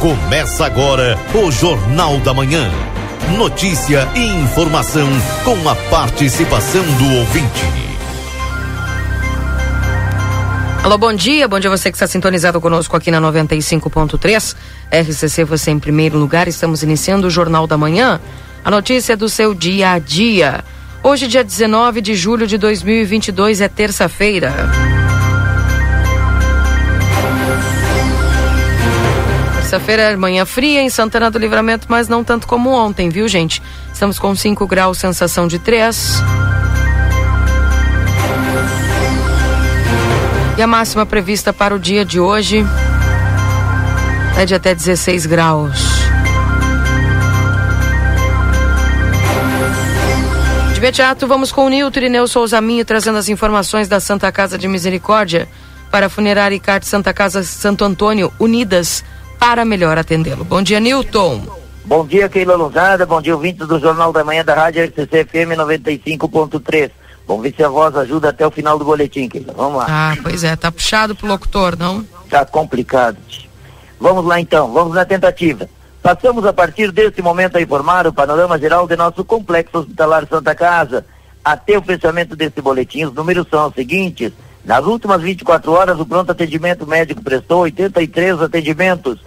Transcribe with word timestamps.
Começa 0.00 0.64
agora 0.64 1.14
o 1.34 1.52
Jornal 1.52 2.18
da 2.20 2.32
Manhã. 2.32 2.70
Notícia 3.36 4.08
e 4.16 4.24
informação 4.24 5.06
com 5.44 5.68
a 5.68 5.74
participação 5.90 6.82
do 6.82 7.18
ouvinte. 7.18 7.66
Alô, 10.82 10.96
bom 10.96 11.12
dia. 11.12 11.46
Bom 11.46 11.60
dia 11.60 11.68
você 11.68 11.90
que 11.90 11.96
está 11.96 12.06
sintonizado 12.06 12.62
conosco 12.62 12.96
aqui 12.96 13.10
na 13.10 13.20
95.3. 13.20 14.56
RCC 14.90 15.44
você 15.44 15.70
em 15.70 15.78
primeiro 15.78 16.16
lugar. 16.16 16.48
Estamos 16.48 16.82
iniciando 16.82 17.26
o 17.26 17.30
Jornal 17.30 17.66
da 17.66 17.76
Manhã. 17.76 18.18
A 18.64 18.70
notícia 18.70 19.14
do 19.14 19.28
seu 19.28 19.52
dia 19.52 19.90
a 19.90 19.98
dia. 19.98 20.64
Hoje, 21.02 21.28
dia 21.28 21.44
19 21.44 22.00
de 22.00 22.14
julho 22.14 22.46
de 22.46 22.56
2022, 22.56 23.60
é 23.60 23.68
terça-feira. 23.68 24.50
Terça-feira 29.70 30.02
é 30.02 30.16
manhã 30.16 30.44
fria 30.44 30.82
em 30.82 30.90
Santana 30.90 31.30
do 31.30 31.38
Livramento, 31.38 31.86
mas 31.88 32.08
não 32.08 32.24
tanto 32.24 32.44
como 32.44 32.70
ontem, 32.70 33.08
viu, 33.08 33.28
gente? 33.28 33.62
Estamos 33.92 34.18
com 34.18 34.34
5 34.34 34.66
graus, 34.66 34.98
sensação 34.98 35.46
de 35.46 35.60
3. 35.60 36.16
E 40.58 40.60
a 40.60 40.66
máxima 40.66 41.06
prevista 41.06 41.52
para 41.52 41.72
o 41.72 41.78
dia 41.78 42.04
de 42.04 42.18
hoje 42.18 42.66
é 44.36 44.44
de 44.44 44.56
até 44.56 44.74
16 44.74 45.26
graus. 45.26 45.78
De 50.72 50.80
imediato, 50.80 51.28
vamos 51.28 51.52
com 51.52 51.66
o 51.66 51.68
Nilton 51.68 52.00
Irineu 52.00 52.26
Souza 52.26 52.60
Minho 52.60 52.84
trazendo 52.84 53.18
as 53.18 53.28
informações 53.28 53.86
da 53.86 54.00
Santa 54.00 54.32
Casa 54.32 54.58
de 54.58 54.66
Misericórdia 54.66 55.46
para 55.92 56.06
a 56.06 56.10
Funerária 56.10 56.60
Santa 56.82 57.14
Casa 57.14 57.44
Santo 57.44 57.84
Antônio, 57.84 58.32
unidas 58.36 59.04
para 59.40 59.64
melhor 59.64 59.96
atendê-lo. 59.96 60.44
Bom 60.44 60.62
dia, 60.62 60.78
Nilton. 60.78 61.42
Bom 61.86 62.06
dia, 62.06 62.28
Keila 62.28 62.54
Lousada. 62.54 63.06
Bom 63.06 63.22
dia, 63.22 63.34
ouvintes 63.34 63.66
do 63.66 63.80
Jornal 63.80 64.12
da 64.12 64.22
Manhã 64.22 64.44
da 64.44 64.54
Rádio 64.54 64.84
RCC 64.84 65.24
FM 65.24 65.56
95.3. 65.56 66.90
Vamos 67.26 67.42
ver 67.42 67.54
se 67.56 67.64
a 67.64 67.68
voz 67.68 67.96
ajuda 67.96 68.28
até 68.28 68.46
o 68.46 68.50
final 68.50 68.78
do 68.78 68.84
boletim, 68.84 69.28
Keila. 69.28 69.54
Vamos 69.56 69.78
lá. 69.78 69.86
Ah, 69.88 70.16
pois 70.22 70.44
é. 70.44 70.54
Tá 70.54 70.70
puxado 70.70 71.16
pro 71.16 71.26
locutor, 71.26 71.76
não? 71.78 72.04
Tá 72.28 72.44
complicado. 72.44 73.16
Vamos 73.98 74.24
lá 74.24 74.38
então, 74.38 74.72
vamos 74.72 74.94
na 74.94 75.04
tentativa. 75.04 75.68
Passamos 76.02 76.46
a 76.46 76.52
partir 76.52 76.92
deste 76.92 77.20
momento 77.20 77.56
a 77.56 77.62
informar 77.62 78.06
o 78.06 78.12
panorama 78.12 78.58
geral 78.58 78.86
de 78.86 78.96
nosso 78.96 79.24
complexo 79.24 79.78
hospitalar 79.78 80.26
Santa 80.28 80.54
Casa. 80.54 81.04
Até 81.44 81.76
o 81.76 81.82
fechamento 81.82 82.36
deste 82.36 82.60
boletim, 82.60 83.04
os 83.04 83.14
números 83.14 83.46
são 83.50 83.68
os 83.68 83.74
seguintes. 83.74 84.32
Nas 84.64 84.84
últimas 84.84 85.22
24 85.22 85.72
horas, 85.72 85.98
o 85.98 86.06
pronto 86.06 86.30
atendimento 86.30 86.86
médico 86.86 87.22
prestou 87.22 87.60
83 87.60 88.42
atendimentos, 88.42 89.18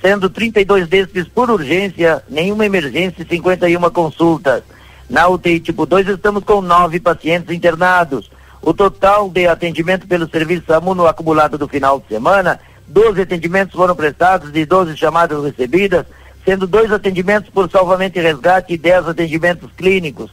sendo 0.00 0.30
32 0.30 0.88
destes 0.88 1.28
por 1.28 1.50
urgência, 1.50 2.22
nenhuma 2.28 2.66
emergência 2.66 3.22
e 3.22 3.28
51 3.28 3.90
consultas. 3.90 4.62
Na 5.08 5.28
UTI 5.28 5.60
tipo 5.60 5.84
2 5.84 6.08
estamos 6.08 6.44
com 6.44 6.60
nove 6.60 7.00
pacientes 7.00 7.54
internados. 7.54 8.30
O 8.62 8.72
total 8.72 9.28
de 9.28 9.46
atendimento 9.46 10.06
pelo 10.06 10.28
serviço 10.28 10.64
SAMU 10.66 10.94
no 10.94 11.06
acumulado 11.06 11.58
do 11.58 11.68
final 11.68 12.00
de 12.00 12.06
semana, 12.08 12.60
12 12.86 13.22
atendimentos 13.22 13.74
foram 13.74 13.94
prestados 13.94 14.50
e 14.54 14.64
12 14.64 14.96
chamadas 14.96 15.42
recebidas, 15.42 16.06
sendo 16.44 16.66
dois 16.66 16.92
atendimentos 16.92 17.50
por 17.50 17.70
salvamento 17.70 18.18
e 18.18 18.22
resgate 18.22 18.74
e 18.74 18.78
10 18.78 19.08
atendimentos 19.08 19.70
clínicos. 19.76 20.30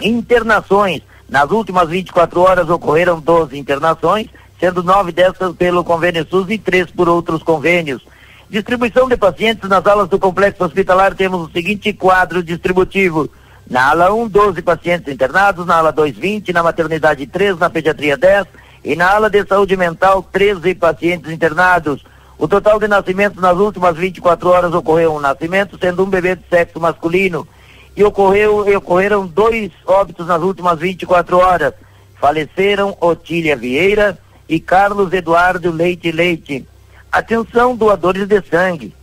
Internações. 0.00 1.02
Nas 1.28 1.50
últimas 1.50 1.88
24 1.88 2.40
horas 2.40 2.70
ocorreram 2.70 3.20
12 3.20 3.58
internações, 3.58 4.28
sendo 4.60 4.82
nove 4.82 5.10
dessas 5.10 5.54
pelo 5.56 5.82
convênio 5.82 6.26
SUS 6.28 6.48
e 6.50 6.58
três 6.58 6.90
por 6.90 7.08
outros 7.08 7.42
convênios. 7.42 8.06
Distribuição 8.48 9.08
de 9.08 9.16
pacientes 9.16 9.68
nas 9.68 9.84
alas 9.86 10.08
do 10.08 10.20
complexo 10.20 10.62
hospitalar 10.62 11.16
temos 11.16 11.48
o 11.48 11.50
seguinte 11.50 11.92
quadro 11.92 12.44
distributivo. 12.44 13.28
Na 13.68 13.90
ala 13.90 14.14
1, 14.14 14.28
12 14.28 14.62
pacientes 14.62 15.12
internados, 15.12 15.66
na 15.66 15.78
ala 15.78 15.90
2, 15.90 16.16
20, 16.16 16.52
na 16.52 16.62
maternidade 16.62 17.26
3, 17.26 17.58
na 17.58 17.68
pediatria 17.68 18.16
10 18.16 18.46
e 18.84 18.94
na 18.94 19.10
ala 19.10 19.28
de 19.28 19.44
saúde 19.44 19.76
mental 19.76 20.22
13 20.22 20.76
pacientes 20.76 21.32
internados. 21.32 22.04
O 22.38 22.46
total 22.46 22.78
de 22.78 22.86
nascimentos 22.86 23.42
nas 23.42 23.56
últimas 23.56 23.96
24 23.96 24.48
horas 24.48 24.72
ocorreu 24.72 25.16
um 25.16 25.20
nascimento, 25.20 25.76
sendo 25.76 26.04
um 26.04 26.08
bebê 26.08 26.36
de 26.36 26.44
sexo 26.48 26.78
masculino. 26.78 27.48
E 27.96 28.04
ocorreu, 28.04 28.68
e 28.68 28.76
ocorreram 28.76 29.26
dois 29.26 29.72
óbitos 29.84 30.24
nas 30.28 30.40
últimas 30.40 30.78
24 30.78 31.36
horas. 31.36 31.74
Faleceram 32.20 32.96
Otília 33.00 33.56
Vieira 33.56 34.16
e 34.48 34.60
Carlos 34.60 35.12
Eduardo 35.12 35.72
Leite 35.72 36.12
Leite. 36.12 36.64
Atenção, 37.10 37.74
doadores 37.74 38.26
de 38.26 38.42
sangue. 38.42 38.94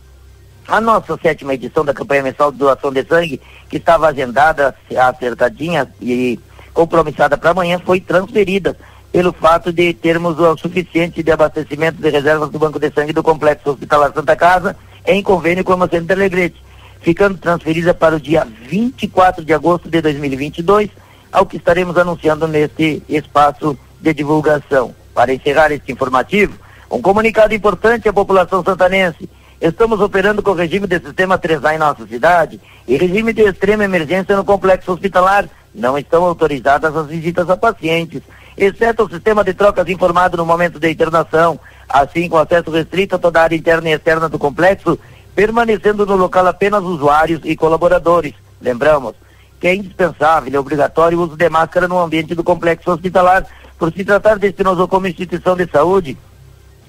A 0.66 0.80
nossa 0.80 1.18
sétima 1.18 1.54
edição 1.54 1.84
da 1.84 1.92
campanha 1.92 2.22
mensal 2.22 2.50
de 2.50 2.58
doação 2.58 2.92
de 2.92 3.04
sangue, 3.04 3.40
que 3.68 3.76
estava 3.76 4.08
agendada, 4.08 4.74
acertadinha 4.96 5.88
e 6.00 6.38
compromissada 6.72 7.36
para 7.36 7.50
amanhã, 7.50 7.78
foi 7.84 8.00
transferida 8.00 8.76
pelo 9.12 9.32
fato 9.32 9.72
de 9.72 9.92
termos 9.92 10.38
o 10.40 10.56
suficiente 10.56 11.22
de 11.22 11.30
abastecimento 11.30 12.00
de 12.00 12.10
reservas 12.10 12.50
do 12.50 12.58
Banco 12.58 12.80
de 12.80 12.90
Sangue 12.90 13.12
do 13.12 13.22
Complexo 13.22 13.70
Hospitalar 13.70 14.12
Santa 14.12 14.34
Casa, 14.34 14.76
em 15.06 15.22
convênio 15.22 15.62
com 15.62 15.74
a 15.74 15.76
Macena 15.76 16.06
de 16.06 16.12
Alegrete, 16.12 16.62
ficando 17.00 17.36
transferida 17.38 17.92
para 17.92 18.16
o 18.16 18.20
dia 18.20 18.46
24 18.68 19.44
de 19.44 19.52
agosto 19.52 19.88
de 19.88 20.00
2022, 20.00 20.90
ao 21.30 21.46
que 21.46 21.58
estaremos 21.58 21.96
anunciando 21.98 22.48
neste 22.48 23.02
espaço 23.08 23.78
de 24.00 24.14
divulgação. 24.14 24.94
Para 25.14 25.32
encerrar 25.32 25.70
este 25.70 25.92
informativo, 25.92 26.58
um 26.90 27.00
comunicado 27.00 27.54
importante 27.54 28.08
à 28.08 28.12
população 28.12 28.62
santanense. 28.62 29.28
Estamos 29.60 30.00
operando 30.00 30.42
com 30.42 30.50
o 30.50 30.54
regime 30.54 30.86
de 30.86 31.00
sistema 31.00 31.38
3A 31.38 31.74
em 31.74 31.78
nossa 31.78 32.06
cidade 32.06 32.60
e 32.86 32.96
regime 32.96 33.32
de 33.32 33.42
extrema 33.42 33.84
emergência 33.84 34.36
no 34.36 34.44
complexo 34.44 34.92
hospitalar. 34.92 35.48
Não 35.74 35.96
estão 35.96 36.24
autorizadas 36.24 36.94
as 36.94 37.06
visitas 37.06 37.48
a 37.48 37.56
pacientes, 37.56 38.22
exceto 38.56 39.04
o 39.04 39.08
sistema 39.08 39.42
de 39.42 39.54
trocas 39.54 39.88
informado 39.88 40.36
no 40.36 40.46
momento 40.46 40.78
da 40.78 40.90
internação, 40.90 41.58
assim 41.88 42.28
com 42.28 42.36
acesso 42.36 42.70
restrito 42.70 43.16
a 43.16 43.18
toda 43.18 43.40
a 43.40 43.44
área 43.44 43.56
interna 43.56 43.88
e 43.88 43.92
externa 43.92 44.28
do 44.28 44.38
complexo, 44.38 44.98
permanecendo 45.34 46.06
no 46.06 46.14
local 46.14 46.46
apenas 46.46 46.82
usuários 46.82 47.40
e 47.44 47.56
colaboradores. 47.56 48.34
Lembramos 48.60 49.14
que 49.58 49.66
é 49.66 49.74
indispensável 49.74 50.52
e 50.52 50.58
obrigatório 50.58 51.18
o 51.18 51.22
uso 51.22 51.36
de 51.36 51.48
máscara 51.48 51.88
no 51.88 51.98
ambiente 51.98 52.34
do 52.34 52.44
complexo 52.44 52.90
hospitalar, 52.90 53.46
por 53.78 53.92
se 53.92 54.04
tratar 54.04 54.38
deste 54.38 54.62
nosocomio 54.62 55.10
instituição 55.10 55.56
de 55.56 55.66
saúde 55.66 56.16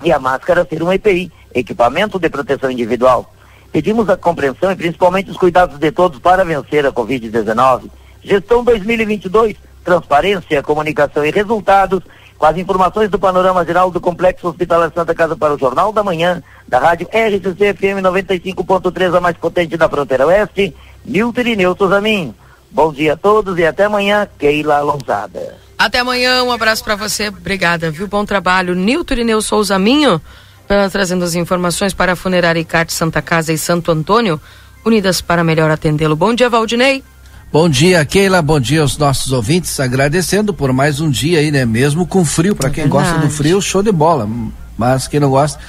e 0.04 0.12
a 0.12 0.20
máscara 0.20 0.66
ser 0.70 0.84
um 0.84 0.92
EPI, 0.92 1.32
equipamento 1.54 2.20
de 2.20 2.30
proteção 2.30 2.70
individual. 2.70 3.32
Pedimos 3.72 4.10
a 4.10 4.16
compreensão 4.16 4.72
e 4.72 4.76
principalmente 4.76 5.30
os 5.30 5.38
cuidados 5.38 5.78
de 5.78 5.92
todos 5.92 6.20
para 6.20 6.46
vencer 6.46 6.86
a 6.86 6.92
Covid-19. 6.92 7.90
Gestão 8.24 8.64
2022, 8.64 9.58
transparência, 9.84 10.64
comunicação 10.64 11.26
e 11.26 11.32
resultados, 11.32 12.02
com 12.38 12.46
as 12.46 12.58
informações 12.58 13.10
do 13.10 13.20
panorama 13.20 13.66
geral 13.66 13.92
do 13.92 14.02
Complexo 14.02 14.48
Hospitalar 14.48 14.92
Santa 14.94 15.14
Casa 15.14 15.36
para 15.36 15.54
o 15.54 15.60
Jornal 15.60 15.92
da 15.92 16.04
Manhã, 16.04 16.44
da 16.68 16.80
rádio 16.80 17.08
RCC 17.08 17.74
FM 17.74 18.02
95.3, 18.02 19.16
a 19.16 19.22
mais 19.22 19.38
potente 19.38 19.78
da 19.78 19.90
fronteira 19.90 20.28
oeste, 20.28 20.76
Milton 21.04 21.42
Irineu 21.42 21.76
Souzaminho. 21.78 22.36
Bom 22.72 22.92
dia 22.92 23.14
a 23.14 23.18
todos 23.18 23.58
e 23.58 23.66
até 23.66 23.86
amanhã, 23.86 24.28
Keila 24.38 24.78
Alonzada. 24.78 25.65
Até 25.78 26.00
amanhã, 26.00 26.44
um 26.44 26.52
abraço 26.52 26.84
para 26.84 26.96
você. 26.96 27.28
Obrigada, 27.28 27.92
viu? 27.92 28.08
Bom 28.08 28.26
trabalho. 28.26 28.74
Nilton 28.74 29.14
Irineu 29.14 29.42
Souza 29.42 29.78
Minho, 29.78 30.16
uh, 30.16 30.90
trazendo 30.90 31.26
as 31.26 31.36
informações 31.36 31.94
para 31.94 32.14
a 32.14 32.16
Funerária 32.16 32.60
Icarte 32.60 32.94
Santa 32.94 33.22
Casa 33.22 33.52
e 33.52 33.58
Santo 33.58 33.92
Antônio, 33.92 34.40
unidas 34.86 35.20
para 35.20 35.44
melhor 35.44 35.70
atendê-lo. 35.70 36.16
Bom 36.16 36.34
dia, 36.34 36.50
Valdinei. 36.50 37.04
Bom 37.52 37.70
dia, 37.70 38.04
Keila. 38.06 38.42
Bom 38.42 38.60
dia 38.60 38.82
aos 38.82 38.98
nossos 38.98 39.32
ouvintes. 39.32 39.80
Agradecendo 39.80 40.54
por 40.54 40.72
mais 40.72 41.00
um 41.00 41.10
dia 41.10 41.40
aí, 41.40 41.52
né? 41.52 41.66
Mesmo 41.66 42.08
com 42.08 42.24
frio. 42.24 42.56
Para 42.56 42.70
é 42.70 42.72
quem 42.72 42.84
verdade. 42.86 43.10
gosta 43.10 43.20
do 43.26 43.30
frio, 43.30 43.62
show 43.62 43.84
de 43.84 43.92
bola. 43.92 44.30
Mas 44.78 45.08
quem 45.08 45.20
não 45.20 45.30
gosta. 45.30 45.60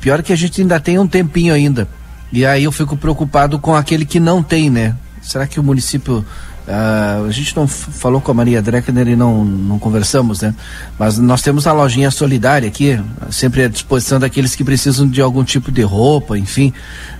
Pior 0.00 0.20
é 0.20 0.22
que 0.22 0.32
a 0.32 0.36
gente 0.36 0.60
ainda 0.60 0.78
tem 0.78 0.98
um 0.98 1.06
tempinho 1.06 1.54
ainda. 1.54 1.88
E 2.32 2.44
aí 2.44 2.64
eu 2.64 2.72
fico 2.72 2.96
preocupado 2.96 3.58
com 3.58 3.74
aquele 3.74 4.04
que 4.04 4.20
não 4.20 4.42
tem, 4.42 4.68
né? 4.68 4.94
Será 5.22 5.46
que 5.46 5.58
o 5.58 5.62
município 5.62 6.24
Uh, 6.66 7.26
a 7.28 7.30
gente 7.30 7.54
não 7.54 7.68
falou 7.68 8.20
com 8.20 8.32
a 8.32 8.34
Maria 8.34 8.60
Dreckner 8.60 9.06
e 9.06 9.14
não, 9.14 9.44
não 9.44 9.78
conversamos, 9.78 10.40
né? 10.40 10.52
Mas 10.98 11.16
nós 11.16 11.40
temos 11.40 11.64
a 11.64 11.72
lojinha 11.72 12.10
solidária 12.10 12.66
aqui, 12.68 13.00
sempre 13.30 13.62
à 13.62 13.68
disposição 13.68 14.18
daqueles 14.18 14.56
que 14.56 14.64
precisam 14.64 15.08
de 15.08 15.20
algum 15.20 15.44
tipo 15.44 15.70
de 15.70 15.82
roupa, 15.82 16.36
enfim, 16.36 16.72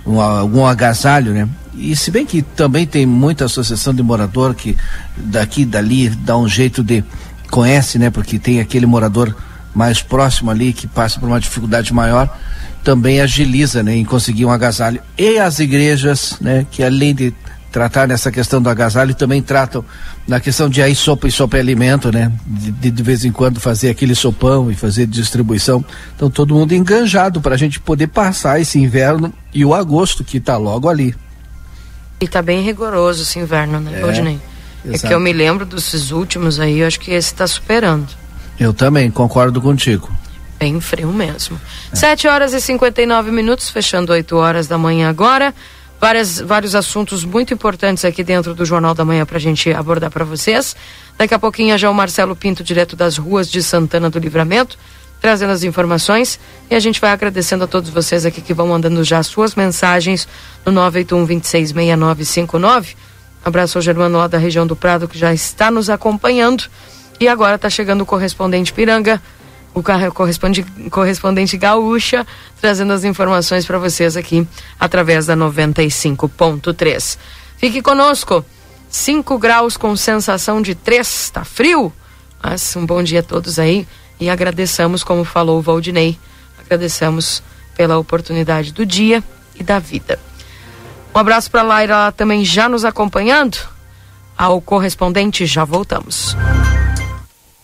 um, 0.05 0.19
algum 0.19 0.65
agasalho, 0.65 1.33
né? 1.33 1.47
E 1.75 1.95
se 1.95 2.11
bem 2.11 2.25
que 2.25 2.41
também 2.41 2.85
tem 2.85 3.05
muita 3.05 3.45
associação 3.45 3.93
de 3.93 4.03
morador 4.03 4.53
que 4.53 4.75
daqui 5.15 5.63
dali 5.63 6.09
dá 6.09 6.37
um 6.37 6.47
jeito 6.47 6.83
de 6.83 7.01
conhece, 7.49 7.97
né? 7.97 8.09
Porque 8.09 8.37
tem 8.37 8.59
aquele 8.59 8.85
morador 8.85 9.33
mais 9.73 10.01
próximo 10.01 10.51
ali 10.51 10.73
que 10.73 10.87
passa 10.87 11.19
por 11.19 11.29
uma 11.29 11.39
dificuldade 11.39 11.93
maior, 11.93 12.35
também 12.83 13.21
agiliza, 13.21 13.83
né, 13.83 13.95
em 13.95 14.03
conseguir 14.03 14.45
um 14.45 14.51
agasalho. 14.51 14.99
E 15.17 15.37
as 15.37 15.59
igrejas, 15.59 16.35
né, 16.41 16.65
que 16.71 16.83
além 16.83 17.13
de 17.13 17.33
tratar 17.71 18.07
nessa 18.07 18.31
questão 18.31 18.61
do 18.61 18.69
agasalho, 18.69 19.13
também 19.13 19.41
tratam 19.41 19.83
na 20.27 20.39
questão 20.39 20.69
de 20.69 20.81
aí 20.81 20.95
sopa 20.95 21.27
e 21.27 21.31
sopa 21.31 21.57
é 21.57 21.59
alimento, 21.59 22.11
né? 22.11 22.31
De, 22.45 22.71
de, 22.71 22.91
de, 22.91 23.03
vez 23.03 23.25
em 23.25 23.31
quando 23.31 23.59
fazer 23.59 23.89
aquele 23.89 24.15
sopão 24.15 24.71
e 24.71 24.75
fazer 24.75 25.05
distribuição. 25.05 25.83
Então 26.15 26.29
todo 26.29 26.55
mundo 26.55 26.73
enganjado 26.73 27.41
para 27.41 27.55
a 27.55 27.57
gente 27.57 27.79
poder 27.79 28.07
passar 28.07 28.59
esse 28.59 28.79
inverno 28.79 29.33
e 29.53 29.63
o 29.63 29.73
agosto 29.73 30.23
que 30.23 30.37
está 30.37 30.57
logo 30.57 30.89
ali. 30.89 31.15
E 32.19 32.25
está 32.25 32.41
bem 32.41 32.61
rigoroso 32.61 33.23
esse 33.23 33.37
inverno, 33.39 33.79
né, 33.79 34.01
Rodney? 34.01 34.39
É, 34.85 34.95
é 34.95 34.97
que 34.97 35.13
eu 35.13 35.19
me 35.19 35.31
lembro 35.31 35.65
desses 35.65 36.11
últimos 36.11 36.59
aí, 36.59 36.79
eu 36.79 36.87
acho 36.87 36.99
que 36.99 37.11
esse 37.11 37.33
está 37.33 37.45
superando. 37.45 38.07
Eu 38.59 38.73
também, 38.73 39.11
concordo 39.11 39.61
contigo. 39.61 40.09
Bem 40.59 40.79
frio 40.81 41.13
mesmo. 41.13 41.59
É. 41.91 41.95
7 41.95 42.27
horas 42.27 42.53
e 42.53 42.59
59 42.59 43.31
minutos, 43.31 43.69
fechando 43.69 44.11
8 44.11 44.35
horas 44.35 44.67
da 44.67 44.77
manhã 44.77 45.09
agora. 45.09 45.53
Várias, 45.99 46.39
vários 46.39 46.75
assuntos 46.75 47.25
muito 47.25 47.53
importantes 47.53 48.05
aqui 48.05 48.23
dentro 48.23 48.53
do 48.53 48.63
Jornal 48.63 48.93
da 48.93 49.03
Manhã 49.03 49.25
para 49.25 49.37
a 49.37 49.41
gente 49.41 49.71
abordar 49.73 50.11
para 50.11 50.23
vocês. 50.23 50.75
Daqui 51.17 51.33
a 51.33 51.39
pouquinho 51.39 51.75
já 51.77 51.89
o 51.89 51.93
Marcelo 51.93 52.35
Pinto, 52.35 52.63
direto 52.63 52.95
das 52.95 53.17
ruas 53.17 53.49
de 53.49 53.63
Santana 53.63 54.07
do 54.07 54.19
Livramento, 54.19 54.77
trazendo 55.19 55.53
as 55.53 55.63
informações. 55.63 56.39
E 56.69 56.75
a 56.75 56.79
gente 56.79 57.01
vai 57.01 57.09
agradecendo 57.09 57.63
a 57.63 57.67
todos 57.67 57.89
vocês 57.89 58.25
aqui 58.27 58.41
que 58.41 58.53
vão 58.53 58.67
mandando 58.67 59.03
já 59.03 59.23
suas 59.23 59.55
mensagens 59.55 60.27
no 60.63 60.71
981 60.71 61.25
266959. 61.25 62.95
Abraço 63.43 63.79
ao 63.79 63.81
Germano 63.81 64.19
lá 64.19 64.27
da 64.27 64.37
região 64.37 64.67
do 64.67 64.75
Prado 64.75 65.07
que 65.07 65.17
já 65.17 65.33
está 65.33 65.71
nos 65.71 65.89
acompanhando. 65.89 66.65
E 67.19 67.27
agora 67.27 67.55
está 67.55 67.71
chegando 67.71 68.01
o 68.01 68.05
correspondente 68.05 68.71
Piranga 68.71 69.19
o 69.73 69.83
correspondente, 70.89 71.57
gaúcha, 71.57 72.25
trazendo 72.59 72.93
as 72.93 73.03
informações 73.03 73.65
para 73.65 73.77
vocês 73.77 74.17
aqui 74.17 74.47
através 74.79 75.27
da 75.27 75.35
95.3. 75.35 77.17
Fique 77.57 77.81
conosco. 77.81 78.43
5 78.89 79.37
graus 79.37 79.75
com 79.75 79.95
sensação 79.95 80.61
de 80.61 80.73
3, 80.73 81.07
está 81.07 81.43
frio? 81.43 81.91
Mas 82.41 82.75
um 82.75 82.85
bom 82.85 83.03
dia 83.03 83.19
a 83.19 83.23
todos 83.23 83.59
aí 83.59 83.87
e 84.19 84.29
agradecemos, 84.29 85.03
como 85.03 85.23
falou 85.23 85.59
o 85.59 85.61
Valdinei, 85.61 86.17
agradecemos 86.57 87.43
pela 87.75 87.97
oportunidade 87.97 88.71
do 88.71 88.85
dia 88.85 89.23
e 89.55 89.63
da 89.63 89.77
vida. 89.77 90.19
Um 91.13 91.19
abraço 91.19 91.51
para 91.51 91.61
a 91.61 91.65
Laira 91.65 92.11
também 92.11 92.45
já 92.45 92.69
nos 92.69 92.85
acompanhando. 92.85 93.57
Ao 94.37 94.61
correspondente, 94.61 95.45
já 95.45 95.65
voltamos 95.65 96.35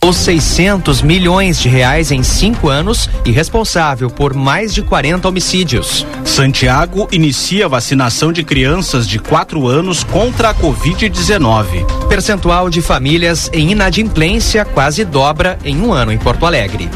os 0.03 0.17
600 0.17 1.01
milhões 1.01 1.59
de 1.59 1.69
reais 1.69 2.11
em 2.11 2.23
cinco 2.23 2.67
anos 2.67 3.09
e 3.23 3.31
responsável 3.31 4.09
por 4.09 4.33
mais 4.33 4.73
de 4.73 4.81
40 4.81 5.27
homicídios. 5.29 6.05
Santiago 6.25 7.07
inicia 7.11 7.69
vacinação 7.69 8.33
de 8.33 8.44
crianças 8.44 9.07
de 9.07 9.17
4 9.17 9.65
anos 9.65 10.03
contra 10.03 10.50
a 10.50 10.55
Covid-19. 10.55 11.85
Percentual 12.09 12.69
de 12.69 12.81
famílias 12.81 13.50
em 13.53 13.71
inadimplência 13.71 14.65
quase 14.65 15.05
dobra 15.05 15.57
em 15.63 15.79
um 15.79 15.94
ano 15.94 16.11
em 16.11 16.17
Porto 16.17 16.45
Alegre. 16.45 16.89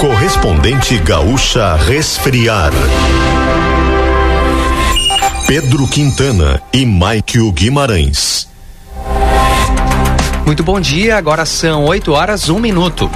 Correspondente 0.00 0.98
Gaúcha 0.98 1.76
Resfriar. 1.76 2.72
Pedro 5.46 5.86
Quintana 5.86 6.60
e 6.72 6.84
Maikio 6.84 7.50
Guimarães. 7.52 8.48
Muito 10.48 10.62
bom 10.62 10.80
dia, 10.80 11.18
agora 11.18 11.44
são 11.44 11.84
8 11.84 12.10
horas, 12.10 12.48
1 12.48 12.58
minuto. 12.58 13.10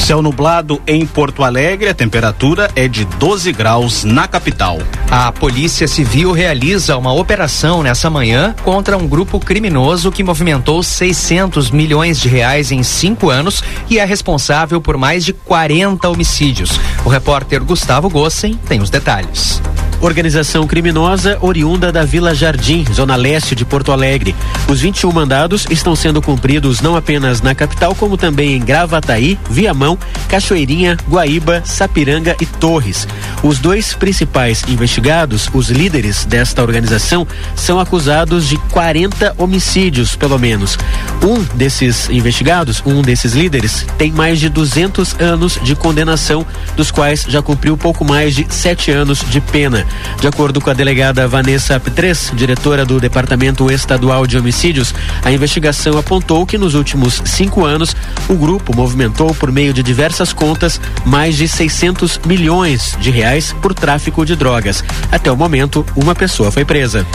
Céu 0.00 0.20
nublado 0.20 0.82
em 0.84 1.06
Porto 1.06 1.44
Alegre, 1.44 1.88
a 1.88 1.94
temperatura 1.94 2.68
é 2.74 2.88
de 2.88 3.04
12 3.04 3.52
graus 3.52 4.02
na 4.02 4.26
capital. 4.26 4.78
A 5.08 5.30
Polícia 5.30 5.86
Civil 5.86 6.32
realiza 6.32 6.96
uma 6.96 7.12
operação 7.12 7.84
nessa 7.84 8.10
manhã 8.10 8.52
contra 8.64 8.98
um 8.98 9.06
grupo 9.06 9.38
criminoso 9.38 10.10
que 10.10 10.24
movimentou 10.24 10.82
600 10.82 11.70
milhões 11.70 12.18
de 12.18 12.28
reais 12.28 12.72
em 12.72 12.82
cinco 12.82 13.30
anos 13.30 13.62
e 13.88 14.00
é 14.00 14.04
responsável 14.04 14.80
por 14.80 14.96
mais 14.96 15.24
de 15.24 15.32
40 15.32 16.08
homicídios. 16.08 16.80
O 17.04 17.08
repórter 17.08 17.62
Gustavo 17.62 18.10
Gossen 18.10 18.58
tem 18.66 18.80
os 18.80 18.90
detalhes. 18.90 19.62
Organização 20.02 20.66
criminosa 20.66 21.38
oriunda 21.40 21.92
da 21.92 22.04
Vila 22.04 22.34
Jardim, 22.34 22.84
zona 22.92 23.14
leste 23.14 23.54
de 23.54 23.64
Porto 23.64 23.92
Alegre. 23.92 24.34
Os 24.66 24.80
21 24.80 25.12
mandados 25.12 25.64
estão 25.70 25.94
sendo 25.94 26.20
cumpridos 26.20 26.80
não 26.80 26.96
apenas 26.96 27.40
na 27.40 27.54
capital, 27.54 27.94
como 27.94 28.16
também 28.16 28.56
em 28.56 28.60
Gravataí, 28.60 29.38
Viamão, 29.48 29.96
Cachoeirinha, 30.28 30.98
Guaíba, 31.08 31.62
Sapiranga 31.64 32.36
e 32.40 32.46
Torres. 32.46 33.06
Os 33.44 33.60
dois 33.60 33.94
principais 33.94 34.64
investigados, 34.66 35.48
os 35.54 35.70
líderes 35.70 36.24
desta 36.24 36.62
organização, 36.62 37.24
são 37.54 37.78
acusados 37.78 38.48
de 38.48 38.56
40 38.72 39.36
homicídios, 39.38 40.16
pelo 40.16 40.36
menos. 40.36 40.76
Um 41.22 41.44
desses 41.56 42.10
investigados, 42.10 42.82
um 42.84 43.02
desses 43.02 43.34
líderes, 43.34 43.86
tem 43.96 44.10
mais 44.10 44.40
de 44.40 44.48
200 44.48 45.20
anos 45.20 45.60
de 45.62 45.76
condenação, 45.76 46.44
dos 46.74 46.90
quais 46.90 47.24
já 47.28 47.40
cumpriu 47.40 47.76
pouco 47.76 48.04
mais 48.04 48.34
de 48.34 48.44
sete 48.52 48.90
anos 48.90 49.20
de 49.30 49.40
pena. 49.40 49.86
De 50.20 50.26
acordo 50.26 50.60
com 50.60 50.70
a 50.70 50.74
delegada 50.74 51.26
Vanessa 51.26 51.78
P3, 51.80 52.34
diretora 52.34 52.84
do 52.84 53.00
Departamento 53.00 53.70
Estadual 53.70 54.26
de 54.26 54.38
Homicídios, 54.38 54.94
a 55.24 55.32
investigação 55.32 55.98
apontou 55.98 56.46
que 56.46 56.56
nos 56.58 56.74
últimos 56.74 57.20
cinco 57.24 57.64
anos 57.64 57.96
o 58.28 58.34
grupo 58.34 58.74
movimentou 58.74 59.34
por 59.34 59.50
meio 59.50 59.72
de 59.72 59.82
diversas 59.82 60.32
contas 60.32 60.80
mais 61.04 61.36
de 61.36 61.48
600 61.48 62.20
milhões 62.26 62.96
de 63.00 63.10
reais 63.10 63.52
por 63.60 63.74
tráfico 63.74 64.24
de 64.24 64.36
drogas. 64.36 64.84
Até 65.10 65.30
o 65.30 65.36
momento, 65.36 65.84
uma 65.96 66.14
pessoa 66.14 66.50
foi 66.50 66.64
presa. 66.64 67.06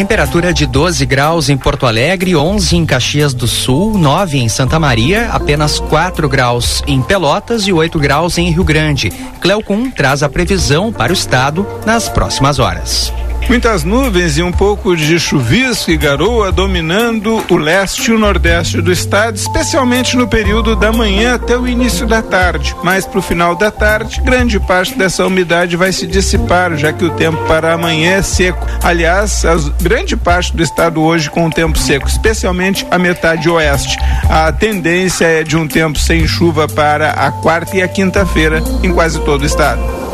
Temperatura 0.00 0.50
de 0.54 0.64
12 0.64 1.04
graus 1.04 1.50
em 1.50 1.58
Porto 1.58 1.84
Alegre, 1.84 2.34
11 2.34 2.74
em 2.74 2.86
Caxias 2.86 3.34
do 3.34 3.46
Sul, 3.46 3.98
9 3.98 4.38
em 4.38 4.48
Santa 4.48 4.78
Maria, 4.78 5.28
apenas 5.28 5.78
4 5.78 6.26
graus 6.26 6.82
em 6.86 7.02
Pelotas 7.02 7.66
e 7.66 7.72
8 7.74 7.98
graus 7.98 8.38
em 8.38 8.50
Rio 8.50 8.64
Grande. 8.64 9.12
Cleocum 9.42 9.90
traz 9.90 10.22
a 10.22 10.28
previsão 10.30 10.90
para 10.90 11.12
o 11.12 11.14
estado 11.14 11.66
nas 11.84 12.08
próximas 12.08 12.58
horas. 12.58 13.12
Muitas 13.48 13.82
nuvens 13.82 14.38
e 14.38 14.42
um 14.42 14.52
pouco 14.52 14.96
de 14.96 15.18
chuvisco 15.18 15.90
e 15.90 15.96
garoa 15.96 16.52
dominando 16.52 17.44
o 17.50 17.56
leste 17.56 18.10
e 18.10 18.14
o 18.14 18.18
nordeste 18.18 18.80
do 18.80 18.92
estado, 18.92 19.36
especialmente 19.36 20.16
no 20.16 20.28
período 20.28 20.76
da 20.76 20.92
manhã 20.92 21.34
até 21.34 21.56
o 21.58 21.66
início 21.66 22.06
da 22.06 22.22
tarde. 22.22 22.74
Mas 22.84 23.06
para 23.06 23.18
o 23.18 23.22
final 23.22 23.56
da 23.56 23.70
tarde, 23.70 24.20
grande 24.22 24.60
parte 24.60 24.96
dessa 24.96 25.26
umidade 25.26 25.76
vai 25.76 25.92
se 25.92 26.06
dissipar, 26.06 26.76
já 26.76 26.92
que 26.92 27.04
o 27.04 27.10
tempo 27.10 27.38
para 27.46 27.74
amanhã 27.74 28.12
é 28.12 28.22
seco. 28.22 28.66
Aliás, 28.82 29.44
a 29.44 29.56
grande 29.82 30.16
parte 30.16 30.54
do 30.56 30.62
estado 30.62 31.02
hoje 31.02 31.28
com 31.28 31.46
o 31.46 31.50
tempo 31.50 31.78
seco, 31.78 32.06
especialmente 32.06 32.86
a 32.90 32.98
metade 32.98 33.48
oeste. 33.48 33.98
A 34.28 34.52
tendência 34.52 35.24
é 35.24 35.42
de 35.42 35.56
um 35.56 35.66
tempo 35.66 35.98
sem 35.98 36.26
chuva 36.26 36.68
para 36.68 37.10
a 37.10 37.32
quarta 37.32 37.76
e 37.76 37.82
a 37.82 37.88
quinta-feira 37.88 38.62
em 38.82 38.92
quase 38.92 39.20
todo 39.20 39.42
o 39.42 39.46
estado. 39.46 40.09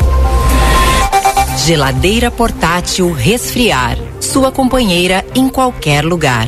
Geladeira 1.65 2.31
portátil 2.31 3.11
resfriar. 3.11 3.97
Sua 4.21 4.51
companheira 4.51 5.25
em 5.35 5.49
qualquer 5.49 6.05
lugar. 6.05 6.47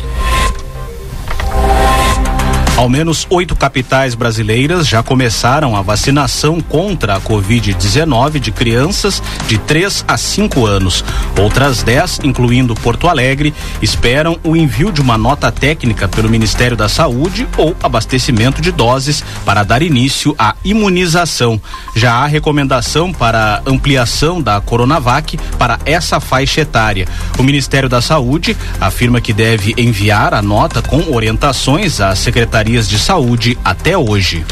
Ao 2.79 2.88
menos 2.88 3.27
oito 3.29 3.57
capitais 3.57 4.15
brasileiras 4.15 4.88
já 4.88 5.03
começaram 5.03 5.75
a 5.75 5.81
vacinação 5.81 6.62
contra 6.62 7.15
a 7.15 7.19
Covid-19 7.19 8.39
de 8.39 8.53
crianças 8.53 9.21
de 9.50 9.57
3 9.57 10.05
a 10.07 10.15
5 10.15 10.65
anos. 10.65 11.03
Outras 11.38 11.83
10, 11.83 12.21
incluindo 12.24 12.74
Porto 12.75 13.09
Alegre, 13.09 13.53
esperam 13.81 14.39
o 14.45 14.55
envio 14.55 14.93
de 14.93 15.01
uma 15.01 15.17
nota 15.17 15.51
técnica 15.51 16.07
pelo 16.07 16.29
Ministério 16.29 16.77
da 16.77 16.88
Saúde 16.88 17.45
ou 17.57 17.75
abastecimento 17.83 18.62
de 18.62 18.71
doses 18.71 19.25
para 19.43 19.63
dar 19.63 19.81
início 19.81 20.33
à 20.39 20.55
imunização. 20.63 21.62
Já 21.93 22.13
há 22.13 22.27
recomendação 22.27 23.12
para 23.12 23.62
ampliação 23.65 24.41
da 24.41 24.62
Coronavac 24.62 25.38
para 25.57 25.79
essa 25.86 26.21
faixa 26.21 26.62
etária. 26.62 27.09
O 27.38 27.43
Ministério 27.43 27.89
da 27.89 28.01
Saúde 28.01 28.55
afirma 28.79 29.19
que 29.19 29.33
deve 29.33 29.74
enviar 29.77 30.33
a 30.33 30.41
nota 30.41 30.81
com 30.81 31.13
orientações 31.13 32.00
à 32.00 32.15
Secretaria 32.15 32.69
secretarias 32.70 32.88
de 32.88 33.00
saúde 33.00 33.58
até 33.66 33.98
hoje. 33.98 34.46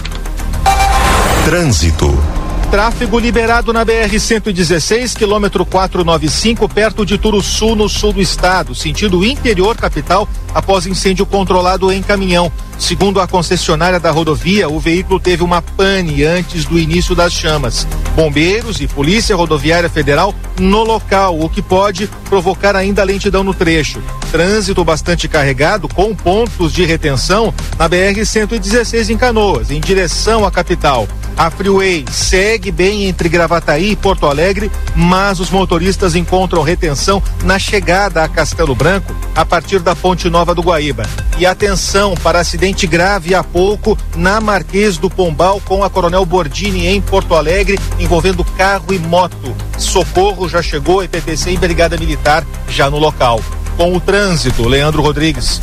Trânsito. 1.46 2.27
Tráfego 2.70 3.18
liberado 3.18 3.72
na 3.72 3.86
BR-116, 3.86 5.16
quilômetro 5.16 5.66
495, 5.66 6.68
perto 6.68 7.06
de 7.06 7.18
Turuçu, 7.18 7.78
no 7.78 7.88
sul 7.88 8.12
do 8.12 8.22
estado, 8.22 8.76
sentido 8.76 9.24
interior 9.24 9.78
capital, 9.78 10.28
após 10.54 10.86
incêndio 10.86 11.26
controlado 11.26 11.90
em 11.94 12.04
caminhão. 12.04 12.52
Segundo 12.78 13.22
a 13.22 13.28
concessionária 13.28 14.02
da 14.02 14.12
rodovia, 14.12 14.68
o 14.68 14.82
veículo 14.82 15.18
teve 15.18 15.44
uma 15.44 15.62
pane 15.62 16.26
antes 16.26 16.66
do 16.66 16.78
início 16.78 17.16
das 17.16 17.32
chamas. 17.32 17.88
Bombeiros 18.14 18.82
e 18.82 18.88
Polícia 18.88 19.36
Rodoviária 19.36 19.90
Federal 19.90 20.36
no 20.60 20.84
local, 20.84 21.40
o 21.40 21.50
que 21.50 21.62
pode 21.62 22.08
provocar 22.26 22.76
ainda 22.76 23.02
lentidão 23.02 23.46
no 23.46 23.54
trecho. 23.54 24.04
Trânsito 24.30 24.84
bastante 24.84 25.30
carregado 25.30 25.88
com 25.88 26.14
pontos 26.14 26.74
de 26.74 26.84
retenção 26.84 27.54
na 27.80 27.90
BR-116 27.90 29.10
em 29.10 29.18
Canoas, 29.18 29.72
em 29.72 29.80
direção 29.80 30.46
à 30.46 30.52
capital. 30.52 31.08
A 31.38 31.52
Freeway 31.52 32.04
segue 32.12 32.72
bem 32.72 33.06
entre 33.06 33.30
Gravataí 33.30 33.92
e 33.92 33.96
Porto 33.96 34.26
Alegre, 34.26 34.72
mas 34.96 35.40
os 35.40 35.52
motoristas 35.52 36.16
encontram 36.16 36.64
retenção 36.64 37.22
na 37.44 37.60
chegada 37.60 38.24
a 38.24 38.28
Castelo 38.28 38.74
Branco 38.74 39.16
a 39.36 39.46
partir 39.46 39.78
da 39.80 39.96
Ponte 39.96 40.32
Nova 40.32 40.56
do 40.56 40.64
Guaíba. 40.64 41.04
E 41.38 41.46
atenção 41.46 42.16
para 42.16 42.40
acidente 42.40 42.88
grave 42.88 43.36
há 43.36 43.44
pouco 43.44 43.96
na 44.16 44.42
Marquês 44.42 44.98
do 44.98 45.12
Pombal 45.12 45.62
com 45.64 45.84
a 45.84 45.90
Coronel 45.92 46.26
Bordini 46.26 46.88
em 46.88 47.00
Porto 47.00 47.36
Alegre, 47.36 47.80
envolvendo 48.00 48.44
carro 48.44 48.92
e 48.92 48.98
moto. 48.98 49.56
Socorro 49.78 50.50
já 50.50 50.64
chegou, 50.64 51.04
EPTC 51.04 51.52
e 51.52 51.58
Brigada 51.58 51.98
Militar 51.98 52.44
já 52.68 52.90
no 52.90 52.98
local. 52.98 53.40
Com 53.78 53.96
o 53.96 54.00
trânsito, 54.00 54.68
Leandro 54.68 55.04
Rodrigues. 55.04 55.60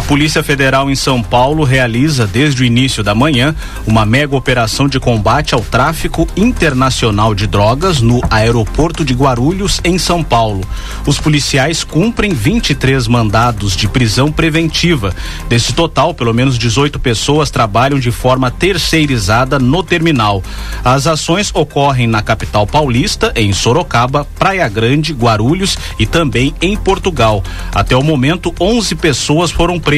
A 0.00 0.02
Polícia 0.02 0.42
Federal 0.42 0.90
em 0.90 0.94
São 0.94 1.22
Paulo 1.22 1.62
realiza, 1.62 2.26
desde 2.26 2.62
o 2.62 2.64
início 2.64 3.04
da 3.04 3.14
manhã, 3.14 3.54
uma 3.86 4.06
mega 4.06 4.34
operação 4.34 4.88
de 4.88 4.98
combate 4.98 5.54
ao 5.54 5.60
tráfico 5.60 6.26
internacional 6.34 7.34
de 7.34 7.46
drogas 7.46 8.00
no 8.00 8.22
aeroporto 8.30 9.04
de 9.04 9.12
Guarulhos, 9.12 9.78
em 9.84 9.98
São 9.98 10.24
Paulo. 10.24 10.62
Os 11.06 11.20
policiais 11.20 11.84
cumprem 11.84 12.32
23 12.32 13.06
mandados 13.08 13.76
de 13.76 13.86
prisão 13.86 14.32
preventiva. 14.32 15.14
Desse 15.50 15.74
total, 15.74 16.14
pelo 16.14 16.32
menos 16.32 16.58
18 16.58 16.98
pessoas 16.98 17.50
trabalham 17.50 18.00
de 18.00 18.10
forma 18.10 18.50
terceirizada 18.50 19.58
no 19.58 19.82
terminal. 19.82 20.42
As 20.82 21.06
ações 21.06 21.50
ocorrem 21.54 22.06
na 22.06 22.22
capital 22.22 22.66
paulista, 22.66 23.34
em 23.36 23.52
Sorocaba, 23.52 24.26
Praia 24.38 24.66
Grande, 24.66 25.12
Guarulhos 25.12 25.76
e 25.98 26.06
também 26.06 26.54
em 26.62 26.74
Portugal. 26.74 27.44
Até 27.70 27.94
o 27.94 28.02
momento, 28.02 28.54
11 28.58 28.94
pessoas 28.94 29.50
foram 29.50 29.78
presas. 29.78 29.89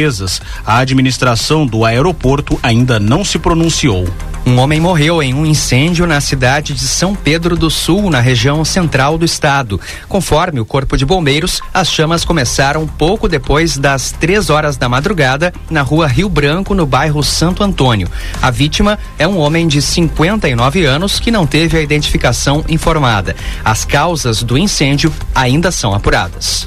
A 0.64 0.78
administração 0.78 1.66
do 1.66 1.84
aeroporto 1.84 2.58
ainda 2.62 2.99
não 2.99 3.22
se 3.22 3.38
pronunciou. 3.38 4.08
Um 4.46 4.58
homem 4.58 4.80
morreu 4.80 5.22
em 5.22 5.34
um 5.34 5.44
incêndio 5.44 6.06
na 6.06 6.18
cidade 6.18 6.72
de 6.72 6.88
São 6.88 7.14
Pedro 7.14 7.56
do 7.56 7.70
Sul, 7.70 8.11
na 8.11 8.18
região 8.18 8.64
central 8.64 9.18
do 9.18 9.25
estado. 9.25 9.78
Conforme 10.08 10.58
o 10.61 10.64
Corpo 10.64 10.96
de 10.96 11.04
Bombeiros, 11.04 11.61
as 11.75 11.90
chamas 11.92 12.25
começaram 12.25 12.87
pouco 12.87 13.28
depois 13.28 13.76
das 13.76 14.12
três 14.12 14.49
horas 14.49 14.78
da 14.78 14.88
madrugada 14.88 15.52
na 15.70 15.82
rua 15.82 16.06
Rio 16.06 16.28
Branco, 16.28 16.75
no 16.75 16.87
bairro 16.87 17.22
Santo 17.22 17.62
Antônio. 17.62 18.08
A 18.40 18.50
vítima 18.50 18.99
é 19.18 19.28
um 19.28 19.38
homem 19.38 19.68
de 19.68 19.82
59 19.82 20.87
anos 20.87 21.20
que 21.20 21.30
não 21.30 21.46
teve 21.46 21.76
a 21.76 21.82
identificação 21.82 22.64
informada. 22.66 23.37
As 23.62 23.84
causas 23.84 24.42
do 24.42 24.56
incêndio 24.56 25.12
ainda 25.34 25.70
são 25.70 25.94
apuradas. 25.94 26.66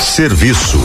Serviço. 0.00 0.78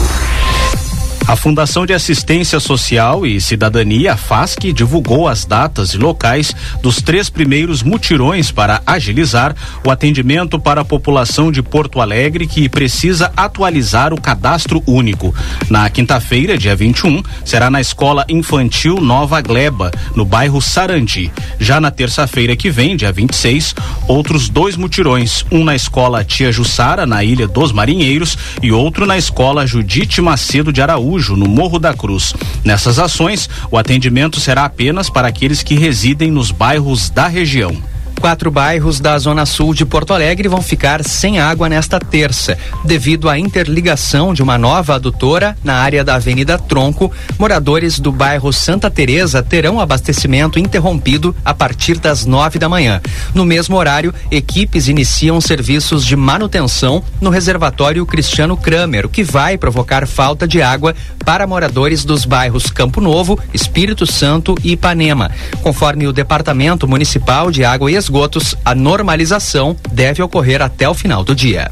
A 1.26 1.36
Fundação 1.36 1.86
de 1.86 1.94
Assistência 1.94 2.60
Social 2.60 3.24
e 3.24 3.40
Cidadania, 3.40 4.14
FASC, 4.14 4.74
divulgou 4.74 5.26
as 5.26 5.46
datas 5.46 5.94
e 5.94 5.96
locais 5.96 6.54
dos 6.82 7.00
três 7.00 7.30
primeiros 7.30 7.82
mutirões 7.82 8.52
para 8.52 8.82
agilizar 8.86 9.56
o 9.82 9.90
atendimento 9.90 10.58
para 10.58 10.82
a 10.82 10.84
população 10.84 11.50
de 11.50 11.62
Porto 11.62 11.98
Alegre 11.98 12.46
que 12.46 12.68
precisa 12.68 13.32
atualizar 13.34 14.12
o 14.12 14.20
cadastro 14.20 14.82
único. 14.86 15.34
Na 15.70 15.88
quinta-feira, 15.88 16.58
dia 16.58 16.76
21, 16.76 17.22
será 17.42 17.70
na 17.70 17.80
Escola 17.80 18.26
Infantil 18.28 19.00
Nova 19.00 19.40
Gleba, 19.40 19.90
no 20.14 20.26
bairro 20.26 20.60
Sarandi. 20.60 21.32
Já 21.58 21.80
na 21.80 21.90
terça-feira 21.90 22.54
que 22.54 22.70
vem, 22.70 22.98
dia 22.98 23.10
26, 23.10 23.74
outros 24.06 24.50
dois 24.50 24.76
mutirões, 24.76 25.42
um 25.50 25.64
na 25.64 25.74
Escola 25.74 26.22
Tia 26.22 26.52
Jussara, 26.52 27.06
na 27.06 27.24
Ilha 27.24 27.48
dos 27.48 27.72
Marinheiros, 27.72 28.36
e 28.62 28.70
outro 28.70 29.06
na 29.06 29.16
Escola 29.16 29.66
Judite 29.66 30.20
Macedo 30.20 30.70
de 30.70 30.82
Araújo 30.82 31.13
no 31.36 31.48
Morro 31.48 31.78
da 31.78 31.94
Cruz. 31.94 32.34
Nessas 32.64 32.98
ações, 32.98 33.48
o 33.70 33.78
atendimento 33.78 34.40
será 34.40 34.64
apenas 34.64 35.08
para 35.08 35.28
aqueles 35.28 35.62
que 35.62 35.74
residem 35.74 36.30
nos 36.30 36.50
bairros 36.50 37.08
da 37.08 37.28
região. 37.28 37.93
Quatro 38.24 38.50
bairros 38.50 39.00
da 39.00 39.18
Zona 39.18 39.44
Sul 39.44 39.74
de 39.74 39.84
Porto 39.84 40.14
Alegre 40.14 40.48
vão 40.48 40.62
ficar 40.62 41.04
sem 41.04 41.38
água 41.38 41.68
nesta 41.68 42.00
terça, 42.00 42.56
devido 42.82 43.28
à 43.28 43.38
interligação 43.38 44.32
de 44.32 44.42
uma 44.42 44.56
nova 44.56 44.94
adutora 44.94 45.54
na 45.62 45.74
área 45.74 46.02
da 46.02 46.14
Avenida 46.14 46.56
Tronco. 46.56 47.12
Moradores 47.38 48.00
do 48.00 48.10
bairro 48.10 48.50
Santa 48.50 48.90
Teresa 48.90 49.42
terão 49.42 49.78
abastecimento 49.78 50.58
interrompido 50.58 51.36
a 51.44 51.52
partir 51.52 51.98
das 51.98 52.24
nove 52.24 52.58
da 52.58 52.66
manhã. 52.66 52.98
No 53.34 53.44
mesmo 53.44 53.76
horário, 53.76 54.14
equipes 54.30 54.88
iniciam 54.88 55.38
serviços 55.38 56.02
de 56.02 56.16
manutenção 56.16 57.04
no 57.20 57.28
reservatório 57.28 58.06
Cristiano 58.06 58.56
Kramer, 58.56 59.04
o 59.04 59.10
que 59.10 59.22
vai 59.22 59.58
provocar 59.58 60.06
falta 60.06 60.48
de 60.48 60.62
água 60.62 60.94
para 61.26 61.46
moradores 61.46 62.06
dos 62.06 62.24
bairros 62.24 62.70
Campo 62.70 63.02
Novo, 63.02 63.38
Espírito 63.52 64.06
Santo 64.06 64.54
e 64.64 64.72
Ipanema. 64.72 65.30
Conforme 65.62 66.06
o 66.06 66.12
Departamento 66.12 66.88
Municipal 66.88 67.50
de 67.50 67.64
Água 67.64 67.90
e 67.90 67.96
Esgotos, 68.14 68.54
a 68.64 68.76
normalização 68.76 69.76
deve 69.90 70.22
ocorrer 70.22 70.62
até 70.62 70.88
o 70.88 70.94
final 70.94 71.24
do 71.24 71.34
dia. 71.34 71.68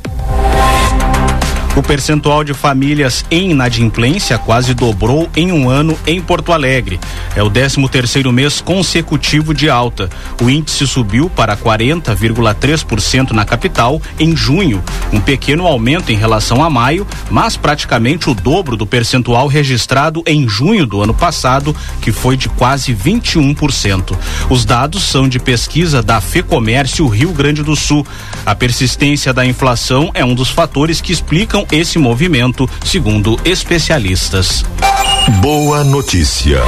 O 1.75 1.83
percentual 1.83 2.45
de 2.45 2.53
famílias 2.53 3.25
em 3.31 3.53
inadimplência 3.53 4.37
quase 4.37 4.75
dobrou 4.75 5.31
em 5.35 5.51
um 5.51 5.71
ano 5.71 5.99
em 6.07 6.21
Porto 6.21 6.53
Alegre. 6.53 7.01
É 7.35 7.43
o 7.43 7.49
13 7.49 7.89
terceiro 7.89 8.31
mês 8.31 8.61
consecutivo 8.61 9.55
de 9.55 9.71
alta. 9.71 10.11
O 10.43 10.51
índice 10.51 10.87
subiu 10.87 11.31
para 11.31 11.57
40,3% 11.57 13.31
na 13.31 13.47
capital 13.47 14.03
em 14.21 14.37
junho, 14.37 14.85
um 15.11 15.19
pequeno 15.19 15.67
aumento 15.67 16.13
em 16.13 16.15
relação 16.15 16.63
a 16.63 16.69
maio, 16.69 17.07
mas 17.31 17.57
praticamente 17.57 18.29
o 18.29 18.35
dobro 18.35 18.77
do 18.77 18.87
percentual 18.87 19.47
registrado 19.47 20.23
em 20.27 20.47
junho 20.47 20.85
do 20.85 21.01
ano 21.01 21.15
passado, 21.15 21.75
que 22.03 22.13
foi 22.13 22.37
de 22.37 22.51
quase 22.51 22.95
21%. 22.95 24.15
Os 24.51 24.67
dados 24.67 25.05
são 25.05 25.27
de 25.27 25.39
pesquisa 25.39 26.03
da 26.03 26.21
Fecomércio 26.21 27.07
Rio 27.07 27.33
Grande 27.33 27.63
do 27.63 27.75
Sul. 27.75 28.07
A 28.45 28.55
persistência 28.55 29.33
da 29.33 29.47
inflação 29.47 30.11
é 30.13 30.23
um 30.23 30.35
dos 30.35 30.51
fatores 30.51 31.01
que 31.01 31.13
explicam 31.13 31.62
esse 31.71 31.99
movimento, 31.99 32.69
segundo 32.85 33.39
especialistas. 33.45 34.65
Boa 35.41 35.85
notícia. 35.85 36.61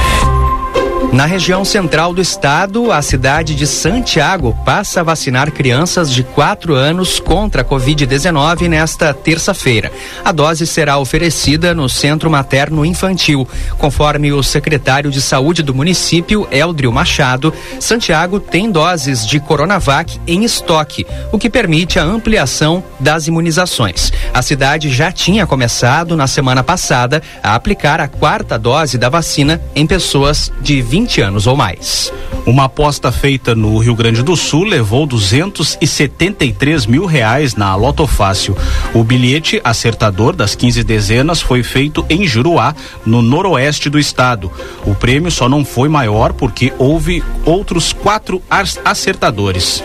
Na 1.15 1.25
região 1.25 1.63
central 1.63 2.13
do 2.13 2.21
estado, 2.21 2.91
a 2.91 3.01
cidade 3.01 3.55
de 3.55 3.65
Santiago 3.65 4.53
passa 4.65 4.99
a 4.99 5.03
vacinar 5.03 5.49
crianças 5.49 6.11
de 6.11 6.23
4 6.23 6.75
anos 6.75 7.21
contra 7.21 7.61
a 7.61 7.65
Covid-19 7.65 8.67
nesta 8.67 9.13
terça-feira. 9.13 9.89
A 10.25 10.33
dose 10.33 10.67
será 10.67 10.97
oferecida 10.97 11.73
no 11.73 11.87
Centro 11.87 12.29
Materno 12.29 12.85
Infantil. 12.85 13.47
Conforme 13.77 14.33
o 14.33 14.43
secretário 14.43 15.09
de 15.09 15.21
Saúde 15.21 15.63
do 15.63 15.73
município, 15.73 16.49
Eldrio 16.51 16.91
Machado, 16.91 17.53
Santiago 17.79 18.37
tem 18.37 18.69
doses 18.69 19.25
de 19.25 19.39
Coronavac 19.39 20.19
em 20.27 20.43
estoque, 20.43 21.07
o 21.31 21.39
que 21.39 21.49
permite 21.49 21.97
a 21.97 22.03
ampliação 22.03 22.83
das 22.99 23.25
imunizações. 23.25 24.11
A 24.33 24.41
cidade 24.41 24.89
já 24.89 25.13
tinha 25.13 25.47
começado 25.47 26.17
na 26.17 26.27
semana 26.27 26.61
passada 26.61 27.23
a 27.41 27.55
aplicar 27.55 28.01
a 28.01 28.09
quarta 28.09 28.59
dose 28.59 28.97
da 28.97 29.07
vacina 29.07 29.61
em 29.73 29.87
pessoas 29.87 30.51
de 30.61 30.81
20 30.81 31.04
20 31.05 31.21
anos 31.21 31.47
ou 31.47 31.55
mais. 31.55 32.11
Uma 32.47 32.63
aposta 32.63 33.11
feita 33.11 33.53
no 33.53 33.77
Rio 33.77 33.95
Grande 33.95 34.23
do 34.23 34.35
Sul 34.35 34.63
levou 34.63 35.05
273 35.05 36.87
mil 36.87 37.05
reais 37.05 37.55
na 37.55 37.75
Loto 37.75 38.07
Fácil. 38.07 38.57
O 38.91 39.03
bilhete 39.03 39.61
acertador 39.63 40.35
das 40.35 40.55
15 40.55 40.83
dezenas 40.83 41.41
foi 41.41 41.61
feito 41.61 42.03
em 42.09 42.25
Juruá, 42.27 42.75
no 43.05 43.21
noroeste 43.21 43.87
do 43.87 43.99
estado. 43.99 44.51
O 44.83 44.95
prêmio 44.95 45.29
só 45.29 45.47
não 45.47 45.63
foi 45.63 45.87
maior 45.87 46.33
porque 46.33 46.73
houve 46.79 47.23
outros 47.45 47.93
quatro 47.93 48.41
acertadores. 48.83 49.83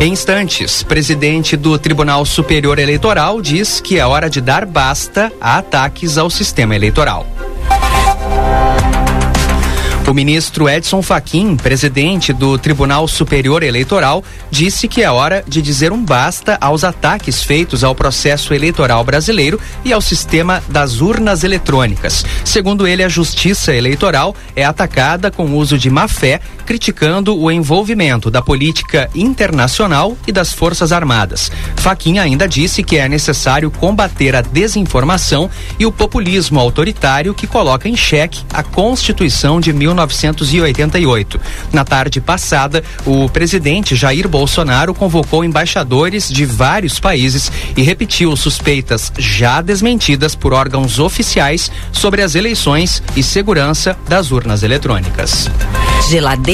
Em 0.00 0.12
instantes, 0.12 0.84
presidente 0.84 1.56
do 1.56 1.76
Tribunal 1.78 2.24
Superior 2.24 2.78
Eleitoral 2.78 3.42
diz 3.42 3.80
que 3.80 3.98
é 3.98 4.06
hora 4.06 4.30
de 4.30 4.40
dar 4.40 4.64
basta 4.64 5.32
a 5.40 5.58
ataques 5.58 6.16
ao 6.16 6.30
sistema 6.30 6.76
eleitoral. 6.76 7.26
O 10.06 10.12
ministro 10.12 10.68
Edson 10.68 11.00
Fachin, 11.00 11.56
presidente 11.56 12.30
do 12.30 12.58
Tribunal 12.58 13.08
Superior 13.08 13.62
Eleitoral, 13.62 14.22
disse 14.50 14.86
que 14.86 15.02
é 15.02 15.10
hora 15.10 15.42
de 15.48 15.62
dizer 15.62 15.92
um 15.92 16.04
basta 16.04 16.58
aos 16.60 16.84
ataques 16.84 17.42
feitos 17.42 17.82
ao 17.82 17.94
processo 17.94 18.52
eleitoral 18.52 19.02
brasileiro 19.02 19.58
e 19.82 19.94
ao 19.94 20.02
sistema 20.02 20.62
das 20.68 21.00
urnas 21.00 21.42
eletrônicas. 21.42 22.22
Segundo 22.44 22.86
ele, 22.86 23.02
a 23.02 23.08
justiça 23.08 23.74
eleitoral 23.74 24.36
é 24.54 24.62
atacada 24.62 25.30
com 25.30 25.56
uso 25.56 25.78
de 25.78 25.88
má 25.88 26.06
fé, 26.06 26.38
criticando 26.64 27.38
o 27.38 27.50
envolvimento 27.50 28.30
da 28.30 28.42
política 28.42 29.10
internacional 29.14 30.16
e 30.26 30.32
das 30.32 30.52
Forças 30.52 30.92
Armadas. 30.92 31.50
Fachin 31.76 32.18
ainda 32.18 32.48
disse 32.48 32.82
que 32.82 32.96
é 32.96 33.08
necessário 33.08 33.70
combater 33.70 34.34
a 34.34 34.40
desinformação 34.40 35.50
e 35.78 35.86
o 35.86 35.92
populismo 35.92 36.58
autoritário 36.58 37.34
que 37.34 37.46
coloca 37.46 37.88
em 37.88 37.96
xeque 37.96 38.42
a 38.52 38.62
Constituição 38.62 39.60
de 39.60 39.72
19 39.72 40.14
1988. 40.14 41.40
Na 41.72 41.84
tarde 41.84 42.20
passada, 42.20 42.82
o 43.04 43.28
presidente 43.28 43.94
Jair 43.94 44.28
Bolsonaro 44.28 44.94
convocou 44.94 45.44
embaixadores 45.44 46.28
de 46.28 46.44
vários 46.44 46.98
países 46.98 47.50
e 47.76 47.82
repetiu 47.82 48.34
suspeitas 48.36 49.12
já 49.18 49.60
desmentidas 49.60 50.34
por 50.34 50.52
órgãos 50.52 50.98
oficiais 50.98 51.70
sobre 51.92 52.22
as 52.22 52.34
eleições 52.34 53.02
e 53.16 53.22
segurança 53.22 53.96
das 54.08 54.30
urnas 54.30 54.62
eletrônicas. 54.62 55.50
Geladeira 56.08 56.53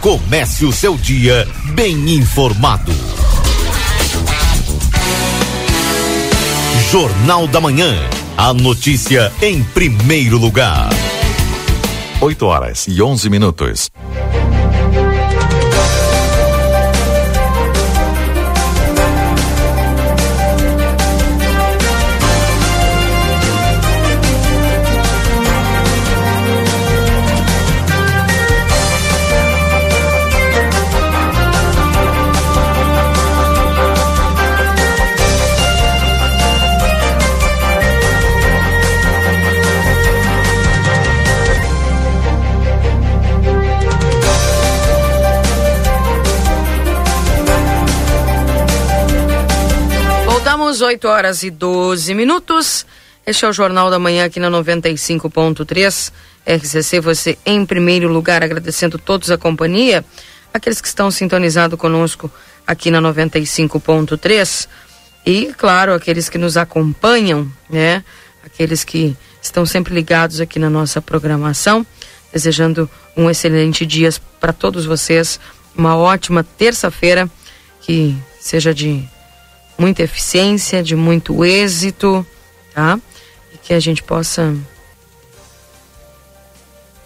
Comece 0.00 0.64
o 0.64 0.72
seu 0.72 0.96
dia 0.96 1.46
bem 1.74 2.14
informado. 2.14 2.90
Jornal 6.90 7.46
da 7.46 7.60
Manhã. 7.60 7.94
A 8.34 8.54
notícia 8.54 9.30
em 9.42 9.62
primeiro 9.62 10.38
lugar. 10.38 10.88
8 12.18 12.46
horas 12.46 12.86
e 12.88 13.02
11 13.02 13.28
minutos. 13.28 13.90
Voltamos 50.80 50.82
8 50.82 51.08
horas 51.08 51.42
e 51.42 51.50
12 51.50 52.14
minutos. 52.14 52.86
Este 53.26 53.44
é 53.44 53.48
o 53.48 53.52
Jornal 53.52 53.90
da 53.90 53.98
Manhã 53.98 54.24
aqui 54.24 54.40
na 54.40 54.50
95.3. 54.50 56.12
RCC, 56.46 57.00
você 57.00 57.38
em 57.44 57.66
primeiro 57.66 58.08
lugar, 58.08 58.42
agradecendo 58.42 58.98
todos 58.98 59.30
a 59.30 59.36
companhia, 59.36 60.02
aqueles 60.54 60.80
que 60.80 60.88
estão 60.88 61.10
sintonizados 61.10 61.78
conosco 61.78 62.32
aqui 62.66 62.90
na 62.90 63.00
95.3 63.00 64.68
e, 65.26 65.52
claro, 65.56 65.92
aqueles 65.92 66.30
que 66.30 66.38
nos 66.38 66.56
acompanham, 66.56 67.50
né? 67.68 68.02
Aqueles 68.42 68.82
que 68.82 69.14
estão 69.42 69.66
sempre 69.66 69.92
ligados 69.94 70.40
aqui 70.40 70.58
na 70.58 70.70
nossa 70.70 71.02
programação. 71.02 71.86
Desejando 72.32 72.88
um 73.14 73.28
excelente 73.28 73.84
dia 73.84 74.08
para 74.40 74.52
todos 74.52 74.86
vocês, 74.86 75.38
uma 75.76 75.94
ótima 75.96 76.42
terça-feira, 76.42 77.30
que 77.82 78.16
seja 78.40 78.72
de 78.72 79.06
muita 79.80 80.02
eficiência, 80.02 80.82
de 80.82 80.94
muito 80.94 81.42
êxito, 81.42 82.24
tá? 82.74 83.00
E 83.50 83.56
que 83.56 83.72
a 83.72 83.80
gente 83.80 84.02
possa 84.02 84.54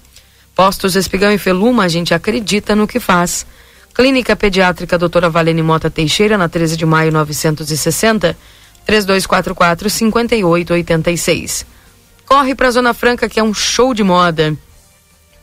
Postos 0.55 0.95
Espigão 0.95 1.31
e 1.31 1.37
Feluma, 1.37 1.83
a 1.83 1.87
gente 1.89 2.13
acredita 2.13 2.75
no 2.75 2.87
que 2.87 2.99
faz. 2.99 3.45
Clínica 3.93 4.35
Pediátrica 4.37 4.97
Doutora 4.97 5.29
Valene 5.29 5.61
Mota 5.61 5.89
Teixeira, 5.89 6.37
na 6.37 6.47
13 6.47 6.77
de 6.77 6.85
maio 6.85 7.11
960, 7.11 8.37
3244 8.85 9.89
5886. 9.89 11.65
Corre 12.31 12.55
para 12.55 12.69
a 12.69 12.71
Zona 12.71 12.93
Franca, 12.93 13.27
que 13.27 13.41
é 13.41 13.43
um 13.43 13.53
show 13.53 13.93
de 13.93 14.05
moda. 14.05 14.55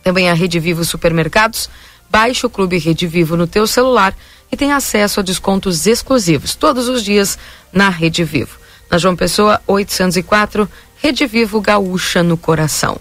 Também 0.02 0.30
a 0.30 0.32
Rede 0.32 0.58
Vivo 0.58 0.82
Supermercados. 0.86 1.68
Baixe 2.08 2.46
o 2.46 2.48
Clube 2.48 2.78
Rede 2.78 3.06
Vivo 3.06 3.36
no 3.36 3.46
teu 3.46 3.66
celular 3.66 4.16
e 4.50 4.56
tem 4.56 4.72
acesso 4.72 5.20
a 5.20 5.22
descontos 5.22 5.86
exclusivos 5.86 6.54
todos 6.54 6.88
os 6.88 7.04
dias 7.04 7.38
na 7.70 7.90
Rede 7.90 8.24
Vivo. 8.24 8.58
Na 8.90 8.96
João 8.96 9.14
Pessoa 9.14 9.60
804, 9.66 10.66
Rede 10.96 11.26
Vivo 11.26 11.60
Gaúcha 11.60 12.22
no 12.22 12.38
coração. 12.38 12.98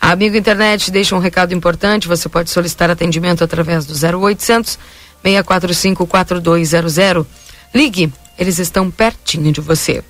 A 0.00 0.10
Amigo 0.10 0.36
Internet 0.36 0.90
deixa 0.90 1.14
um 1.14 1.20
recado 1.20 1.54
importante. 1.54 2.08
Você 2.08 2.28
pode 2.28 2.50
solicitar 2.50 2.90
atendimento 2.90 3.44
através 3.44 3.86
do 3.86 3.94
0800 3.94 4.76
645 5.22 6.08
4200. 6.08 7.24
Ligue, 7.72 8.12
eles 8.36 8.58
estão 8.58 8.90
pertinho 8.90 9.52
de 9.52 9.60
você. 9.60 10.02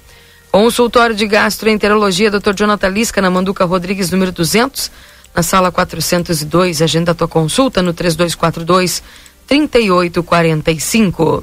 Consultório 0.53 1.17
de 1.17 1.27
Gastroenterologia, 1.27 2.31
Dr. 2.31 2.53
Jonathan 2.55 2.89
Lisca, 2.89 3.23
na 3.23 3.31
Manduca 3.31 3.65
Rodrigues, 3.65 4.11
número 4.11 4.31
200, 4.31 4.91
na 5.35 5.43
sala 5.43 5.73
402. 5.73 6.83
Agenda 6.83 7.13
a 7.13 7.15
tua 7.15 7.27
consulta 7.27 7.81
no 7.81 7.95
3242 7.95 9.03
3845. 9.47 11.43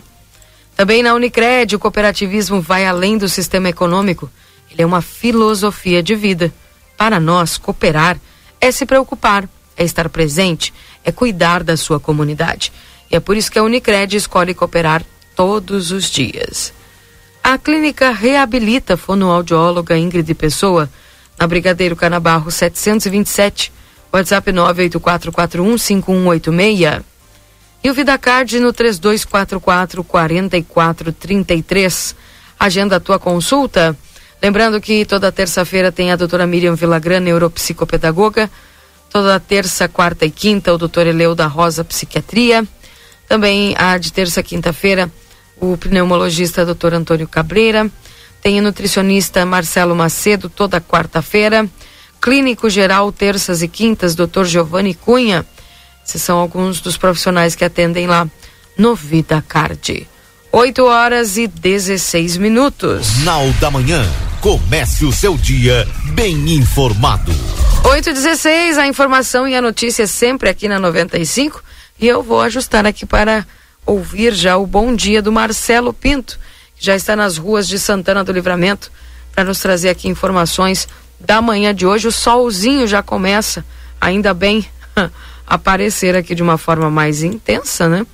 Também 0.75 1.01
na 1.01 1.15
Unicred, 1.15 1.75
o 1.75 1.79
cooperativismo 1.79 2.61
vai 2.61 2.85
além 2.85 3.17
do 3.17 3.27
sistema 3.27 3.69
econômico. 3.69 4.29
Ele 4.69 4.83
é 4.83 4.85
uma 4.85 5.01
filosofia 5.01 6.03
de 6.03 6.13
vida. 6.13 6.53
Para 6.95 7.19
nós, 7.19 7.57
cooperar 7.57 8.15
é 8.61 8.71
se 8.71 8.85
preocupar, 8.85 9.49
é 9.75 9.83
estar 9.83 10.07
presente, 10.09 10.71
é 11.03 11.11
cuidar 11.11 11.63
da 11.63 11.75
sua 11.75 11.99
comunidade. 11.99 12.71
E 13.09 13.15
é 13.15 13.19
por 13.19 13.35
isso 13.35 13.51
que 13.51 13.57
a 13.57 13.63
Unicred 13.63 14.15
escolhe 14.15 14.53
cooperar 14.53 15.03
todos 15.35 15.89
os 15.89 16.11
dias. 16.11 16.77
A 17.43 17.57
clínica 17.57 18.11
reabilita 18.11 18.95
fonoaudióloga 18.95 19.97
Ingrid 19.97 20.31
Pessoa, 20.35 20.87
na 21.37 21.45
Brigadeiro 21.47 21.95
Canabarro 21.95 22.51
727, 22.51 23.71
WhatsApp 24.11 24.51
984415186. 24.51 27.03
E 27.83 27.89
o 27.89 27.93
VidaCard 27.93 28.59
no 28.59 28.73
3244 28.73 30.03
4433. 30.03 32.15
Agenda 32.59 32.97
a 32.97 32.99
tua 32.99 33.17
consulta 33.17 33.97
Lembrando 34.41 34.79
que 34.79 35.03
toda 35.03 35.33
terça-feira 35.33 35.91
tem 35.91 36.11
a 36.11 36.15
doutora 36.15 36.47
Miriam 36.47 36.73
Villagrã, 36.73 37.19
neuropsicopedagoga. 37.19 38.49
Toda 39.09 39.39
terça, 39.39 39.87
quarta 39.87 40.25
e 40.25 40.31
quinta, 40.31 40.73
o 40.73 40.77
doutor 40.77 41.07
Eleu 41.07 41.35
da 41.35 41.45
Rosa, 41.45 41.83
psiquiatria. 41.83 42.65
Também 43.27 43.75
a 43.77 43.97
de 43.97 44.13
terça, 44.13 44.41
quinta-feira, 44.41 45.11
o 45.59 45.77
pneumologista 45.77 46.65
doutor 46.65 46.93
Antônio 46.93 47.27
Cabreira. 47.27 47.89
Tem 48.41 48.59
o 48.59 48.63
nutricionista 48.63 49.45
Marcelo 49.45 49.95
Macedo, 49.95 50.49
toda 50.49 50.81
quarta-feira. 50.81 51.69
Clínico 52.21 52.69
geral, 52.69 53.11
terças 53.11 53.61
e 53.61 53.67
quintas, 53.67 54.15
doutor 54.15 54.45
Giovanni 54.45 54.93
Cunha. 54.93 55.45
Esses 56.05 56.21
são 56.21 56.37
alguns 56.37 56.81
dos 56.81 56.97
profissionais 56.97 57.55
que 57.55 57.63
atendem 57.63 58.07
lá 58.07 58.27
no 58.77 58.95
Vida 58.95 59.43
Card. 59.47 60.07
8 60.51 60.83
horas 60.83 61.37
e 61.37 61.47
16 61.47 62.37
minutos. 62.37 63.05
Jornal 63.05 63.51
da 63.59 63.69
Manhã. 63.69 64.03
Comece 64.41 65.05
o 65.05 65.11
seu 65.11 65.37
dia 65.37 65.87
bem 66.13 66.55
informado. 66.55 67.31
8 67.83 68.09
e 68.09 68.13
16 68.13 68.77
a 68.77 68.87
informação 68.87 69.47
e 69.47 69.55
a 69.55 69.61
notícia 69.61 70.07
sempre 70.07 70.49
aqui 70.49 70.67
na 70.67 70.79
95. 70.79 71.61
E 71.99 72.07
eu 72.07 72.23
vou 72.23 72.41
ajustar 72.41 72.85
aqui 72.87 73.05
para 73.05 73.45
ouvir 73.85 74.33
já 74.33 74.57
o 74.57 74.67
bom 74.67 74.95
dia 74.95 75.21
do 75.21 75.31
Marcelo 75.31 75.93
Pinto, 75.93 76.39
que 76.75 76.85
já 76.85 76.95
está 76.95 77.15
nas 77.15 77.37
ruas 77.37 77.67
de 77.67 77.79
Santana 77.79 78.23
do 78.23 78.31
Livramento, 78.31 78.91
para 79.33 79.43
nos 79.43 79.59
trazer 79.59 79.89
aqui 79.89 80.07
informações 80.07 80.87
da 81.19 81.41
manhã 81.41 81.73
de 81.73 81.85
hoje. 81.85 82.07
O 82.07 82.11
solzinho 82.11 82.87
já 82.87 83.01
começa, 83.01 83.65
ainda 83.99 84.33
bem, 84.33 84.65
aparecer 85.45 86.15
aqui 86.15 86.35
de 86.35 86.43
uma 86.43 86.57
forma 86.57 86.89
mais 86.89 87.23
intensa, 87.23 87.87
né? 87.87 88.05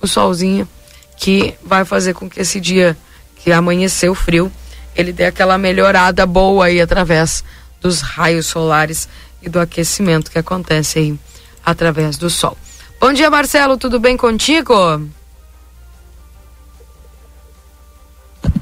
O 0.00 0.06
solzinho 0.06 0.68
que 1.16 1.54
vai 1.64 1.84
fazer 1.84 2.14
com 2.14 2.30
que 2.30 2.40
esse 2.40 2.60
dia 2.60 2.96
que 3.36 3.52
amanheceu 3.52 4.14
frio, 4.14 4.50
ele 4.94 5.12
dê 5.12 5.26
aquela 5.26 5.58
melhorada 5.58 6.24
boa 6.26 6.66
aí 6.66 6.80
através 6.80 7.44
dos 7.80 8.00
raios 8.00 8.46
solares 8.46 9.08
e 9.42 9.48
do 9.48 9.60
aquecimento 9.60 10.30
que 10.30 10.38
acontece 10.38 10.98
aí 10.98 11.18
através 11.64 12.16
do 12.16 12.30
sol. 12.30 12.56
Bom 13.00 13.12
dia, 13.12 13.30
Marcelo, 13.30 13.76
tudo 13.76 13.98
bem 13.98 14.16
contigo? 14.16 14.74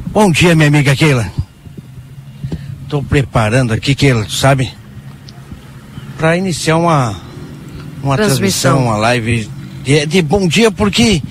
Bom 0.06 0.30
dia, 0.30 0.54
minha 0.54 0.68
amiga 0.68 0.94
Keila. 0.94 1.30
Estou 2.84 3.02
preparando 3.02 3.72
aqui, 3.72 3.94
Keila, 3.94 4.26
sabe? 4.28 4.72
Para 6.16 6.36
iniciar 6.36 6.76
uma, 6.76 7.16
uma 8.02 8.16
transmissão. 8.16 8.76
transmissão, 8.76 8.84
uma 8.84 8.96
live 8.96 9.50
de, 9.82 10.06
de 10.06 10.22
bom 10.22 10.46
dia, 10.46 10.70
porque 10.70 11.22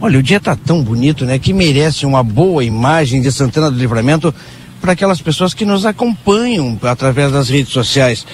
Olha, 0.00 0.18
o 0.18 0.22
dia 0.22 0.36
está 0.36 0.54
tão 0.54 0.82
bonito, 0.82 1.24
né, 1.24 1.38
que 1.38 1.54
merece 1.54 2.04
uma 2.04 2.22
boa 2.22 2.62
imagem 2.62 3.22
de 3.22 3.32
Santana 3.32 3.70
do 3.70 3.78
Livramento 3.78 4.34
para 4.78 4.92
aquelas 4.92 5.22
pessoas 5.22 5.54
que 5.54 5.64
nos 5.64 5.86
acompanham 5.86 6.78
através 6.82 7.32
das 7.32 7.48
redes 7.48 7.72
sociais, 7.72 8.26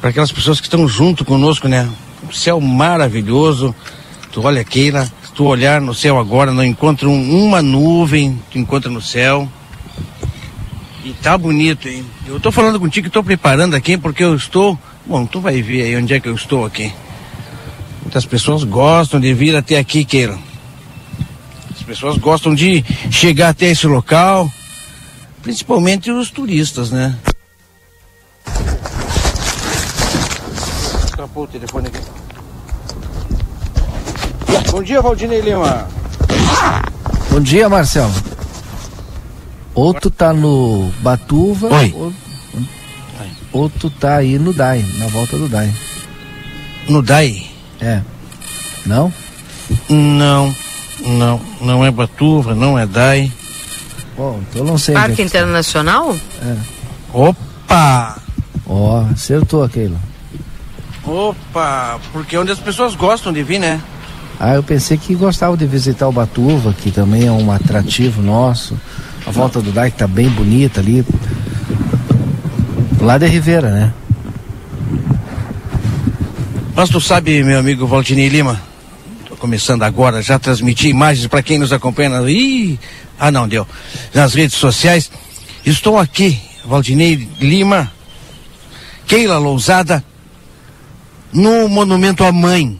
para 0.00 0.08
aquelas 0.08 0.32
pessoas 0.32 0.60
que 0.60 0.66
estão 0.66 0.88
junto 0.88 1.22
conosco, 1.22 1.68
né? 1.68 1.86
O 2.28 2.32
céu 2.32 2.60
maravilhoso. 2.60 3.74
Tu 4.32 4.42
olha, 4.42 4.64
Keila, 4.64 5.04
se 5.04 5.32
tu 5.34 5.44
olhar 5.44 5.80
no 5.80 5.94
céu 5.94 6.18
agora, 6.18 6.52
não 6.52 6.64
encontra 6.64 7.08
um, 7.08 7.44
uma 7.46 7.62
nuvem, 7.62 8.40
tu 8.50 8.58
encontra 8.58 8.90
no 8.90 9.00
céu. 9.00 9.48
E 11.04 11.12
tá 11.12 11.36
bonito, 11.36 11.88
hein? 11.88 12.04
Eu 12.26 12.40
tô 12.40 12.50
falando 12.50 12.80
contigo, 12.80 13.06
estou 13.06 13.22
preparando 13.22 13.74
aqui 13.76 13.96
porque 13.98 14.24
eu 14.24 14.34
estou. 14.34 14.78
Bom, 15.06 15.26
tu 15.26 15.40
vai 15.40 15.60
ver 15.60 15.82
aí 15.82 15.96
onde 15.96 16.14
é 16.14 16.20
que 16.20 16.28
eu 16.28 16.34
estou 16.34 16.64
aqui. 16.64 16.90
Muitas 18.02 18.24
pessoas 18.24 18.64
gostam 18.64 19.20
de 19.20 19.32
vir 19.34 19.54
até 19.54 19.78
aqui, 19.78 20.04
Keila. 20.04 20.38
As 21.74 21.82
pessoas 21.82 22.16
gostam 22.16 22.54
de 22.54 22.82
chegar 23.10 23.50
até 23.50 23.66
esse 23.66 23.86
local, 23.86 24.50
principalmente 25.42 26.10
os 26.10 26.30
turistas, 26.30 26.90
né? 26.90 27.14
O 31.34 31.46
telefone 31.48 31.88
aqui. 31.88 31.98
Bom 34.70 34.82
dia, 34.82 35.02
Valdinei 35.02 35.40
Lima. 35.40 35.88
Bom 37.30 37.40
dia, 37.40 37.68
Marcelo. 37.68 38.12
Ou 39.74 39.92
tu 39.92 40.10
tá 40.10 40.32
no 40.32 40.92
Batuva, 41.00 41.74
Oi. 41.74 41.92
Ou, 41.96 42.12
ou 43.52 43.68
tu 43.68 43.90
tá 43.90 44.16
aí 44.16 44.38
no 44.38 44.52
DAI, 44.52 44.86
na 44.98 45.08
volta 45.08 45.36
do 45.36 45.48
DAI. 45.48 45.74
No 46.88 47.02
DAI? 47.02 47.50
É. 47.80 48.00
Não? 48.86 49.12
Não, 49.88 50.54
não, 51.00 51.40
não 51.60 51.84
é 51.84 51.90
Batuva, 51.90 52.54
não 52.54 52.78
é 52.78 52.86
DAI. 52.86 53.32
Bom, 54.16 54.40
então 54.48 54.64
não 54.64 54.78
sei. 54.78 54.94
Parque 54.94 55.22
Internacional? 55.22 56.16
É. 56.40 56.56
Opa! 57.12 58.18
Ó, 58.66 59.02
oh, 59.02 59.12
acertou 59.12 59.64
aquele. 59.64 59.96
Opa, 61.06 62.00
porque 62.12 62.36
é 62.36 62.40
onde 62.40 62.52
as 62.52 62.58
pessoas 62.58 62.94
gostam 62.94 63.32
de 63.32 63.42
vir, 63.42 63.58
né? 63.58 63.80
Ah, 64.40 64.54
eu 64.54 64.62
pensei 64.62 64.96
que 64.96 65.14
gostava 65.14 65.56
de 65.56 65.66
visitar 65.66 66.08
o 66.08 66.12
Batuva, 66.12 66.72
que 66.72 66.90
também 66.90 67.26
é 67.26 67.30
um 67.30 67.52
atrativo 67.52 68.22
nosso. 68.22 68.78
A 69.26 69.30
volta 69.30 69.60
do 69.60 69.70
DAI 69.70 69.90
tá 69.90 70.06
bem 70.06 70.28
bonita 70.28 70.80
ali. 70.80 71.04
Lá 73.00 73.18
de 73.18 73.26
Rivera, 73.26 73.70
né? 73.70 73.94
Mas 76.74 76.88
tu 76.88 77.00
sabe, 77.00 77.44
meu 77.44 77.58
amigo 77.58 77.86
Valdinei 77.86 78.28
Lima, 78.28 78.60
tô 79.28 79.36
começando 79.36 79.84
agora 79.84 80.20
já 80.20 80.34
a 80.34 80.38
transmitir 80.40 80.90
imagens 80.90 81.26
para 81.28 81.42
quem 81.42 81.58
nos 81.58 81.72
acompanha. 81.72 82.20
Ih, 82.28 82.78
ah 83.18 83.30
não, 83.30 83.46
deu. 83.46 83.66
Nas 84.12 84.34
redes 84.34 84.56
sociais. 84.56 85.10
Estou 85.64 85.96
aqui, 85.98 86.40
Valdinei 86.64 87.28
Lima, 87.40 87.90
Keila 89.06 89.38
Lousada, 89.38 90.04
no 91.34 91.68
Monumento 91.68 92.22
à 92.22 92.30
Mãe. 92.30 92.78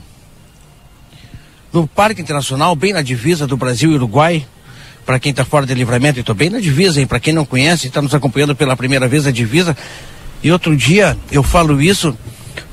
No 1.73 1.85
Parque 1.85 2.21
Internacional, 2.21 2.73
bem 2.73 2.93
na 2.93 3.01
divisa 3.01 3.45
do 3.45 3.57
Brasil 3.57 3.91
e 3.91 3.95
Uruguai. 3.95 4.47
Para 5.05 5.19
quem 5.19 5.31
está 5.31 5.43
fora 5.43 5.65
de 5.65 5.73
livramento, 5.73 6.21
estou 6.21 6.33
bem 6.33 6.49
na 6.49 6.61
divisa, 6.61 7.01
hein? 7.01 7.05
Para 7.05 7.19
quem 7.19 7.33
não 7.33 7.45
conhece, 7.45 7.87
está 7.87 8.01
nos 8.01 8.15
acompanhando 8.15 8.55
pela 8.55 8.77
primeira 8.77 9.09
vez 9.09 9.27
a 9.27 9.31
divisa. 9.31 9.75
E 10.41 10.51
outro 10.51 10.75
dia 10.75 11.17
eu 11.29 11.43
falo 11.43 11.81
isso 11.81 12.17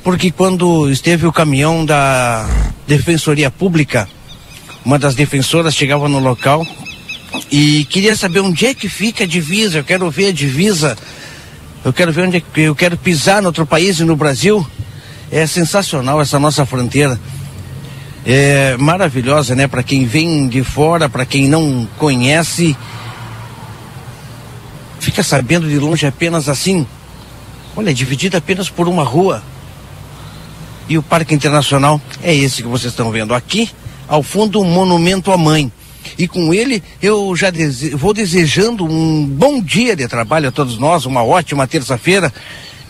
porque 0.05 0.31
quando 0.31 0.89
esteve 0.89 1.27
o 1.27 1.33
caminhão 1.33 1.85
da 1.85 2.49
Defensoria 2.87 3.51
Pública, 3.51 4.09
uma 4.85 4.99
das 4.99 5.17
defensoras 5.17 5.75
chegava 5.75 6.09
no 6.09 6.21
local 6.21 6.65
e 7.51 7.85
queria 7.87 8.15
saber 8.15 8.41
onde 8.41 8.67
é 8.67 8.75
que 8.75 8.89
fica 8.89 9.25
a 9.25 9.27
divisa. 9.27 9.79
Eu 9.79 9.85
quero 9.85 10.09
ver 10.11 10.29
a 10.29 10.33
divisa. 10.33 10.97
Eu 11.85 11.93
quero 11.93 12.13
ver 12.13 12.23
onde 12.29 12.37
é 12.37 12.41
que 12.41 12.61
eu 12.61 12.75
quero 12.75 12.97
pisar 12.97 13.43
no 13.43 13.49
outro 13.49 13.67
país 13.67 13.99
e 13.99 14.05
no 14.05 14.15
Brasil. 14.15 14.65
É 15.33 15.47
sensacional 15.47 16.21
essa 16.21 16.39
nossa 16.39 16.67
fronteira. 16.67 17.19
É 18.25 18.77
maravilhosa, 18.77 19.55
né? 19.55 19.67
Para 19.67 19.83
quem 19.83 20.05
vem 20.05 20.47
de 20.47 20.63
fora, 20.63 21.09
para 21.09 21.25
quem 21.25 21.49
não 21.49 21.89
conhece, 21.99 22.77
fica 25.01 25.23
sabendo 25.23 25.67
de 25.67 25.79
longe 25.79 26.07
apenas 26.07 26.51
assim. 26.51 26.87
Olha, 27.75 27.95
dividida 27.95 28.37
apenas 28.37 28.69
por 28.69 28.87
uma 28.87 29.03
rua. 29.03 29.43
E 30.87 30.99
o 30.99 31.03
Parque 31.03 31.35
Internacional 31.35 31.99
é 32.23 32.35
esse 32.35 32.63
que 32.63 32.69
vocês 32.69 32.93
estão 32.93 33.11
vendo 33.11 33.35
aqui, 33.35 33.71
ao 34.07 34.23
fundo, 34.23 34.61
um 34.61 34.71
monumento 34.71 35.33
à 35.33 35.39
mãe. 35.39 35.73
E 36.19 36.29
com 36.29 36.53
ele 36.53 36.83
eu 37.01 37.35
já 37.35 37.49
dese 37.49 37.91
vou 37.91 38.13
desejando 38.13 38.85
um 38.85 39.25
bom 39.25 39.63
dia 39.63 39.97
de 39.97 40.07
trabalho 40.07 40.49
a 40.49 40.53
todos 40.53 40.77
nós, 40.77 41.07
uma 41.07 41.25
ótima 41.25 41.67
terça-feira, 41.67 42.33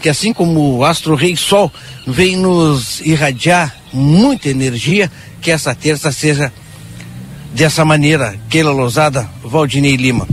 que 0.03 0.09
assim 0.09 0.33
como 0.33 0.79
o 0.79 0.85
Astro 0.85 1.15
Rei 1.15 1.37
Sol 1.37 1.73
vem 2.05 2.37
nos 2.37 3.01
irradiar 3.01 3.75
muita 3.93 4.49
energia, 4.49 5.11
que 5.41 5.51
essa 5.51 5.75
terça 5.75 6.11
seja 6.11 6.53
dessa 7.55 7.85
maneira. 7.85 8.37
Keila 8.51 8.73
Lousada, 8.73 9.31
Valdinei 9.45 9.95
Lima. 9.95 10.27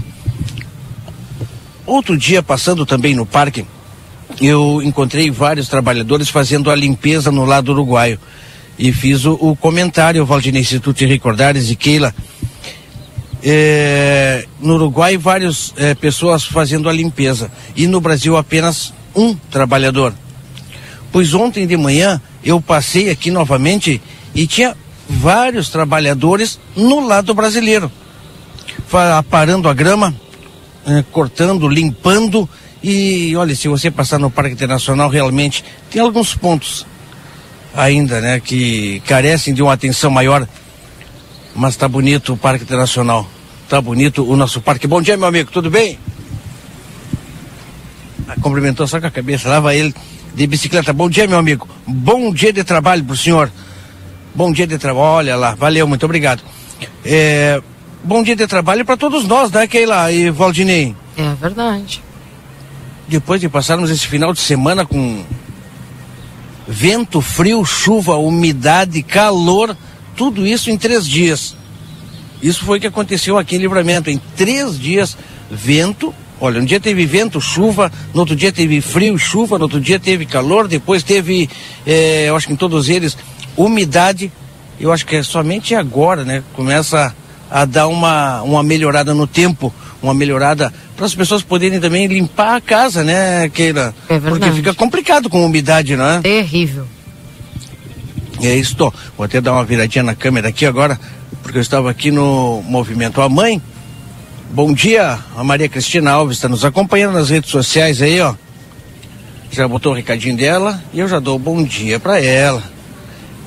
Outro 1.86 2.17
dia, 2.17 2.41
passando 2.41 2.86
também 2.86 3.13
no 3.13 3.27
parque, 3.27 3.63
eu 4.41 4.82
encontrei 4.82 5.29
vários 5.29 5.67
trabalhadores 5.67 6.29
fazendo 6.29 6.71
a 6.71 6.75
limpeza 6.75 7.32
no 7.32 7.45
lado 7.45 7.71
uruguaio. 7.71 8.19
E 8.77 8.91
fiz 8.91 9.25
o, 9.25 9.34
o 9.34 9.55
comentário, 9.55 10.25
Valdinei, 10.25 10.63
se 10.63 10.79
tu 10.79 10.93
te 10.93 11.05
recordares, 11.05 11.69
e 11.69 11.75
Keila, 11.75 12.13
é, 13.43 14.45
no 14.60 14.75
Uruguai 14.75 15.17
várias 15.17 15.73
é, 15.77 15.93
pessoas 15.93 16.43
fazendo 16.43 16.89
a 16.89 16.93
limpeza 16.93 17.49
e 17.75 17.88
no 17.88 18.01
Brasil 18.01 18.36
apenas 18.36 18.93
um 19.15 19.36
trabalhador. 19.36 20.13
Pois 21.12 21.34
ontem 21.34 21.65
de 21.65 21.76
manhã 21.76 22.22
eu 22.43 22.62
passei 22.62 23.10
aqui 23.10 23.32
novamente 23.32 24.02
e 24.34 24.45
tinha 24.45 24.76
vários 25.10 25.69
trabalhadores 25.69 26.60
no 26.76 27.00
lado 27.00 27.34
brasileiro, 27.34 27.91
aparando 29.17 29.67
a 29.67 29.74
grama, 29.74 30.13
é, 30.86 31.04
cortando, 31.12 31.67
limpando 31.67 32.48
e 32.82 33.36
olha, 33.36 33.56
se 33.56 33.67
você 33.67 33.89
passar 33.91 34.19
no 34.19 34.30
Parque 34.30 34.54
Internacional 34.54 35.10
realmente 35.10 35.65
tem 35.89 36.02
alguns 36.02 36.36
pontos 36.36 36.86
ainda, 37.76 38.22
né, 38.22 38.39
que 38.39 39.02
carecem 39.06 39.54
de 39.54 39.62
uma 39.62 39.74
atenção 39.74 40.10
maior 40.10 40.48
mas 41.56 41.76
tá 41.76 41.88
bonito 41.88 42.34
o 42.34 42.38
Parque 42.38 42.63
Internacional. 42.63 43.28
Tá 43.67 43.82
bonito 43.82 44.24
o 44.24 44.36
nosso 44.36 44.62
parque. 44.62 44.88
Bom 44.88 45.02
dia, 45.02 45.17
meu 45.17 45.28
amigo, 45.28 45.52
tudo 45.52 45.69
bem? 45.69 46.00
Cumprimentou 48.42 48.88
só 48.88 49.00
com 49.00 49.08
a 49.08 49.12
cabeça, 49.12 49.50
lava 49.50 49.76
ele 49.76 49.94
de 50.34 50.48
bicicleta. 50.48 50.94
Bom 50.94 51.10
dia, 51.10 51.28
meu 51.28 51.38
amigo. 51.38 51.68
Bom 51.86 52.34
dia 52.34 52.54
de 52.54 52.63
trabalho 52.63 53.04
pro 53.04 53.18
senhor. 53.18 53.52
Bom 54.34 54.52
dia 54.52 54.68
de 54.68 54.78
trabalho. 54.78 55.02
Olha 55.02 55.36
lá, 55.36 55.56
valeu, 55.56 55.88
muito 55.88 56.06
obrigado. 56.06 56.42
É, 57.04 57.62
bom 58.04 58.24
dia 58.24 58.36
de 58.36 58.48
trabalho 58.48 58.86
para 58.86 58.98
todos 58.98 59.26
nós, 59.26 59.52
né, 59.52 59.68
Keila 59.68 60.12
e 60.12 60.30
Valdinei? 60.30 60.96
É 61.18 61.34
verdade. 61.36 62.02
Depois 63.08 63.42
de 63.42 63.50
passarmos 63.50 63.89
esse 63.89 64.08
final 64.08 64.34
de 64.34 64.39
semana 64.39 64.86
com 64.86 65.24
vento, 66.68 67.20
frio, 67.22 67.65
chuva, 67.65 68.15
umidade, 68.15 69.02
calor 69.02 69.76
tudo 70.20 70.46
isso 70.46 70.70
em 70.70 70.78
três 70.78 71.08
dias. 71.08 71.56
Isso 72.44 72.65
foi 72.65 72.78
o 72.78 72.82
que 72.82 72.88
aconteceu 72.88 73.38
aqui 73.38 73.56
em 73.56 73.60
Livramento. 73.60 74.10
Em 74.10 74.18
três 74.36 74.78
dias, 74.78 75.18
vento. 75.50 76.13
Olha, 76.41 76.62
um 76.62 76.65
dia 76.65 76.80
teve 76.80 77.06
vento, 77.06 77.41
chuva, 77.41 77.91
no 78.13 78.21
outro 78.21 78.36
dia 78.36 78.52
teve 78.52 78.80
frio, 78.80 79.17
chuva, 79.17 79.58
no 79.58 79.65
outro 79.65 79.80
dia 79.80 79.99
teve 79.99 80.25
calor, 80.25 80.67
depois 80.67 81.04
teve, 81.04 81.49
é, 81.86 82.30
eu 82.30 82.36
acho 82.36 82.47
que 82.47 82.54
em 82.54 82.56
todos 82.56 82.88
eles, 82.88 83.17
umidade. 83.58 84.32
Eu 84.80 84.93
acho 84.93 85.06
que 85.06 85.17
é 85.17 85.23
somente 85.23 85.75
agora, 85.75 86.23
né? 86.23 86.41
Começa 86.54 87.13
a 87.52 87.65
dar 87.65 87.88
uma, 87.88 88.41
uma 88.43 88.63
melhorada 88.63 89.13
no 89.13 89.28
tempo, 89.28 89.73
uma 90.02 90.13
melhorada 90.13 90.73
para 90.95 91.06
as 91.06 91.13
pessoas 91.13 91.41
poderem 91.41 91.80
também 91.80 92.08
limpar 92.08 92.56
a 92.56 92.62
casa, 92.62 93.04
né, 93.04 93.49
Keila? 93.49 93.93
É 94.08 94.19
verdade. 94.19 94.39
Porque 94.39 94.52
fica 94.52 94.73
complicado 94.73 95.30
com 95.30 95.45
umidade, 95.45 95.97
não 95.97 96.06
é? 96.06 96.21
Terrível. 96.21 96.86
É 98.41 98.56
isso, 98.56 98.75
tô. 98.75 98.93
Vou 99.17 99.25
até 99.25 99.41
dar 99.41 99.54
uma 99.54 99.65
viradinha 99.65 100.04
na 100.04 100.15
câmera 100.15 100.47
aqui 100.47 100.65
agora, 100.65 100.97
porque 101.43 101.58
eu 101.58 101.62
estava 101.62 101.89
aqui 101.89 102.12
no 102.12 102.62
movimento 102.63 103.21
A 103.21 103.28
Mãe. 103.28 103.62
Bom 104.51 104.73
dia, 104.73 105.19
a 105.38 105.43
Maria 105.43 105.69
Cristina 105.69 106.12
Alves 106.12 106.38
está 106.38 106.49
nos 106.49 106.65
acompanhando 106.65 107.13
nas 107.13 107.29
redes 107.29 107.51
sociais 107.51 108.01
aí, 108.01 108.19
ó. 108.19 108.33
Já 109.51 109.67
botou 109.67 109.91
o 109.91 109.95
recadinho 109.95 110.35
dela 110.35 110.83
e 110.91 110.99
eu 110.99 111.07
já 111.07 111.19
dou 111.19 111.38
bom 111.38 111.63
dia 111.63 111.99
para 111.99 112.19
ela. 112.19 112.63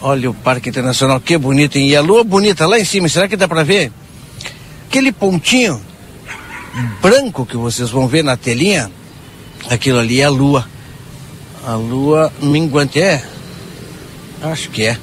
Olha 0.00 0.30
o 0.30 0.34
Parque 0.34 0.68
Internacional, 0.68 1.20
que 1.20 1.36
bonito, 1.36 1.76
hein? 1.76 1.88
E 1.88 1.96
a 1.96 2.00
lua 2.00 2.22
bonita 2.22 2.68
lá 2.68 2.78
em 2.78 2.84
cima, 2.84 3.08
será 3.08 3.26
que 3.26 3.36
dá 3.36 3.48
para 3.48 3.64
ver? 3.64 3.90
Aquele 4.88 5.10
pontinho 5.10 5.80
branco 7.00 7.44
que 7.44 7.56
vocês 7.56 7.90
vão 7.90 8.06
ver 8.06 8.22
na 8.22 8.36
telinha, 8.36 8.88
aquilo 9.68 9.98
ali 9.98 10.20
é 10.20 10.24
a 10.24 10.30
lua. 10.30 10.68
A 11.66 11.74
lua 11.74 12.32
minguante, 12.40 13.00
é, 13.00 13.24
Acho 14.40 14.70
que 14.70 14.86
é. 14.86 14.96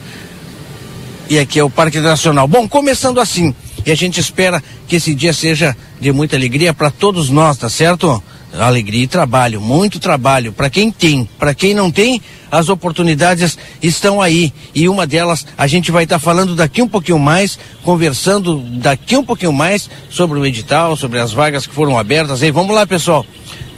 E 1.30 1.38
aqui 1.38 1.60
é 1.60 1.64
o 1.64 1.70
Parque 1.70 2.00
Nacional. 2.00 2.48
Bom, 2.48 2.68
começando 2.70 3.20
assim, 3.20 3.54
e 3.86 3.92
a 3.92 3.96
gente 3.96 4.20
espera 4.20 4.62
que 4.88 4.96
esse 4.96 5.14
dia 5.14 5.34
seja 5.34 5.76
de 6.00 6.12
muita 6.12 6.36
alegria 6.36 6.74
para 6.74 6.90
todos 6.90 7.30
nós, 7.30 7.58
tá 7.58 7.70
certo? 7.70 8.22
Alegria 8.52 9.04
e 9.04 9.08
trabalho, 9.08 9.62
muito 9.62 10.00
trabalho 10.00 10.52
para 10.52 10.70
quem 10.70 10.92
tem, 10.92 11.30
para 11.38 11.54
quem 11.54 11.74
não 11.74 11.92
tem, 11.92 12.20
as 12.52 12.68
oportunidades 12.68 13.58
estão 13.82 14.20
aí 14.20 14.52
e 14.74 14.90
uma 14.90 15.06
delas 15.06 15.46
a 15.56 15.68
gente 15.68 15.92
vai 15.92 16.04
estar 16.04 16.16
tá 16.16 16.20
falando 16.20 16.56
daqui 16.56 16.82
um 16.82 16.88
pouquinho 16.88 17.20
mais, 17.20 17.60
conversando 17.84 18.58
daqui 18.80 19.16
um 19.16 19.24
pouquinho 19.24 19.54
mais 19.54 19.88
sobre 20.10 20.40
o 20.40 20.46
edital, 20.46 20.96
sobre 20.96 21.20
as 21.20 21.32
vagas 21.32 21.68
que 21.68 21.74
foram 21.76 21.98
abertas. 21.98 22.42
Aí 22.42 22.50
vamos 22.50 22.76
lá, 22.76 22.88
pessoal, 22.88 23.24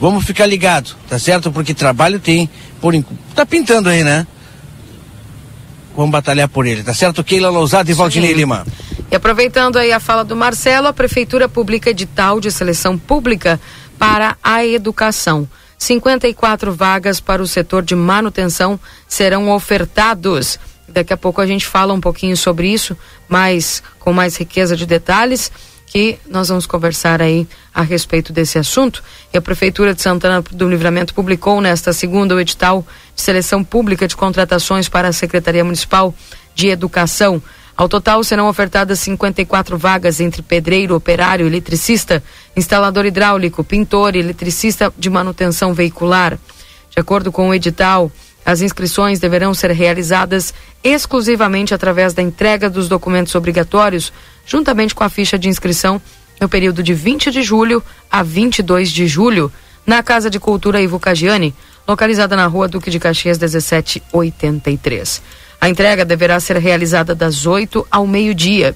vamos 0.00 0.24
ficar 0.24 0.46
ligado, 0.46 0.96
tá 1.06 1.18
certo? 1.18 1.52
Porque 1.52 1.74
trabalho 1.74 2.18
tem, 2.18 2.48
por 2.80 2.94
tá 3.34 3.44
pintando 3.44 3.90
aí, 3.90 4.02
né? 4.02 4.26
vamos 5.96 6.10
batalhar 6.10 6.48
por 6.48 6.66
ele, 6.66 6.82
tá 6.82 6.94
certo? 6.94 7.22
Keila 7.22 7.50
Lousada 7.50 7.90
e 7.90 7.94
Valdinei 7.94 8.32
Lima. 8.32 8.66
E 9.12 9.14
aproveitando 9.14 9.76
aí 9.76 9.92
a 9.92 10.00
fala 10.00 10.24
do 10.24 10.34
Marcelo, 10.34 10.86
a 10.86 10.92
Prefeitura 10.92 11.46
publica 11.46 11.90
edital 11.90 12.40
de 12.40 12.50
seleção 12.50 12.96
pública 12.96 13.60
para 13.98 14.38
a 14.42 14.64
educação. 14.64 15.46
54 15.76 16.72
vagas 16.72 17.20
para 17.20 17.42
o 17.42 17.46
setor 17.46 17.82
de 17.82 17.94
manutenção 17.94 18.80
serão 19.06 19.50
ofertados. 19.50 20.58
Daqui 20.88 21.12
a 21.12 21.16
pouco 21.18 21.42
a 21.42 21.46
gente 21.46 21.66
fala 21.66 21.92
um 21.92 22.00
pouquinho 22.00 22.34
sobre 22.38 22.72
isso, 22.72 22.96
mas 23.28 23.82
com 23.98 24.14
mais 24.14 24.34
riqueza 24.34 24.74
de 24.74 24.86
detalhes 24.86 25.52
que 25.84 26.18
nós 26.26 26.48
vamos 26.48 26.64
conversar 26.64 27.20
aí 27.20 27.46
a 27.74 27.82
respeito 27.82 28.32
desse 28.32 28.58
assunto. 28.58 29.04
E 29.30 29.36
a 29.36 29.42
Prefeitura 29.42 29.92
de 29.92 30.00
Santana 30.00 30.42
do 30.52 30.70
Livramento 30.70 31.12
publicou 31.12 31.60
nesta 31.60 31.92
segunda 31.92 32.34
o 32.34 32.40
edital 32.40 32.82
de 33.14 33.20
seleção 33.20 33.62
pública 33.62 34.08
de 34.08 34.16
contratações 34.16 34.88
para 34.88 35.08
a 35.08 35.12
Secretaria 35.12 35.62
Municipal 35.62 36.14
de 36.54 36.68
Educação. 36.68 37.42
Ao 37.76 37.88
total 37.88 38.22
serão 38.22 38.48
ofertadas 38.48 38.98
54 39.00 39.78
vagas 39.78 40.20
entre 40.20 40.42
pedreiro, 40.42 40.94
operário, 40.94 41.46
eletricista, 41.46 42.22
instalador 42.54 43.06
hidráulico, 43.06 43.64
pintor 43.64 44.14
e 44.14 44.18
eletricista 44.18 44.92
de 44.98 45.08
manutenção 45.08 45.72
veicular. 45.72 46.38
De 46.90 47.00
acordo 47.00 47.32
com 47.32 47.48
o 47.48 47.54
edital, 47.54 48.12
as 48.44 48.60
inscrições 48.60 49.18
deverão 49.18 49.54
ser 49.54 49.70
realizadas 49.70 50.52
exclusivamente 50.84 51.72
através 51.72 52.12
da 52.12 52.22
entrega 52.22 52.68
dos 52.68 52.88
documentos 52.88 53.34
obrigatórios 53.34 54.12
juntamente 54.44 54.94
com 54.94 55.04
a 55.04 55.08
ficha 55.08 55.38
de 55.38 55.48
inscrição 55.48 56.02
no 56.40 56.48
período 56.48 56.82
de 56.82 56.92
20 56.92 57.30
de 57.30 57.42
julho 57.42 57.82
a 58.10 58.22
22 58.22 58.90
de 58.90 59.06
julho, 59.06 59.52
na 59.86 60.02
Casa 60.02 60.28
de 60.28 60.40
Cultura 60.40 60.82
Ivo 60.82 60.98
Cagiani, 60.98 61.54
localizada 61.86 62.34
na 62.36 62.46
rua 62.46 62.68
Duque 62.68 62.90
de 62.90 62.98
Caxias 62.98 63.38
1783. 63.38 65.22
A 65.62 65.68
entrega 65.68 66.04
deverá 66.04 66.40
ser 66.40 66.56
realizada 66.56 67.14
das 67.14 67.46
8 67.46 67.86
ao 67.88 68.04
meio-dia. 68.04 68.74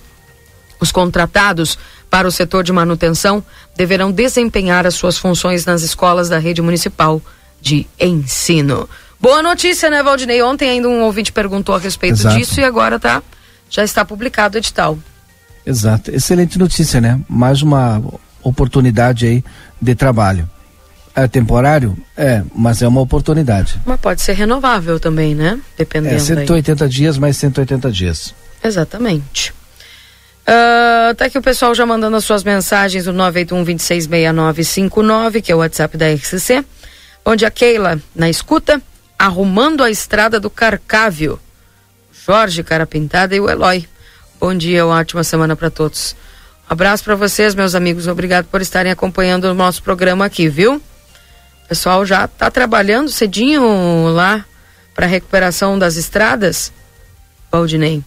Os 0.79 0.93
contratados 0.93 1.77
para 2.09 2.29
o 2.29 2.31
setor 2.31 2.63
de 2.63 2.73
manutenção 2.73 3.43
deverão 3.77 4.13
desempenhar 4.13 4.87
as 4.87 4.95
suas 4.95 5.19
funções 5.19 5.67
nas 5.67 5.83
escolas 5.83 6.29
da 6.29 6.39
rede 6.39 6.63
municipal 6.63 7.21
de 7.61 7.89
ensino. 7.99 8.89
Boa 9.21 9.43
notícia, 9.43 9.91
né, 9.91 10.01
Valdinei? 10.01 10.41
Ontem 10.45 10.71
ainda 10.71 10.89
um 10.89 11.03
ouvinte 11.03 11.33
perguntou 11.33 11.75
a 11.75 11.79
respeito 11.81 12.21
Exato. 12.21 12.37
disso 12.37 12.61
e 12.61 12.63
agora 12.63 13.01
tá, 13.01 13.21
já 13.69 13.83
está 13.83 14.05
publicado 14.05 14.55
o 14.55 14.59
edital. 14.61 14.97
Exato. 15.67 16.13
Excelente 16.13 16.57
notícia, 16.57 17.01
né? 17.01 17.19
Mais 17.29 17.63
uma 17.63 18.01
oportunidade 18.45 19.27
aí 19.27 19.45
de 19.83 19.97
trabalho. 19.97 20.49
É 21.17 21.27
temporário? 21.27 21.97
É, 22.15 22.43
mas 22.55 22.83
é 22.83 22.87
uma 22.87 23.01
oportunidade. 23.01 23.81
Mas 23.87 23.99
pode 23.99 24.21
ser 24.21 24.35
renovável 24.35 25.01
também, 25.01 25.35
né? 25.35 25.59
Dependendo. 25.79 26.15
É 26.15 26.19
180 26.19 26.85
aí. 26.85 26.91
dias 26.91 27.17
mais 27.17 27.39
180 27.39 27.91
dias. 27.91 28.35
Exatamente. 28.63 29.55
Uh, 30.43 31.15
tá 31.17 31.25
aqui 31.25 31.39
o 31.39 31.43
pessoal 31.43 31.75
já 31.75 31.87
mandando 31.87 32.19
as 32.19 32.25
suas 32.25 32.45
mensagens 32.45 33.07
no 33.07 33.15
981-266959, 33.15 35.41
que 35.41 35.51
é 35.51 35.55
o 35.55 35.61
WhatsApp 35.61 35.97
da 35.97 36.13
RCC. 36.13 36.63
Onde 37.25 37.47
a 37.47 37.51
Keila, 37.51 37.99
na 38.15 38.29
escuta, 38.29 38.83
arrumando 39.19 39.83
a 39.83 39.91
estrada 39.91 40.39
do 40.39 40.51
Carcávio. 40.51 41.41
Jorge 42.27 42.63
Cara 42.63 42.87
Pintada 42.87 43.35
e 43.35 43.41
o 43.41 43.49
Eloy. 43.49 43.89
Bom 44.39 44.55
dia, 44.55 44.85
uma 44.85 44.99
ótima 44.99 45.25
semana 45.25 45.57
para 45.57 45.71
todos. 45.71 46.15
Um 46.69 46.75
abraço 46.75 47.03
para 47.03 47.15
vocês, 47.15 47.55
meus 47.55 47.75
amigos. 47.75 48.07
Obrigado 48.07 48.45
por 48.45 48.61
estarem 48.61 48.93
acompanhando 48.93 49.45
o 49.45 49.55
nosso 49.55 49.83
programa 49.83 50.27
aqui, 50.27 50.47
viu? 50.47 50.83
O 51.67 51.69
pessoal 51.69 52.07
já 52.07 52.27
está 52.27 52.49
trabalhando 52.49 53.11
cedinho 53.11 54.09
lá 54.13 54.45
para 54.95 55.05
recuperação 55.05 55.77
das 55.77 55.97
estradas, 55.97 56.73
Valdinei. 57.51 58.05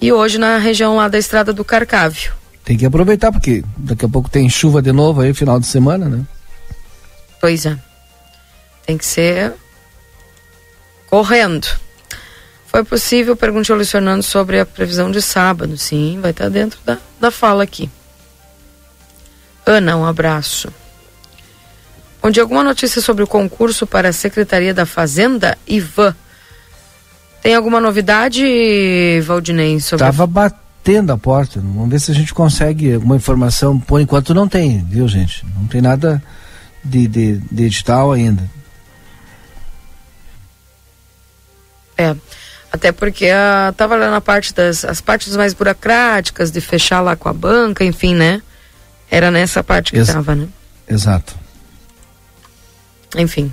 E 0.00 0.12
hoje 0.12 0.38
na 0.38 0.58
região 0.58 0.96
lá 0.96 1.06
da 1.06 1.16
estrada 1.16 1.52
do 1.52 1.64
Carcávio. 1.64 2.32
Tem 2.64 2.76
que 2.76 2.84
aproveitar, 2.84 3.30
porque 3.30 3.62
daqui 3.76 4.04
a 4.04 4.08
pouco 4.08 4.28
tem 4.28 4.50
chuva 4.50 4.82
de 4.82 4.90
novo 4.90 5.20
aí, 5.20 5.32
final 5.32 5.60
de 5.60 5.68
semana, 5.68 6.08
né? 6.08 6.26
Pois 7.40 7.64
é. 7.64 7.78
Tem 8.84 8.98
que 8.98 9.06
ser 9.06 9.54
correndo. 11.08 11.68
Foi 12.66 12.82
possível, 12.82 13.36
perguntou 13.36 13.74
o 13.74 13.76
Luiz 13.76 13.90
Fernando 13.90 14.24
sobre 14.24 14.58
a 14.58 14.66
previsão 14.66 15.12
de 15.12 15.22
sábado. 15.22 15.78
Sim, 15.78 16.18
vai 16.20 16.32
estar 16.32 16.48
dentro 16.48 16.80
da, 16.84 16.98
da 17.20 17.30
fala 17.30 17.62
aqui. 17.62 17.88
Ana, 19.64 19.96
um 19.96 20.04
abraço. 20.04 20.72
Onde 22.26 22.40
alguma 22.40 22.64
notícia 22.64 23.00
sobre 23.00 23.22
o 23.22 23.26
concurso 23.26 23.86
para 23.86 24.08
a 24.08 24.12
Secretaria 24.12 24.74
da 24.74 24.84
Fazenda, 24.84 25.56
Ivan? 25.64 26.12
Tem 27.40 27.54
alguma 27.54 27.80
novidade, 27.80 28.42
Valdinei? 29.24 29.78
Sobre 29.78 30.04
Tava 30.04 30.26
batendo 30.26 31.12
a 31.12 31.16
porta. 31.16 31.60
Vamos 31.60 31.88
ver 31.88 32.00
se 32.00 32.10
a 32.10 32.14
gente 32.14 32.34
consegue 32.34 32.94
alguma 32.94 33.14
informação. 33.14 33.78
Por 33.78 34.00
enquanto 34.00 34.34
não 34.34 34.48
tem, 34.48 34.84
viu, 34.84 35.06
gente? 35.06 35.46
Não 35.56 35.68
tem 35.68 35.80
nada 35.80 36.20
de, 36.82 37.06
de, 37.06 37.36
de 37.36 37.62
edital 37.62 38.10
ainda. 38.10 38.42
É. 41.96 42.12
Até 42.72 42.90
porque 42.90 43.26
a, 43.28 43.72
tava 43.76 43.94
lá 43.94 44.10
na 44.10 44.20
parte 44.20 44.52
das 44.52 44.84
as 44.84 45.00
partes 45.00 45.36
mais 45.36 45.54
burocráticas, 45.54 46.50
de 46.50 46.60
fechar 46.60 47.00
lá 47.02 47.14
com 47.14 47.28
a 47.28 47.32
banca, 47.32 47.84
enfim, 47.84 48.16
né? 48.16 48.42
Era 49.08 49.30
nessa 49.30 49.62
parte 49.62 49.92
que 49.92 49.98
estava, 49.98 50.34
né? 50.34 50.48
Exato. 50.88 51.45
Enfim. 53.16 53.50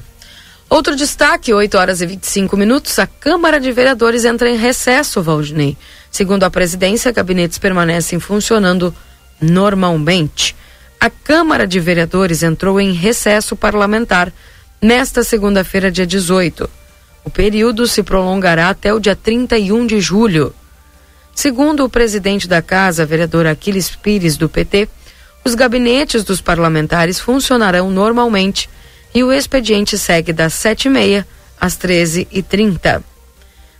Outro 0.70 0.96
destaque, 0.96 1.54
8 1.54 1.78
horas 1.78 2.02
e 2.02 2.06
25 2.06 2.58
minutos, 2.58 2.98
a 2.98 3.06
Câmara 3.06 3.60
de 3.60 3.72
Vereadores 3.72 4.26
entra 4.26 4.50
em 4.50 4.58
recesso, 4.58 5.22
Valdinei. 5.22 5.78
Segundo 6.10 6.44
a 6.44 6.50
presidência, 6.50 7.12
gabinetes 7.12 7.58
permanecem 7.58 8.20
funcionando 8.20 8.94
normalmente. 9.40 10.56
A 11.00 11.10
Câmara 11.10 11.68
de 11.68 11.80
Vereadores 11.80 12.44
entrou 12.44 12.80
em 12.80 12.92
recesso 12.92 13.56
parlamentar 13.56 14.34
nesta 14.82 15.24
segunda-feira, 15.24 15.92
dia 15.92 16.08
18. 16.08 16.70
O 17.24 17.30
período 17.30 17.88
se 17.88 18.02
prolongará 18.04 18.70
até 18.70 18.94
o 18.94 19.00
dia 19.00 19.16
31 19.16 19.86
de 19.86 20.02
julho. 20.02 20.54
Segundo 21.36 21.84
o 21.84 21.90
presidente 21.90 22.48
da 22.48 22.62
casa, 22.62 23.06
vereador 23.06 23.48
Aquiles 23.48 23.96
Pires, 23.96 24.38
do 24.38 24.50
PT, 24.50 24.90
os 25.46 25.56
gabinetes 25.56 26.24
dos 26.24 26.42
parlamentares 26.42 27.20
funcionarão 27.20 27.90
normalmente 27.92 28.70
e 29.14 29.24
o 29.24 29.32
expediente 29.32 29.98
segue 29.98 30.34
das 30.34 30.54
7h30 30.54 31.26
às 31.60 31.78
13h30. 31.78 33.02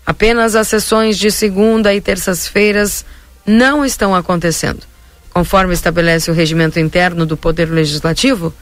Apenas 0.06 0.56
as 0.56 0.68
sessões 0.68 1.18
de 1.18 1.32
segunda 1.32 1.94
e 1.94 2.02
terças-feiras 2.02 3.06
não 3.46 3.86
estão 3.86 4.14
acontecendo. 4.14 4.82
Conforme 5.30 5.74
estabelece 5.74 6.30
o 6.30 6.34
regimento 6.34 6.80
interno 6.80 7.26
do 7.26 7.36
Poder 7.36 7.66
Legislativo, 7.66 8.54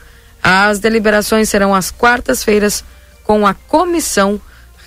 as 0.42 0.78
deliberações 0.78 1.48
serão 1.48 1.74
às 1.74 1.90
quartas-feiras 1.90 2.84
com 3.22 3.46
a 3.46 3.54
comissão 3.54 4.40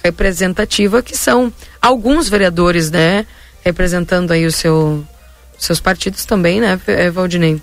representativa, 0.03 1.01
que 1.01 1.15
são 1.15 1.51
alguns 1.81 2.27
vereadores, 2.27 2.89
né? 2.89 3.25
Representando 3.63 4.31
aí 4.31 4.45
o 4.45 4.51
seu, 4.51 5.05
seus 5.57 5.79
partidos 5.79 6.25
também, 6.25 6.59
né, 6.59 6.79
Valdinei? 7.13 7.61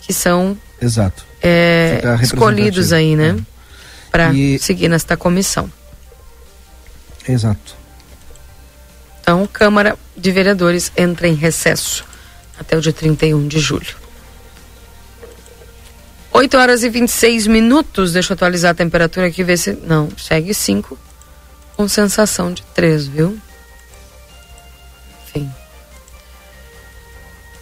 Que 0.00 0.12
são. 0.12 0.56
Exato. 0.80 1.24
É, 1.42 2.00
escolhidos 2.22 2.92
aí, 2.92 3.16
né? 3.16 3.36
É 3.38 3.51
para 4.12 4.32
e... 4.32 4.58
seguir 4.58 4.88
nesta 4.88 5.16
comissão. 5.16 5.72
Exato. 7.26 7.74
Então, 9.20 9.46
Câmara 9.46 9.96
de 10.16 10.30
Vereadores 10.30 10.92
entra 10.96 11.26
em 11.26 11.34
recesso 11.34 12.04
até 12.58 12.76
o 12.76 12.80
dia 12.80 12.92
31 12.92 13.48
de 13.48 13.58
julho. 13.58 14.02
8 16.32 16.56
horas 16.56 16.82
e 16.82 16.88
26 16.88 17.46
minutos. 17.46 18.12
Deixa 18.12 18.32
eu 18.32 18.34
atualizar 18.34 18.72
a 18.72 18.74
temperatura 18.74 19.26
aqui, 19.26 19.42
ver 19.44 19.56
se. 19.56 19.72
Não, 19.72 20.08
segue 20.16 20.52
5 20.52 20.98
com 21.76 21.88
sensação 21.88 22.52
de 22.52 22.62
3, 22.74 23.06
viu? 23.06 23.38
Enfim. 25.26 25.50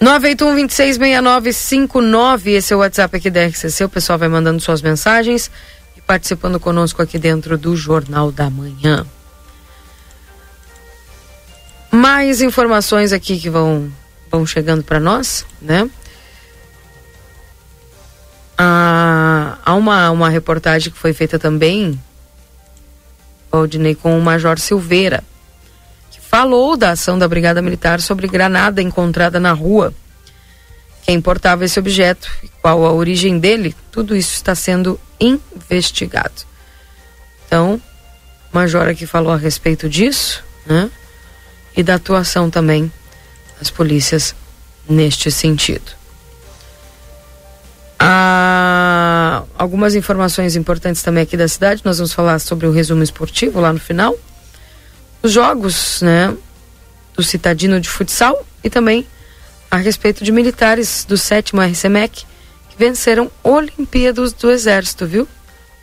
981 0.00 0.66
266959, 0.66 2.52
esse 2.52 2.72
é 2.72 2.76
o 2.76 2.78
WhatsApp 2.78 3.16
aqui 3.16 3.30
da 3.30 3.46
RCC. 3.46 3.84
O 3.84 3.88
pessoal 3.88 4.18
vai 4.18 4.28
mandando 4.28 4.60
suas 4.60 4.80
mensagens 4.80 5.50
participando 6.10 6.58
conosco 6.58 7.00
aqui 7.00 7.20
dentro 7.20 7.56
do 7.56 7.76
Jornal 7.76 8.32
da 8.32 8.50
Manhã. 8.50 9.06
Mais 11.88 12.40
informações 12.40 13.12
aqui 13.12 13.38
que 13.38 13.48
vão, 13.48 13.88
vão 14.28 14.44
chegando 14.44 14.82
para 14.82 14.98
nós, 14.98 15.46
né? 15.62 15.88
Ah, 18.58 19.56
há 19.64 19.72
uma, 19.74 20.10
uma 20.10 20.28
reportagem 20.28 20.92
que 20.92 20.98
foi 20.98 21.12
feita 21.12 21.38
também, 21.38 21.96
Valdinei, 23.48 23.94
com 23.94 24.18
o 24.18 24.20
Major 24.20 24.58
Silveira, 24.58 25.22
que 26.10 26.20
falou 26.20 26.76
da 26.76 26.90
ação 26.90 27.20
da 27.20 27.28
Brigada 27.28 27.62
Militar 27.62 28.00
sobre 28.00 28.26
granada 28.26 28.82
encontrada 28.82 29.38
na 29.38 29.52
rua 29.52 29.94
quem 31.02 31.20
portava 31.20 31.64
esse 31.64 31.78
objeto 31.78 32.28
e 32.42 32.48
qual 32.60 32.84
a 32.84 32.92
origem 32.92 33.38
dele, 33.38 33.76
tudo 33.92 34.16
isso 34.16 34.34
está 34.34 34.56
sendo 34.56 34.98
investigado. 35.20 36.42
Então, 37.46 37.80
Major 38.52 38.88
aqui 38.88 39.06
falou 39.06 39.32
a 39.32 39.36
respeito 39.36 39.88
disso, 39.88 40.42
né? 40.66 40.90
E 41.76 41.82
da 41.82 41.96
atuação 41.96 42.50
também 42.50 42.90
das 43.58 43.70
polícias 43.70 44.34
neste 44.88 45.30
sentido. 45.30 45.92
Há 47.98 49.44
algumas 49.56 49.94
informações 49.94 50.56
importantes 50.56 51.02
também 51.02 51.22
aqui 51.22 51.36
da 51.36 51.46
cidade. 51.46 51.82
Nós 51.84 51.98
vamos 51.98 52.12
falar 52.12 52.38
sobre 52.38 52.66
o 52.66 52.72
resumo 52.72 53.02
esportivo 53.02 53.60
lá 53.60 53.72
no 53.72 53.78
final. 53.78 54.18
Os 55.22 55.32
jogos, 55.32 56.00
né? 56.00 56.34
Do 57.14 57.22
Citadino 57.22 57.78
de 57.78 57.88
Futsal 57.88 58.46
e 58.64 58.70
também 58.70 59.06
a 59.70 59.76
respeito 59.76 60.24
de 60.24 60.32
militares 60.32 61.04
do 61.04 61.18
sétimo 61.18 61.60
RCMEC 61.60 62.10
que 62.12 62.26
venceram 62.80 63.30
Olimpíadas 63.44 64.32
do 64.32 64.50
Exército, 64.50 65.06
viu? 65.06 65.28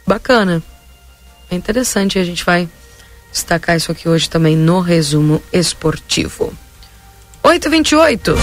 Bacana. 0.05 0.63
É 1.47 1.53
interessante, 1.53 2.17
a 2.17 2.23
gente 2.23 2.43
vai 2.43 2.67
destacar 3.31 3.77
isso 3.77 3.91
aqui 3.91 4.09
hoje 4.09 4.27
também 4.27 4.55
no 4.55 4.79
resumo 4.79 5.39
esportivo. 5.53 6.51
828. 7.43 8.33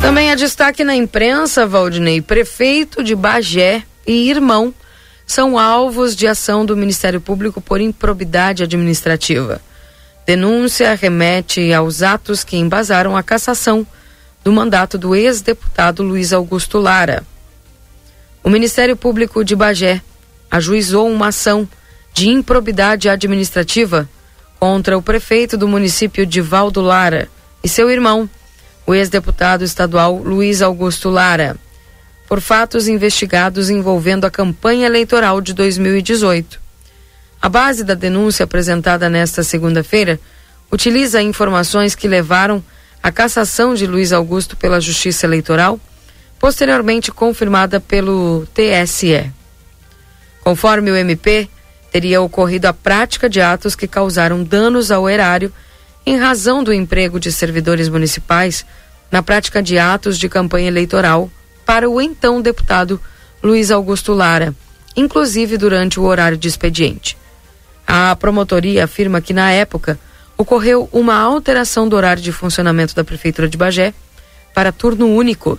Também 0.00 0.30
há 0.30 0.36
destaque 0.36 0.84
na 0.84 0.94
imprensa, 0.94 1.66
Valdinei, 1.66 2.22
prefeito 2.22 3.02
de 3.02 3.16
Bagé 3.16 3.82
e 4.06 4.30
irmão 4.30 4.72
são 5.26 5.58
alvos 5.58 6.14
de 6.14 6.28
ação 6.28 6.64
do 6.64 6.76
Ministério 6.76 7.20
Público 7.20 7.60
por 7.60 7.80
improbidade 7.80 8.62
administrativa. 8.62 9.60
Denúncia 10.26 10.94
remete 10.94 11.70
aos 11.74 12.02
atos 12.02 12.42
que 12.42 12.56
embasaram 12.56 13.14
a 13.14 13.22
cassação 13.22 13.86
do 14.42 14.50
mandato 14.50 14.96
do 14.96 15.14
ex-deputado 15.14 16.02
Luiz 16.02 16.32
Augusto 16.32 16.78
Lara. 16.78 17.22
O 18.42 18.48
Ministério 18.48 18.96
Público 18.96 19.44
de 19.44 19.54
Bagé 19.54 20.00
ajuizou 20.50 21.10
uma 21.10 21.28
ação 21.28 21.68
de 22.14 22.30
improbidade 22.30 23.08
administrativa 23.08 24.08
contra 24.58 24.96
o 24.96 25.02
prefeito 25.02 25.58
do 25.58 25.68
município 25.68 26.24
de 26.24 26.40
Valdo 26.40 26.80
Lara 26.80 27.28
e 27.62 27.68
seu 27.68 27.90
irmão, 27.90 28.28
o 28.86 28.94
ex-deputado 28.94 29.62
estadual 29.62 30.16
Luiz 30.16 30.62
Augusto 30.62 31.10
Lara, 31.10 31.56
por 32.26 32.40
fatos 32.40 32.88
investigados 32.88 33.68
envolvendo 33.68 34.24
a 34.24 34.30
campanha 34.30 34.86
eleitoral 34.86 35.42
de 35.42 35.52
2018. 35.52 36.63
A 37.44 37.48
base 37.50 37.84
da 37.84 37.92
denúncia 37.92 38.44
apresentada 38.44 39.10
nesta 39.10 39.42
segunda-feira 39.42 40.18
utiliza 40.72 41.20
informações 41.20 41.94
que 41.94 42.08
levaram 42.08 42.64
à 43.02 43.12
cassação 43.12 43.74
de 43.74 43.86
Luiz 43.86 44.14
Augusto 44.14 44.56
pela 44.56 44.80
Justiça 44.80 45.26
Eleitoral 45.26 45.78
posteriormente 46.38 47.12
confirmada 47.12 47.78
pelo 47.80 48.46
TSE. 48.54 49.30
Conforme 50.42 50.90
o 50.90 50.96
MP, 50.96 51.46
teria 51.92 52.22
ocorrido 52.22 52.66
a 52.66 52.72
prática 52.72 53.28
de 53.28 53.42
atos 53.42 53.76
que 53.76 53.86
causaram 53.86 54.42
danos 54.42 54.90
ao 54.90 55.06
erário 55.06 55.52
em 56.06 56.16
razão 56.16 56.64
do 56.64 56.72
emprego 56.72 57.20
de 57.20 57.30
servidores 57.30 57.90
municipais 57.90 58.64
na 59.12 59.22
prática 59.22 59.62
de 59.62 59.78
atos 59.78 60.18
de 60.18 60.30
campanha 60.30 60.68
eleitoral 60.68 61.30
para 61.66 61.90
o 61.90 62.00
então 62.00 62.40
deputado 62.40 62.98
Luiz 63.42 63.70
Augusto 63.70 64.14
Lara, 64.14 64.54
inclusive 64.96 65.58
durante 65.58 66.00
o 66.00 66.04
horário 66.04 66.38
de 66.38 66.48
expediente. 66.48 67.22
A 67.86 68.14
promotoria 68.16 68.84
afirma 68.84 69.20
que, 69.20 69.32
na 69.32 69.50
época, 69.50 69.98
ocorreu 70.36 70.88
uma 70.92 71.16
alteração 71.16 71.88
do 71.88 71.96
horário 71.96 72.22
de 72.22 72.32
funcionamento 72.32 72.94
da 72.94 73.04
Prefeitura 73.04 73.48
de 73.48 73.56
Bagé 73.56 73.94
para 74.52 74.72
turno 74.72 75.06
único, 75.06 75.58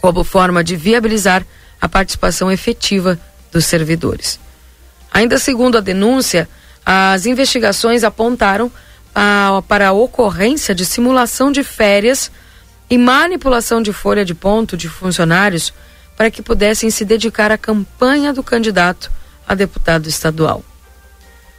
como 0.00 0.24
forma 0.24 0.62
de 0.62 0.76
viabilizar 0.76 1.44
a 1.80 1.88
participação 1.88 2.50
efetiva 2.50 3.18
dos 3.52 3.64
servidores. 3.64 4.38
Ainda 5.12 5.38
segundo 5.38 5.78
a 5.78 5.80
denúncia, 5.80 6.48
as 6.84 7.26
investigações 7.26 8.04
apontaram 8.04 8.70
a, 9.14 9.62
para 9.66 9.88
a 9.88 9.92
ocorrência 9.92 10.74
de 10.74 10.84
simulação 10.84 11.50
de 11.50 11.64
férias 11.64 12.30
e 12.88 12.96
manipulação 12.98 13.82
de 13.82 13.92
folha 13.92 14.24
de 14.24 14.34
ponto 14.34 14.76
de 14.76 14.88
funcionários 14.88 15.72
para 16.16 16.30
que 16.30 16.42
pudessem 16.42 16.90
se 16.90 17.04
dedicar 17.04 17.50
à 17.50 17.58
campanha 17.58 18.32
do 18.32 18.42
candidato 18.42 19.10
a 19.46 19.54
deputado 19.54 20.08
estadual. 20.08 20.62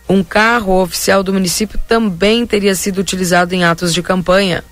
Um 0.09 0.23
carro 0.23 0.81
oficial 0.81 1.21
do 1.21 1.33
município 1.33 1.79
também 1.87 2.45
teria 2.45 2.75
sido 2.75 2.99
utilizado 2.99 3.53
em 3.53 3.65
atos 3.65 3.93
de 3.93 4.01
campanha. 4.01 4.63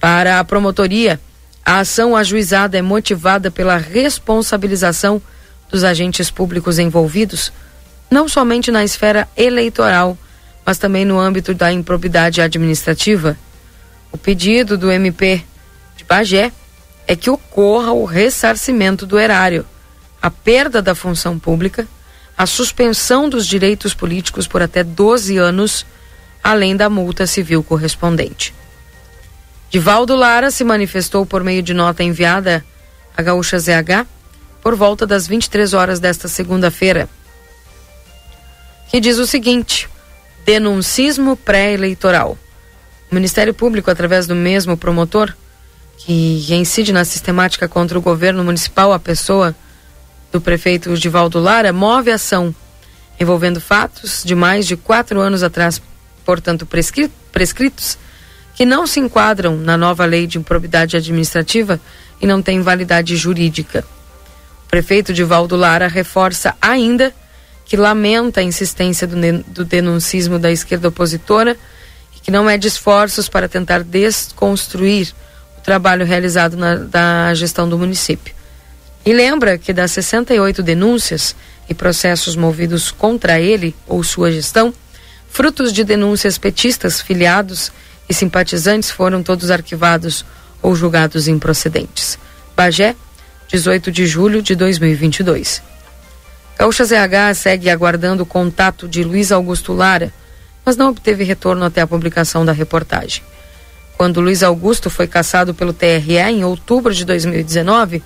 Para 0.00 0.38
a 0.38 0.44
promotoria, 0.44 1.20
a 1.64 1.80
ação 1.80 2.16
ajuizada 2.16 2.78
é 2.78 2.82
motivada 2.82 3.50
pela 3.50 3.76
responsabilização 3.76 5.20
dos 5.68 5.82
agentes 5.82 6.30
públicos 6.30 6.78
envolvidos, 6.78 7.52
não 8.10 8.28
somente 8.28 8.70
na 8.70 8.84
esfera 8.84 9.28
eleitoral, 9.36 10.16
mas 10.64 10.78
também 10.78 11.04
no 11.04 11.18
âmbito 11.18 11.52
da 11.52 11.72
improbidade 11.72 12.40
administrativa. 12.40 13.36
O 14.12 14.16
pedido 14.16 14.78
do 14.78 14.90
MP 14.90 15.44
de 15.96 16.04
Bagé 16.04 16.52
é 17.06 17.16
que 17.16 17.28
ocorra 17.28 17.92
o 17.92 18.04
ressarcimento 18.04 19.04
do 19.04 19.18
erário, 19.18 19.66
a 20.22 20.30
perda 20.30 20.80
da 20.80 20.94
função 20.94 21.38
pública, 21.38 21.88
a 22.38 22.46
suspensão 22.46 23.28
dos 23.28 23.44
direitos 23.44 23.92
políticos 23.92 24.46
por 24.46 24.62
até 24.62 24.84
12 24.84 25.36
anos, 25.38 25.84
além 26.42 26.76
da 26.76 26.88
multa 26.88 27.26
civil 27.26 27.64
correspondente. 27.64 28.54
Divaldo 29.68 30.14
Lara 30.14 30.52
se 30.52 30.62
manifestou 30.62 31.26
por 31.26 31.42
meio 31.42 31.64
de 31.64 31.74
nota 31.74 32.04
enviada 32.04 32.64
à 33.16 33.22
Gaúcha 33.22 33.58
ZH 33.58 34.06
por 34.62 34.76
volta 34.76 35.04
das 35.04 35.26
23 35.26 35.74
horas 35.74 35.98
desta 35.98 36.28
segunda-feira, 36.28 37.08
que 38.88 39.00
diz 39.00 39.18
o 39.18 39.26
seguinte: 39.26 39.88
denuncismo 40.46 41.36
pré-eleitoral. 41.36 42.38
O 43.10 43.14
Ministério 43.14 43.52
Público, 43.52 43.90
através 43.90 44.28
do 44.28 44.34
mesmo 44.36 44.76
promotor, 44.76 45.34
que 45.96 46.54
incide 46.54 46.92
na 46.92 47.04
sistemática 47.04 47.66
contra 47.66 47.98
o 47.98 48.02
governo 48.02 48.44
municipal, 48.44 48.92
a 48.92 48.98
pessoa 48.98 49.56
do 50.30 50.40
prefeito 50.40 50.96
Divaldo 50.96 51.38
Lara, 51.38 51.72
move 51.72 52.10
ação 52.10 52.54
envolvendo 53.20 53.60
fatos 53.60 54.22
de 54.24 54.34
mais 54.34 54.66
de 54.66 54.76
quatro 54.76 55.20
anos 55.20 55.42
atrás, 55.42 55.82
portanto 56.24 56.66
prescritos, 57.32 57.98
que 58.54 58.64
não 58.64 58.86
se 58.86 59.00
enquadram 59.00 59.56
na 59.56 59.76
nova 59.76 60.04
lei 60.04 60.26
de 60.26 60.38
improbidade 60.38 60.96
administrativa 60.96 61.80
e 62.20 62.26
não 62.26 62.42
têm 62.42 62.60
validade 62.60 63.16
jurídica. 63.16 63.84
O 64.64 64.68
prefeito 64.68 65.12
Divaldo 65.12 65.56
Lara 65.56 65.88
reforça 65.88 66.54
ainda 66.60 67.14
que 67.64 67.76
lamenta 67.76 68.40
a 68.40 68.42
insistência 68.44 69.06
do, 69.06 69.16
do 69.46 69.64
denuncismo 69.64 70.38
da 70.38 70.50
esquerda 70.50 70.88
opositora 70.88 71.56
e 72.16 72.20
que 72.20 72.30
não 72.30 72.44
mede 72.44 72.66
esforços 72.66 73.28
para 73.28 73.48
tentar 73.48 73.82
desconstruir 73.82 75.14
o 75.58 75.60
trabalho 75.60 76.04
realizado 76.04 76.56
na 76.56 76.76
da 76.76 77.34
gestão 77.34 77.68
do 77.68 77.78
município. 77.78 78.37
E 79.04 79.12
lembra 79.12 79.56
que 79.56 79.72
das 79.72 79.92
68 79.92 80.62
denúncias 80.62 81.34
e 81.68 81.74
processos 81.74 82.36
movidos 82.36 82.90
contra 82.90 83.40
ele 83.40 83.74
ou 83.86 84.02
sua 84.02 84.30
gestão, 84.30 84.72
frutos 85.28 85.72
de 85.72 85.84
denúncias 85.84 86.38
petistas, 86.38 87.00
filiados 87.00 87.70
e 88.08 88.14
simpatizantes 88.14 88.90
foram 88.90 89.22
todos 89.22 89.50
arquivados 89.50 90.24
ou 90.62 90.74
julgados 90.74 91.28
improcedentes. 91.28 92.18
Bagé, 92.56 92.96
18 93.48 93.92
de 93.92 94.06
julho 94.06 94.42
de 94.42 94.54
2022. 94.54 95.62
Gaúcha 96.58 96.84
ZH 96.84 97.36
segue 97.36 97.70
aguardando 97.70 98.24
o 98.24 98.26
contato 98.26 98.88
de 98.88 99.04
Luiz 99.04 99.30
Augusto 99.30 99.72
Lara, 99.72 100.12
mas 100.64 100.76
não 100.76 100.88
obteve 100.88 101.22
retorno 101.22 101.64
até 101.64 101.80
a 101.80 101.86
publicação 101.86 102.44
da 102.44 102.52
reportagem. 102.52 103.22
Quando 103.96 104.20
Luiz 104.20 104.42
Augusto 104.42 104.90
foi 104.90 105.06
cassado 105.06 105.54
pelo 105.54 105.72
TRE 105.72 106.18
em 106.18 106.44
outubro 106.44 106.92
de 106.92 107.04
2019, 107.04 108.02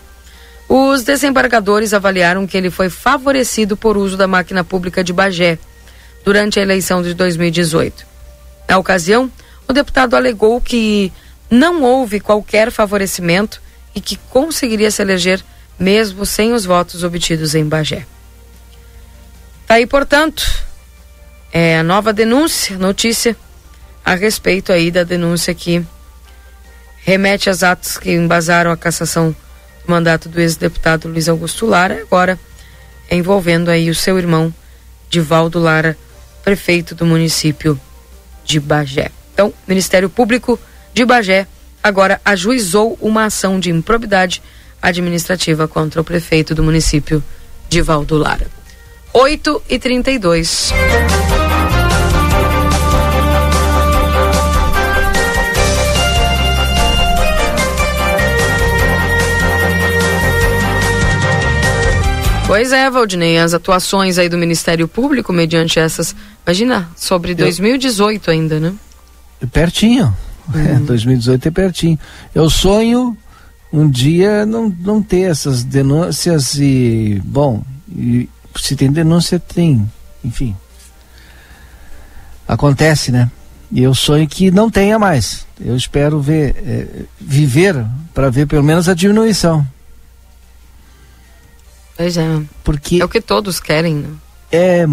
os 0.74 1.02
desembargadores 1.02 1.92
avaliaram 1.92 2.46
que 2.46 2.56
ele 2.56 2.70
foi 2.70 2.88
favorecido 2.88 3.76
por 3.76 3.94
uso 3.98 4.16
da 4.16 4.26
máquina 4.26 4.64
pública 4.64 5.04
de 5.04 5.12
Bagé 5.12 5.58
durante 6.24 6.58
a 6.58 6.62
eleição 6.62 7.02
de 7.02 7.12
2018. 7.12 8.06
Na 8.66 8.78
ocasião, 8.78 9.30
o 9.68 9.72
deputado 9.74 10.16
alegou 10.16 10.58
que 10.62 11.12
não 11.50 11.82
houve 11.82 12.20
qualquer 12.20 12.70
favorecimento 12.70 13.60
e 13.94 14.00
que 14.00 14.16
conseguiria 14.30 14.90
se 14.90 15.02
eleger 15.02 15.44
mesmo 15.78 16.24
sem 16.24 16.54
os 16.54 16.64
votos 16.64 17.04
obtidos 17.04 17.54
em 17.54 17.66
Bagé. 17.66 18.06
Tá 19.66 19.74
aí, 19.74 19.86
portanto, 19.86 20.42
é 21.52 21.80
a 21.80 21.82
nova 21.82 22.14
denúncia, 22.14 22.78
notícia 22.78 23.36
a 24.02 24.14
respeito 24.14 24.72
aí 24.72 24.90
da 24.90 25.04
denúncia 25.04 25.54
que 25.54 25.84
remete 27.04 27.50
aos 27.50 27.62
atos 27.62 27.98
que 27.98 28.10
embasaram 28.10 28.72
a 28.72 28.76
cassação 28.76 29.36
do 29.86 29.90
mandato 29.90 30.28
do 30.28 30.40
ex-deputado 30.40 31.08
Luiz 31.08 31.28
Augusto 31.28 31.66
Lara, 31.66 32.00
agora 32.00 32.38
envolvendo 33.10 33.70
aí 33.70 33.90
o 33.90 33.94
seu 33.94 34.18
irmão 34.18 34.52
Divaldo 35.10 35.58
Lara, 35.58 35.96
prefeito 36.42 36.94
do 36.94 37.04
município 37.04 37.78
de 38.44 38.58
Bagé. 38.58 39.10
Então, 39.32 39.52
Ministério 39.66 40.08
Público 40.08 40.58
de 40.94 41.04
Bagé 41.04 41.46
agora 41.82 42.20
ajuizou 42.24 42.96
uma 43.00 43.24
ação 43.24 43.58
de 43.58 43.70
improbidade 43.70 44.42
administrativa 44.80 45.68
contra 45.68 46.00
o 46.00 46.04
prefeito 46.04 46.54
do 46.54 46.62
município 46.62 47.22
Divaldo 47.68 48.16
Lara. 48.16 48.46
8 49.12 49.62
e 49.68 49.78
32 49.78 50.72
Pois 62.52 62.70
é, 62.70 62.90
Valdinei, 62.90 63.38
as 63.38 63.54
atuações 63.54 64.18
aí 64.18 64.28
do 64.28 64.36
Ministério 64.36 64.86
Público 64.86 65.32
mediante 65.32 65.78
essas, 65.78 66.14
imagina, 66.46 66.86
sobre 66.94 67.34
2018 67.34 68.30
ainda, 68.30 68.60
né? 68.60 68.74
Pertinho, 69.50 70.14
uhum. 70.54 70.60
é, 70.60 70.74
2018 70.80 71.48
é 71.48 71.50
pertinho. 71.50 71.98
Eu 72.34 72.50
sonho 72.50 73.16
um 73.72 73.88
dia 73.88 74.44
não, 74.44 74.68
não 74.68 75.02
ter 75.02 75.30
essas 75.30 75.64
denúncias 75.64 76.56
e, 76.56 77.22
bom, 77.24 77.62
e 77.90 78.28
se 78.60 78.76
tem 78.76 78.92
denúncia, 78.92 79.38
tem, 79.40 79.90
enfim. 80.22 80.54
Acontece, 82.46 83.10
né? 83.10 83.30
E 83.70 83.82
eu 83.82 83.94
sonho 83.94 84.28
que 84.28 84.50
não 84.50 84.70
tenha 84.70 84.98
mais. 84.98 85.46
Eu 85.58 85.74
espero 85.74 86.20
ver, 86.20 86.54
é, 86.58 86.86
viver 87.18 87.82
para 88.12 88.28
ver 88.28 88.46
pelo 88.46 88.62
menos 88.62 88.90
a 88.90 88.94
diminuição. 88.94 89.66
Pois 92.02 92.16
é. 92.16 92.42
Porque 92.64 93.00
é 93.00 93.04
o 93.04 93.08
que 93.08 93.20
todos 93.20 93.60
querem, 93.60 93.94
né? 93.94 94.08
É, 94.50 94.84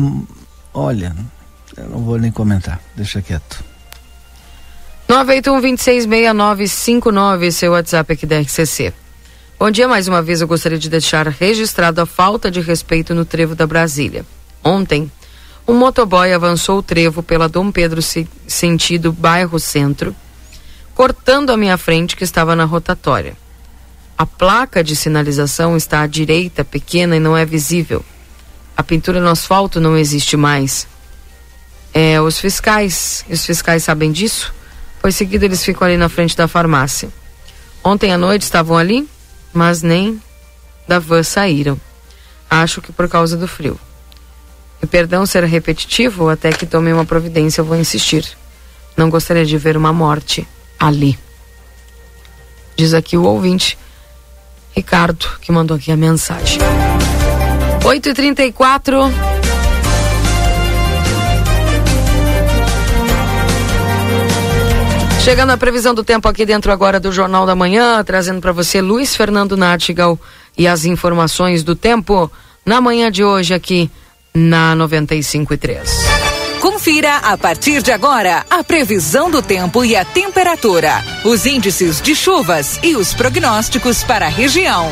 olha, 0.71 1.15
eu 1.75 1.89
não 1.89 2.03
vou 2.03 2.19
nem 2.19 2.31
comentar, 2.31 2.79
deixa 2.95 3.19
quieto. 3.19 3.63
981-266959, 5.09 7.49
seu 7.49 7.71
WhatsApp 7.71 8.13
aqui 8.13 8.27
da 8.27 8.39
RCC. 8.39 8.93
Bom 9.57 9.71
dia, 9.71 9.87
mais 9.87 10.07
uma 10.07 10.21
vez 10.21 10.39
eu 10.39 10.47
gostaria 10.47 10.77
de 10.77 10.87
deixar 10.87 11.27
registrado 11.27 11.99
a 11.99 12.05
falta 12.05 12.51
de 12.51 12.61
respeito 12.61 13.15
no 13.15 13.25
trevo 13.25 13.55
da 13.55 13.65
Brasília. 13.65 14.23
Ontem, 14.63 15.11
um 15.67 15.73
motoboy 15.73 16.31
avançou 16.31 16.77
o 16.77 16.83
trevo 16.83 17.23
pela 17.23 17.49
Dom 17.49 17.71
Pedro 17.71 18.01
sentido 18.47 19.11
bairro 19.11 19.59
Centro, 19.59 20.15
cortando 20.93 21.49
a 21.49 21.57
minha 21.57 21.75
frente 21.75 22.15
que 22.15 22.23
estava 22.23 22.55
na 22.55 22.65
rotatória. 22.65 23.35
A 24.19 24.25
placa 24.25 24.83
de 24.83 24.95
sinalização 24.95 25.75
está 25.75 26.01
à 26.01 26.07
direita, 26.07 26.63
pequena 26.63 27.15
e 27.15 27.19
não 27.19 27.35
é 27.35 27.45
visível. 27.45 28.05
A 28.77 28.83
pintura 28.83 29.19
no 29.19 29.29
asfalto 29.29 29.79
não 29.79 29.97
existe 29.97 30.37
mais. 30.37 30.87
É, 31.93 32.21
os 32.21 32.37
fiscais, 32.39 33.25
os 33.27 33.45
fiscais 33.45 33.83
sabem 33.83 34.11
disso? 34.11 34.53
Pois 35.01 35.15
seguido 35.15 35.45
eles 35.45 35.63
ficam 35.63 35.87
ali 35.87 35.97
na 35.97 36.09
frente 36.09 36.35
da 36.35 36.47
farmácia. 36.47 37.09
Ontem 37.83 38.11
à 38.11 38.17
noite 38.17 38.41
estavam 38.41 38.77
ali 38.77 39.07
mas 39.53 39.81
nem 39.81 40.21
da 40.87 40.99
van 40.99 41.23
saíram. 41.23 41.79
Acho 42.49 42.81
que 42.81 42.91
por 42.91 43.07
causa 43.07 43.37
do 43.37 43.47
frio. 43.47 43.79
E 44.81 44.87
perdão 44.87 45.25
ser 45.25 45.43
repetitivo, 45.43 46.29
até 46.29 46.51
que 46.51 46.65
tome 46.65 46.91
uma 46.93 47.05
providência, 47.05 47.61
eu 47.61 47.65
vou 47.65 47.77
insistir. 47.77 48.25
Não 48.95 49.09
gostaria 49.09 49.45
de 49.45 49.57
ver 49.57 49.77
uma 49.77 49.93
morte 49.93 50.47
ali. 50.79 51.17
Diz 52.75 52.93
aqui 52.93 53.17
o 53.17 53.23
ouvinte, 53.23 53.77
Ricardo, 54.79 55.25
que 55.41 55.51
mandou 55.51 55.75
aqui 55.75 55.91
a 55.91 55.97
mensagem. 55.97 56.57
8h34. 57.83 59.11
Chegando 65.21 65.51
a 65.51 65.57
previsão 65.57 65.93
do 65.93 66.01
tempo 66.01 66.29
aqui 66.29 66.45
dentro 66.45 66.71
agora 66.71 66.97
do 66.97 67.11
Jornal 67.11 67.45
da 67.45 67.55
Manhã, 67.55 68.01
trazendo 68.05 68.39
para 68.39 68.53
você 68.53 68.79
Luiz 68.79 69.13
Fernando 69.13 69.57
Nartigal 69.57 70.17
e 70.57 70.65
as 70.65 70.85
informações 70.85 71.61
do 71.61 71.75
tempo 71.75 72.31
na 72.65 72.79
manhã 72.79 73.11
de 73.11 73.21
hoje 73.21 73.53
aqui 73.53 73.91
na 74.33 74.73
95.3. 74.77 76.08
Confira 76.79 77.17
a 77.17 77.37
partir 77.37 77.83
de 77.83 77.91
agora 77.91 78.45
a 78.49 78.63
previsão 78.63 79.29
do 79.29 79.41
tempo 79.41 79.83
e 79.83 79.97
a 79.97 80.05
temperatura, 80.05 81.03
os 81.25 81.45
índices 81.45 81.99
de 81.99 82.15
chuvas 82.15 82.79
e 82.81 82.95
os 82.95 83.13
prognósticos 83.13 84.01
para 84.01 84.27
a 84.27 84.29
região. 84.29 84.87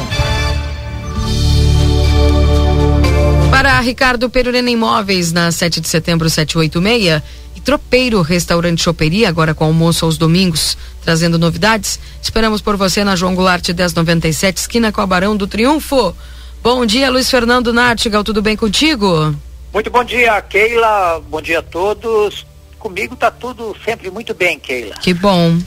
Para 3.50 3.80
Ricardo 3.80 4.30
Perurena 4.30 4.70
Imóveis, 4.70 5.32
na 5.32 5.50
7 5.50 5.80
de 5.80 5.88
setembro 5.88 6.30
786, 6.30 7.24
e 7.56 7.62
Tropeiro 7.62 8.22
Restaurante 8.22 8.84
Choperia, 8.84 9.30
agora 9.30 9.54
com 9.54 9.64
almoço 9.64 10.04
aos 10.04 10.18
domingos, 10.18 10.78
trazendo 11.06 11.40
novidades. 11.40 12.02
Esperamos 12.22 12.60
por 12.60 12.76
você 12.76 13.02
na 13.02 13.16
João 13.16 13.34
Goulart 13.34 13.66
1097, 13.66 14.58
esquina 14.58 14.92
com 14.92 15.00
a 15.00 15.08
Barão 15.08 15.38
do 15.38 15.48
Triunfo. 15.48 16.14
Bom 16.62 16.86
dia, 16.86 17.10
Luiz 17.10 17.32
Fernando 17.32 17.72
Nartigal, 17.72 18.26
tudo 18.26 18.42
bem 18.42 18.58
contigo? 18.58 19.34
Muito 19.74 19.92
bom 19.92 20.04
dia, 20.04 20.42
Keila. 20.42 21.20
Bom 21.28 21.42
dia 21.42 21.60
a 21.60 21.64
todos. 21.64 22.46
Comigo 22.80 23.16
tá 23.16 23.30
tudo 23.30 23.76
sempre 23.84 24.10
muito 24.10 24.34
bem, 24.34 24.60
Keila. 24.60 24.96
Que 24.96 25.14
bom. 25.14 25.60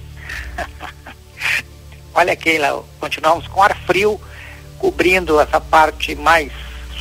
Olha, 2.15 2.35
Keila, 2.35 2.83
continuamos 2.99 3.47
com 3.47 3.63
ar 3.63 3.77
frio 3.87 4.21
cobrindo 4.79 5.39
essa 5.39 5.61
parte 5.61 6.15
mais 6.15 6.51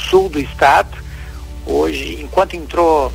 sul 0.09 0.29
do 0.29 0.39
estado. 0.39 0.97
Hoje, 1.65 2.21
enquanto 2.21 2.55
entrou 2.55 3.11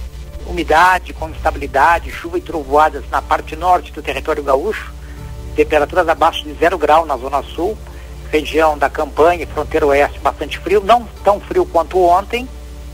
umidade, 0.47 1.13
com 1.13 1.29
instabilidade, 1.29 2.11
chuva 2.11 2.39
e 2.39 2.41
trovoadas 2.41 3.05
na 3.11 3.21
parte 3.21 3.55
norte 3.55 3.93
do 3.93 4.03
território 4.03 4.43
gaúcho, 4.43 4.93
temperaturas 5.55 6.09
abaixo 6.09 6.45
de 6.45 6.55
zero 6.55 6.79
grau 6.79 7.07
na 7.07 7.17
zona 7.17 7.43
sul, 7.43 7.77
região 8.31 8.77
da 8.77 8.91
campanha, 8.91 9.47
fronteira 9.47 9.87
oeste, 9.87 10.19
bastante 10.19 10.59
frio, 10.59 10.83
não 10.83 11.07
tão 11.23 11.41
frio 11.41 11.65
quanto 11.65 11.99
ontem, 11.99 12.49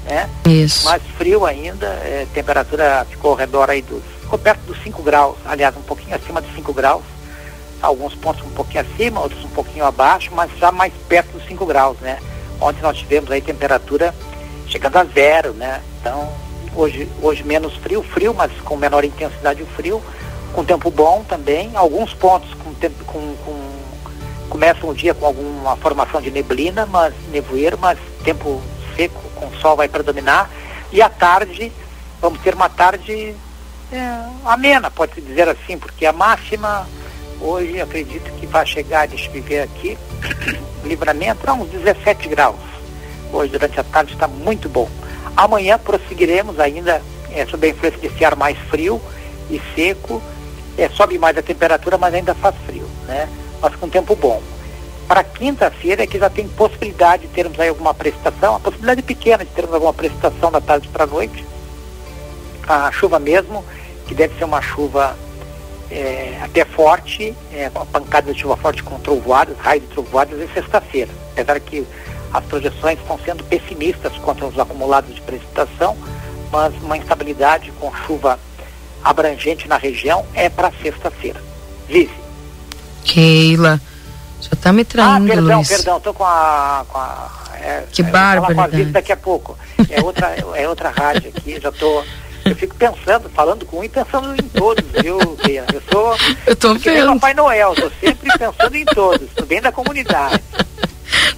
né? 0.04 0.28
Isso. 0.46 0.84
Mas 0.84 1.02
frio 1.16 1.44
ainda, 1.44 1.86
é, 1.86 2.26
temperatura 2.32 3.06
ficou 3.08 3.32
ao 3.32 3.36
redor 3.36 3.70
aí 3.70 3.82
dos, 3.82 4.02
ficou 4.22 4.38
perto 4.38 4.60
dos 4.62 4.82
5 4.82 5.02
graus, 5.02 5.36
aliás, 5.44 5.76
um 5.76 5.82
pouquinho 5.82 6.16
acima 6.16 6.40
de 6.40 6.52
5 6.54 6.72
graus, 6.72 7.02
alguns 7.80 8.14
pontos 8.14 8.44
um 8.46 8.50
pouquinho 8.50 8.82
acima, 8.82 9.20
outros 9.20 9.44
um 9.44 9.48
pouquinho 9.48 9.84
abaixo, 9.84 10.30
mas 10.32 10.50
já 10.58 10.70
mais 10.70 10.92
perto 11.08 11.32
dos 11.32 11.46
5 11.46 11.64
graus, 11.66 11.96
né? 12.00 12.18
Ontem 12.60 12.82
nós 12.82 12.98
tivemos 12.98 13.30
aí 13.30 13.40
temperatura 13.40 14.14
chegando 14.66 14.96
a 14.96 15.04
zero, 15.04 15.52
né? 15.52 15.80
Então, 16.00 16.30
hoje, 16.74 17.08
hoje 17.22 17.42
menos 17.42 17.74
frio, 17.76 18.02
frio, 18.02 18.34
mas 18.34 18.52
com 18.64 18.76
menor 18.76 19.04
intensidade 19.04 19.62
o 19.62 19.66
frio, 19.66 20.02
com 20.52 20.64
tempo 20.64 20.90
bom 20.90 21.24
também, 21.28 21.70
alguns 21.74 22.12
pontos 22.12 22.52
com 22.54 22.72
tempo 22.74 23.04
com, 23.04 23.34
com 23.44 23.70
começam 24.48 24.90
o 24.90 24.94
dia 24.94 25.14
com 25.14 25.24
alguma 25.24 25.76
formação 25.76 26.20
de 26.20 26.30
neblina, 26.30 26.84
mas 26.84 27.14
nevoeiro, 27.30 27.78
mas 27.80 27.98
tempo 28.24 28.60
seco, 29.00 29.20
com 29.34 29.50
sol 29.60 29.76
vai 29.76 29.88
predominar. 29.88 30.50
E 30.92 31.00
à 31.00 31.08
tarde, 31.08 31.72
vamos 32.20 32.40
ter 32.40 32.54
uma 32.54 32.68
tarde 32.68 33.34
é, 33.92 34.24
amena, 34.44 34.90
pode-se 34.90 35.20
dizer 35.20 35.48
assim, 35.48 35.78
porque 35.78 36.04
a 36.04 36.12
máxima 36.12 36.86
hoje 37.40 37.80
acredito 37.80 38.30
que 38.38 38.46
vai 38.46 38.66
chegar, 38.66 39.08
deixa 39.08 39.30
eu 39.32 39.42
ver 39.42 39.62
aqui, 39.62 39.96
livramento 40.84 41.48
a 41.48 41.54
uns 41.54 41.70
17 41.70 42.28
graus. 42.28 42.60
Hoje 43.32 43.52
durante 43.52 43.78
a 43.80 43.84
tarde 43.84 44.12
está 44.12 44.28
muito 44.28 44.68
bom. 44.68 44.88
Amanhã 45.36 45.78
prosseguiremos 45.78 46.58
ainda 46.58 47.00
é, 47.30 47.46
sob 47.46 47.66
a 47.66 47.70
influência 47.70 48.00
desse 48.00 48.24
ar 48.24 48.36
mais 48.36 48.58
frio 48.68 49.00
e 49.48 49.60
seco. 49.74 50.20
É, 50.76 50.88
sobe 50.88 51.18
mais 51.18 51.36
a 51.36 51.42
temperatura, 51.42 51.96
mas 51.96 52.14
ainda 52.14 52.34
faz 52.34 52.54
frio, 52.66 52.88
né? 53.06 53.28
Mas 53.60 53.74
com 53.76 53.88
tempo 53.88 54.16
bom. 54.16 54.42
Para 55.10 55.24
quinta-feira 55.24 56.04
é 56.04 56.06
que 56.06 56.20
já 56.20 56.30
tem 56.30 56.46
possibilidade 56.46 57.26
de 57.26 57.32
termos 57.34 57.58
aí 57.58 57.68
alguma 57.68 57.92
precipitação, 57.92 58.54
a 58.54 58.60
possibilidade 58.60 59.02
pequena 59.02 59.44
de 59.44 59.50
termos 59.50 59.74
alguma 59.74 59.92
precipitação 59.92 60.52
da 60.52 60.60
tarde 60.60 60.86
para 60.86 61.02
a 61.02 61.06
noite. 61.08 61.44
A 62.68 62.92
chuva 62.92 63.18
mesmo, 63.18 63.64
que 64.06 64.14
deve 64.14 64.38
ser 64.38 64.44
uma 64.44 64.62
chuva 64.62 65.16
é, 65.90 66.38
até 66.40 66.64
forte, 66.64 67.34
é, 67.52 67.68
pancada 67.70 68.32
de 68.32 68.40
chuva 68.40 68.56
forte 68.56 68.84
com 68.84 69.00
trovoadas, 69.00 69.58
raios 69.58 69.82
de 69.82 69.90
trovoadas, 69.90 70.40
em 70.40 70.46
sexta-feira. 70.54 71.10
Apesar 71.32 71.58
que 71.58 71.84
as 72.32 72.44
projeções 72.44 72.96
estão 73.00 73.18
sendo 73.24 73.42
pessimistas 73.42 74.12
quanto 74.18 74.44
aos 74.44 74.56
acumulados 74.56 75.12
de 75.12 75.20
precipitação, 75.22 75.96
mas 76.52 76.72
uma 76.84 76.96
instabilidade 76.96 77.72
com 77.80 77.92
chuva 78.06 78.38
abrangente 79.02 79.66
na 79.66 79.76
região 79.76 80.24
é 80.34 80.48
para 80.48 80.70
sexta-feira. 80.80 81.42
Vice. 81.88 82.14
Keila, 83.04 83.80
já 84.40 84.56
tá 84.60 84.72
me 84.72 84.84
traindo, 84.84 85.32
Ah, 85.32 85.34
perdão, 85.34 85.56
Luiz. 85.58 85.68
perdão, 85.68 86.00
tô 86.00 86.14
com 86.14 86.24
a. 86.24 86.84
Com 86.88 86.98
a 86.98 87.30
é, 87.54 87.84
Que 87.92 88.02
é, 88.02 88.04
falar 88.06 88.54
com 88.54 88.60
a 88.60 88.66
daqui 88.66 89.12
a 89.12 89.16
pouco. 89.16 89.58
É 89.88 90.00
outra, 90.00 90.34
é 90.54 90.68
outra 90.68 90.90
rádio 90.90 91.30
aqui, 91.34 91.60
já 91.60 91.70
tô. 91.70 92.02
Eu 92.44 92.56
fico 92.56 92.74
pensando, 92.74 93.28
falando 93.30 93.66
com 93.66 93.78
um 93.80 93.84
e 93.84 93.88
pensando 93.88 94.32
em 94.32 94.48
todos, 94.48 94.84
viu, 95.02 95.18
Keila? 95.36 95.66
Eu 95.72 95.82
sou. 95.92 96.16
Eu 96.46 96.56
tô 96.56 96.74
vendo. 96.74 97.12
Papai 97.14 97.34
Noel, 97.34 97.74
tô 97.74 97.90
sempre 98.00 98.30
pensando 98.38 98.74
em 98.74 98.84
todos, 98.86 99.28
bem 99.46 99.60
da 99.60 99.70
comunidade. 99.70 100.42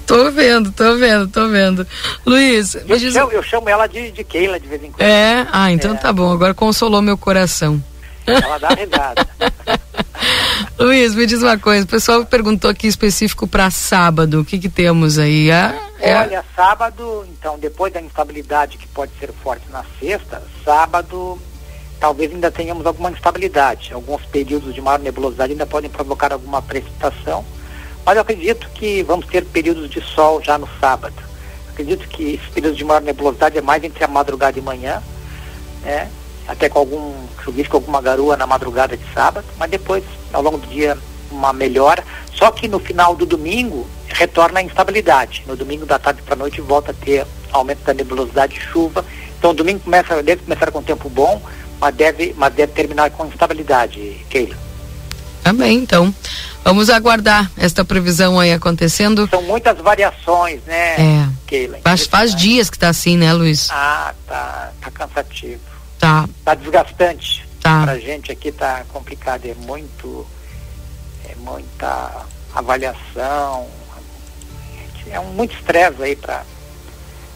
Tô 0.07 0.31
vendo, 0.31 0.71
tô 0.73 0.97
vendo, 0.97 1.29
tô 1.29 1.49
vendo. 1.49 1.87
Luiz, 2.25 2.75
Eu 2.75 2.99
diz... 2.99 3.13
chamo, 3.13 3.33
eu 3.33 3.43
chamo 3.43 3.69
ela 3.69 3.87
de, 3.87 4.11
de 4.11 4.23
Keila 4.23 4.61
de 4.61 4.69
vez 4.69 4.83
em 4.83 4.91
quando. 4.91 5.01
É? 5.09 5.47
Ah, 5.51 5.73
então 5.73 5.97
tá 5.97 6.13
bom, 6.13 6.31
agora 6.33 6.55
consolou 6.55 7.03
meu 7.03 7.17
coração. 7.17 7.83
Ela 8.27 8.59
dá 8.59 8.69
risada. 8.69 9.27
Luiz, 10.79 11.15
me 11.15 11.27
diz 11.27 11.43
uma 11.43 11.59
coisa, 11.59 11.85
o 11.85 11.89
pessoal 11.89 12.25
perguntou 12.25 12.71
aqui 12.71 12.87
específico 12.87 13.47
para 13.47 13.71
sábado, 13.71 14.41
o 14.41 14.45
que 14.45 14.59
que 14.59 14.69
temos 14.69 15.19
aí? 15.19 15.51
É, 15.51 15.75
é- 16.01 16.17
Olha, 16.17 16.45
sábado, 16.55 17.27
então, 17.31 17.59
depois 17.59 17.93
da 17.93 18.01
instabilidade 18.01 18.79
que 18.79 18.87
pode 18.89 19.13
ser 19.19 19.33
forte 19.33 19.65
na 19.71 19.85
sexta, 20.01 20.43
sábado 20.65 21.39
talvez 22.03 22.33
ainda 22.33 22.51
tenhamos 22.51 22.85
alguma 22.85 23.13
instabilidade. 23.13 23.93
Alguns 23.93 24.23
períodos 24.27 24.75
de 24.75 24.81
maior 24.81 24.99
nebulosidade 24.99 25.53
ainda 25.53 25.67
podem 25.67 25.89
provocar 25.89 26.33
alguma 26.33 26.61
precipitação, 26.61 27.45
mas 28.05 28.17
eu 28.17 28.23
acredito 28.23 28.69
que 28.71 29.05
vamos 29.05 29.27
ter 29.27 29.45
períodos 29.45 29.89
de 29.89 30.01
sol 30.01 30.43
já 30.43 30.59
no 30.59 30.69
sábado. 30.81 31.15
Acredito 31.71 32.09
que 32.09 32.35
esses 32.35 32.49
períodos 32.49 32.77
de 32.77 32.85
maior 32.85 33.01
nebulosidade 33.01 33.57
é 33.57 33.63
mais 33.63 33.85
entre 33.85 34.03
a 34.03 34.09
madrugada 34.09 34.59
e 34.59 34.63
manhã, 34.63 35.01
né? 35.83 36.11
Até 36.47 36.69
com 36.69 36.79
algum 36.79 37.15
chuvisco, 37.45 37.77
alguma 37.77 38.01
garoa 38.01 38.37
na 38.37 38.47
madrugada 38.47 38.97
de 38.97 39.05
sábado, 39.13 39.47
mas 39.59 39.71
depois, 39.71 40.05
ao 40.33 40.43
longo 40.43 40.59
do 40.59 40.67
dia, 40.67 40.97
uma 41.31 41.53
melhora. 41.53 42.05
Só 42.35 42.51
que 42.51 42.69
no 42.69 42.79
final 42.79 43.15
do 43.15 43.25
domingo 43.27 43.87
retorna 44.09 44.61
a 44.61 44.63
instabilidade. 44.63 45.45
No 45.47 45.57
domingo 45.57 45.87
da 45.87 45.99
tarde 45.99 46.23
para 46.23 46.35
a 46.35 46.39
noite 46.39 46.61
volta 46.61 46.91
a 46.91 46.95
ter 46.95 47.27
aumento 47.53 47.85
da 47.85 47.95
nebulosidade 47.95 48.57
e 48.57 48.61
chuva. 48.61 49.05
Então 49.39 49.51
o 49.51 49.55
domingo 49.55 49.81
começa, 49.81 50.23
deve 50.23 50.43
começar 50.43 50.71
com 50.71 50.83
tempo 50.83 51.09
bom, 51.09 51.41
mas 51.81 51.95
deve, 51.95 52.35
mas 52.37 52.55
deve 52.55 52.73
terminar 52.73 53.11
com 53.11 53.27
instabilidade, 53.27 54.25
Keila. 54.31 54.57
Tá 55.43 55.53
bem, 55.53 55.79
então. 55.79 56.15
Vamos 56.65 56.89
aguardar 56.89 57.51
esta 57.57 57.85
previsão 57.85 58.39
aí 58.39 58.53
acontecendo. 58.53 59.29
São 59.29 59.43
muitas 59.43 59.77
variações, 59.79 60.63
né, 60.65 60.95
É. 60.97 61.29
Keila? 61.47 61.79
Faz, 61.83 62.07
faz 62.07 62.35
dias 62.37 62.71
que 62.71 62.79
tá 62.79 62.89
assim, 62.89 63.17
né, 63.17 63.33
Luiz? 63.33 63.69
Ah, 63.71 64.15
tá, 64.27 64.71
tá 64.81 64.91
cansativo. 64.93 65.72
Tá. 66.03 66.29
Tá 66.45 66.55
desgastante. 66.57 67.47
Tá. 67.61 67.85
Pra 67.85 67.97
gente 67.97 68.33
aqui 68.33 68.51
tá 68.51 68.85
complicado, 68.93 69.47
é 69.47 69.55
muito, 69.55 70.27
é 71.31 71.37
muita 71.37 72.27
avaliação, 72.53 73.69
é 75.09 75.21
um 75.21 75.27
muito 75.27 75.55
estresse 75.55 76.03
aí 76.03 76.17
para 76.17 76.43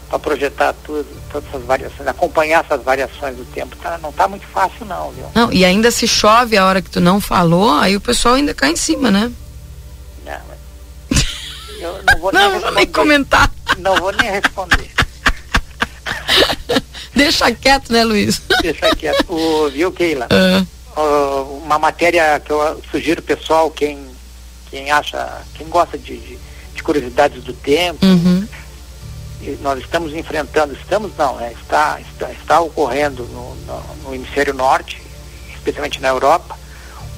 para 0.09 0.19
projetar 0.19 0.73
tudo, 0.85 1.05
todas 1.31 1.49
essas 1.49 1.63
variações, 1.63 2.07
acompanhar 2.07 2.63
essas 2.63 2.81
variações 2.81 3.35
do 3.35 3.45
tempo, 3.45 3.75
tá, 3.75 3.97
não 3.97 4.11
tá 4.11 4.25
muito 4.25 4.45
fácil 4.47 4.85
não, 4.85 5.11
viu? 5.11 5.25
Não, 5.35 5.51
e 5.51 5.65
ainda 5.65 5.91
se 5.91 6.07
chove 6.07 6.57
a 6.57 6.65
hora 6.65 6.81
que 6.81 6.89
tu 6.89 7.01
não 7.01 7.19
falou, 7.19 7.73
aí 7.73 7.95
o 7.95 8.01
pessoal 8.01 8.35
ainda 8.35 8.53
cai 8.53 8.71
em 8.71 8.75
cima, 8.77 9.11
né? 9.11 9.31
Não, 10.25 10.41
eu 11.79 12.03
não 12.03 12.19
vou 12.19 12.31
Não, 12.35 12.51
nem 12.51 12.59
vou 12.59 12.71
nem 12.71 12.87
comentar. 12.87 13.51
Não 13.77 13.95
vou 13.95 14.11
nem 14.13 14.31
responder. 14.31 14.91
Deixa 17.17 17.51
quieto, 17.51 17.91
né, 17.91 18.03
Luiz? 18.03 18.41
Deixa 18.61 18.95
quieto. 18.95 19.25
O, 19.27 19.69
viu, 19.69 19.91
Keila? 19.91 20.27
Ó, 20.95 21.43
uma 21.63 21.79
matéria 21.79 22.39
que 22.39 22.51
eu 22.51 22.81
sugiro 22.91 23.21
pessoal, 23.21 23.69
quem, 23.71 23.99
quem 24.69 24.91
acha, 24.91 25.41
quem 25.55 25.67
gosta 25.67 25.97
de, 25.97 26.17
de, 26.17 26.37
de 26.75 26.83
curiosidades 26.83 27.43
do 27.43 27.53
tempo. 27.53 28.05
Uhum. 28.05 28.47
Nós 29.61 29.79
estamos 29.79 30.13
enfrentando, 30.13 30.73
estamos 30.73 31.11
não, 31.17 31.39
é, 31.39 31.51
está, 31.53 31.99
está, 32.01 32.31
está 32.31 32.61
ocorrendo 32.61 33.23
no, 33.25 33.55
no, 33.65 33.95
no 34.03 34.15
hemisfério 34.15 34.53
norte, 34.53 35.01
especialmente 35.55 36.01
na 36.01 36.09
Europa, 36.09 36.57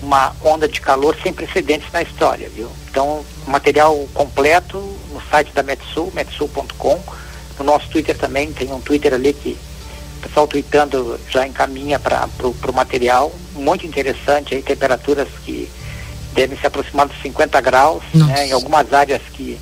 uma 0.01 0.35
onda 0.43 0.67
de 0.67 0.79
calor 0.81 1.15
sem 1.21 1.33
precedentes 1.33 1.91
na 1.91 2.01
história, 2.01 2.49
viu? 2.49 2.69
Então, 2.89 3.25
material 3.47 4.07
completo 4.13 4.77
no 5.11 5.21
site 5.29 5.51
da 5.53 5.63
Metsul, 5.63 6.11
metsul.com, 6.13 7.03
no 7.57 7.65
nosso 7.65 7.89
Twitter 7.89 8.17
também, 8.17 8.51
tem 8.51 8.71
um 8.71 8.81
Twitter 8.81 9.13
ali 9.13 9.33
que 9.33 9.57
o 10.19 10.27
pessoal 10.27 10.47
tweetando 10.47 11.19
já 11.29 11.47
encaminha 11.47 11.97
para 11.97 12.27
o 12.43 12.73
material, 12.73 13.33
muito 13.55 13.85
interessante, 13.87 14.53
aí 14.53 14.61
temperaturas 14.61 15.27
que 15.45 15.69
devem 16.33 16.57
se 16.57 16.67
aproximar 16.67 17.07
dos 17.07 17.19
50 17.21 17.59
graus, 17.61 18.03
né, 18.13 18.47
em 18.47 18.51
algumas 18.51 18.93
áreas 18.93 19.21
que, 19.33 19.57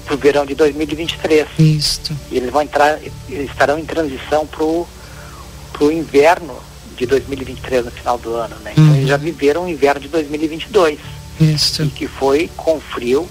para 0.06 0.14
o 0.14 0.16
verão 0.18 0.46
de 0.46 0.54
2023. 0.54 1.46
Isso. 1.58 2.16
E 2.30 2.38
eles 2.38 2.50
vão 2.50 2.62
entrar, 2.62 2.98
eles 3.28 3.50
estarão 3.50 3.78
em 3.78 3.84
transição 3.84 4.46
para 4.46 4.64
o 4.64 5.92
inverno 5.92 6.56
de 6.96 7.04
2023 7.04 7.84
no 7.84 7.90
final 7.90 8.16
do 8.18 8.34
ano, 8.34 8.56
né? 8.64 8.72
Então 8.72 8.84
Uhum. 8.84 8.94
eles 8.96 9.08
já 9.08 9.16
viveram 9.18 9.64
o 9.64 9.68
inverno 9.68 10.00
de 10.00 10.08
2022. 10.08 10.98
Isso. 11.38 11.82
E 11.82 11.88
que 11.90 12.08
foi 12.08 12.50
com 12.56 12.80
frio 12.80 13.28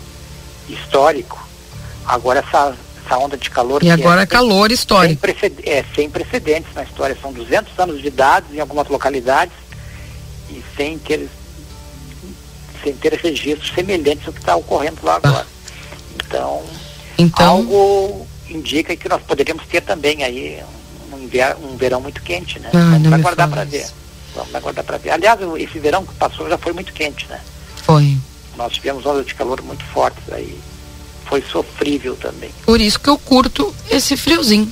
histórico. 0.70 1.46
Agora 2.06 2.40
essa, 2.48 2.76
essa 3.08 3.18
onda 3.18 3.38
de 3.38 3.50
calor... 3.50 3.82
E 3.82 3.86
que 3.86 3.92
agora 3.92 4.22
é, 4.22 4.26
calor 4.26 4.72
histórico. 4.72 5.26
Sem 5.26 5.34
precedentes, 5.34 5.72
é, 5.72 5.86
sem 5.96 6.10
precedentes 6.10 6.74
na 6.76 6.84
história. 6.84 7.18
São 7.22 7.32
200 7.32 7.78
anos 7.80 8.02
de 8.02 8.10
dados 8.10 8.54
em 8.54 8.60
algumas 8.60 8.88
localidades 8.90 9.54
e 10.50 10.62
sem 10.76 11.00
ter, 11.00 11.28
sem 12.84 12.94
ter 12.94 13.14
registros 13.14 13.72
semelhantes 13.74 14.28
ao 14.28 14.34
que 14.34 14.40
está 14.40 14.56
ocorrendo 14.56 15.00
lá 15.04 15.16
agora. 15.16 15.48
Então, 16.16 16.64
Então- 17.18 17.48
algo 17.48 18.28
indica 18.50 18.96
que 18.96 19.10
nós 19.10 19.22
poderíamos 19.24 19.66
ter 19.68 19.82
também 19.82 20.24
aí 20.24 20.62
um, 21.12 21.66
um 21.66 21.78
verão 21.78 22.02
muito 22.02 22.22
quente, 22.22 22.60
né? 22.60 22.70
Ah, 22.74 22.92
Vamos 22.94 23.14
aguardar 23.14 23.50
para 23.50 23.64
ver. 23.64 23.88
Vamos 24.36 24.54
aguardar 24.54 24.84
para 24.84 24.98
ver. 24.98 25.10
Aliás, 25.12 25.40
esse 25.58 25.80
verão 25.80 26.06
que 26.06 26.14
passou 26.16 26.48
já 26.50 26.58
foi 26.58 26.74
muito 26.74 26.94
quente, 26.94 27.26
né? 27.28 27.40
Foi. 27.84 28.18
Nós 28.56 28.74
tivemos 28.74 29.06
ondas 29.06 29.26
de 29.26 29.36
calor 29.36 29.62
muito 29.62 29.84
fortes 29.86 30.24
aí. 30.32 30.58
Foi 31.28 31.42
sofrível 31.42 32.16
também. 32.16 32.50
Por 32.66 32.80
isso 32.80 33.00
que 33.00 33.10
eu 33.10 33.18
curto 33.18 33.74
esse 33.90 34.16
friozinho. 34.16 34.72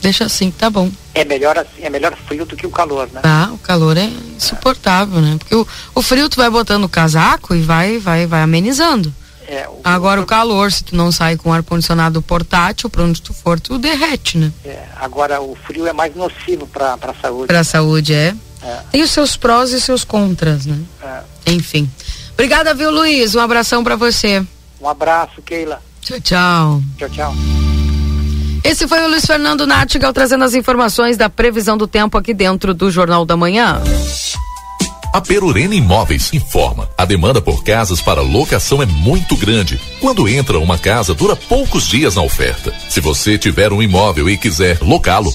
Deixa 0.00 0.24
assim, 0.24 0.50
tá 0.50 0.70
bom. 0.70 0.90
É 1.14 1.24
melhor 1.24 1.58
assim, 1.58 1.82
é 1.82 1.90
melhor 1.90 2.14
frio 2.26 2.44
do 2.44 2.54
que 2.56 2.66
o 2.66 2.70
calor, 2.70 3.08
né? 3.12 3.20
Tá, 3.22 3.50
o 3.52 3.58
calor 3.58 3.96
é 3.96 4.04
insuportável, 4.36 5.20
né? 5.20 5.36
Porque 5.38 5.54
o, 5.54 5.66
o 5.94 6.02
frio 6.02 6.28
tu 6.28 6.36
vai 6.36 6.50
botando 6.50 6.84
o 6.84 6.88
casaco 6.88 7.54
e 7.54 7.62
vai, 7.62 7.98
vai, 7.98 8.26
vai 8.26 8.42
amenizando. 8.42 9.12
É, 9.48 9.66
o, 9.68 9.80
Agora 9.84 10.20
o 10.20 10.26
calor, 10.26 10.72
se 10.72 10.84
tu 10.84 10.96
não 10.96 11.12
sai 11.12 11.36
com 11.36 11.52
ar 11.52 11.62
condicionado 11.62 12.20
portátil, 12.20 12.90
pra 12.90 13.04
onde 13.04 13.22
tu 13.22 13.32
for, 13.32 13.60
tu 13.60 13.78
derrete, 13.78 14.38
né? 14.38 14.52
é, 14.64 14.84
agora 14.96 15.40
o 15.40 15.56
frio 15.66 15.86
é 15.86 15.92
mais 15.92 16.14
nocivo 16.14 16.66
para 16.66 16.94
a 16.94 17.14
saúde. 17.14 17.46
Pra 17.46 17.64
saúde, 17.64 18.12
é. 18.12 18.34
É. 18.62 18.80
Tem 18.90 19.02
os 19.02 19.10
seus 19.12 19.36
prós 19.36 19.72
e 19.72 19.80
seus 19.80 20.04
contras, 20.04 20.66
né? 20.66 20.78
É. 21.02 21.52
Enfim. 21.52 21.88
Obrigada, 22.32 22.74
viu, 22.74 22.90
Luiz? 22.90 23.34
Um 23.34 23.40
abração 23.40 23.84
pra 23.84 23.96
você. 23.96 24.44
Um 24.80 24.88
abraço, 24.88 25.42
Keila. 25.42 25.82
Tchau, 26.00 26.20
tchau. 26.20 26.82
Tchau, 26.98 27.08
tchau. 27.10 27.34
Esse 28.62 28.88
foi 28.88 29.00
o 29.04 29.08
Luiz 29.08 29.24
Fernando 29.24 29.66
Nartigal 29.66 30.12
trazendo 30.12 30.44
as 30.44 30.54
informações 30.54 31.16
da 31.16 31.30
previsão 31.30 31.76
do 31.76 31.86
tempo 31.86 32.18
aqui 32.18 32.34
dentro 32.34 32.74
do 32.74 32.90
Jornal 32.90 33.24
da 33.24 33.36
Manhã. 33.36 33.80
A 35.12 35.20
Perurena 35.20 35.74
Imóveis 35.74 36.30
informa. 36.34 36.90
A 36.98 37.04
demanda 37.04 37.40
por 37.40 37.64
casas 37.64 38.02
para 38.02 38.20
locação 38.20 38.82
é 38.82 38.86
muito 38.86 39.34
grande. 39.36 39.80
Quando 39.98 40.28
entra 40.28 40.58
uma 40.58 40.76
casa, 40.76 41.14
dura 41.14 41.34
poucos 41.34 41.86
dias 41.86 42.16
na 42.16 42.22
oferta. 42.22 42.74
Se 42.90 43.00
você 43.00 43.38
tiver 43.38 43.72
um 43.72 43.82
imóvel 43.82 44.28
e 44.28 44.36
quiser 44.36 44.78
locá-lo, 44.82 45.34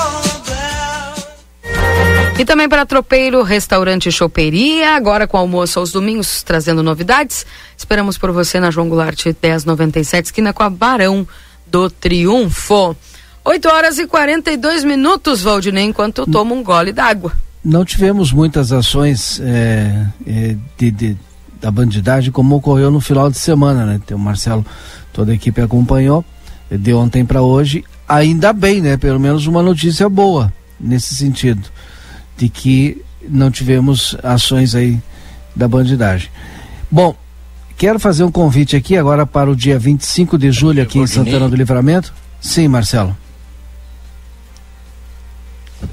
E 2.41 2.45
também 2.45 2.67
para 2.67 2.87
Tropeiro, 2.87 3.43
Restaurante 3.43 4.11
Choperia, 4.11 4.95
agora 4.95 5.27
com 5.27 5.37
almoço 5.37 5.77
aos 5.77 5.91
domingos, 5.91 6.41
trazendo 6.41 6.81
novidades. 6.81 7.45
Esperamos 7.77 8.17
por 8.17 8.31
você 8.31 8.59
na 8.59 8.71
João 8.71 8.89
Goulart 8.89 9.23
1097, 9.27 10.25
esquina 10.25 10.51
com 10.51 10.63
a 10.63 10.69
Barão 10.71 11.27
do 11.67 11.87
Triunfo. 11.87 12.95
8 13.45 13.67
horas 13.69 13.99
e 13.99 14.07
42 14.07 14.83
minutos, 14.83 15.43
Valdinei, 15.43 15.83
enquanto 15.83 16.25
tomo 16.25 16.55
um 16.55 16.63
gole 16.63 16.91
d'água. 16.91 17.31
Não 17.63 17.85
tivemos 17.85 18.31
muitas 18.31 18.71
ações 18.71 19.39
é, 19.43 20.07
de, 20.79 20.89
de- 20.89 21.17
da 21.61 21.69
bandidagem 21.69 22.31
como 22.31 22.55
ocorreu 22.55 22.89
no 22.89 22.99
final 22.99 23.29
de 23.29 23.37
semana, 23.37 23.85
né? 23.85 23.99
Então, 24.03 24.17
o 24.17 24.19
Marcelo, 24.19 24.65
toda 25.13 25.31
a 25.31 25.35
equipe 25.35 25.61
acompanhou, 25.61 26.25
eh, 26.71 26.77
de 26.77 26.91
ontem 26.91 27.23
para 27.23 27.43
hoje. 27.43 27.83
Ainda 28.09 28.51
bem, 28.51 28.81
né? 28.81 28.97
Pelo 28.97 29.19
menos 29.19 29.45
uma 29.45 29.61
notícia 29.61 30.09
boa 30.09 30.51
nesse 30.79 31.13
sentido, 31.13 31.69
de 32.41 32.49
que 32.49 32.99
não 33.29 33.51
tivemos 33.51 34.17
ações 34.23 34.73
aí 34.73 34.99
da 35.55 35.67
bandidagem. 35.67 36.27
Bom, 36.89 37.15
quero 37.77 37.99
fazer 37.99 38.23
um 38.23 38.31
convite 38.31 38.75
aqui 38.75 38.97
agora 38.97 39.27
para 39.27 39.51
o 39.51 39.55
dia 39.55 39.77
25 39.77 40.39
de 40.39 40.51
julho 40.51 40.81
aqui 40.81 40.97
em. 40.97 41.05
Santana 41.05 41.47
do 41.47 41.55
Livramento. 41.55 42.11
Sim, 42.41 42.67
Marcelo. 42.67 43.15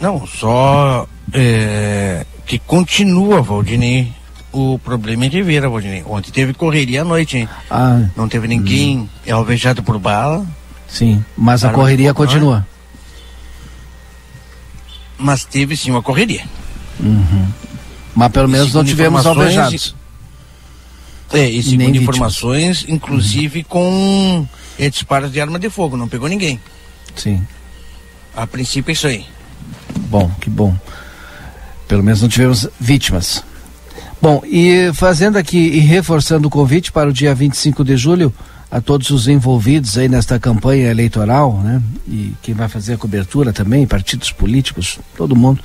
Não, 0.00 0.26
só 0.26 1.06
é, 1.34 2.24
que 2.46 2.58
continua, 2.58 3.42
Valdinei, 3.42 4.10
o 4.50 4.78
problema 4.78 5.26
em 5.26 5.28
Ribeira, 5.28 5.68
Valdinei. 5.68 6.02
Ontem 6.06 6.30
teve 6.30 6.54
correria 6.54 7.02
à 7.02 7.04
noite, 7.04 7.36
hein? 7.36 7.48
Ah, 7.70 8.00
Não 8.16 8.26
teve 8.26 8.48
ninguém 8.48 9.08
é 9.26 9.32
alvejado 9.32 9.82
por 9.82 9.98
bala, 9.98 10.46
sim, 10.88 11.22
mas 11.36 11.62
a 11.62 11.70
correria 11.70 12.10
é? 12.10 12.14
continua. 12.14 12.66
Mas 15.18 15.44
teve 15.44 15.76
sim 15.76 15.90
uma 15.90 16.02
correria. 16.02 16.44
Mas 18.14 18.32
pelo 18.32 18.48
menos 18.48 18.72
não 18.72 18.84
tivemos 18.84 19.26
alvejados. 19.26 19.94
É, 21.32 21.50
e 21.50 21.54
Nem 21.54 21.62
segundo 21.62 21.78
vítimas. 21.86 22.02
informações, 22.02 22.84
inclusive 22.88 23.62
com 23.62 24.46
é, 24.78 24.88
disparos 24.88 25.30
de 25.30 25.40
arma 25.40 25.58
de 25.58 25.68
fogo, 25.68 25.96
não 25.96 26.08
pegou 26.08 26.28
ninguém. 26.28 26.58
Sim. 27.14 27.46
A 28.34 28.46
princípio 28.46 28.90
é 28.90 28.94
isso 28.94 29.06
aí. 29.06 29.26
Bom, 30.08 30.30
que 30.40 30.48
bom. 30.48 30.74
Pelo 31.86 32.02
menos 32.02 32.22
não 32.22 32.28
tivemos 32.28 32.68
vítimas. 32.80 33.44
Bom, 34.20 34.42
e 34.44 34.90
fazendo 34.94 35.36
aqui 35.36 35.58
e 35.58 35.78
reforçando 35.80 36.48
o 36.48 36.50
convite 36.50 36.90
para 36.90 37.08
o 37.08 37.12
dia 37.12 37.34
25 37.34 37.84
de 37.84 37.96
julho 37.96 38.32
a 38.70 38.80
todos 38.80 39.10
os 39.10 39.28
envolvidos 39.28 39.96
aí 39.96 40.08
nesta 40.08 40.38
campanha 40.38 40.90
eleitoral, 40.90 41.54
né? 41.60 41.82
E 42.06 42.34
quem 42.42 42.54
vai 42.54 42.68
fazer 42.68 42.94
a 42.94 42.98
cobertura 42.98 43.52
também, 43.52 43.86
partidos 43.86 44.30
políticos, 44.30 44.98
todo 45.16 45.34
mundo. 45.34 45.62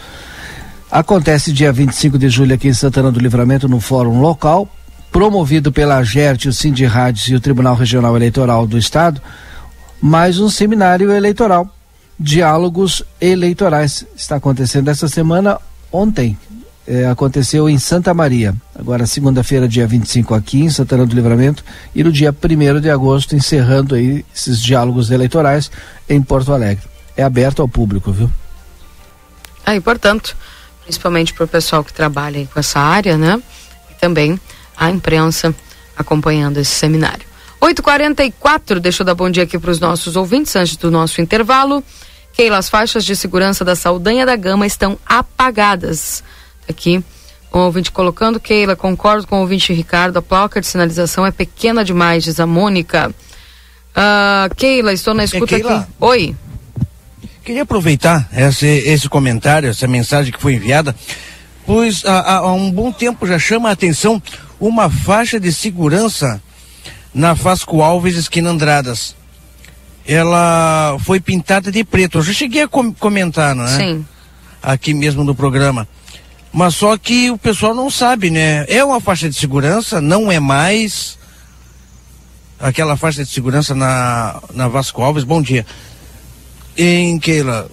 Acontece 0.90 1.52
dia 1.52 1.74
25 1.74 2.18
de 2.18 2.30
julho 2.30 2.54
aqui 2.54 2.68
em 2.68 2.74
Santana 2.74 3.12
do 3.12 3.20
Livramento 3.20 3.68
no 3.68 3.80
Fórum 3.80 4.22
Local, 4.22 4.70
promovido 5.12 5.72
pela 5.72 5.98
AGERT, 5.98 6.46
o 6.46 6.54
Sindirádios 6.54 7.28
e 7.28 7.36
o 7.36 7.40
Tribunal 7.40 7.76
Regional 7.76 8.16
Eleitoral 8.16 8.66
do 8.66 8.78
Estado, 8.78 9.22
mais 10.02 10.40
um 10.40 10.50
seminário 10.50 11.12
eleitoral, 11.12 11.68
Diálogos 12.20 13.04
Eleitorais. 13.20 14.06
Está 14.16 14.38
acontecendo 14.38 14.90
essa 14.90 15.08
semana, 15.08 15.60
ontem, 15.92 16.38
é, 16.88 17.06
aconteceu 17.06 17.70
em 17.70 17.78
Santa 17.78 18.14
Maria. 18.14 18.54
Agora, 18.78 19.06
segunda-feira, 19.06 19.68
dia 19.68 19.88
25, 19.88 20.34
aqui 20.34 20.62
em 20.62 20.70
Santana 20.70 21.06
do 21.06 21.16
Livramento, 21.16 21.64
e 21.96 22.04
no 22.04 22.12
dia 22.12 22.34
1 22.34 22.80
de 22.80 22.90
agosto, 22.90 23.36
encerrando 23.36 23.96
aí 23.96 24.26
esses 24.36 24.62
diálogos 24.62 25.12
eleitorais 25.12 25.72
em 26.10 26.22
Porto 26.22 26.54
Alegre. 26.54 26.84
É 27.16 27.24
aberto 27.24 27.62
ao 27.62 27.68
público, 27.68 28.12
viu? 28.12 28.30
Ah, 29.66 29.76
e 29.76 29.80
portanto, 29.80 30.36
principalmente 30.84 31.34
para 31.34 31.46
o 31.46 31.48
pessoal 31.48 31.84
que 31.84 31.94
trabalha 31.94 32.46
com 32.52 32.60
essa 32.60 32.80
área, 32.80 33.18
né? 33.18 33.42
E 33.90 33.94
também 33.96 34.40
a 34.76 34.90
imprensa 34.90 35.56
acompanhando 35.98 36.58
esse 36.58 36.72
seminário. 36.72 37.26
8h44, 37.62 38.80
deixa 38.80 39.04
eu 39.04 39.06
dar 39.06 39.16
bom 39.16 39.30
dia 39.30 39.44
aqui 39.44 39.58
para 39.58 39.72
os 39.72 39.80
nossos 39.80 40.18
ouvintes 40.18 40.54
antes 40.56 40.76
do 40.76 40.92
nosso 40.92 41.22
intervalo. 41.22 41.82
Keila, 42.34 42.58
as 42.58 42.68
faixas 42.68 43.06
de 43.06 43.16
segurança 43.16 43.64
da 43.64 43.76
Saldanha 43.76 44.26
da 44.26 44.36
Gama 44.36 44.66
estão 44.66 44.98
apagadas 45.06 46.24
aqui. 46.70 47.04
Um 47.54 47.60
ouvinte 47.60 47.92
colocando, 47.92 48.40
Keila, 48.40 48.76
concordo 48.76 49.28
com 49.28 49.38
o 49.38 49.42
ouvinte 49.42 49.72
Ricardo, 49.72 50.18
a 50.18 50.22
placa 50.22 50.60
de 50.60 50.66
sinalização 50.66 51.24
é 51.24 51.32
pequena 51.32 51.86
demais, 51.86 52.24
diz 52.24 52.40
a 52.40 52.48
Mônica. 52.48 53.14
Uh, 53.92 54.54
Keila, 54.56 54.92
estou 54.92 55.14
na 55.14 55.24
escuta 55.24 55.56
é, 55.56 55.60
aqui. 55.60 55.88
Oi. 56.00 56.36
Queria 57.44 57.62
aproveitar 57.62 58.28
esse, 58.36 58.66
esse 58.66 59.08
comentário, 59.08 59.70
essa 59.70 59.88
mensagem 59.88 60.32
que 60.32 60.42
foi 60.42 60.54
enviada, 60.54 60.96
pois 61.66 62.04
há, 62.06 62.38
há 62.38 62.54
um 62.54 62.72
bom 62.72 62.92
tempo 62.92 63.28
já 63.28 63.38
chama 63.38 63.70
a 63.70 63.74
atenção 63.74 64.22
uma 64.60 64.90
faixa 64.90 65.40
de 65.40 65.52
segurança 65.52 66.42
na 67.14 67.36
Fasco 67.36 67.82
Alves, 67.82 68.16
esquina 68.16 68.50
Andradas. 68.50 69.16
Ela 70.08 70.98
foi 71.00 71.20
pintada 71.20 71.72
de 71.72 71.84
preto. 71.84 72.18
Eu 72.18 72.24
já 72.24 72.34
cheguei 72.34 72.64
a 72.64 72.68
com 72.68 72.94
comentar, 72.94 73.54
não 73.54 73.66
é? 73.66 73.78
Sim. 73.78 74.06
Aqui 74.62 74.94
mesmo 74.94 75.24
no 75.24 75.36
programa. 75.36 75.88
Mas 76.54 76.76
só 76.76 76.96
que 76.96 77.32
o 77.32 77.38
pessoal 77.38 77.74
não 77.74 77.90
sabe, 77.90 78.30
né? 78.30 78.64
É 78.68 78.86
uma 78.86 79.02
faixa 79.02 79.28
de 79.28 79.36
segurança, 79.36 80.00
não 80.00 80.32
é 80.32 80.40
mais 80.40 81.18
aquela 82.60 82.96
faixa 82.96 83.26
de 83.26 83.32
segurança 83.32 83.74
na, 83.74 84.40
na 84.54 84.68
Vasco 84.68 85.02
Alves. 85.02 85.24
Bom 85.24 85.42
dia. 85.42 85.66
Em 86.78 87.18
Keila, 87.18 87.70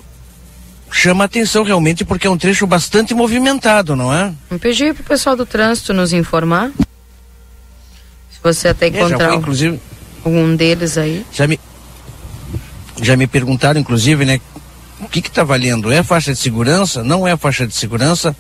chama 0.91 1.25
atenção 1.25 1.63
realmente 1.63 2.07
porque 2.07 2.27
é 2.27 2.31
um 2.31 2.39
trecho 2.39 2.67
bastante 2.67 3.13
movimentado, 3.13 3.95
não 3.95 4.13
é? 4.13 4.33
Eu 4.51 4.59
pedi 4.59 4.95
para 4.95 5.03
o 5.03 5.05
pessoal 5.05 5.37
do 5.37 5.45
trânsito 5.45 5.93
nos 5.93 6.15
informar. 6.15 6.73
Se 8.31 8.39
você 8.43 8.69
até 8.69 8.89
encontrar 8.89 9.27
é, 9.27 9.29
foi, 9.29 9.37
inclusive, 9.37 9.81
algum 10.25 10.57
deles 10.57 10.97
aí. 10.97 11.25
Já 11.31 11.47
me, 11.47 11.61
já 13.03 13.15
me 13.15 13.27
perguntaram, 13.27 13.79
inclusive, 13.79 14.25
né? 14.25 14.41
O 15.01 15.09
que 15.09 15.21
está 15.21 15.45
valendo? 15.45 15.93
É 15.93 16.03
faixa 16.03 16.33
de 16.33 16.39
segurança? 16.39 17.05
Não 17.05 17.29
é 17.29 17.37
faixa 17.37 17.67
de 17.67 17.75
segurança? 17.75 18.35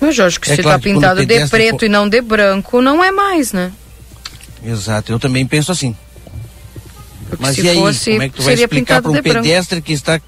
Mas 0.00 0.18
acho 0.18 0.40
que 0.40 0.50
é 0.50 0.54
se 0.54 0.60
está 0.60 0.78
pintado 0.78 1.24
de 1.24 1.48
preto 1.48 1.84
e 1.84 1.88
não 1.88 2.08
de 2.08 2.20
branco, 2.20 2.80
não 2.80 3.02
é 3.02 3.10
mais, 3.10 3.52
né? 3.52 3.72
Exato, 4.64 5.12
eu 5.12 5.18
também 5.18 5.46
penso 5.46 5.72
assim. 5.72 5.96
Porque 7.28 7.42
Mas 7.42 7.58
e 7.58 7.68
aí, 7.68 7.76
fosse, 7.76 8.10
como 8.10 8.22
é 8.22 8.28
que 8.28 8.34
tu 8.36 8.42
vai 8.42 8.54
explicar 8.54 9.02
para 9.02 9.10
um 9.10 9.22
pedestre 9.22 9.76
branco. 9.76 9.86
que 9.86 9.92
está 9.92 10.20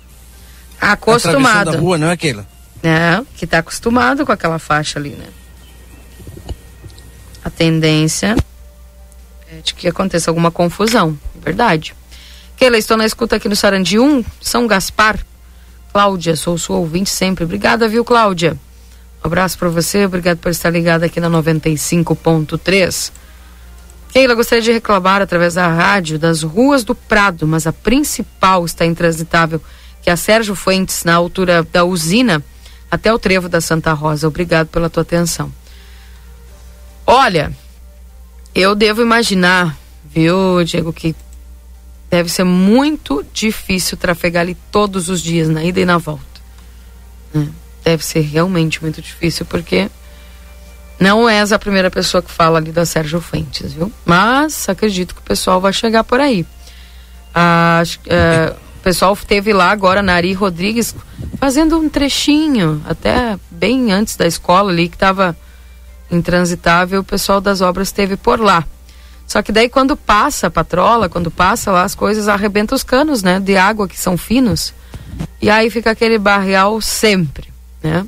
acostumado 0.80 1.70
a 1.70 1.76
rua, 1.76 1.96
não 1.96 2.08
é 2.08 2.12
aquela? 2.12 2.46
É, 2.82 3.22
que 3.36 3.44
está 3.44 3.58
acostumado 3.58 4.24
com 4.24 4.32
aquela 4.32 4.58
faixa 4.58 4.98
ali, 4.98 5.10
né? 5.10 5.26
A 7.44 7.50
tendência 7.50 8.36
é 9.50 9.60
de 9.62 9.74
que 9.74 9.88
aconteça 9.88 10.30
alguma 10.30 10.50
confusão, 10.50 11.18
verdade. 11.42 11.94
Keila, 12.56 12.76
estou 12.76 12.96
na 12.96 13.06
escuta 13.06 13.36
aqui 13.36 13.48
no 13.48 13.56
Sarandi 13.56 13.98
1, 13.98 14.24
São 14.40 14.66
Gaspar. 14.66 15.18
Cláudia, 15.92 16.36
sou 16.36 16.58
sua 16.58 16.76
ouvinte 16.76 17.10
sempre. 17.10 17.44
Obrigada, 17.44 17.88
viu, 17.88 18.04
Cláudia? 18.04 18.56
Um 19.22 19.26
abraço 19.26 19.58
para 19.58 19.68
você, 19.68 20.06
obrigado 20.06 20.38
por 20.38 20.50
estar 20.50 20.70
ligado 20.70 21.04
aqui 21.04 21.20
na 21.20 21.28
95.3. 21.28 23.12
Keila, 24.12 24.34
gostaria 24.34 24.62
de 24.62 24.72
reclamar 24.72 25.22
através 25.22 25.54
da 25.54 25.68
rádio 25.68 26.18
das 26.18 26.42
ruas 26.42 26.82
do 26.82 26.94
Prado, 26.94 27.46
mas 27.46 27.66
a 27.66 27.72
principal 27.72 28.64
está 28.64 28.84
intransitável, 28.84 29.60
que 30.02 30.10
é 30.10 30.12
a 30.12 30.16
Sérgio 30.16 30.54
Fuentes, 30.54 31.04
na 31.04 31.14
altura 31.14 31.62
da 31.70 31.84
usina, 31.84 32.42
até 32.90 33.12
o 33.12 33.18
trevo 33.18 33.48
da 33.48 33.60
Santa 33.60 33.92
Rosa. 33.92 34.26
Obrigado 34.26 34.66
pela 34.68 34.90
tua 34.90 35.02
atenção. 35.02 35.52
Olha, 37.06 37.52
eu 38.54 38.74
devo 38.74 39.00
imaginar, 39.00 39.78
viu, 40.04 40.64
Diego, 40.64 40.92
que 40.92 41.14
deve 42.10 42.28
ser 42.28 42.44
muito 42.44 43.24
difícil 43.32 43.96
trafegar 43.96 44.42
ali 44.42 44.56
todos 44.72 45.08
os 45.08 45.22
dias, 45.22 45.48
na 45.48 45.62
ida 45.62 45.80
e 45.80 45.84
na 45.84 45.98
volta. 45.98 46.24
Né? 47.32 47.48
Deve 47.84 48.04
ser 48.04 48.20
realmente 48.20 48.82
muito 48.82 49.00
difícil, 49.00 49.46
porque 49.46 49.90
não 51.00 51.26
és 51.26 51.50
a 51.50 51.58
primeira 51.58 51.90
pessoa 51.90 52.22
que 52.22 52.30
fala 52.30 52.58
ali 52.58 52.70
da 52.70 52.84
Sérgio 52.84 53.20
Fuentes, 53.22 53.72
viu? 53.72 53.90
Mas 54.04 54.68
acredito 54.68 55.14
que 55.14 55.20
o 55.20 55.24
pessoal 55.24 55.58
vai 55.58 55.72
chegar 55.72 56.04
por 56.04 56.20
aí. 56.20 56.44
Ah, 57.34 57.82
é, 58.06 58.54
o 58.76 58.82
pessoal 58.82 59.16
teve 59.16 59.52
lá 59.52 59.70
agora 59.70 60.02
na 60.02 60.14
Ari 60.14 60.34
Rodrigues 60.34 60.94
fazendo 61.38 61.78
um 61.78 61.88
trechinho, 61.88 62.82
até 62.86 63.38
bem 63.50 63.92
antes 63.92 64.14
da 64.14 64.26
escola 64.26 64.70
ali, 64.70 64.88
que 64.88 64.96
estava 64.96 65.34
intransitável, 66.10 67.00
o 67.00 67.04
pessoal 67.04 67.40
das 67.40 67.62
obras 67.62 67.88
esteve 67.88 68.16
por 68.16 68.38
lá. 68.38 68.64
Só 69.26 69.40
que 69.42 69.52
daí 69.52 69.68
quando 69.68 69.96
passa 69.96 70.48
a 70.48 70.50
patrola, 70.50 71.08
quando 71.08 71.30
passa 71.30 71.70
lá 71.70 71.84
as 71.84 71.94
coisas, 71.94 72.26
arrebenta 72.26 72.74
os 72.74 72.82
canos, 72.82 73.22
né? 73.22 73.38
De 73.38 73.56
água 73.56 73.88
que 73.88 73.98
são 73.98 74.18
finos. 74.18 74.74
E 75.40 75.48
aí 75.48 75.70
fica 75.70 75.92
aquele 75.92 76.18
barrial 76.18 76.80
sempre 76.80 77.49
né? 77.82 78.06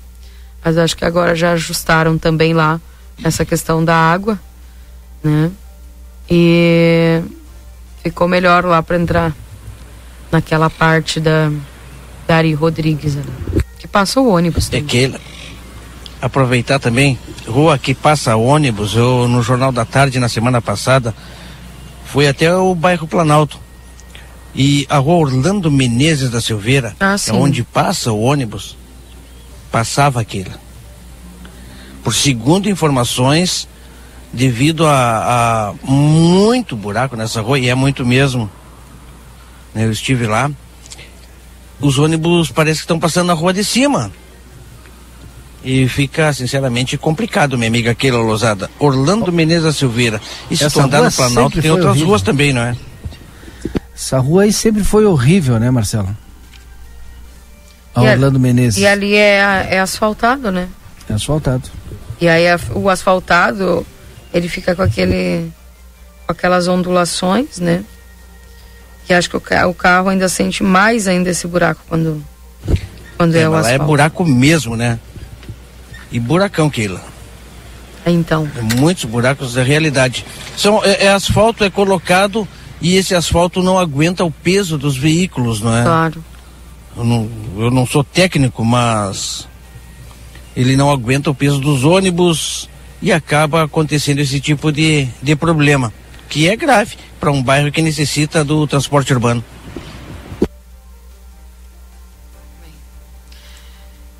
Mas 0.65 0.79
acho 0.79 0.97
que 0.97 1.05
agora 1.05 1.35
já 1.35 1.53
ajustaram 1.53 2.17
também 2.17 2.55
lá 2.55 2.81
essa 3.23 3.45
questão 3.45 3.85
da 3.85 3.95
água, 3.95 4.39
né? 5.23 5.51
E 6.31 7.21
ficou 8.03 8.29
melhor 8.29 8.65
lá 8.65 8.83
para 8.83 8.97
entrar 8.97 9.35
naquela 10.31 10.71
parte 10.71 11.21
da 11.21 11.51
Dari 12.27 12.55
Rodrigues 12.55 13.17
ali, 13.17 13.63
que 13.79 13.87
passa 13.87 14.21
o 14.21 14.29
ônibus. 14.29 14.73
É 14.73 14.81
que 14.81 15.13
aproveitar 16.21 16.79
também, 16.79 17.19
rua 17.47 17.77
que 17.77 17.95
passa 17.95 18.37
ônibus, 18.37 18.95
eu 18.95 19.27
no 19.29 19.43
Jornal 19.43 19.73
da 19.73 19.85
Tarde 19.85 20.21
na 20.21 20.29
semana 20.29 20.63
passada 20.63 21.15
fui 22.07 22.29
até 22.29 22.55
o 22.55 22.75
bairro 22.75 23.07
Planalto. 23.07 23.59
E 24.55 24.87
a 24.89 24.99
rua 24.99 25.17
Orlando 25.17 25.71
Menezes 25.71 26.31
da 26.31 26.41
Silveira, 26.41 26.95
ah, 27.01 27.17
é 27.27 27.33
onde 27.33 27.65
passa 27.65 28.13
o 28.13 28.21
ônibus, 28.21 28.77
passava 29.73 30.21
aquilo. 30.21 30.53
Por 32.05 32.15
segundo 32.15 32.69
informações, 32.69 33.67
devido 34.33 34.87
a, 34.87 35.73
a, 35.73 35.75
muito 35.91 36.77
buraco 36.77 37.17
nessa 37.17 37.41
rua, 37.41 37.59
e 37.59 37.69
é 37.69 37.75
muito 37.75 38.05
mesmo, 38.05 38.51
né, 39.75 39.87
eu 39.87 39.91
estive 39.91 40.27
lá, 40.27 40.51
os 41.81 41.99
ônibus 41.99 42.51
parece 42.51 42.81
que 42.81 42.85
estão 42.85 43.01
passando 43.01 43.29
na 43.29 43.33
rua 43.33 43.53
de 43.53 43.65
cima. 43.65 44.13
E 45.65 45.89
fica, 45.89 46.33
sinceramente, 46.33 46.99
complicado, 46.99 47.57
minha 47.57 47.69
amiga 47.69 47.95
Keila 47.95 48.19
Lozada. 48.19 48.69
Orlando 48.81 49.33
Menezes 49.33 49.63
da 49.63 49.73
Silveira. 49.73 50.21
E 50.51 50.57
se 50.57 50.69
tu 50.69 50.81
andar 50.81 51.03
no 51.03 51.13
Planalto, 51.13 51.63
tem 51.63 51.71
outras 51.71 51.91
horrível. 51.91 52.09
ruas 52.09 52.23
também, 52.23 52.53
não 52.53 52.63
é? 52.63 52.77
Essa 53.95 54.19
rua 54.19 54.43
aí 54.43 54.53
sempre 54.53 54.83
foi 54.83 55.05
horrível, 55.05 55.61
né, 55.61 55.71
Marcelo? 55.71 56.17
A 57.95 58.03
Orlando 58.03 58.39
Menezes. 58.39 58.81
E 58.81 58.87
ali 58.87 59.15
é, 59.15 59.69
é 59.71 59.81
asfaltado, 59.81 60.51
né? 60.51 60.69
É 61.09 61.13
asfaltado. 61.13 61.69
E 62.21 62.29
aí 62.29 62.49
a, 62.49 62.59
o 62.75 62.89
asfaltado, 62.89 63.87
ele 64.33 64.49
fica 64.49 64.75
com 64.75 64.83
aquele. 64.83 65.51
com 66.27 66.33
aquelas 66.33 66.69
ondulações, 66.69 67.59
né? 67.59 67.85
E 69.09 69.13
acho 69.13 69.29
que 69.29 69.37
o, 69.37 69.43
o 69.69 69.75
carro 69.75 70.09
ainda 70.09 70.29
sente 70.29 70.63
mais 70.63 71.09
ainda 71.09 71.29
esse 71.29 71.47
buraco 71.47 71.83
quando, 71.89 72.25
quando 73.17 73.35
é, 73.35 73.43
é 73.43 73.49
o 73.49 73.55
asfalto. 73.55 73.79
Lá 73.79 73.85
é 73.85 73.87
buraco 73.87 74.25
mesmo, 74.25 74.77
né? 74.77 74.99
E 76.11 76.21
buracão, 76.21 76.71
Keila. 76.71 77.01
É, 78.05 78.11
então. 78.11 78.49
É 78.57 78.75
muitos 78.77 79.05
buracos 79.05 79.55
da 79.55 79.63
realidade. 79.63 80.25
São, 80.57 80.83
é, 80.85 81.07
é 81.07 81.09
asfalto, 81.13 81.65
é 81.65 81.71
colocado 81.71 82.47
e 82.81 82.97
esse 82.97 83.15
asfalto 83.15 83.63
não 83.63 83.79
aguenta 83.79 84.25
o 84.25 84.31
peso 84.31 84.77
dos 84.77 84.97
veículos, 84.97 85.61
não 85.61 85.77
é? 85.77 85.83
Claro. 85.83 86.25
Eu 86.97 87.05
não, 87.05 87.31
eu 87.57 87.71
não 87.71 87.87
sou 87.87 88.05
técnico, 88.05 88.65
mas 88.65 89.49
ele 90.55 90.77
não 90.77 90.91
aguenta 90.91 91.31
o 91.31 91.35
peso 91.35 91.59
dos 91.59 91.85
ônibus 91.85 92.69
e 93.01 93.11
acaba 93.11 93.65
acontecendo 93.65 94.21
esse 94.21 94.41
tipo 94.41 94.71
de, 94.71 95.09
de 95.23 95.35
problema, 95.35 95.93
que 96.29 96.49
é 96.49 96.57
grave 96.57 96.97
para 97.19 97.33
um 97.33 97.43
bairro 97.43 97.73
que 97.73 97.81
necessita 97.81 98.45
do 98.45 98.67
transporte 98.67 99.13
urbano. 99.13 99.43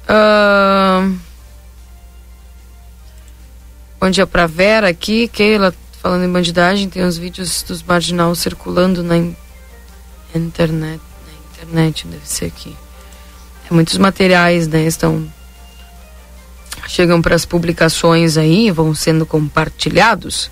Uh... 0.09 1.17
Bom 4.01 4.11
dia 4.11 4.27
pra 4.27 4.47
Vera 4.47 4.89
aqui, 4.89 5.29
Keila, 5.29 5.73
falando 6.01 6.25
em 6.25 6.33
bandidagem, 6.33 6.89
tem 6.89 7.05
os 7.05 7.17
vídeos 7.17 7.63
dos 7.63 7.83
marginal 7.83 8.35
circulando 8.35 9.03
na 9.03 9.17
in 9.17 9.37
internet. 10.35 11.12
Internet, 11.63 12.07
deve 12.09 12.29
ser 12.29 12.47
aqui. 12.47 12.77
É, 13.71 13.73
muitos 13.73 13.97
materiais, 13.97 14.67
né, 14.67 14.85
estão 14.85 15.31
chegam 16.89 17.23
para 17.23 17.37
as 17.37 17.47
publicações 17.47 18.37
aí, 18.37 18.71
vão 18.71 18.95
sendo 18.95 19.25
compartilhados. 19.25 20.51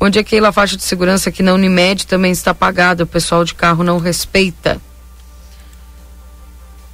Onde 0.00 0.18
é 0.18 0.24
que 0.24 0.38
a 0.38 0.52
faixa 0.52 0.76
de 0.76 0.82
segurança 0.82 1.28
aqui 1.28 1.42
na 1.42 1.52
Unimed 1.52 2.06
também 2.06 2.32
está 2.32 2.52
apagada, 2.52 3.04
o 3.04 3.06
pessoal 3.06 3.44
de 3.44 3.54
carro 3.54 3.84
não 3.84 3.98
respeita. 3.98 4.80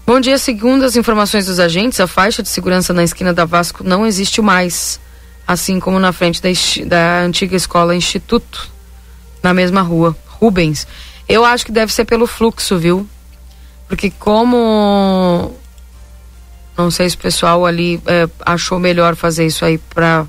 Bom 0.04 0.20
dia, 0.20 0.36
segundo 0.36 0.84
as 0.84 0.96
informações 0.96 1.46
dos 1.46 1.60
agentes, 1.60 2.00
a 2.00 2.06
faixa 2.06 2.42
de 2.42 2.48
segurança 2.48 2.92
na 2.92 3.04
esquina 3.04 3.32
da 3.32 3.44
Vasco 3.44 3.84
não 3.84 4.04
existe 4.04 4.42
mais, 4.42 5.00
assim 5.46 5.78
como 5.78 5.98
na 5.98 6.12
frente 6.12 6.42
da, 6.42 6.48
da 6.86 7.20
antiga 7.20 7.56
escola 7.56 7.94
Instituto, 7.94 8.68
na 9.42 9.54
mesma 9.54 9.80
rua, 9.80 10.16
Rubens. 10.26 10.86
Eu 11.28 11.44
acho 11.44 11.64
que 11.64 11.72
deve 11.72 11.92
ser 11.92 12.04
pelo 12.04 12.26
fluxo, 12.26 12.76
viu? 12.76 13.08
Porque 13.94 14.10
como 14.10 15.56
não 16.76 16.90
sei 16.90 17.08
se 17.08 17.14
o 17.14 17.20
pessoal 17.20 17.64
ali 17.64 18.02
é, 18.06 18.28
achou 18.44 18.80
melhor 18.80 19.14
fazer 19.14 19.46
isso 19.46 19.64
aí 19.64 19.78
para 19.78 20.26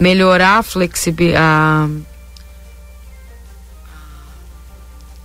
melhorar 0.00 0.60
a 0.60 0.62
flexibilidade, 0.62 1.42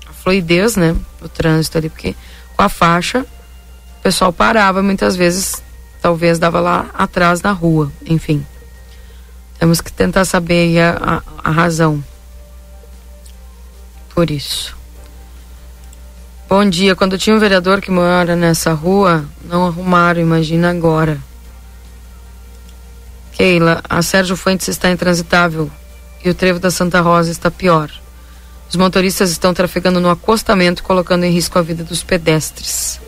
a, 0.06 0.12
fluidez, 0.22 0.76
né, 0.76 0.98
do 1.22 1.30
trânsito 1.30 1.78
ali, 1.78 1.90
porque 1.90 2.14
com 2.58 2.62
a 2.62 2.68
faixa 2.68 3.26
o 4.00 4.02
pessoal 4.04 4.34
parava 4.34 4.84
muitas 4.84 5.16
vezes, 5.16 5.64
talvez 6.02 6.38
dava 6.38 6.60
lá 6.60 6.90
atrás 6.94 7.40
da 7.40 7.54
rua, 7.54 7.90
enfim. 8.06 8.46
Temos 9.58 9.80
que 9.80 9.94
tentar 9.94 10.26
saber 10.26 10.78
a, 10.78 11.22
a, 11.42 11.50
a 11.50 11.52
razão 11.52 12.04
por 14.14 14.30
isso. 14.30 14.81
Bom 16.52 16.70
dia. 16.70 16.97
Quando 16.97 17.18
tinha 17.18 17.34
um 17.34 17.39
vereador 17.39 17.80
que 17.80 17.89
mora 17.89 18.36
nessa 18.36 18.74
rua, 18.74 19.24
não 19.45 19.68
arrumaram, 19.68 20.20
imagina 20.20 20.70
agora. 20.70 21.18
Keila, 23.32 23.82
a 23.89 24.02
Sérgio 24.02 24.36
Fuentes 24.36 24.68
está 24.68 24.91
intransitável 24.91 25.72
e 26.22 26.30
o 26.30 26.36
trevo 26.36 26.60
da 26.60 26.70
Santa 26.70 26.99
Rosa 26.99 27.32
está 27.32 27.49
pior. 27.49 27.89
Os 28.70 28.76
motoristas 28.76 29.32
estão 29.32 29.54
trafegando 29.54 30.02
no 30.02 30.10
acostamento, 30.10 30.84
colocando 30.84 31.24
em 31.24 31.32
risco 31.32 31.58
a 31.58 31.62
vida 31.62 31.86
dos 31.86 32.04
pedestres. 32.04 32.99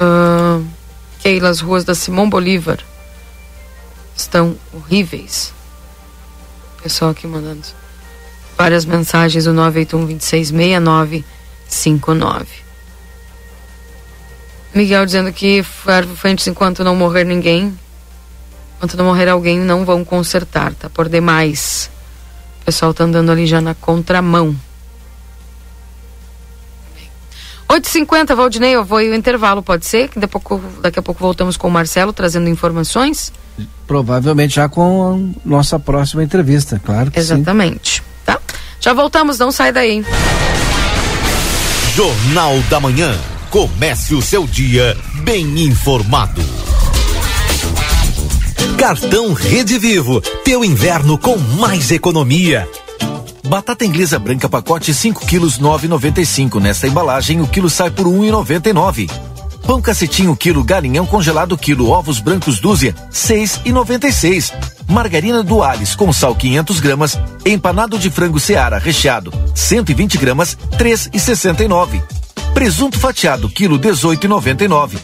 Uh, 0.00 0.66
Keila, 1.20 1.50
as 1.50 1.60
ruas 1.60 1.84
da 1.84 1.94
Simão 1.94 2.30
Bolívar 2.30 2.78
estão 4.16 4.56
horríveis. 4.72 5.52
Pessoal 6.82 7.10
aqui 7.10 7.26
mandando 7.26 7.60
várias 8.56 8.84
mensagens 8.84 9.44
do 9.44 9.52
981 9.52 10.06
266959. 10.06 12.46
Miguel 14.74 15.06
dizendo 15.06 15.32
que 15.32 15.64
frente 16.16 16.50
enquanto 16.50 16.84
não 16.84 16.94
morrer 16.94 17.24
ninguém, 17.24 17.76
enquanto 18.76 18.96
não 18.96 19.06
morrer 19.06 19.28
alguém, 19.28 19.58
não 19.58 19.84
vão 19.84 20.04
consertar, 20.04 20.74
tá 20.74 20.90
por 20.90 21.08
demais. 21.08 21.90
O 22.60 22.64
pessoal 22.66 22.92
tá 22.92 23.04
andando 23.04 23.32
ali 23.32 23.46
já 23.46 23.60
na 23.60 23.74
contramão. 23.74 24.54
8h50, 27.68 28.34
Valdinei, 28.34 28.76
eu 28.76 28.84
vou 28.84 29.00
ir 29.00 29.10
o 29.10 29.14
intervalo, 29.14 29.62
pode 29.62 29.86
ser? 29.86 30.08
Que 30.08 30.20
daqui 30.20 30.36
a, 30.36 30.40
pouco, 30.40 30.62
daqui 30.80 30.98
a 30.98 31.02
pouco 31.02 31.20
voltamos 31.20 31.56
com 31.56 31.66
o 31.66 31.70
Marcelo 31.70 32.12
trazendo 32.12 32.48
informações? 32.48 33.32
Provavelmente 33.86 34.56
já 34.56 34.68
com 34.68 35.32
a 35.44 35.48
nossa 35.48 35.78
próxima 35.78 36.22
entrevista, 36.22 36.80
claro 36.84 37.10
que 37.10 37.18
Exatamente, 37.18 37.96
sim. 37.96 38.00
tá? 38.00 38.15
Já 38.80 38.92
voltamos, 38.92 39.38
não 39.38 39.50
sai 39.50 39.72
daí. 39.72 40.04
Jornal 41.94 42.58
da 42.68 42.78
Manhã. 42.78 43.18
Comece 43.50 44.14
o 44.14 44.20
seu 44.20 44.46
dia 44.46 44.96
bem 45.22 45.62
informado. 45.62 46.42
Cartão 48.76 49.32
Rede 49.32 49.78
Vivo, 49.78 50.20
teu 50.44 50.62
inverno 50.62 51.16
com 51.16 51.38
mais 51.38 51.90
economia. 51.90 52.68
Batata 53.46 53.84
inglesa 53.84 54.18
branca 54.18 54.48
pacote 54.48 54.92
5 54.92 55.24
quilos 55.24 55.58
9,95. 55.58 56.60
Nesta 56.60 56.86
embalagem 56.86 57.40
o 57.40 57.46
quilo 57.46 57.70
sai 57.70 57.90
por 57.90 58.06
1,99. 58.06 59.10
Pão 59.66 59.82
cacetinho 59.82 60.36
quilo 60.36 60.62
galinhão 60.62 61.04
congelado 61.04 61.58
quilo 61.58 61.90
ovos 61.90 62.20
brancos 62.20 62.60
dúzia 62.60 62.94
6,96. 63.10 64.52
Margarina 64.88 65.42
Duales 65.42 65.96
com 65.96 66.12
sal 66.12 66.36
500 66.36 66.78
gramas, 66.78 67.18
empanado 67.44 67.98
de 67.98 68.08
frango 68.08 68.38
seara 68.38 68.78
recheado 68.78 69.32
120 69.54 70.18
gramas 70.18 70.56
3,69. 70.78 72.00
Presunto 72.54 72.98
fatiado 72.98 73.48
quilo 73.48 73.78
18,99. 73.78 74.98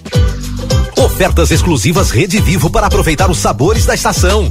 Ofertas 0.97 1.51
exclusivas 1.51 2.11
Rede 2.11 2.41
Vivo 2.41 2.71
para 2.71 2.87
aproveitar 2.87 3.29
os 3.31 3.39
sabores 3.39 3.85
da 3.85 3.95
estação. 3.95 4.51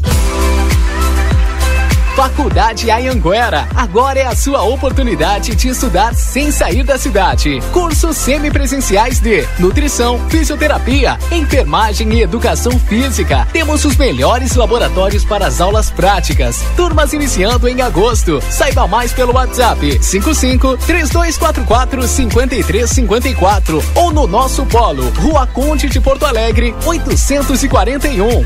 Faculdade 2.16 2.91
Ayanguera. 2.91 3.68
Agora 3.74 4.20
é 4.20 4.26
a 4.26 4.36
sua 4.36 4.64
oportunidade 4.64 5.55
de 5.55 5.70
estudar 5.70 6.14
sem 6.14 6.51
sair 6.51 6.84
da 6.84 6.97
cidade. 6.97 7.59
Cursos 7.72 8.18
semipresenciais 8.18 9.20
de 9.20 9.47
nutrição, 9.57 10.20
fisioterapia, 10.30 11.18
enfermagem 11.32 12.14
e 12.14 12.22
educação 12.22 12.78
física. 12.78 13.47
Temos 13.53 13.86
os 13.86 13.95
melhores 13.95 14.55
laboratórios 14.55 15.24
para 15.24 15.47
as 15.47 15.62
aulas 15.62 15.89
práticas. 15.89 16.62
Turmas 16.76 17.14
iniciando 17.14 17.68
em 17.68 17.82
agosto. 17.82 18.41
Saiba 18.49 18.88
mais 18.88 19.14
pelo 19.14 19.34
WhatsApp 19.34 20.03
55 20.03 20.78
3244 20.86 22.07
5354 22.07 23.84
ou 23.95 24.12
no 24.12 24.28
nosso 24.28 24.66
polo, 24.66 25.09
Rua 25.12 25.47
Conde 25.47 25.88
de 25.88 25.99
Porto 25.99 26.26
Alegre, 26.26 26.76
841. 26.86 28.45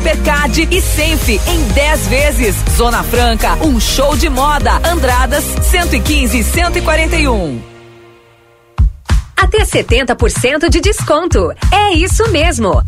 Hipercard 0.00 0.66
e 0.70 0.80
Senf 0.80 1.28
em 1.28 1.62
10 1.74 2.08
vezes. 2.08 2.56
Zona 2.74 3.02
Franca, 3.02 3.56
um 3.56 3.78
show 3.78 4.16
de 4.16 4.30
moda. 4.30 4.80
Andradas 4.82 5.44
115 5.44 6.38
e 6.38 6.42
141. 6.42 7.60
Até 9.36 9.58
70% 9.58 10.70
de 10.70 10.80
desconto. 10.80 11.52
É 11.70 11.92
isso 11.92 12.26
mesmo. 12.30 12.82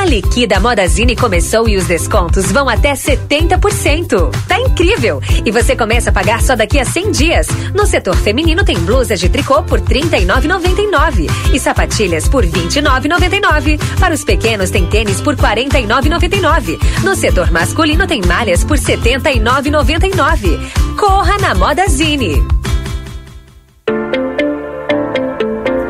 A 0.00 0.06
liquida 0.06 0.58
Modazine 0.58 1.14
começou 1.14 1.68
e 1.68 1.76
os 1.76 1.84
descontos 1.84 2.50
vão 2.50 2.70
até 2.70 2.94
70%. 2.94 4.30
Tá 4.48 4.58
incrível! 4.58 5.20
E 5.44 5.50
você 5.50 5.76
começa 5.76 6.08
a 6.08 6.12
pagar 6.12 6.40
só 6.40 6.56
daqui 6.56 6.78
a 6.78 6.86
100 6.86 7.10
dias. 7.10 7.48
No 7.74 7.84
setor 7.84 8.16
feminino 8.16 8.64
tem 8.64 8.78
blusas 8.78 9.20
de 9.20 9.28
tricô 9.28 9.62
por 9.62 9.78
R$ 9.78 10.00
39,99 10.00 11.26
e 11.52 11.60
sapatilhas 11.60 12.26
por 12.30 12.46
R$ 12.46 12.50
29,99. 12.50 13.78
Para 14.00 14.14
os 14.14 14.24
pequenos 14.24 14.70
tem 14.70 14.86
tênis 14.86 15.20
por 15.20 15.34
R$ 15.34 15.66
49,99. 15.66 16.78
No 17.04 17.14
setor 17.14 17.50
masculino 17.50 18.06
tem 18.06 18.22
malhas 18.22 18.64
por 18.64 18.78
R$ 18.78 18.96
79,99. 18.96 20.96
Corra 20.98 21.36
na 21.36 21.54
Modazine. 21.54 22.42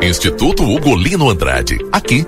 Instituto 0.01 0.63
Ugolino 0.63 1.29
Andrade. 1.29 1.79
Aqui 1.93 2.27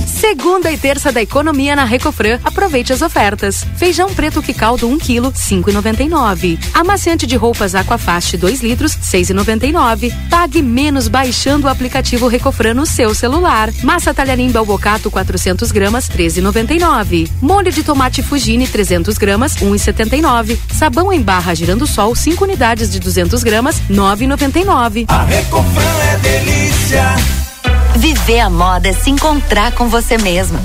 Segunda 0.21 0.71
e 0.71 0.77
terça 0.77 1.11
da 1.11 1.19
economia 1.19 1.75
na 1.75 1.83
Recofran. 1.83 2.39
Aproveite 2.43 2.93
as 2.93 3.01
ofertas. 3.01 3.65
Feijão 3.75 4.13
preto 4.13 4.39
que 4.39 4.53
caldo 4.53 4.87
1 4.87 4.99
kg, 4.99 5.31
5,99. 5.31 6.59
Amaciante 6.75 7.25
de 7.25 7.35
roupas 7.35 7.73
Aquafast 7.73 8.37
2 8.37 8.61
litros, 8.61 8.95
6,99. 8.97 10.13
Pague 10.29 10.61
menos 10.61 11.07
baixando 11.07 11.65
o 11.65 11.69
aplicativo 11.71 12.27
Recofran 12.27 12.75
no 12.75 12.85
seu 12.85 13.15
celular. 13.15 13.71
Massa 13.81 14.13
talharim 14.13 14.51
Belbocato 14.51 15.09
400 15.09 15.71
gramas, 15.71 16.07
13,99. 16.07 17.27
Molho 17.41 17.71
de 17.71 17.81
tomate 17.81 18.21
Fugini 18.21 18.67
300 18.67 19.17
gramas, 19.17 19.55
1,79. 19.55 20.55
Sabão 20.71 21.11
em 21.11 21.19
barra 21.19 21.55
Girando 21.55 21.87
Sol 21.87 22.13
5 22.13 22.43
unidades 22.43 22.91
de 22.91 22.99
200 22.99 23.41
gramas, 23.41 23.81
9,99. 23.89 25.05
A 25.07 25.23
Recofran 25.23 25.81
é 26.13 26.17
delícia. 26.17 27.50
Viver 27.95 28.39
a 28.39 28.49
moda 28.49 28.89
é 28.89 28.93
se 28.93 29.09
encontrar 29.09 29.73
com 29.73 29.89
você 29.89 30.17
mesma. 30.17 30.59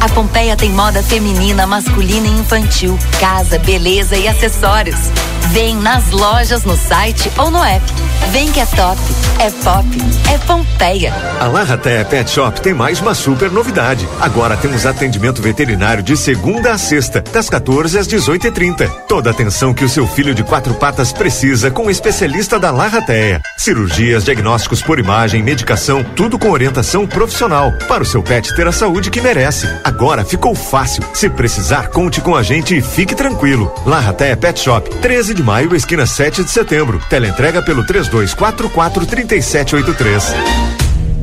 A 0.00 0.08
Pompeia 0.08 0.56
tem 0.56 0.70
moda 0.70 1.02
feminina, 1.02 1.66
masculina 1.66 2.26
e 2.26 2.40
infantil, 2.40 2.96
casa, 3.18 3.58
beleza 3.58 4.16
e 4.16 4.28
acessórios. 4.28 5.10
Vem 5.52 5.76
nas 5.76 6.10
lojas, 6.10 6.64
no 6.64 6.76
site 6.76 7.30
ou 7.38 7.50
no 7.50 7.62
app. 7.64 7.84
Vem 8.30 8.52
que 8.52 8.60
é 8.60 8.66
top, 8.66 9.00
é 9.38 9.50
pop, 9.50 9.86
é 10.30 10.38
Pompeia. 10.38 11.14
A 11.40 11.46
Larraté 11.46 12.04
Pet 12.04 12.30
Shop 12.30 12.60
tem 12.60 12.74
mais 12.74 13.00
uma 13.00 13.14
super 13.14 13.50
novidade. 13.50 14.06
Agora 14.20 14.56
temos 14.56 14.84
atendimento 14.84 15.40
veterinário 15.40 16.02
de 16.02 16.16
segunda 16.16 16.72
a 16.72 16.78
sexta, 16.78 17.22
das 17.32 17.48
14 17.48 17.98
às 17.98 18.06
18h30. 18.06 18.88
Toda 19.08 19.30
atenção 19.30 19.72
que 19.72 19.84
o 19.84 19.88
seu 19.88 20.06
filho 20.06 20.34
de 20.34 20.44
quatro 20.44 20.74
patas 20.74 21.12
precisa 21.12 21.70
com 21.70 21.86
o 21.86 21.90
especialista 21.90 22.58
da 22.58 22.70
Larrateia. 22.70 23.40
Cirurgias, 23.56 24.24
diagnósticos 24.24 24.82
por 24.82 24.98
imagem, 24.98 25.42
medicação, 25.42 26.04
tudo 26.04 26.38
com 26.38 26.50
orientação 26.50 27.06
profissional 27.06 27.72
para 27.88 28.02
o 28.02 28.06
seu 28.06 28.22
pet 28.22 28.54
ter 28.54 28.66
a 28.66 28.72
saúde 28.72 29.10
que 29.10 29.22
merece. 29.22 29.66
Agora 29.82 30.24
ficou 30.24 30.54
fácil. 30.54 31.02
Se 31.14 31.30
precisar, 31.30 31.88
conte 31.88 32.20
com 32.20 32.36
a 32.36 32.42
gente 32.42 32.76
e 32.76 32.82
fique 32.82 33.14
tranquilo. 33.14 33.72
Larrateia 33.86 34.36
Pet 34.36 34.60
Shop, 34.60 34.88
13 34.96 35.34
de 35.34 35.37
maio, 35.42 35.74
esquina 35.74 36.06
7 36.06 36.44
de 36.44 36.50
setembro. 36.50 37.00
Teleentrega 37.08 37.62
pelo 37.62 37.84
3244 37.84 39.06
3783. 39.06 40.77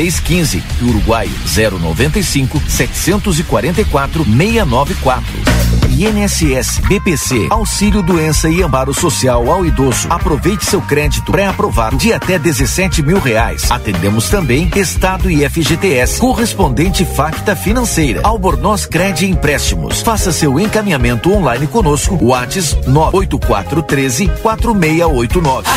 615 0.00 0.62
e 0.80 0.84
Uruguai 0.84 1.30
095 1.54 2.62
744 2.66 4.24
694. 4.24 5.60
INSS, 5.90 6.78
BPC, 6.78 7.48
Auxílio 7.50 8.02
Doença 8.02 8.48
e 8.48 8.62
Amparo 8.62 8.94
Social 8.94 9.50
ao 9.50 9.66
Idoso. 9.66 10.06
Aproveite 10.08 10.64
seu 10.64 10.80
crédito 10.80 11.30
pré-aprovado 11.30 11.98
de 11.98 12.12
até 12.12 12.38
17 12.38 13.02
mil 13.02 13.18
reais. 13.18 13.70
Atendemos 13.70 14.30
também 14.30 14.70
Estado 14.74 15.30
e 15.30 15.46
FGTS, 15.46 16.18
correspondente 16.18 17.04
Facta 17.04 17.54
Financeira, 17.54 18.22
Albornoz 18.24 18.86
Cred 18.86 19.26
Empréstimos. 19.26 20.00
Faça 20.00 20.32
seu 20.32 20.58
encaminhamento 20.58 21.30
online 21.30 21.66
conosco. 21.66 22.18
WhatsApp 22.22 22.88
98413 22.88 24.28
4689. 24.40 25.68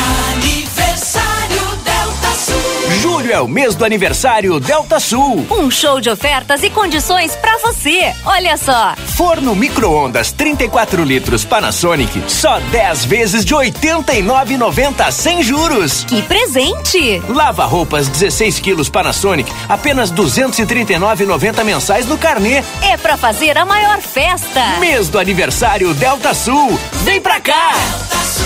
Julho 3.00 3.32
é 3.32 3.40
o 3.40 3.48
mês 3.48 3.74
do 3.74 3.84
aniversário 3.84 4.58
Delta 4.60 5.00
Sul. 5.00 5.46
Um 5.50 5.70
show 5.70 6.00
de 6.00 6.08
ofertas 6.10 6.62
e 6.62 6.70
condições 6.70 7.34
para 7.36 7.58
você. 7.58 8.14
Olha 8.24 8.56
só. 8.56 8.94
Forno 9.16 9.54
micro-ondas 9.54 10.32
34 10.32 11.02
litros 11.02 11.44
Panasonic, 11.44 12.22
só 12.28 12.58
10 12.60 13.04
vezes 13.04 13.44
de 13.44 13.54
89,90 13.54 15.10
sem 15.10 15.42
juros. 15.42 16.04
Que 16.04 16.22
presente! 16.22 17.22
Lava 17.28 17.64
roupas 17.64 18.08
16 18.08 18.60
quilos 18.60 18.88
Panasonic, 18.88 19.52
apenas 19.68 20.12
239,90 20.12 21.64
mensais 21.64 22.06
no 22.06 22.16
carnê. 22.16 22.62
É 22.82 22.96
para 22.96 23.16
fazer 23.16 23.58
a 23.58 23.64
maior 23.64 24.00
festa. 24.00 24.78
Mês 24.78 25.08
do 25.08 25.18
aniversário 25.18 25.92
Delta 25.94 26.32
Sul. 26.32 26.78
Vem 27.02 27.20
pra 27.20 27.40
cá. 27.40 27.72
Delta 27.72 28.24
Sul. 28.24 28.43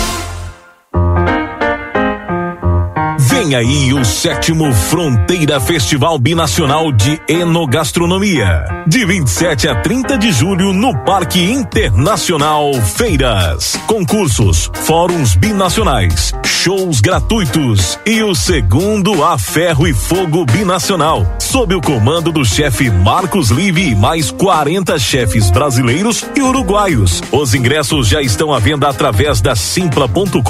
Vem 3.39 3.55
aí 3.55 3.93
o 3.93 4.03
sétimo 4.03 4.73
Fronteira 4.73 5.61
Festival 5.61 6.19
Binacional 6.19 6.91
de 6.91 7.21
Enogastronomia. 7.25 8.65
De 8.85 9.05
27 9.05 9.69
a 9.69 9.75
30 9.75 10.17
de 10.17 10.29
julho 10.33 10.73
no 10.73 10.93
Parque 11.05 11.39
Internacional 11.39 12.73
Feiras. 12.73 13.79
Concursos, 13.87 14.69
fóruns 14.73 15.35
binacionais, 15.35 16.33
shows 16.45 16.99
gratuitos 16.99 17.97
e 18.05 18.21
o 18.21 18.35
segundo 18.35 19.23
A 19.23 19.37
Ferro 19.37 19.87
e 19.87 19.93
Fogo 19.93 20.43
Binacional. 20.45 21.25
Sob 21.39 21.73
o 21.73 21.81
comando 21.81 22.33
do 22.33 22.43
chefe 22.43 22.91
Marcos 22.91 23.51
Live 23.51 23.91
e 23.91 23.95
mais 23.95 24.31
40 24.31 24.99
chefes 24.99 25.49
brasileiros 25.49 26.25
e 26.35 26.41
uruguaios. 26.41 27.23
Os 27.31 27.55
ingressos 27.55 28.07
já 28.07 28.21
estão 28.21 28.53
à 28.53 28.59
venda 28.59 28.89
através 28.89 29.39
da 29.39 29.55
simpla.com.br 29.55 30.41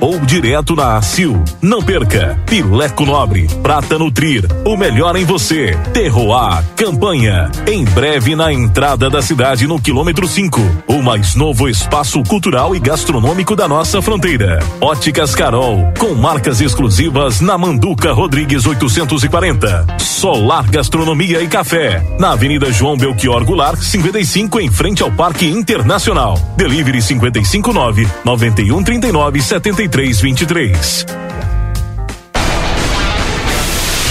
ou 0.00 0.18
direto 0.20 0.76
na 0.76 0.96
ACIL. 0.96 1.42
Não 1.60 1.79
perca. 1.82 2.38
Pileco 2.46 3.04
Nobre, 3.04 3.46
Prata 3.62 3.98
Nutrir, 3.98 4.46
o 4.64 4.76
melhor 4.76 5.16
em 5.16 5.24
você. 5.24 5.76
Terroir, 5.92 6.64
campanha. 6.76 7.50
Em 7.66 7.84
breve 7.84 8.34
na 8.34 8.52
entrada 8.52 9.08
da 9.08 9.22
cidade 9.22 9.66
no 9.66 9.80
quilômetro 9.80 10.26
5. 10.26 10.60
O 10.88 11.02
mais 11.02 11.34
novo 11.34 11.68
espaço 11.68 12.22
cultural 12.24 12.74
e 12.74 12.78
gastronômico 12.78 13.54
da 13.54 13.68
nossa 13.68 14.00
fronteira. 14.02 14.58
Óticas 14.80 15.34
Carol, 15.34 15.92
com 15.98 16.14
marcas 16.14 16.60
exclusivas 16.60 17.40
na 17.40 17.56
Manduca 17.56 18.12
Rodrigues 18.12 18.66
840. 18.66 19.98
Solar 19.98 20.68
Gastronomia 20.70 21.40
e 21.40 21.48
Café, 21.48 22.02
na 22.18 22.32
Avenida 22.32 22.70
João 22.72 22.96
Belchior 22.96 23.44
Goulart, 23.44 23.78
55, 23.78 24.60
em 24.60 24.70
frente 24.70 25.02
ao 25.02 25.10
Parque 25.10 25.46
Internacional. 25.46 26.38
Delivery 26.56 27.02
559 27.02 28.06
9139 28.24 29.42
7323. 29.42 31.29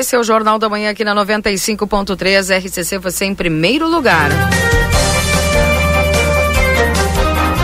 Esse 0.00 0.16
é 0.16 0.18
o 0.18 0.24
Jornal 0.24 0.58
da 0.58 0.66
Manhã 0.66 0.92
aqui 0.92 1.04
na 1.04 1.14
95.3 1.14 2.58
RCC, 2.58 2.96
você 2.96 3.26
em 3.26 3.34
primeiro 3.34 3.86
lugar. 3.86 4.30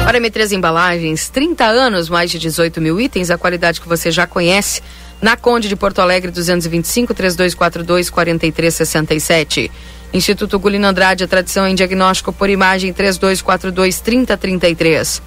Para 0.04 0.20
M3 0.20 0.52
Embalagens, 0.52 1.30
30 1.30 1.64
anos, 1.64 2.10
mais 2.10 2.30
de 2.30 2.38
18 2.38 2.78
mil 2.78 3.00
itens, 3.00 3.30
a 3.30 3.38
qualidade 3.38 3.80
que 3.80 3.88
você 3.88 4.10
já 4.10 4.26
conhece. 4.26 4.82
Na 5.18 5.34
Conde 5.34 5.66
de 5.66 5.74
Porto 5.74 6.00
Alegre, 6.00 6.30
225 6.30 7.14
3242 7.14 8.10
4367. 8.10 9.72
Instituto 10.12 10.58
Gulino 10.58 10.88
Andrade, 10.88 11.24
a 11.24 11.28
tradição 11.28 11.66
em 11.66 11.74
diagnóstico 11.74 12.34
por 12.34 12.50
imagem 12.50 12.92
3242 12.92 13.98
3033. 14.00 15.22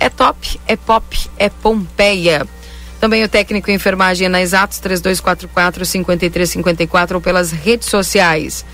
É 0.00 0.08
top, 0.08 0.58
é 0.66 0.76
pop, 0.76 1.30
é 1.36 1.50
Pompeia. 1.50 2.48
Também 3.04 3.22
o 3.22 3.28
técnico 3.28 3.70
em 3.70 3.74
enfermagem 3.74 4.30
na 4.30 4.40
Exatos 4.40 4.78
3244 4.78 5.84
5354 5.84 7.14
ou 7.14 7.20
pelas 7.20 7.52
redes 7.52 7.90
sociais. 7.90 8.64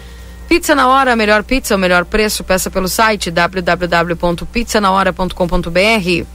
Pizza 0.48 0.72
na 0.72 0.86
hora, 0.86 1.14
a 1.14 1.16
melhor 1.16 1.42
pizza, 1.42 1.74
o 1.74 1.78
melhor 1.78 2.04
preço, 2.04 2.44
peça 2.44 2.70
pelo 2.70 2.86
site 2.86 3.28
www.pizzanahora.com.br. 3.28 6.26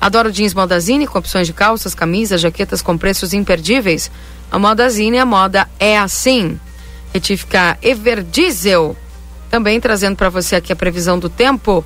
Adoro 0.00 0.32
jeans 0.32 0.54
Modazine 0.54 1.06
com 1.06 1.18
opções 1.18 1.46
de 1.46 1.52
calças, 1.52 1.94
camisas, 1.94 2.40
jaquetas 2.40 2.80
com 2.80 2.96
preços 2.96 3.34
imperdíveis. 3.34 4.10
A 4.50 4.58
Modazine, 4.58 5.18
a 5.18 5.26
moda 5.26 5.68
é 5.78 5.98
assim. 5.98 6.58
Retífica 7.12 7.76
Everdiesel. 7.82 8.96
Também 9.50 9.78
trazendo 9.78 10.16
para 10.16 10.30
você 10.30 10.56
aqui 10.56 10.72
a 10.72 10.76
previsão 10.76 11.18
do 11.18 11.28
tempo. 11.28 11.84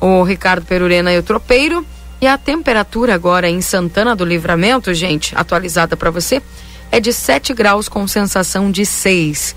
O 0.00 0.22
Ricardo 0.22 0.64
Perurena 0.64 1.12
e 1.12 1.18
o 1.18 1.22
Tropeiro. 1.24 1.84
E 2.24 2.26
a 2.26 2.38
temperatura 2.38 3.14
agora 3.14 3.50
em 3.50 3.60
Santana 3.60 4.16
do 4.16 4.24
Livramento, 4.24 4.94
gente, 4.94 5.36
atualizada 5.36 5.94
para 5.94 6.10
você, 6.10 6.40
é 6.90 6.98
de 6.98 7.12
7 7.12 7.52
graus 7.52 7.86
com 7.86 8.08
sensação 8.08 8.70
de 8.70 8.86
6. 8.86 9.54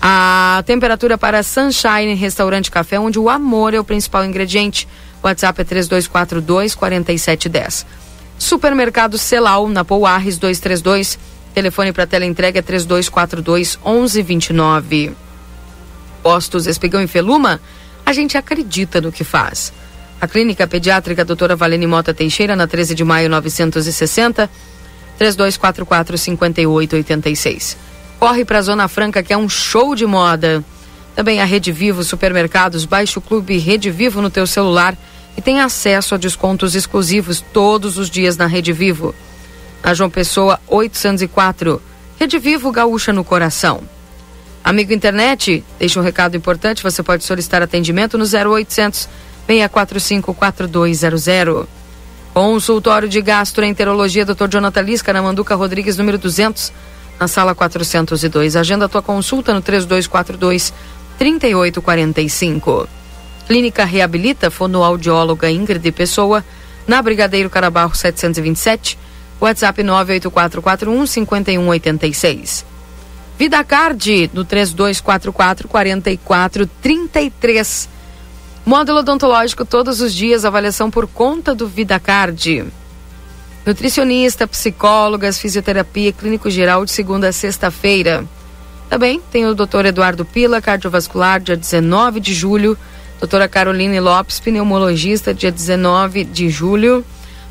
A 0.00 0.62
temperatura 0.64 1.18
para 1.18 1.42
Sunshine 1.42 2.14
Restaurante 2.14 2.70
Café, 2.70 2.98
onde 2.98 3.18
o 3.18 3.28
amor 3.28 3.74
é 3.74 3.78
o 3.78 3.84
principal 3.84 4.24
ingrediente. 4.24 4.88
WhatsApp 5.22 5.60
é 5.60 5.64
3242 5.64 6.74
4710. 6.74 7.84
Supermercado 8.38 9.18
Celal, 9.18 9.68
na 9.68 9.84
Pouarres 9.84 10.38
232. 10.38 11.18
Telefone 11.52 11.92
para 11.92 12.06
tela 12.06 12.24
entrega 12.24 12.60
é 12.60 12.62
3242 12.62 13.78
1129. 13.84 15.14
Postos 16.22 16.66
Espigão 16.66 17.02
e 17.02 17.06
Feluma, 17.06 17.60
a 18.06 18.14
gente 18.14 18.38
acredita 18.38 19.02
no 19.02 19.12
que 19.12 19.22
faz. 19.22 19.70
A 20.20 20.28
Clínica 20.28 20.66
Pediátrica 20.66 21.24
Doutora 21.24 21.56
Valene 21.56 21.86
Mota 21.86 22.12
Teixeira, 22.12 22.54
na 22.54 22.66
13 22.66 22.94
de 22.94 23.02
maio 23.02 23.30
960, 23.30 24.50
3244 25.16 26.18
5886. 26.18 27.76
Corre 28.18 28.44
para 28.44 28.58
a 28.58 28.62
Zona 28.62 28.86
Franca, 28.86 29.22
que 29.22 29.32
é 29.32 29.36
um 29.36 29.48
show 29.48 29.94
de 29.94 30.04
moda. 30.04 30.62
Também 31.16 31.40
a 31.40 31.46
Rede 31.46 31.72
Vivo 31.72 32.04
Supermercados, 32.04 32.84
baixe 32.84 33.18
o 33.18 33.22
clube 33.22 33.56
Rede 33.56 33.90
Vivo 33.90 34.20
no 34.20 34.28
teu 34.28 34.46
celular 34.46 34.94
e 35.38 35.40
tem 35.40 35.60
acesso 35.60 36.14
a 36.14 36.18
descontos 36.18 36.74
exclusivos 36.74 37.42
todos 37.52 37.96
os 37.96 38.10
dias 38.10 38.36
na 38.36 38.46
Rede 38.46 38.74
Vivo. 38.74 39.14
Na 39.82 39.94
João 39.94 40.10
Pessoa 40.10 40.60
804, 40.68 41.80
Rede 42.18 42.38
Vivo 42.38 42.70
Gaúcha 42.70 43.10
no 43.10 43.24
coração. 43.24 43.80
Amigo 44.62 44.92
internet, 44.92 45.64
deixa 45.78 45.98
um 45.98 46.02
recado 46.02 46.36
importante, 46.36 46.82
você 46.82 47.02
pode 47.02 47.24
solicitar 47.24 47.62
atendimento 47.62 48.18
no 48.18 48.24
0800 48.24 49.08
645 49.50 50.32
4200. 50.32 51.66
Consultório 52.32 53.08
de 53.08 53.20
Gastroenterologia 53.20 54.24
Dr. 54.24 54.48
Jonathan 54.48 54.82
Lisca 54.82 55.12
na 55.12 55.20
Manduca 55.20 55.56
Rodrigues, 55.56 55.98
número 55.98 56.16
200, 56.16 56.72
na 57.18 57.26
sala 57.26 57.52
402. 57.52 58.54
Agenda 58.54 58.88
tua 58.88 59.02
consulta 59.02 59.52
no 59.52 59.60
3242 59.60 60.72
3845. 61.18 62.88
Clínica 63.48 63.84
Reabilita, 63.84 64.52
fonoaudióloga 64.52 65.50
Ingrid 65.50 65.90
Pessoa, 65.90 66.44
na 66.86 67.02
Brigadeiro 67.02 67.50
Carabarro 67.50 67.96
727, 67.96 68.96
WhatsApp 69.40 69.82
98441 69.82 71.06
5186. 71.08 72.64
Vida 73.36 73.64
Card, 73.64 74.30
no 74.32 74.44
3244 74.44 75.68
4433. 75.68 77.99
Módulo 78.64 79.00
odontológico 79.00 79.64
todos 79.64 80.00
os 80.00 80.14
dias, 80.14 80.44
avaliação 80.44 80.90
por 80.90 81.06
conta 81.06 81.54
do 81.54 81.66
VidaCard. 81.66 82.66
Nutricionista, 83.64 84.46
psicólogas, 84.46 85.38
fisioterapia, 85.38 86.12
clínico 86.12 86.50
geral 86.50 86.84
de 86.84 86.92
segunda 86.92 87.28
a 87.28 87.32
sexta-feira. 87.32 88.24
Também 88.88 89.20
tem 89.30 89.46
o 89.46 89.54
Dr. 89.54 89.86
Eduardo 89.86 90.24
Pila, 90.24 90.60
cardiovascular, 90.60 91.40
dia 91.40 91.56
19 91.56 92.20
de 92.20 92.34
julho. 92.34 92.76
Doutora 93.18 93.48
Caroline 93.48 94.00
Lopes, 94.00 94.40
pneumologista, 94.40 95.32
dia 95.32 95.52
19 95.52 96.24
de 96.24 96.48
julho. 96.48 97.04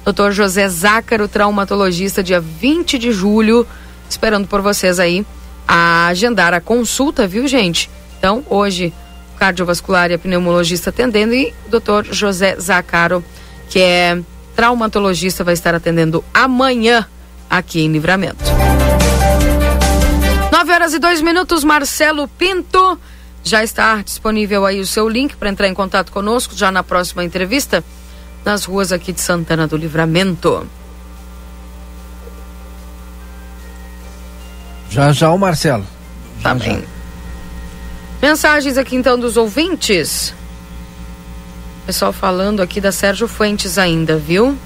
Doutor 0.03 0.31
José 0.31 0.67
Zácaro, 0.67 1.27
traumatologista, 1.27 2.21
dia 2.23 2.39
20 2.39 2.97
de 2.97 3.11
julho. 3.11 3.65
Esperando 4.09 4.47
por 4.47 4.61
vocês 4.61 4.99
aí 4.99 5.25
a 5.67 6.07
agendar 6.07 6.53
a 6.53 6.59
consulta, 6.59 7.27
viu, 7.27 7.47
gente? 7.47 7.89
Então, 8.17 8.43
hoje, 8.49 8.91
cardiovascular 9.39 10.11
e 10.11 10.15
a 10.15 10.19
pneumologista 10.19 10.89
atendendo 10.89 11.33
e 11.33 11.53
o 11.65 11.69
doutor 11.69 12.05
José 12.05 12.57
Zacaro, 12.59 13.23
que 13.69 13.79
é 13.79 14.19
traumatologista, 14.55 15.43
vai 15.43 15.53
estar 15.53 15.73
atendendo 15.73 16.23
amanhã 16.33 17.07
aqui 17.49 17.81
em 17.81 17.91
Livramento. 17.91 18.43
9 20.51 20.71
horas 20.73 20.93
e 20.93 20.99
dois 20.99 21.21
minutos, 21.21 21.63
Marcelo 21.63 22.27
Pinto. 22.27 22.99
Já 23.41 23.63
está 23.63 24.01
disponível 24.01 24.65
aí 24.65 24.81
o 24.81 24.85
seu 24.85 25.07
link 25.07 25.37
para 25.37 25.49
entrar 25.49 25.67
em 25.69 25.73
contato 25.73 26.11
conosco 26.11 26.53
já 26.55 26.69
na 26.69 26.83
próxima 26.83 27.23
entrevista 27.23 27.81
nas 28.43 28.65
ruas 28.65 28.91
aqui 28.91 29.13
de 29.13 29.21
Santana 29.21 29.65
do 29.67 29.77
Livramento. 29.77 30.67
Já 34.89 35.13
já 35.13 35.31
o 35.31 35.37
Marcelo. 35.37 35.85
Já, 36.37 36.49
tá 36.49 36.55
bem. 36.55 36.81
Já. 36.81 36.98
Mensagens 38.21 38.77
aqui 38.77 38.95
então 38.95 39.17
dos 39.17 39.37
ouvintes. 39.37 40.33
Pessoal 41.85 42.11
falando 42.11 42.61
aqui 42.61 42.81
da 42.81 42.91
Sérgio 42.91 43.27
Fuentes 43.27 43.77
ainda, 43.77 44.17
viu? 44.17 44.57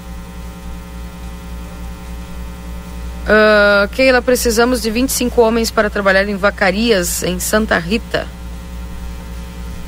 Uh, 3.24 3.88
Keila, 3.92 4.20
precisamos 4.20 4.82
de 4.82 4.90
25 4.90 5.40
homens 5.40 5.70
para 5.70 5.88
trabalhar 5.88 6.28
em 6.28 6.36
vacarias 6.36 7.22
em 7.22 7.38
Santa 7.38 7.78
Rita. 7.78 8.26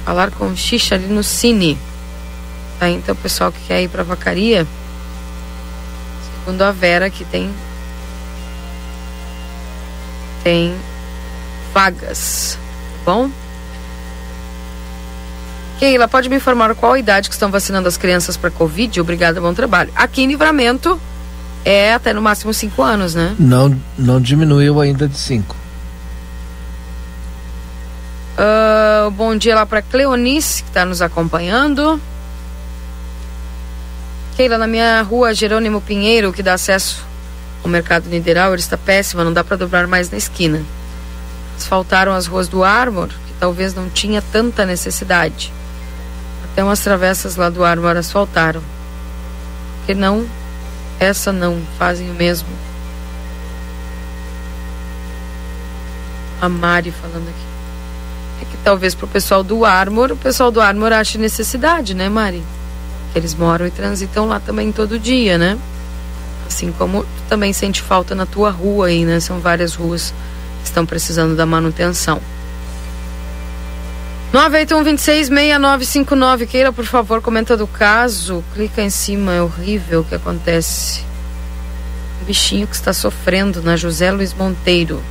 Falar 0.05 0.31
com 0.31 0.57
Xixa 0.57 0.95
ali 0.95 1.09
no 1.09 1.23
Cine. 1.23 1.77
Tá, 2.79 2.89
então 2.89 3.17
pessoal 3.17 3.51
que 3.51 3.61
quer 3.67 3.83
ir 3.83 3.89
para 3.89 4.05
vacaria. 4.05 4.67
Segundo 6.39 6.63
a 6.63 6.71
Vera, 6.71 7.11
que 7.11 7.25
tem. 7.25 7.53
Tem 10.45 10.75
vagas. 11.75 12.57
Tá 13.05 13.13
bom? 13.13 13.31
Keila, 15.79 16.09
pode 16.09 16.29
me 16.31 16.37
informar 16.37 16.75
qual 16.75 16.93
a 16.93 16.99
idade 16.99 17.29
que 17.29 17.35
estão 17.35 17.51
vacinando 17.51 17.87
as 17.87 17.99
crianças 17.99 18.37
para 18.37 18.51
Covid? 18.51 18.99
Obrigada, 19.01 19.41
bom 19.41 19.53
trabalho. 19.53 19.93
Aqui 19.95 20.23
em 20.23 20.27
Livramento 20.27 20.99
é 21.65 21.93
até 21.93 22.15
no 22.15 22.23
máximo 22.23 22.55
5 22.55 22.83
anos, 22.83 23.15
né? 23.15 23.37
Não, 23.39 23.79
não 23.99 24.21
diminuiu 24.21 24.81
ainda 24.81 25.07
de 25.07 25.19
5. 25.19 25.55
Uh, 28.39 29.11
bom 29.11 29.37
dia 29.37 29.55
lá 29.55 29.67
para 29.67 29.83
Cleonice, 29.83 30.63
que 30.63 30.71
está 30.71 30.87
nos 30.87 31.03
acompanhando. 31.03 32.01
Keila, 34.37 34.57
na 34.57 34.67
minha 34.67 35.03
rua 35.03 35.35
Jerônimo 35.35 35.81
Pinheiro, 35.83 36.33
que 36.33 36.43
dá 36.43 36.55
acesso 36.55 37.05
ao 37.63 37.69
mercado 37.71 38.09
Nideral, 38.09 38.53
ele 38.53 38.61
está 38.61 38.79
péssima, 38.79 39.25
não 39.25 39.33
dá 39.33 39.45
para 39.45 39.57
dobrar 39.57 39.87
mais 39.87 40.11
na 40.11 40.17
esquina. 40.17 40.63
Asfaltaram 41.57 42.13
as 42.13 42.27
ruas 42.27 42.49
do 42.49 42.63
Armor, 42.63 43.09
que 43.09 43.35
talvez 43.39 43.75
não 43.75 43.91
tinha 43.91 44.23
tanta 44.23 44.65
necessidade. 44.65 45.53
Até 46.57 46.65
umas 46.65 46.81
travessas 46.81 47.37
lá 47.37 47.51
do 47.51 47.63
Armor 47.63 47.99
asfaltaram. 47.99 48.63
Que 49.85 49.93
não, 49.93 50.27
essa 50.99 51.31
não, 51.31 51.61
fazem 51.79 52.11
o 52.11 52.15
mesmo. 52.15 52.49
A 56.41 56.49
Mari 56.49 56.91
falando 56.91 57.29
aqui. 57.29 58.41
É 58.41 58.45
que 58.47 58.57
talvez 58.65 58.95
pro 58.95 59.07
pessoal 59.07 59.45
do 59.45 59.67
Armor, 59.67 60.13
o 60.13 60.17
pessoal 60.17 60.51
do 60.51 60.59
Armor 60.59 60.95
ache 60.95 61.19
necessidade, 61.19 61.93
né, 61.93 62.09
Mari? 62.09 62.43
Que 63.13 63.19
eles 63.19 63.35
moram 63.35 63.67
e 63.67 63.71
transitam 63.71 64.27
lá 64.27 64.41
também 64.41 64.73
todo 64.73 64.99
dia, 64.99 65.37
né? 65.37 65.59
Assim 66.47 66.73
como 66.73 67.03
tu 67.03 67.23
também 67.29 67.53
sente 67.53 67.83
falta 67.83 68.15
na 68.15 68.25
tua 68.25 68.49
rua 68.49 68.87
aí, 68.87 69.05
né? 69.05 69.21
São 69.21 69.41
várias 69.41 69.75
ruas 69.75 70.15
que 70.63 70.69
estão 70.69 70.87
precisando 70.87 71.37
da 71.37 71.45
manutenção. 71.45 72.19
981-26-6959. 74.37 76.73
Por 76.73 76.85
favor, 76.85 77.23
comenta 77.23 77.57
do 77.57 77.67
caso. 77.67 78.45
Clica 78.53 78.83
em 78.83 78.91
cima, 78.91 79.33
é 79.33 79.41
horrível 79.41 80.03
o 80.03 80.05
que 80.05 80.15
acontece. 80.15 81.01
O 82.21 82.27
bichinho 82.27 82.67
que 82.67 82.75
está 82.75 82.93
sofrendo 82.93 83.63
na 83.63 83.77
José 83.77 84.13
Luiz 84.13 84.35
Monteiro. 84.35 84.97
O 84.97 85.03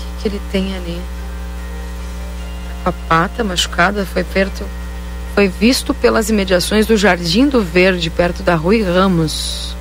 que, 0.00 0.06
que 0.22 0.28
ele 0.28 0.40
tem 0.50 0.76
ali? 0.76 1.00
A 2.84 2.90
pata 2.90 3.44
machucada, 3.44 4.04
foi 4.04 4.24
perto. 4.24 4.66
Foi 5.36 5.46
visto 5.46 5.94
pelas 5.94 6.28
imediações 6.28 6.86
do 6.86 6.96
Jardim 6.96 7.46
do 7.46 7.62
Verde, 7.62 8.10
perto 8.10 8.42
da 8.42 8.56
Rui 8.56 8.82
Ramos. 8.82 9.76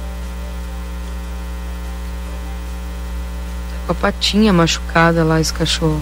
Com 3.92 4.08
a 4.08 4.12
patinha 4.12 4.54
machucada 4.54 5.24
lá, 5.24 5.40
esse 5.40 5.54
cachorro. 5.54 6.02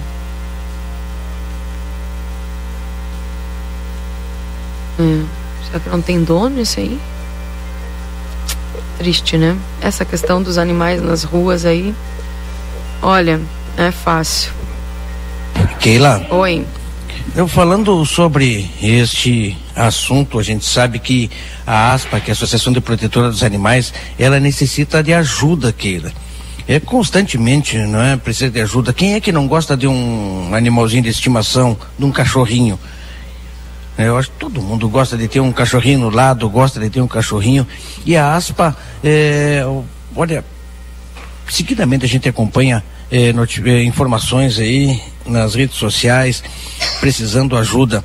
É. 5.00 5.24
Será 5.66 5.80
que 5.80 5.90
não 5.90 6.02
tem 6.02 6.24
dono 6.24 6.62
esse 6.62 6.80
aí? 6.80 7.00
Triste, 8.98 9.38
né? 9.38 9.58
Essa 9.82 10.06
questão 10.06 10.42
dos 10.42 10.58
animais 10.58 11.02
nas 11.02 11.24
ruas 11.24 11.66
aí. 11.66 11.96
Olha, 13.02 13.40
é 13.78 13.92
fácil. 13.92 14.52
Keila. 15.80 16.28
Oi. 16.30 16.66
Eu 17.36 17.48
falando 17.48 18.06
sobre 18.06 18.70
este 18.82 19.58
assunto, 19.76 20.38
a 20.38 20.44
gente 20.44 20.66
sabe 20.66 21.00
que 21.00 21.30
a 21.66 21.94
ASPA, 21.94 22.20
que 22.20 22.30
é 22.30 22.32
a 22.32 22.34
Associação 22.34 22.74
de 22.74 22.82
Protetora 22.82 23.30
dos 23.30 23.44
Animais, 23.44 23.94
ela 24.18 24.40
necessita 24.40 25.02
de 25.02 25.14
ajuda, 25.14 25.72
Keila. 25.72 26.12
É 26.70 26.80
constantemente, 26.80 27.80
não 27.80 28.00
é? 28.00 28.16
Precisa 28.16 28.52
de 28.52 28.62
ajuda. 28.62 28.94
Quem 28.94 29.16
é 29.16 29.20
que 29.20 29.32
não 29.32 29.48
gosta 29.48 29.76
de 29.76 29.88
um 29.88 30.54
animalzinho 30.54 31.02
de 31.02 31.10
estimação, 31.10 31.76
de 31.98 32.06
um 32.06 32.12
cachorrinho? 32.12 32.80
Eu 33.98 34.16
acho 34.16 34.30
que 34.30 34.38
todo 34.38 34.62
mundo 34.62 34.88
gosta 34.88 35.18
de 35.18 35.28
ter 35.28 35.40
um 35.40 35.52
cachorrinho 35.52 35.98
no 35.98 36.12
lado, 36.12 36.48
gosta 36.48 36.80
de 36.80 36.88
ter 36.92 37.02
um 37.02 37.08
cachorrinho. 37.08 37.66
E 38.06 38.16
a 38.16 38.36
ASPA, 38.36 38.78
é, 39.04 39.64
olha, 40.16 40.46
seguidamente 41.50 42.06
a 42.06 42.08
gente 42.08 42.30
acompanha 42.30 42.84
é, 43.12 43.34
é, 43.66 43.84
informações 43.84 44.60
aí 44.60 45.02
nas 45.26 45.56
redes 45.56 45.76
sociais, 45.76 46.44
precisando 47.00 47.58
ajuda. 47.58 48.04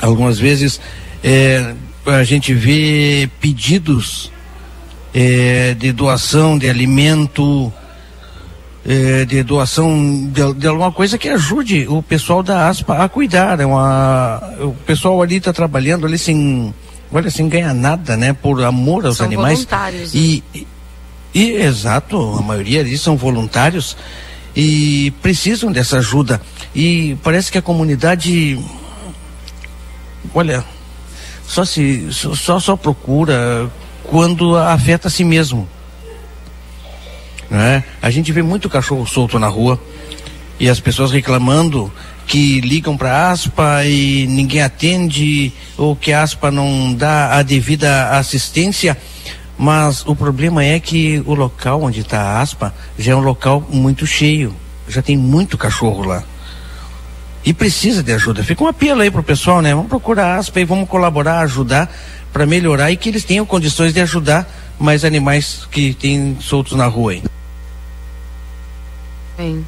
Algumas 0.00 0.38
vezes 0.38 0.80
é, 1.22 1.74
a 2.06 2.24
gente 2.24 2.54
vê 2.54 3.28
pedidos 3.42 4.32
é, 5.14 5.74
de 5.74 5.92
doação 5.92 6.58
de 6.58 6.68
alimento, 6.68 7.72
é, 8.84 9.24
de 9.24 9.42
doação 9.44 10.28
de, 10.32 10.54
de, 10.54 10.66
alguma 10.66 10.90
coisa 10.90 11.16
que 11.16 11.28
ajude 11.28 11.86
o 11.88 12.02
pessoal 12.02 12.42
da 12.42 12.68
ASPA 12.68 13.04
a 13.04 13.08
cuidar. 13.08 13.60
É 13.60 13.64
uma, 13.64 14.42
o 14.60 14.72
pessoal 14.84 15.22
ali 15.22 15.36
está 15.36 15.52
trabalhando 15.52 16.04
ali 16.04 16.18
sem, 16.18 16.74
olha, 17.12 17.30
sem 17.30 17.48
ganhar 17.48 17.72
nada, 17.72 18.16
né? 18.16 18.32
Por 18.32 18.62
amor 18.64 19.06
aos 19.06 19.18
são 19.18 19.26
animais. 19.26 19.58
Voluntários, 19.58 20.14
e, 20.14 20.42
né? 20.52 20.62
e, 21.32 21.42
e, 21.42 21.52
exato, 21.62 22.36
a 22.36 22.42
maioria 22.42 22.80
ali 22.80 22.98
são 22.98 23.16
voluntários 23.16 23.96
e 24.54 25.12
precisam 25.22 25.70
dessa 25.70 25.98
ajuda. 25.98 26.40
E 26.74 27.16
parece 27.22 27.52
que 27.52 27.58
a 27.58 27.62
comunidade, 27.62 28.58
olha, 30.34 30.64
só 31.46 31.64
se 31.64 32.08
só 32.12 32.58
só 32.58 32.76
procura 32.76 33.70
quando 34.04 34.56
afeta 34.56 35.08
a 35.08 35.10
si 35.10 35.24
mesmo. 35.24 35.68
Né? 37.50 37.84
A 38.00 38.10
gente 38.10 38.32
vê 38.32 38.42
muito 38.42 38.68
cachorro 38.68 39.06
solto 39.06 39.38
na 39.38 39.48
rua 39.48 39.80
e 40.58 40.68
as 40.68 40.80
pessoas 40.80 41.10
reclamando 41.10 41.92
que 42.26 42.60
ligam 42.60 42.96
para 42.96 43.30
ASPA 43.30 43.84
e 43.84 44.26
ninguém 44.26 44.62
atende 44.62 45.52
ou 45.76 45.94
que 45.94 46.12
ASPA 46.12 46.50
não 46.50 46.94
dá 46.94 47.36
a 47.36 47.42
devida 47.42 48.10
assistência. 48.10 48.96
Mas 49.56 50.04
o 50.06 50.16
problema 50.16 50.64
é 50.64 50.80
que 50.80 51.22
o 51.26 51.34
local 51.34 51.82
onde 51.82 52.00
está 52.00 52.20
a 52.20 52.40
ASPA 52.40 52.74
já 52.98 53.12
é 53.12 53.16
um 53.16 53.20
local 53.20 53.64
muito 53.70 54.06
cheio, 54.06 54.54
já 54.88 55.00
tem 55.00 55.16
muito 55.16 55.56
cachorro 55.56 56.04
lá. 56.04 56.24
E 57.44 57.52
precisa 57.52 58.02
de 58.02 58.10
ajuda. 58.10 58.42
Fica 58.42 58.64
um 58.64 58.66
apelo 58.66 59.02
aí 59.02 59.10
pro 59.10 59.22
pessoal, 59.22 59.60
né? 59.60 59.74
Vamos 59.74 59.88
procurar 59.88 60.34
a 60.34 60.38
ASPA 60.38 60.60
e 60.60 60.64
vamos 60.64 60.88
colaborar, 60.88 61.40
ajudar 61.40 61.94
para 62.34 62.44
melhorar 62.44 62.90
e 62.90 62.96
que 62.96 63.08
eles 63.08 63.22
tenham 63.22 63.46
condições 63.46 63.94
de 63.94 64.00
ajudar 64.00 64.44
mais 64.76 65.04
animais 65.04 65.68
que 65.70 65.94
tem 65.94 66.36
soltos 66.40 66.76
na 66.76 66.86
rua 66.86 67.12
aí. 67.12 67.22
Bem. 69.38 69.64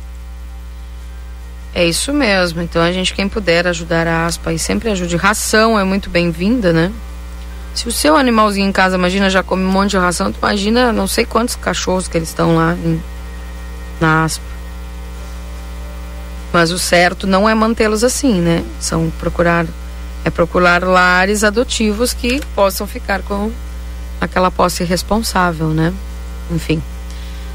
É 1.73 1.87
isso 1.87 2.13
mesmo. 2.13 2.61
Então 2.61 2.83
a 2.83 2.91
gente 2.91 3.15
quem 3.15 3.29
puder 3.29 3.69
ajudar 3.69 4.09
a 4.09 4.27
aspa 4.27 4.53
e 4.53 4.59
sempre 4.59 4.91
ajude. 4.91 5.17
Ração 5.17 5.79
é 5.79 5.85
muito 5.85 6.11
bem-vinda, 6.11 6.73
né? 6.73 6.91
Se 7.73 7.87
o 7.87 7.93
seu 7.93 8.17
animalzinho 8.17 8.69
em 8.69 8.73
casa, 8.73 8.97
imagina, 8.97 9.31
já 9.31 9.45
come 9.45 9.63
um 9.63 9.71
monte 9.71 9.91
de 9.91 9.99
ração, 9.99 10.33
tu 10.33 10.39
imagina 10.39 10.93
não 10.93 11.07
sei 11.07 11.25
quantos 11.25 11.55
cachorros 11.55 12.09
que 12.09 12.19
eles 12.19 12.31
estão 12.31 12.57
lá 12.57 12.75
em, 12.75 13.01
na 14.01 14.25
aspa. 14.25 14.45
Mas 16.53 16.73
o 16.73 16.79
certo 16.81 17.29
não 17.29 17.49
é 17.49 17.55
mantê-los 17.55 18.03
assim, 18.03 18.41
né? 18.41 18.65
São 18.81 19.13
procurar 19.21 19.67
é 20.27 20.31
procurar 20.31 20.83
lares 20.83 21.45
adotivos 21.45 22.13
que 22.13 22.41
possam 22.53 22.85
ficar 22.85 23.23
com 23.23 23.53
aquela 24.21 24.51
posse 24.51 24.83
responsável, 24.83 25.69
né? 25.69 25.95
Enfim. 26.51 26.83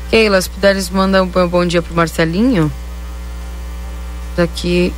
Keila, 0.10 0.42
se 0.42 0.50
puderes 0.50 0.90
mandar 0.90 1.22
um 1.22 1.28
bom 1.28 1.66
dia 1.66 1.82
pro 1.82 1.94
Marcelinho. 1.94 2.72
Daqui 4.38 4.94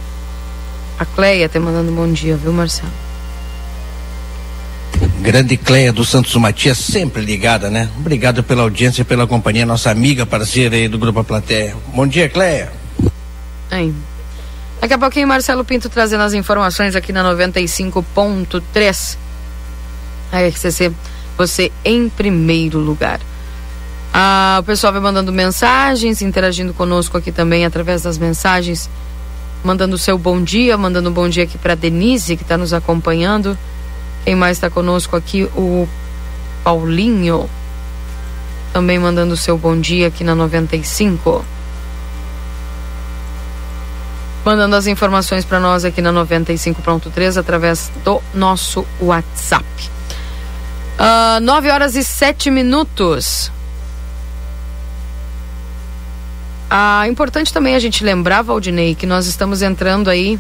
a 1.00 1.06
Cleia 1.06 1.50
tá 1.50 1.60
mandando 1.60 1.92
um 1.92 1.96
bom 1.96 2.14
dia, 2.14 2.38
viu, 2.38 2.54
Marcelo? 2.54 2.92
Grande 5.22 5.58
Cleia 5.58 5.92
do 5.92 6.06
Santos 6.06 6.36
Matias, 6.36 6.78
sempre 6.78 7.24
ligada, 7.24 7.72
né? 7.72 7.90
Obrigado 7.98 8.44
pela 8.44 8.62
audiência 8.62 9.02
e 9.02 9.06
pela 9.06 9.26
companhia, 9.26 9.66
nossa 9.66 9.90
amiga 9.90 10.28
parceira 10.28 10.76
aí 10.76 10.88
do 10.88 11.00
Grupo 11.00 11.22
A 11.22 11.24
Plateia. 11.24 11.76
Bom 11.88 12.06
dia, 12.06 12.30
Cleia. 12.30 12.72
Aí. 13.72 13.92
Daqui 14.84 14.96
a 14.96 14.98
pouquinho, 14.98 15.26
Marcelo 15.30 15.64
Pinto 15.64 15.88
trazendo 15.88 16.24
as 16.24 16.34
informações 16.34 16.94
aqui 16.94 17.14
na 17.14 17.24
95.3. 17.24 19.18
A 20.30 20.42
RCC, 20.42 20.92
você 21.38 21.72
em 21.86 22.10
primeiro 22.10 22.80
lugar. 22.80 23.22
Ah, 24.14 24.58
o 24.60 24.64
pessoal 24.64 24.92
vai 24.92 25.02
mandando 25.02 25.32
mensagens, 25.32 26.22
interagindo 26.22 26.74
conosco 26.74 27.18
aqui 27.18 27.32
também 27.32 27.64
através 27.64 28.02
das 28.02 28.18
mensagens, 28.18 28.90
mandando 29.64 29.96
o 29.96 29.98
seu 29.98 30.18
bom 30.18 30.44
dia, 30.44 30.78
mandando 30.78 31.10
um 31.10 31.14
bom 31.14 31.30
dia 31.30 31.46
aqui 31.46 31.58
para 31.58 31.76
Denise, 31.76 32.36
que 32.36 32.44
está 32.44 32.58
nos 32.58 32.74
acompanhando. 32.74 33.58
Quem 34.26 34.36
mais 34.36 34.58
está 34.58 34.70
conosco 34.70 35.16
aqui? 35.16 35.46
O 35.56 35.88
Paulinho, 36.62 37.50
também 38.74 39.00
mandando 39.00 39.34
o 39.34 39.38
seu 39.38 39.58
bom 39.58 39.80
dia 39.80 40.08
aqui 40.08 40.26
na 40.26 40.36
95. 40.36 41.46
Mandando 44.46 44.76
as 44.76 44.88
informações 44.88 45.46
para 45.46 45.60
nós 45.60 45.86
aqui 45.86 46.02
na 46.02 46.12
95.3 46.12 47.38
através 47.38 47.92
do 48.04 48.22
nosso 48.34 48.86
WhatsApp. 49.00 49.66
Uh, 51.00 51.40
9 51.42 51.70
horas 51.70 51.96
e 51.96 52.04
7 52.04 52.52
minutos. 52.52 53.52
Ah, 56.70 57.08
importante 57.08 57.54
também 57.54 57.76
a 57.76 57.80
gente 57.80 58.04
lembrar, 58.04 58.42
Valdinei, 58.42 58.96
que 58.96 59.06
nós 59.06 59.28
estamos 59.28 59.62
entrando 59.62 60.10
aí 60.10 60.40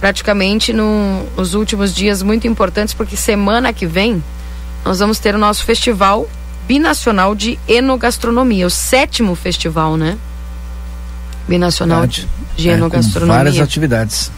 praticamente 0.00 0.72
no, 0.72 1.22
nos 1.36 1.54
últimos 1.54 1.94
dias 1.94 2.22
muito 2.22 2.46
importantes, 2.46 2.94
porque 2.94 3.16
semana 3.16 3.72
que 3.72 3.86
vem 3.86 4.24
nós 4.84 4.98
vamos 4.98 5.18
ter 5.18 5.34
o 5.34 5.38
nosso 5.38 5.64
festival 5.64 6.26
binacional 6.66 7.34
de 7.34 7.58
enogastronomia, 7.68 8.66
o 8.66 8.70
sétimo 8.70 9.34
festival, 9.34 9.96
né? 9.96 10.16
Binacional 11.48 12.06
de, 12.06 12.28
de 12.56 12.70
é, 12.70 12.74
enogastronomia. 12.74 13.36
várias 13.36 13.58
atividades. 13.58 14.30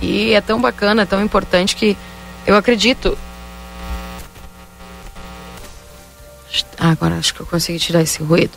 E 0.00 0.32
é 0.32 0.40
tão 0.40 0.60
bacana, 0.60 1.02
é 1.02 1.06
tão 1.06 1.22
importante 1.22 1.76
que 1.76 1.96
eu 2.46 2.56
acredito. 2.56 3.16
Ah, 6.78 6.90
agora 6.90 7.16
acho 7.16 7.34
que 7.34 7.40
eu 7.40 7.46
consegui 7.46 7.78
tirar 7.78 8.02
esse 8.02 8.22
ruído. 8.22 8.52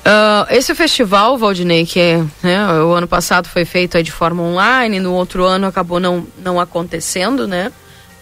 Uh, 0.00 0.46
esse 0.48 0.74
festival, 0.74 1.36
Valdinei, 1.36 1.84
que 1.84 2.00
é, 2.00 2.24
né, 2.42 2.82
o 2.82 2.92
ano 2.92 3.06
passado 3.06 3.48
foi 3.48 3.66
feito 3.66 4.02
de 4.02 4.10
forma 4.10 4.42
online, 4.42 4.98
no 4.98 5.12
outro 5.12 5.44
ano 5.44 5.66
acabou 5.66 6.00
não, 6.00 6.26
não 6.38 6.58
acontecendo, 6.58 7.46
né? 7.46 7.70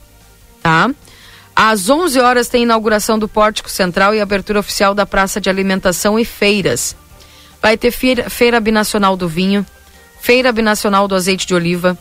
tá? 0.63 0.89
Às 1.57 1.91
11 1.91 2.21
horas 2.21 2.47
tem 2.47 2.63
inauguração 2.63 3.19
do 3.19 3.27
Pórtico 3.27 3.69
Central 3.69 4.15
e 4.15 4.21
abertura 4.21 4.61
oficial 4.61 4.95
da 4.95 5.05
Praça 5.05 5.41
de 5.41 5.51
Alimentação 5.51 6.17
e 6.17 6.25
Feiras. 6.25 6.95
Vai 7.61 7.77
ter 7.77 7.91
feira, 7.91 8.31
feira 8.31 8.61
Binacional 8.61 9.17
do 9.17 9.29
Vinho, 9.29 9.67
Feira 10.21 10.53
Binacional 10.53 11.09
do 11.09 11.17
Azeite 11.17 11.49
de 11.49 11.57
Oliva, 11.57 11.99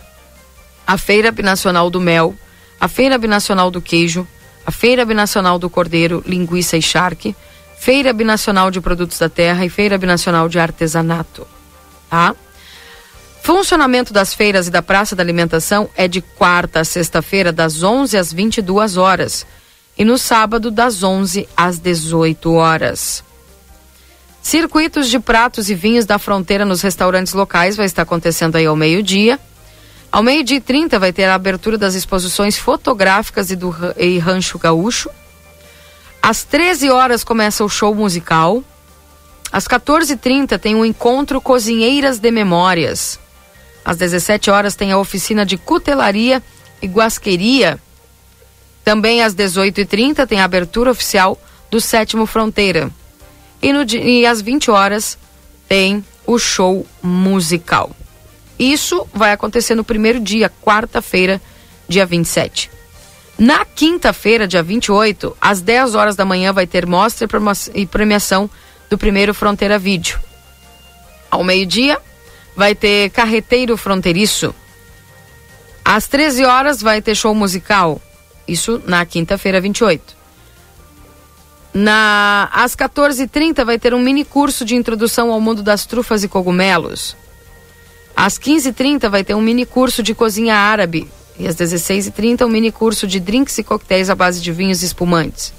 a 0.86 1.00
Feira 1.00 1.32
Binacional 1.32 1.90
do 1.90 2.00
Mel, 2.00 2.36
a 2.80 2.88
Feira 2.88 3.18
Binacional 3.18 3.72
do 3.72 3.82
Queijo, 3.82 4.28
a 4.64 4.70
Feira 4.72 5.04
Binacional 5.04 5.58
do 5.58 5.68
Cordeiro, 5.68 6.24
Linguiça 6.28 6.78
e 6.78 6.82
Charque, 6.84 7.36
Feira 7.84 8.14
Binacional 8.14 8.72
de 8.72 8.80
Produtos 8.80 9.20
da 9.20 9.28
Terra 9.28 9.66
e 9.66 9.70
Feira 9.70 9.98
Binacional 9.98 10.48
de 10.48 10.58
Artesanato. 10.58 11.46
Tá? 12.10 12.34
Funcionamento 13.42 14.14
das 14.14 14.34
feiras 14.34 14.70
e 14.70 14.72
da 14.72 14.82
Praça 14.82 15.18
da 15.18 15.22
Alimentação 15.22 15.90
é 15.94 16.08
de 16.08 16.22
quarta 16.22 16.80
a 16.80 16.86
sexta-feira, 16.86 17.52
das 17.52 17.84
11 17.84 18.16
às 18.18 18.32
22 18.32 18.96
horas. 18.96 19.46
E 19.98 20.06
no 20.06 20.18
sábado, 20.18 20.72
das 20.72 21.04
11 21.04 21.46
às 21.58 21.78
18 21.78 22.54
horas. 22.54 23.22
Circuitos 24.42 25.10
de 25.10 25.20
pratos 25.20 25.70
e 25.70 25.76
vinhos 25.76 26.06
da 26.06 26.18
fronteira 26.18 26.64
nos 26.64 26.82
restaurantes 26.82 27.34
locais 27.34 27.76
vai 27.76 27.86
estar 27.86 28.04
acontecendo 28.04 28.56
aí 28.56 28.66
ao 28.66 28.78
meio-dia. 28.78 29.38
Ao 30.10 30.24
meio-dia 30.24 30.56
e 30.56 30.62
30 30.62 30.98
vai 31.00 31.12
ter 31.12 31.26
a 31.26 31.36
abertura 31.36 31.78
das 31.78 31.96
exposições 31.96 32.58
fotográficas 32.58 33.52
e 33.52 33.58
do 33.58 33.76
e 33.98 34.20
Rancho 34.20 34.58
Gaúcho. 34.58 35.10
Às 36.26 36.41
13 36.45 36.90
horas 36.90 37.22
começa 37.22 37.66
o 37.66 37.70
show 37.70 37.94
musical. 37.94 38.64
Às 39.52 39.68
14h30 39.68 40.58
tem 40.58 40.74
o 40.74 40.86
encontro 40.86 41.41
Cozinheiras 41.41 42.18
de 42.18 42.32
Memórias. 42.32 43.20
Às 43.84 43.98
17 43.98 44.50
horas 44.50 44.74
tem 44.74 44.94
a 44.94 44.98
oficina 44.98 45.45
de 45.45 45.58
cutelaria 45.58 46.41
e 46.82 46.88
guasqueria. 46.88 47.78
Também 48.86 49.22
às 49.22 49.36
18h30 49.36 50.26
tem 50.26 50.40
a 50.40 50.45
abertura 50.45 50.91
oficial 50.91 51.38
do 51.70 51.82
Sétimo 51.82 52.26
Fronteira. 52.26 52.90
E, 53.62 53.74
no, 53.74 53.84
e 53.84 54.26
às 54.26 54.41
20 54.41 54.72
horas 54.72 55.18
tem 55.68 56.06
o 56.26 56.40
show 56.40 56.88
musical. 57.02 57.91
Isso 58.58 59.06
vai 59.14 59.34
acontecer 59.34 59.76
no 59.76 59.84
primeiro 59.84 60.22
dia, 60.22 60.50
quarta-feira, 60.64 61.41
dia 61.86 62.06
27. 62.06 62.72
Na 63.38 63.66
quinta-feira, 63.66 64.48
dia 64.48 64.62
28, 64.62 65.36
às 65.42 65.60
10 65.62 65.96
horas 65.96 66.16
da 66.16 66.24
manhã, 66.24 66.54
vai 66.54 66.68
ter 66.68 66.86
mostra 66.86 67.28
e 67.74 67.86
premiação 67.86 68.50
do 68.90 68.98
primeiro 68.98 69.34
Fronteira 69.34 69.80
Vídeo. 69.80 70.20
Ao 71.32 71.44
meio-dia, 71.44 72.00
vai 72.56 72.76
ter 72.76 73.10
Carreteiro 73.10 73.76
Fronteiriço. 73.76 74.54
Às 75.84 76.08
13 76.08 76.46
horas, 76.46 76.82
vai 76.82 77.02
ter 77.02 77.16
show 77.16 77.34
musical. 77.34 78.00
Isso 78.48 78.82
na 78.86 79.04
quinta-feira, 79.06 79.60
28. 79.60 80.16
Na, 81.74 82.50
às 82.54 82.76
14h30 82.76 83.66
vai 83.66 83.80
ter 83.80 83.96
um 83.96 84.00
mini 84.00 84.24
curso 84.24 84.64
de 84.64 84.76
introdução 84.76 85.32
ao 85.32 85.42
mundo 85.42 85.64
das 85.64 85.88
trufas 85.88 86.24
e 86.24 86.28
cogumelos. 86.28 87.18
Às 88.16 88.38
15h30 88.38 89.10
vai 89.10 89.24
ter 89.24 89.34
um 89.34 89.42
mini 89.42 89.66
curso 89.66 90.04
de 90.04 90.14
cozinha 90.14 90.56
árabe 90.56 91.10
e 91.38 91.48
às 91.48 91.56
16h30, 91.56 92.46
um 92.46 92.50
mini 92.50 92.72
curso 92.72 93.08
de 93.08 93.20
drinks 93.20 93.58
e 93.58 93.64
coquetéis 93.64 94.10
à 94.10 94.16
base 94.16 94.42
de 94.42 94.52
vinhos 94.52 94.84
e 94.84 94.86
espumantes. 94.86 95.54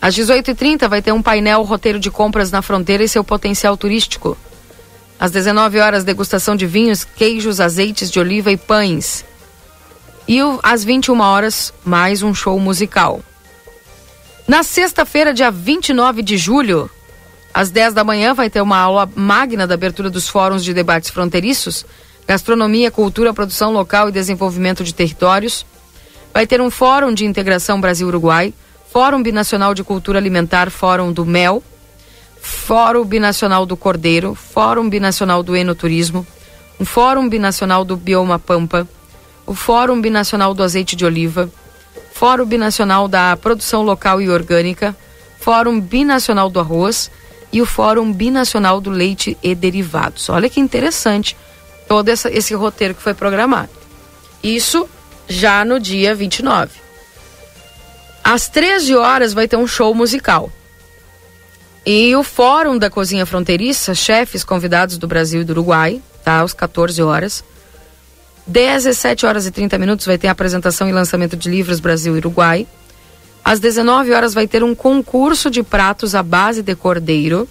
Às 0.00 0.14
18h30 0.14 0.88
vai 0.88 1.00
ter 1.00 1.12
um 1.12 1.22
painel 1.22 1.62
roteiro 1.62 1.98
de 1.98 2.10
compras 2.10 2.50
na 2.50 2.62
fronteira 2.62 3.02
e 3.02 3.08
seu 3.08 3.24
potencial 3.24 3.76
turístico. 3.76 4.36
Às 5.18 5.30
19 5.30 5.80
horas, 5.80 6.04
degustação 6.04 6.54
de 6.54 6.66
vinhos, 6.66 7.04
queijos, 7.04 7.60
azeites 7.60 8.10
de 8.10 8.20
oliva 8.20 8.52
e 8.52 8.56
pães. 8.56 9.24
E 10.28 10.38
às 10.62 10.84
21 10.84 11.20
horas, 11.20 11.72
mais 11.84 12.22
um 12.22 12.34
show 12.34 12.58
musical. 12.60 13.22
Na 14.46 14.62
sexta-feira, 14.62 15.32
dia 15.32 15.50
29 15.50 16.22
de 16.22 16.36
julho, 16.36 16.90
às 17.54 17.70
10 17.70 17.94
da 17.94 18.04
manhã, 18.04 18.34
vai 18.34 18.50
ter 18.50 18.60
uma 18.60 18.76
aula 18.76 19.08
magna 19.14 19.66
da 19.66 19.74
abertura 19.74 20.10
dos 20.10 20.28
fóruns 20.28 20.62
de 20.62 20.74
debates 20.74 21.10
fronteiriços 21.10 21.86
gastronomia, 22.26 22.90
cultura, 22.90 23.32
produção 23.32 23.72
local 23.72 24.08
e 24.08 24.12
desenvolvimento 24.12 24.82
de 24.82 24.92
territórios. 24.92 25.64
Vai 26.34 26.46
ter 26.46 26.60
um 26.60 26.70
Fórum 26.70 27.14
de 27.14 27.24
Integração 27.24 27.80
Brasil-Uruguai, 27.80 28.52
Fórum 28.90 29.22
Binacional 29.22 29.74
de 29.74 29.84
Cultura 29.84 30.18
Alimentar, 30.18 30.70
Fórum 30.70 31.12
do 31.12 31.24
Mel, 31.24 31.62
Fórum 32.40 33.04
Binacional 33.04 33.64
do 33.64 33.76
Cordeiro, 33.76 34.34
Fórum 34.34 34.88
Binacional 34.88 35.42
do 35.42 35.56
Enoturismo, 35.56 36.26
um 36.80 36.84
Fórum 36.84 37.28
Binacional 37.28 37.84
do 37.84 37.96
Bioma 37.96 38.38
Pampa, 38.38 38.86
o 39.46 39.54
Fórum 39.54 40.00
Binacional 40.00 40.52
do 40.52 40.62
Azeite 40.62 40.96
de 40.96 41.04
Oliva, 41.04 41.50
Fórum 42.12 42.46
Binacional 42.46 43.08
da 43.08 43.36
Produção 43.36 43.82
Local 43.82 44.20
e 44.20 44.28
Orgânica, 44.28 44.96
Fórum 45.38 45.80
Binacional 45.80 46.50
do 46.50 46.58
Arroz 46.58 47.10
e 47.52 47.62
o 47.62 47.66
Fórum 47.66 48.12
Binacional 48.12 48.80
do 48.80 48.90
Leite 48.90 49.36
e 49.42 49.54
Derivados. 49.54 50.28
Olha 50.28 50.50
que 50.50 50.60
interessante 50.60 51.36
todo 51.88 52.08
essa, 52.08 52.30
esse 52.30 52.54
roteiro 52.54 52.94
que 52.94 53.02
foi 53.02 53.14
programado. 53.14 53.70
Isso 54.42 54.88
já 55.28 55.64
no 55.64 55.80
dia 55.80 56.14
29. 56.14 56.70
Às 58.22 58.48
13 58.48 58.96
horas 58.96 59.32
vai 59.32 59.46
ter 59.46 59.56
um 59.56 59.66
show 59.66 59.94
musical. 59.94 60.50
E 61.84 62.14
o 62.16 62.24
Fórum 62.24 62.76
da 62.76 62.90
Cozinha 62.90 63.24
Fronteiriça, 63.24 63.94
chefes 63.94 64.42
convidados 64.42 64.98
do 64.98 65.06
Brasil 65.06 65.42
e 65.42 65.44
do 65.44 65.50
Uruguai, 65.50 66.02
tá? 66.24 66.40
Às 66.40 66.52
14 66.52 67.00
horas. 67.00 67.44
17 68.46 69.26
horas 69.26 69.46
e 69.46 69.50
30 69.50 69.78
minutos 69.78 70.06
vai 70.06 70.18
ter 70.18 70.28
a 70.28 70.32
apresentação 70.32 70.88
e 70.88 70.92
lançamento 70.92 71.36
de 71.36 71.48
livros 71.48 71.78
Brasil 71.78 72.14
e 72.16 72.18
Uruguai. 72.18 72.66
Às 73.44 73.60
19 73.60 74.12
horas 74.12 74.34
vai 74.34 74.48
ter 74.48 74.64
um 74.64 74.74
concurso 74.74 75.48
de 75.48 75.62
pratos 75.62 76.16
à 76.16 76.22
base 76.22 76.62
de 76.62 76.74
cordeiro, 76.74 77.48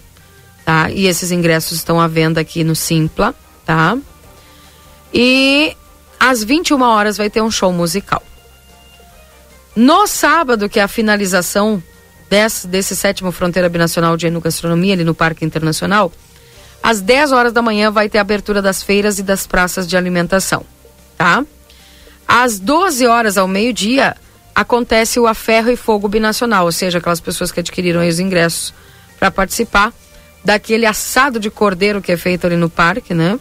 tá? 0.65 0.91
E 0.91 1.07
esses 1.07 1.31
ingressos 1.31 1.77
estão 1.77 2.01
à 2.01 2.07
venda 2.07 2.41
aqui 2.41 2.65
no 2.65 2.75
Simpla, 2.75 3.33
tá? 3.65 3.97
E 5.17 5.77
às 6.19 6.43
21 6.43 6.81
horas 6.81 7.15
vai 7.15 7.29
ter 7.29 7.41
um 7.41 7.49
show 7.49 7.71
musical. 7.71 8.21
No 9.73 10.05
sábado, 10.07 10.67
que 10.67 10.77
é 10.77 10.83
a 10.83 10.89
finalização 10.89 11.81
desse, 12.29 12.67
desse 12.67 12.97
sétimo 12.97 13.31
Fronteira 13.31 13.69
Binacional 13.69 14.17
de 14.17 14.27
Enogastronomia, 14.27 14.93
ali 14.93 15.05
no 15.05 15.15
Parque 15.15 15.45
Internacional, 15.45 16.11
às 16.83 16.99
10 16.99 17.31
horas 17.31 17.53
da 17.53 17.61
manhã 17.61 17.91
vai 17.91 18.09
ter 18.09 18.17
a 18.17 18.21
abertura 18.21 18.61
das 18.61 18.83
feiras 18.83 19.17
e 19.17 19.23
das 19.23 19.47
praças 19.47 19.87
de 19.87 19.95
alimentação, 19.95 20.65
tá? 21.17 21.45
Às 22.27 22.59
12 22.59 23.07
horas 23.07 23.37
ao 23.37 23.47
meio-dia 23.47 24.17
acontece 24.53 25.19
o 25.19 25.27
A 25.27 25.33
Ferro 25.33 25.71
e 25.71 25.77
Fogo 25.77 26.09
Binacional, 26.09 26.65
ou 26.65 26.71
seja, 26.71 26.97
aquelas 26.97 27.21
pessoas 27.21 27.51
que 27.51 27.61
adquiriram 27.61 28.05
os 28.05 28.19
ingressos 28.19 28.73
para 29.17 29.31
participar 29.31 29.93
daquele 30.43 30.85
assado 30.85 31.39
de 31.39 31.49
cordeiro 31.49 32.01
que 32.01 32.11
é 32.11 32.17
feito 32.17 32.45
ali 32.45 32.55
no 32.57 32.69
parque, 32.69 33.13
né? 33.13 33.39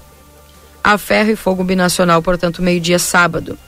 A 0.84 0.98
ferro 0.98 1.30
e 1.30 1.36
fogo 1.36 1.64
binacional, 1.64 2.20
portanto, 2.20 2.60
meio-dia 2.60 2.98
sábado. 2.98 3.58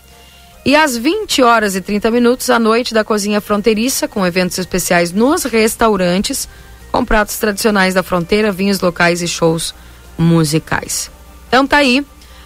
E 0.66 0.76
às 0.76 0.96
20 0.96 1.42
horas 1.42 1.74
e 1.74 1.80
30 1.80 2.10
minutos, 2.10 2.50
a 2.50 2.58
noite 2.58 2.92
da 2.92 3.02
cozinha 3.02 3.40
fronteiriça, 3.40 4.06
com 4.06 4.26
eventos 4.26 4.58
especiais 4.58 5.12
nos 5.12 5.44
restaurantes, 5.44 6.46
com 6.92 7.04
pratos 7.04 7.38
tradicionais 7.38 7.94
da 7.94 8.02
fronteira, 8.02 8.52
vinhos 8.52 8.80
locais 8.80 9.22
e 9.22 9.28
shows 9.28 9.74
musicais. 10.18 11.10
Então 11.48 11.66
tá 11.66 11.78
aí 11.78 12.04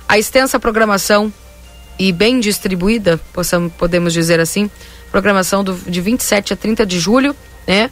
a 0.09 0.19
extensa 0.19 0.61
programação 0.61 1.33
e 1.99 2.13
bem 2.13 2.39
distribuída, 2.39 3.19
possamos, 3.33 3.73
podemos 3.73 4.13
dizer 4.13 4.39
assim, 4.39 4.71
programação 5.11 5.65
do, 5.65 5.75
de 5.75 6.01
27 6.01 6.53
a 6.53 6.57
30 6.57 6.87
de 6.87 7.01
julho, 7.01 7.35
né? 7.67 7.91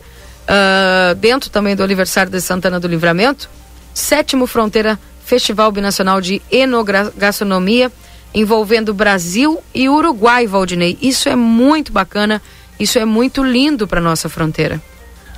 Uh, 0.48 1.14
dentro 1.16 1.50
também 1.50 1.76
do 1.76 1.82
aniversário 1.82 2.30
de 2.30 2.40
Santana 2.40 2.80
do 2.80 2.88
Livramento, 2.88 3.50
sétimo 3.92 4.46
Fronteira 4.46 4.98
Festival 5.28 5.70
Binacional 5.70 6.22
de 6.22 6.40
Enogastronomia, 6.50 7.92
envolvendo 8.34 8.94
Brasil 8.94 9.62
e 9.74 9.86
Uruguai, 9.86 10.46
Valdinei. 10.46 10.96
Isso 11.02 11.28
é 11.28 11.36
muito 11.36 11.92
bacana, 11.92 12.40
isso 12.80 12.98
é 12.98 13.04
muito 13.04 13.44
lindo 13.44 13.86
para 13.86 14.00
nossa 14.00 14.30
fronteira. 14.30 14.80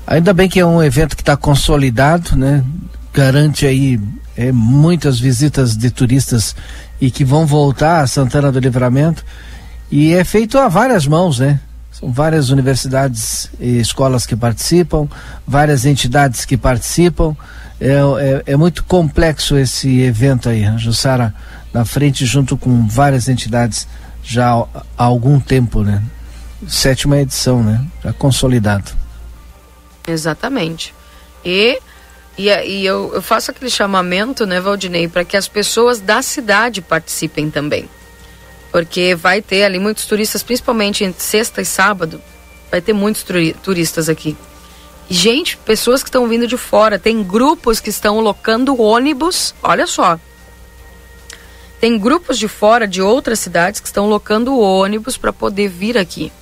Ainda 0.06 0.32
bem 0.32 0.48
que 0.48 0.60
é 0.60 0.64
um 0.64 0.80
evento 0.80 1.16
que 1.16 1.22
está 1.22 1.36
consolidado, 1.36 2.36
né? 2.36 2.64
Garante 3.12 3.66
aí 3.66 3.98
é, 4.36 4.52
muitas 4.52 5.18
visitas 5.18 5.76
de 5.76 5.90
turistas 5.90 6.54
e 7.00 7.10
que 7.10 7.24
vão 7.24 7.44
voltar 7.44 8.00
a 8.00 8.06
Santana 8.06 8.52
do 8.52 8.60
Livramento. 8.60 9.24
E 9.90 10.12
é 10.12 10.22
feito 10.22 10.56
a 10.56 10.68
várias 10.68 11.04
mãos, 11.04 11.40
né? 11.40 11.58
São 11.90 12.12
várias 12.12 12.50
universidades 12.50 13.50
e 13.58 13.80
escolas 13.80 14.24
que 14.24 14.36
participam, 14.36 15.08
várias 15.44 15.84
entidades 15.84 16.44
que 16.44 16.56
participam. 16.56 17.34
É, 17.80 17.92
é, 17.94 18.52
é 18.52 18.56
muito 18.56 18.84
complexo 18.84 19.56
esse 19.56 20.00
evento 20.00 20.48
aí, 20.48 20.64
a 20.66 20.76
Jussara 20.76 21.34
na 21.72 21.84
frente 21.84 22.26
junto 22.26 22.56
com 22.56 22.86
várias 22.86 23.28
entidades 23.28 23.88
já 24.22 24.52
há 24.52 25.04
algum 25.04 25.40
tempo, 25.40 25.82
né? 25.82 26.02
Sétima 26.68 27.18
edição, 27.18 27.62
né? 27.62 27.82
Já 28.04 28.12
consolidado. 28.12 28.90
Exatamente. 30.06 30.94
E, 31.44 31.78
e, 32.36 32.48
e 32.48 32.84
eu, 32.84 33.12
eu 33.14 33.22
faço 33.22 33.50
aquele 33.50 33.70
chamamento, 33.70 34.44
né, 34.44 34.60
Valdinei, 34.60 35.08
para 35.08 35.24
que 35.24 35.36
as 35.36 35.48
pessoas 35.48 36.00
da 36.00 36.20
cidade 36.20 36.82
participem 36.82 37.50
também. 37.50 37.88
Porque 38.70 39.14
vai 39.14 39.40
ter 39.40 39.64
ali 39.64 39.78
muitos 39.78 40.04
turistas, 40.04 40.42
principalmente 40.42 41.02
entre 41.02 41.22
sexta 41.22 41.62
e 41.62 41.64
sábado, 41.64 42.20
vai 42.70 42.80
ter 42.80 42.92
muitos 42.92 43.24
turistas 43.62 44.08
aqui. 44.08 44.36
Gente, 45.12 45.56
pessoas 45.56 46.04
que 46.04 46.08
estão 46.08 46.28
vindo 46.28 46.46
de 46.46 46.56
fora, 46.56 46.96
tem 46.96 47.20
grupos 47.20 47.80
que 47.80 47.90
estão 47.90 48.20
locando 48.20 48.80
ônibus, 48.80 49.52
olha 49.60 49.84
só. 49.84 50.20
Tem 51.80 51.98
grupos 51.98 52.38
de 52.38 52.46
fora, 52.46 52.86
de 52.86 53.02
outras 53.02 53.40
cidades, 53.40 53.80
que 53.80 53.88
estão 53.88 54.08
locando 54.08 54.56
ônibus 54.56 55.16
para 55.16 55.32
poder 55.32 55.66
vir 55.66 55.98
aqui. 55.98 56.32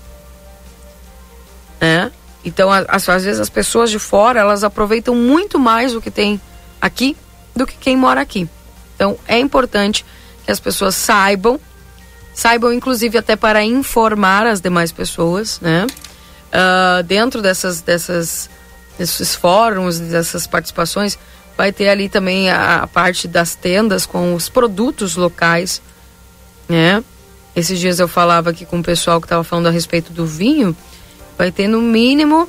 Né? 1.81 2.13
Então, 2.45 2.71
às, 2.71 3.09
às 3.09 3.25
vezes 3.25 3.41
as 3.41 3.49
pessoas 3.49 3.91
de 3.91 3.99
fora, 3.99 4.41
elas 4.41 4.63
aproveitam 4.63 5.15
muito 5.15 5.59
mais 5.59 5.95
o 5.95 6.01
que 6.03 6.11
tem 6.11 6.39
aqui 6.79 7.17
do 7.57 7.67
que 7.67 7.77
quem 7.79 7.97
mora 7.97 8.21
aqui. 8.21 8.47
Então, 8.95 9.19
é 9.27 9.39
importante 9.39 10.05
que 10.45 10.53
as 10.53 10.61
pessoas 10.61 10.95
saibam, 10.95 11.59
saibam 12.35 12.71
inclusive 12.71 13.17
até 13.17 13.35
para 13.35 13.65
informar 13.65 14.47
as 14.47 14.61
demais 14.61 14.93
pessoas, 14.93 15.59
né? 15.59 15.87
Uh, 16.49 17.03
dentro 17.03 17.43
dessas, 17.43 17.81
dessas, 17.83 18.49
desses 18.99 19.35
fóruns, 19.35 19.99
dessas 19.99 20.47
participações, 20.47 21.19
vai 21.57 21.73
ter 21.73 21.89
ali 21.89 22.09
também 22.09 22.51
a, 22.51 22.83
a 22.83 22.87
parte 22.87 23.29
das 23.29 23.55
tendas 23.55 24.07
com 24.07 24.35
os 24.35 24.49
produtos 24.49 25.17
locais, 25.17 25.83
né? 26.69 27.03
Esses 27.55 27.81
dias 27.81 27.99
eu 27.99 28.07
falava 28.07 28.51
aqui 28.51 28.65
com 28.65 28.79
o 28.79 28.83
pessoal 28.83 29.21
que 29.21 29.27
estava 29.27 29.43
falando 29.43 29.67
a 29.67 29.71
respeito 29.71 30.13
do 30.13 30.25
vinho, 30.25 30.77
vai 31.37 31.51
ter 31.51 31.67
no 31.67 31.83
mínimo 31.83 32.49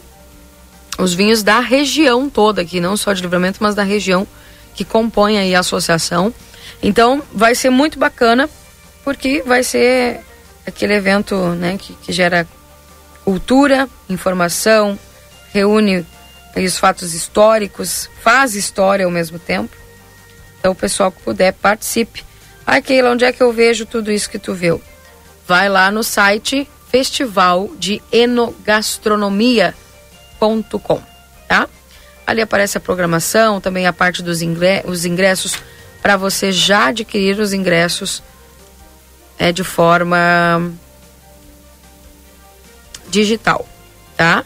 os 0.99 1.13
vinhos 1.13 1.41
da 1.41 1.59
região 1.59 2.29
toda 2.29 2.61
aqui, 2.61 2.79
não 2.79 2.95
só 2.95 3.13
de 3.13 3.21
livramento, 3.21 3.57
mas 3.61 3.73
da 3.73 3.83
região 3.83 4.27
que 4.75 4.85
compõe 4.85 5.37
aí 5.37 5.55
a 5.55 5.61
associação. 5.61 6.33
Então 6.83 7.23
vai 7.33 7.55
ser 7.55 7.69
muito 7.69 7.97
bacana, 7.97 8.49
porque 9.03 9.41
vai 9.45 9.63
ser 9.63 10.19
aquele 10.67 10.93
evento 10.93 11.35
né, 11.55 11.77
que, 11.77 11.93
que 11.93 12.13
gera 12.13 12.47
cultura, 13.29 13.87
informação, 14.09 14.97
reúne 15.53 16.03
os 16.57 16.79
fatos 16.79 17.13
históricos, 17.13 18.09
faz 18.23 18.55
história 18.55 19.05
ao 19.05 19.11
mesmo 19.11 19.37
tempo. 19.37 19.77
Então 20.59 20.71
o 20.71 20.75
pessoal 20.75 21.11
que 21.11 21.21
puder, 21.21 21.53
participe. 21.53 22.25
Ah, 22.65 22.81
Keila, 22.81 23.11
onde 23.11 23.25
é 23.25 23.31
que 23.31 23.43
eu 23.43 23.53
vejo 23.53 23.85
tudo 23.85 24.11
isso 24.11 24.31
que 24.31 24.39
tu 24.39 24.55
viu? 24.55 24.81
Vai 25.47 25.69
lá 25.69 25.91
no 25.91 26.03
site 26.03 26.67
Festival 26.89 27.69
de 27.77 28.01
Enogastronomia.com, 28.11 31.03
tá? 31.47 31.69
Ali 32.25 32.41
aparece 32.41 32.79
a 32.79 32.81
programação, 32.81 33.61
também 33.61 33.85
a 33.85 33.93
parte 33.93 34.23
dos 34.23 34.41
ingressos, 34.41 35.05
ingressos 35.05 35.55
para 36.01 36.17
você 36.17 36.51
já 36.51 36.87
adquirir 36.87 37.39
os 37.39 37.53
ingressos 37.53 38.23
é 39.37 39.51
de 39.51 39.63
forma 39.63 40.73
digital, 43.09 43.67
tá? 44.15 44.45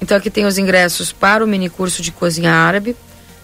Então 0.00 0.16
aqui 0.16 0.30
tem 0.30 0.44
os 0.44 0.58
ingressos 0.58 1.12
para 1.12 1.44
o 1.44 1.46
mini 1.46 1.68
curso 1.68 2.02
de 2.02 2.12
cozinha 2.12 2.52
árabe, 2.52 2.96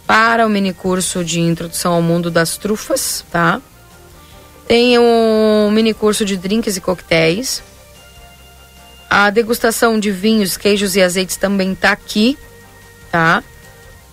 para 0.06 0.46
o 0.46 0.50
mini 0.50 0.72
curso 0.72 1.24
de 1.24 1.40
introdução 1.40 1.94
ao 1.94 2.02
mundo 2.02 2.30
das 2.30 2.56
trufas, 2.56 3.24
tá? 3.30 3.60
Tem 4.66 4.98
um 4.98 5.70
mini 5.70 5.92
curso 5.92 6.24
de 6.24 6.36
drinks 6.36 6.76
e 6.76 6.80
coquetéis, 6.80 7.62
a 9.14 9.28
degustação 9.28 10.00
de 10.00 10.10
vinhos, 10.10 10.56
queijos 10.56 10.96
e 10.96 11.02
azeites 11.02 11.36
também 11.36 11.74
tá 11.74 11.92
aqui, 11.92 12.38
tá? 13.10 13.44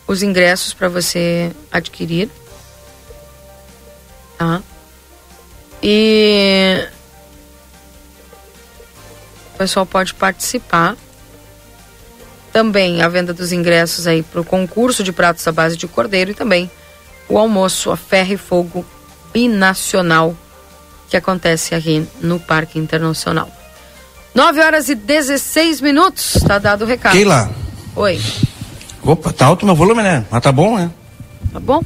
Os 0.06 0.22
ingressos 0.22 0.74
para 0.74 0.90
você 0.90 1.54
adquirir. 1.72 2.30
Tá? 4.38 4.62
E 5.82 6.86
pessoal 9.60 9.86
pode 9.86 10.14
participar. 10.14 10.95
Também 12.53 13.02
a 13.02 13.10
venda 13.10 13.34
dos 13.34 13.52
ingressos 13.52 14.07
aí 14.07 14.23
para 14.23 14.40
o 14.40 14.45
concurso 14.45 15.03
de 15.03 15.11
pratos 15.11 15.45
à 15.48 15.52
base 15.52 15.76
de 15.76 15.86
cordeiro 15.86 16.31
e 16.31 16.34
também 16.34 16.72
o 17.27 17.38
almoço 17.38 17.91
a 17.91 17.98
ferro 17.98 18.34
e 18.34 18.38
fogo 18.38 18.86
binacional 19.34 20.36
que 21.10 21.18
acontece 21.18 21.76
aqui 21.76 22.07
no 22.22 22.40
Parque 22.40 22.80
Internacional. 22.80 23.52
9 24.34 24.61
horas 24.61 24.90
e 24.90 24.95
16 24.95 25.81
minutos. 25.81 26.38
Tá 26.48 26.57
dado 26.57 26.86
o 26.86 26.88
recado. 26.88 27.14
Keila. 27.14 27.52
Oi. 27.95 28.19
Opa, 29.03 29.34
tá 29.34 29.45
alto 29.45 29.65
meu 29.65 29.76
volume, 29.76 30.02
né? 30.02 30.26
Mas 30.31 30.41
tá 30.41 30.52
bom, 30.52 30.77
né? 30.77 30.90
Tá 31.52 31.60
bom. 31.60 31.84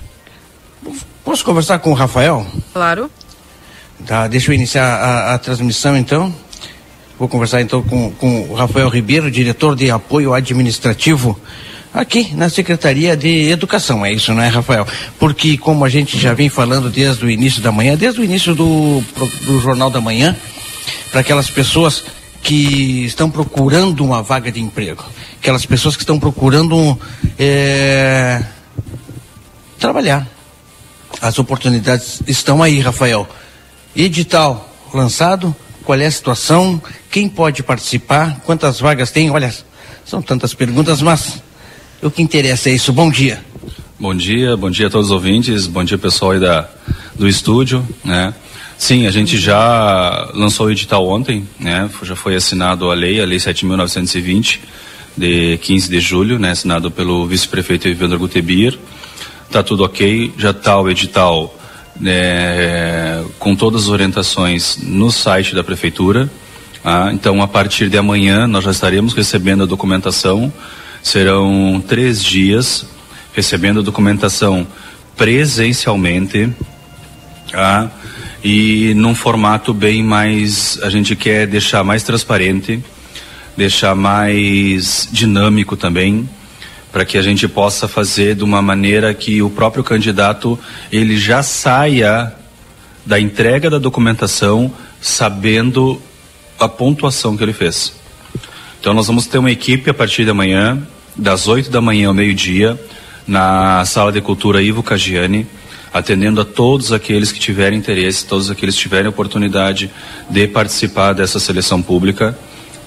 Posso 1.24 1.44
conversar 1.44 1.80
com 1.80 1.92
o 1.92 1.94
Rafael? 1.94 2.46
Claro. 2.72 3.10
Tá, 4.06 4.28
deixa 4.28 4.52
eu 4.52 4.56
iniciar 4.56 4.86
a, 4.86 5.34
a 5.34 5.38
transmissão 5.38 5.98
então. 5.98 6.34
Vou 7.24 7.30
conversar 7.30 7.62
então 7.62 7.82
com, 7.82 8.12
com 8.12 8.42
o 8.50 8.54
Rafael 8.54 8.90
Ribeiro, 8.90 9.32
diretor 9.32 9.78
de 9.78 9.90
apoio 9.90 10.34
administrativo 10.34 11.40
aqui 11.94 12.36
na 12.36 12.50
Secretaria 12.50 13.16
de 13.16 13.50
Educação. 13.50 14.06
É 14.06 14.12
isso, 14.12 14.34
não 14.34 14.44
é, 14.44 14.50
Rafael? 14.50 14.86
Porque 15.18 15.58
como 15.58 15.86
a 15.86 15.90
gente 15.90 16.20
já 16.20 16.34
vem 16.34 16.50
falando 16.50 16.90
desde 16.90 17.24
o 17.24 17.30
início 17.30 17.62
da 17.62 17.72
manhã, 17.72 17.96
desde 17.96 18.20
o 18.20 18.26
início 18.26 18.54
do, 18.54 19.02
do 19.46 19.58
Jornal 19.62 19.90
da 19.90 20.02
Manhã, 20.02 20.36
para 21.12 21.22
aquelas 21.22 21.50
pessoas 21.50 22.04
que 22.42 23.06
estão 23.06 23.32
procurando 23.32 24.04
uma 24.04 24.22
vaga 24.22 24.52
de 24.52 24.60
emprego, 24.60 25.06
aquelas 25.40 25.66
pessoas 25.66 25.96
que 25.96 26.04
estão 26.04 26.20
procurando 26.20 27.00
é, 27.40 28.44
trabalhar. 29.80 30.28
As 31.22 31.40
oportunidades 31.40 32.22
estão 32.28 32.62
aí, 32.62 32.82
Rafael. 32.82 33.26
Edital 33.96 34.70
lançado, 34.94 35.56
qual 35.84 36.00
é 36.00 36.06
a 36.06 36.12
situação, 36.12 36.82
quem 37.12 37.28
pode 37.28 37.62
participar, 37.62 38.40
quantas 38.46 38.80
vagas 38.80 39.12
tem? 39.12 39.30
Olha, 39.30 39.54
são 40.06 40.22
tantas 40.22 40.54
perguntas, 40.54 41.02
mas 41.02 41.42
o 42.02 42.10
que 42.10 42.22
interessa 42.22 42.70
é 42.70 42.74
isso. 42.74 42.92
Bom 42.94 43.10
dia. 43.10 43.44
Bom 44.00 44.16
dia, 44.16 44.58
bom 44.58 44.70
dia 44.70 44.88
a 44.88 44.90
todos 44.90 45.08
os 45.08 45.14
ouvintes, 45.14 45.68
bom 45.68 45.84
dia 45.84 45.98
pessoal 45.98 46.32
aí 46.32 46.40
da, 46.40 46.68
do 47.16 47.28
estúdio, 47.28 47.88
né? 48.04 48.34
Sim, 48.78 49.08
a 49.08 49.12
gente 49.12 49.38
já 49.38 50.30
lançou 50.34 50.68
o 50.68 50.72
edital 50.72 51.08
ontem, 51.08 51.48
né? 51.60 51.90
Já 52.02 52.16
foi 52.16 52.36
assinado 52.36 52.92
a 52.92 52.94
lei, 52.94 53.22
a 53.22 53.26
lei 53.26 53.38
7.920 53.38 54.60
de 55.16 55.58
15 55.60 55.90
de 55.90 56.00
julho, 56.00 56.40
né? 56.40 56.52
Assinado 56.52 56.92
pelo 56.92 57.26
vice-prefeito 57.26 57.88
Evandro 57.88 58.20
Gutebir. 58.20 58.78
Tá 59.52 59.64
tudo 59.64 59.84
ok, 59.86 60.34
já 60.38 60.50
está 60.50 60.80
o 60.80 60.90
edital 60.90 61.56
né, 62.00 63.24
com 63.40 63.56
todas 63.56 63.84
as 63.84 63.90
orientações 63.90 64.78
no 64.82 65.12
site 65.12 65.56
da 65.56 65.64
prefeitura. 65.64 66.30
Ah, 66.84 67.12
então, 67.14 67.42
a 67.42 67.48
partir 67.48 67.90
de 67.90 67.98
amanhã, 67.98 68.46
nós 68.48 68.64
já 68.64 68.72
estaremos 68.72 69.14
recebendo 69.14 69.64
a 69.64 69.66
documentação. 69.66 70.52
Serão 71.02 71.84
três 71.88 72.24
dias 72.24 72.86
recebendo 73.34 73.80
a 73.80 73.84
documentação 73.84 74.68
presencialmente. 75.16 76.50
Ah, 77.54 77.88
e 78.44 78.94
num 78.96 79.16
formato 79.16 79.74
bem 79.74 80.04
mais, 80.04 80.78
a 80.84 80.90
gente 80.90 81.16
quer 81.16 81.48
deixar 81.48 81.84
mais 81.84 82.04
transparente, 82.04 82.84
deixar 83.56 83.96
mais 83.96 85.08
dinâmico 85.12 85.78
também, 85.78 86.28
para 86.94 87.04
que 87.04 87.18
a 87.18 87.24
gente 87.24 87.48
possa 87.48 87.88
fazer 87.88 88.36
de 88.36 88.44
uma 88.44 88.62
maneira 88.62 89.12
que 89.16 89.42
o 89.42 89.50
próprio 89.50 89.84
candidato 89.84 90.60
ele 90.92 91.18
já 91.18 91.42
saia 91.42 92.32
da 93.04 93.20
entrega 93.20 93.68
da 93.68 93.80
documentação 93.80 94.72
sabendo 95.02 96.00
a 96.60 96.70
pontuação 96.70 97.36
que 97.36 97.44
ele 97.44 97.52
fez. 97.52 97.96
Então 98.80 98.94
nós 98.94 99.08
vamos 99.08 99.26
ter 99.26 99.40
uma 99.40 99.50
equipe 99.50 99.90
a 99.90 99.94
partir 99.94 100.24
de 100.24 100.30
amanhã, 100.30 100.88
das 101.16 101.48
8 101.48 101.72
da 101.72 101.82
manhã 101.82 102.10
ao 102.10 102.14
meio-dia, 102.14 102.80
na 103.26 103.84
sala 103.86 104.12
de 104.12 104.22
cultura 104.22 104.62
Ivo 104.62 104.84
Cagiani, 104.84 105.48
atendendo 105.92 106.42
a 106.42 106.46
todos 106.46 106.92
aqueles 106.92 107.32
que 107.32 107.40
tiverem 107.40 107.80
interesse, 107.80 108.26
todos 108.28 108.52
aqueles 108.52 108.76
que 108.76 108.82
tiverem 108.82 109.08
oportunidade 109.08 109.90
de 110.30 110.48
participar 110.48 111.14
dessa 111.14 111.40
seleção 111.40 111.82
pública 111.82 112.38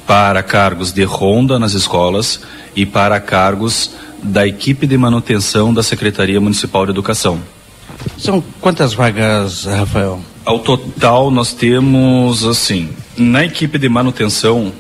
para 0.07 0.43
cargos 0.43 0.93
de 0.93 1.03
ronda 1.03 1.59
nas 1.59 1.73
escolas 1.73 2.41
e 2.75 2.87
para 2.87 3.19
cargos 3.21 3.91
da 4.23 4.47
equipe 4.47 4.87
de 4.87 4.97
manutenção 4.97 5.75
da 5.75 5.83
Secretaria 5.83 6.41
Municipal 6.41 6.85
de 6.87 6.93
Educação. 6.93 7.41
São 8.17 8.43
quantas 8.61 8.95
vagas, 8.95 9.65
Rafael? 9.65 10.21
Ao 10.45 10.61
total, 10.61 11.31
nós 11.31 11.53
temos, 11.53 12.45
assim, 12.45 12.91
na 13.17 13.45
equipe 13.45 13.79
de 13.79 13.89
manutenção, 13.89 14.73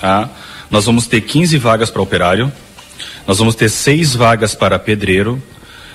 tá? 0.00 0.28
nós 0.70 0.84
vamos 0.84 1.06
ter 1.06 1.22
15 1.22 1.56
vagas 1.56 1.90
para 1.90 2.02
operário, 2.02 2.52
nós 3.26 3.38
vamos 3.38 3.54
ter 3.54 3.68
seis 3.68 4.14
vagas 4.14 4.54
para 4.54 4.78
pedreiro, 4.78 5.42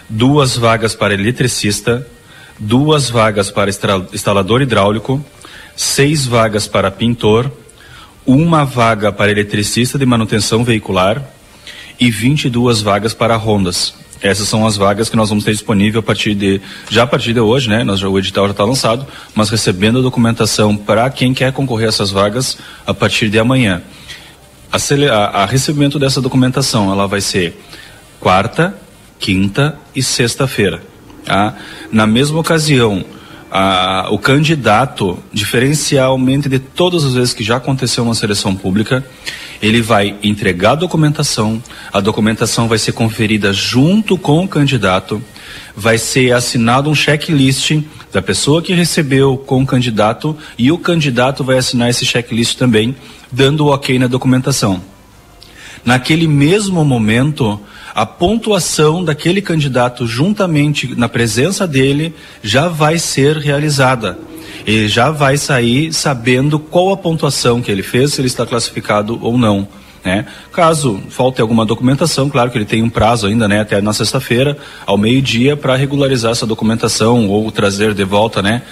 duas 0.10 0.56
vagas 0.56 0.96
para 0.96 1.14
eletricista, 1.14 2.06
duas 2.60 3.10
vagas 3.10 3.52
para 3.52 3.70
instalador 4.14 4.62
hidráulico, 4.62 5.24
seis 5.76 6.26
vagas 6.26 6.68
para 6.68 6.92
pintor, 6.92 7.52
uma 8.26 8.64
vaga 8.64 9.12
para 9.12 9.32
eletricista 9.32 9.98
de 9.98 10.06
manutenção 10.06 10.64
veicular 10.64 11.24
e 12.00 12.10
22 12.10 12.82
vagas 12.82 13.14
para 13.14 13.36
rondas. 13.36 13.94
Essas 14.22 14.48
são 14.48 14.66
as 14.66 14.78
vagas 14.78 15.10
que 15.10 15.18
nós 15.18 15.28
vamos 15.28 15.44
ter 15.44 15.52
disponível 15.52 16.00
a 16.00 16.04
partir 16.04 16.34
de 16.34 16.62
já 16.90 17.04
a 17.04 17.08
partir 17.08 17.34
de 17.34 17.42
hoje, 17.42 17.70
né? 17.70 17.84
Nós, 17.84 18.02
o 18.02 18.18
edital 18.18 18.46
já 18.46 18.52
está 18.52 18.64
lançado, 18.64 19.06
mas 19.36 19.50
recebendo 19.50 20.00
a 20.00 20.02
documentação 20.02 20.78
para 20.78 21.10
quem 21.10 21.34
quer 21.34 21.52
concorrer 21.52 21.88
a 21.88 21.90
essas 21.90 22.10
vagas 22.10 22.58
a 22.88 22.94
partir 22.94 23.30
de 23.30 23.38
amanhã. 23.38 23.82
A, 24.72 25.42
a 25.42 25.46
recebimento 25.46 26.00
dessa 26.00 26.22
documentação, 26.22 26.90
ela 26.90 27.06
vai 27.06 27.20
ser 27.20 27.62
quarta, 28.18 28.76
quinta 29.20 29.78
e 29.94 30.02
sexta-feira. 30.02 30.82
Tá? 31.26 31.56
Na 31.92 32.08
mesma 32.08 32.40
ocasião, 32.40 33.04
a, 33.56 34.08
o 34.10 34.18
candidato, 34.18 35.20
diferencialmente 35.32 36.50
de 36.50 36.58
todas 36.58 37.06
as 37.06 37.14
vezes 37.14 37.36
que 37.36 37.44
já 37.44 37.58
aconteceu 37.58 38.04
uma 38.04 38.16
seleção 38.16 38.56
pública, 38.56 39.06
ele 39.62 39.80
vai 39.80 40.18
entregar 40.24 40.72
a 40.72 40.76
documentação, 40.76 41.62
a 41.94 42.00
documentação 42.00 42.68
vai 42.68 42.80
ser 42.80 42.94
conferida 42.94 43.54
junto 43.54 44.18
com 44.18 44.44
o 44.44 44.48
candidato, 44.48 45.22
vai 45.76 46.00
ser 46.00 46.34
assinado 46.34 46.90
um 46.90 46.96
checklist 46.96 47.80
da 48.12 48.24
pessoa 48.24 48.60
que 48.60 48.74
recebeu 48.74 49.38
com 49.38 49.62
o 49.62 49.68
candidato 49.68 50.36
e 50.58 50.72
o 50.72 50.80
candidato 50.80 51.44
vai 51.44 51.60
assinar 51.60 51.92
esse 51.92 52.08
checklist 52.08 52.58
também, 52.58 52.96
dando 53.32 53.68
o 53.68 53.72
ok 53.72 54.00
na 54.00 54.08
documentação. 54.08 54.82
Naquele 55.86 56.28
mesmo 56.28 56.84
momento, 56.84 57.60
a 57.94 58.06
pontuação 58.06 59.04
daquele 59.04 59.42
candidato, 59.42 60.08
juntamente 60.08 60.96
na 60.96 61.08
presença 61.08 61.68
dele, 61.68 62.14
já 62.42 62.68
vai 62.68 62.98
ser 62.98 63.38
realizada. 63.38 64.18
Ele 64.66 64.88
já 64.88 65.12
vai 65.12 65.38
sair 65.38 65.94
sabendo 65.94 66.58
qual 66.58 66.92
a 66.92 66.98
pontuação 66.98 67.62
que 67.62 67.72
ele 67.72 67.84
fez, 67.84 68.14
se 68.14 68.22
ele 68.22 68.28
está 68.28 68.46
classificado 68.46 69.20
ou 69.22 69.38
não. 69.38 69.68
Né? 70.04 70.26
Caso 70.52 71.02
falte 71.10 71.42
alguma 71.42 71.66
documentação, 71.66 72.30
claro 72.30 72.52
que 72.52 72.58
ele 72.58 72.66
tem 72.66 72.84
um 72.84 72.90
prazo 72.90 73.28
ainda, 73.28 73.48
né, 73.48 73.62
até 73.62 73.80
na 73.82 73.94
sexta-feira, 73.94 74.58
ao 74.86 74.98
meio-dia, 74.98 75.56
para 75.56 75.78
regularizar 75.78 76.32
essa 76.32 76.46
documentação 76.46 77.30
ou 77.30 77.50
trazer 77.52 77.94
de 77.94 78.04
volta, 78.04 78.42
né, 78.42 78.64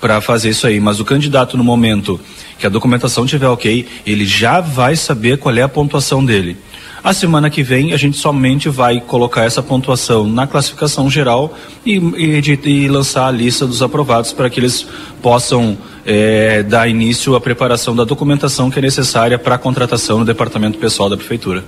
para 0.00 0.20
fazer 0.20 0.50
isso 0.50 0.66
aí. 0.66 0.80
Mas 0.80 0.98
o 0.98 1.04
candidato, 1.04 1.56
no 1.56 1.62
momento 1.62 2.18
que 2.58 2.66
a 2.66 2.70
documentação 2.70 3.24
estiver 3.24 3.46
ok, 3.46 3.86
ele 4.04 4.26
já 4.26 4.60
vai 4.60 4.96
saber 4.96 5.38
qual 5.38 5.54
é 5.54 5.62
a 5.62 5.68
pontuação 5.68 6.24
dele. 6.24 6.56
A 7.02 7.14
semana 7.14 7.48
que 7.48 7.62
vem 7.62 7.94
a 7.94 7.96
gente 7.96 8.18
somente 8.18 8.68
vai 8.68 9.00
colocar 9.00 9.44
essa 9.44 9.62
pontuação 9.62 10.28
na 10.28 10.46
classificação 10.46 11.08
geral 11.10 11.56
e, 11.84 11.96
e, 11.96 12.60
e 12.64 12.88
lançar 12.88 13.26
a 13.26 13.30
lista 13.30 13.66
dos 13.66 13.82
aprovados 13.82 14.32
para 14.32 14.50
que 14.50 14.60
eles 14.60 14.86
possam 15.22 15.78
é, 16.04 16.62
dar 16.62 16.88
início 16.88 17.34
à 17.34 17.40
preparação 17.40 17.96
da 17.96 18.04
documentação 18.04 18.70
que 18.70 18.78
é 18.78 18.82
necessária 18.82 19.38
para 19.38 19.54
a 19.54 19.58
contratação 19.58 20.18
no 20.18 20.24
departamento 20.26 20.78
pessoal 20.78 21.08
da 21.08 21.16
prefeitura. 21.16 21.64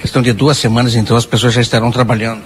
Questão 0.00 0.20
de 0.20 0.32
duas 0.32 0.58
semanas, 0.58 0.96
então 0.96 1.16
as 1.16 1.26
pessoas 1.26 1.54
já 1.54 1.60
estarão 1.60 1.92
trabalhando. 1.92 2.42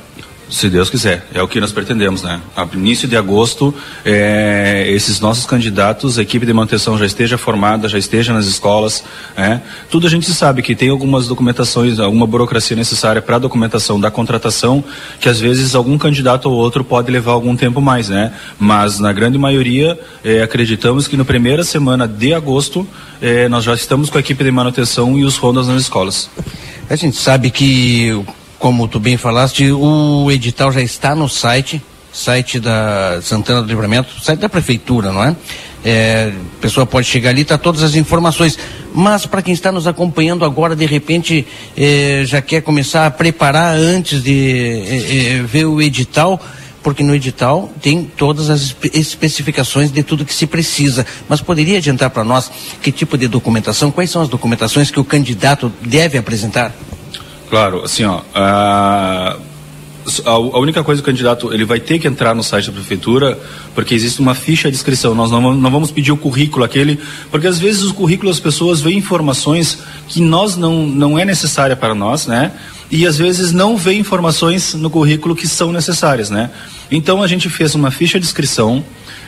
Se 0.48 0.70
Deus 0.70 0.88
quiser, 0.88 1.26
é 1.34 1.42
o 1.42 1.48
que 1.48 1.60
nós 1.60 1.72
pretendemos, 1.72 2.22
né? 2.22 2.40
A 2.56 2.64
início 2.72 3.08
de 3.08 3.16
agosto, 3.16 3.74
é, 4.04 4.86
esses 4.88 5.18
nossos 5.18 5.44
candidatos, 5.44 6.20
a 6.20 6.22
equipe 6.22 6.46
de 6.46 6.52
manutenção 6.52 6.96
já 6.96 7.04
esteja 7.04 7.36
formada, 7.36 7.88
já 7.88 7.98
esteja 7.98 8.32
nas 8.32 8.46
escolas, 8.46 9.02
né? 9.36 9.60
Tudo 9.90 10.06
a 10.06 10.10
gente 10.10 10.32
sabe 10.32 10.62
que 10.62 10.76
tem 10.76 10.88
algumas 10.88 11.26
documentações, 11.26 11.98
alguma 11.98 12.28
burocracia 12.28 12.76
necessária 12.76 13.20
para 13.20 13.36
a 13.36 13.38
documentação 13.40 13.98
da 13.98 14.08
contratação, 14.08 14.84
que 15.18 15.28
às 15.28 15.40
vezes 15.40 15.74
algum 15.74 15.98
candidato 15.98 16.48
ou 16.48 16.54
outro 16.54 16.84
pode 16.84 17.10
levar 17.10 17.32
algum 17.32 17.56
tempo 17.56 17.80
mais, 17.80 18.08
né? 18.08 18.32
Mas 18.56 19.00
na 19.00 19.12
grande 19.12 19.36
maioria, 19.36 19.98
é, 20.24 20.42
acreditamos 20.42 21.08
que 21.08 21.16
na 21.16 21.24
primeira 21.24 21.64
semana 21.64 22.06
de 22.06 22.32
agosto, 22.32 22.86
é, 23.20 23.48
nós 23.48 23.64
já 23.64 23.74
estamos 23.74 24.10
com 24.10 24.16
a 24.16 24.20
equipe 24.20 24.44
de 24.44 24.52
manutenção 24.52 25.18
e 25.18 25.24
os 25.24 25.36
rondas 25.38 25.66
nas 25.66 25.82
escolas. 25.82 26.30
A 26.88 26.94
gente 26.94 27.16
sabe 27.16 27.50
que 27.50 28.16
como 28.58 28.88
tu 28.88 28.98
bem 28.98 29.16
falaste, 29.16 29.70
o 29.70 30.30
edital 30.30 30.72
já 30.72 30.80
está 30.80 31.14
no 31.14 31.28
site, 31.28 31.82
site 32.12 32.58
da 32.58 33.20
Santana 33.22 33.62
do 33.62 33.68
Livramento, 33.68 34.20
site 34.22 34.40
da 34.40 34.48
prefeitura, 34.48 35.12
não 35.12 35.22
é? 35.22 35.36
É, 35.84 36.32
a 36.58 36.60
pessoa 36.60 36.84
pode 36.84 37.06
chegar 37.06 37.30
ali, 37.30 37.44
tá 37.44 37.56
todas 37.56 37.82
as 37.82 37.94
informações. 37.94 38.58
Mas 38.92 39.26
para 39.26 39.42
quem 39.42 39.54
está 39.54 39.70
nos 39.70 39.86
acompanhando 39.86 40.44
agora, 40.44 40.74
de 40.74 40.86
repente, 40.86 41.46
é, 41.76 42.22
já 42.24 42.40
quer 42.40 42.62
começar 42.62 43.06
a 43.06 43.10
preparar 43.10 43.76
antes 43.76 44.22
de 44.22 44.82
é, 44.88 45.36
é 45.36 45.42
ver 45.42 45.66
o 45.66 45.80
edital, 45.80 46.40
porque 46.82 47.02
no 47.02 47.14
edital 47.14 47.70
tem 47.80 48.04
todas 48.16 48.48
as 48.48 48.74
especificações 48.94 49.92
de 49.92 50.02
tudo 50.02 50.24
que 50.24 50.34
se 50.34 50.46
precisa. 50.46 51.06
Mas 51.28 51.40
poderia 51.40 51.78
adiantar 51.78 52.10
para 52.10 52.24
nós 52.24 52.50
que 52.82 52.90
tipo 52.90 53.18
de 53.18 53.28
documentação, 53.28 53.90
quais 53.90 54.10
são 54.10 54.22
as 54.22 54.28
documentações 54.28 54.90
que 54.90 54.98
o 54.98 55.04
candidato 55.04 55.70
deve 55.82 56.16
apresentar? 56.18 56.72
Claro, 57.48 57.82
assim, 57.84 58.04
ó. 58.04 58.20
A, 58.34 59.36
a 60.24 60.58
única 60.58 60.84
coisa 60.84 61.02
que 61.02 61.08
o 61.08 61.12
candidato 61.12 61.52
ele 61.52 61.64
vai 61.64 61.80
ter 61.80 61.98
que 61.98 62.06
entrar 62.06 62.34
no 62.34 62.42
site 62.42 62.66
da 62.66 62.72
prefeitura, 62.72 63.38
porque 63.74 63.94
existe 63.94 64.20
uma 64.20 64.34
ficha 64.34 64.70
de 64.70 64.76
inscrição. 64.76 65.14
Nós 65.14 65.30
não, 65.30 65.52
não 65.52 65.70
vamos 65.70 65.90
pedir 65.90 66.12
o 66.12 66.16
currículo 66.16 66.64
aquele, 66.64 66.98
porque 67.30 67.46
às 67.46 67.58
vezes 67.58 67.82
os 67.82 67.92
currículos 67.92 68.36
as 68.36 68.40
pessoas 68.40 68.80
veem 68.80 68.98
informações 68.98 69.78
que 70.08 70.20
nós 70.20 70.56
não 70.56 70.86
não 70.86 71.18
é 71.18 71.24
necessária 71.24 71.74
para 71.74 71.94
nós, 71.94 72.26
né? 72.26 72.52
E 72.90 73.04
às 73.04 73.18
vezes 73.18 73.50
não 73.50 73.76
vê 73.76 73.94
informações 73.94 74.74
no 74.74 74.88
currículo 74.88 75.34
que 75.34 75.48
são 75.48 75.72
necessárias, 75.72 76.30
né? 76.30 76.50
Então 76.90 77.22
a 77.22 77.26
gente 77.26 77.48
fez 77.48 77.74
uma 77.74 77.90
ficha 77.90 78.20
de 78.20 78.26
inscrição. 78.26 78.84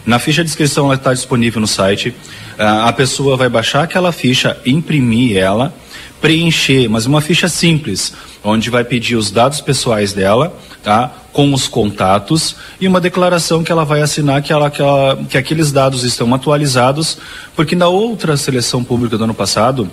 Na 0.06 0.18
ficha 0.18 0.44
de 0.44 0.48
inscrição 0.48 0.86
ela 0.86 0.94
está 0.94 1.12
disponível 1.12 1.60
no 1.60 1.66
site. 1.66 2.14
a 2.56 2.92
pessoa 2.92 3.36
vai 3.36 3.48
baixar 3.48 3.82
aquela 3.82 4.12
ficha, 4.12 4.56
imprimir 4.64 5.36
ela 5.36 5.74
preencher, 6.20 6.88
mas 6.88 7.06
uma 7.06 7.20
ficha 7.20 7.48
simples, 7.48 8.12
onde 8.42 8.70
vai 8.70 8.84
pedir 8.84 9.16
os 9.16 9.30
dados 9.30 9.60
pessoais 9.60 10.12
dela, 10.12 10.56
tá? 10.82 11.12
Com 11.32 11.52
os 11.54 11.68
contatos 11.68 12.56
e 12.80 12.88
uma 12.88 13.00
declaração 13.00 13.62
que 13.62 13.70
ela 13.70 13.84
vai 13.84 14.02
assinar 14.02 14.42
que, 14.42 14.52
ela, 14.52 14.70
que, 14.70 14.82
ela, 14.82 15.16
que 15.28 15.38
aqueles 15.38 15.70
dados 15.70 16.04
estão 16.04 16.34
atualizados, 16.34 17.18
porque 17.54 17.76
na 17.76 17.88
outra 17.88 18.36
seleção 18.36 18.82
pública 18.82 19.16
do 19.16 19.24
ano 19.24 19.34
passado, 19.34 19.90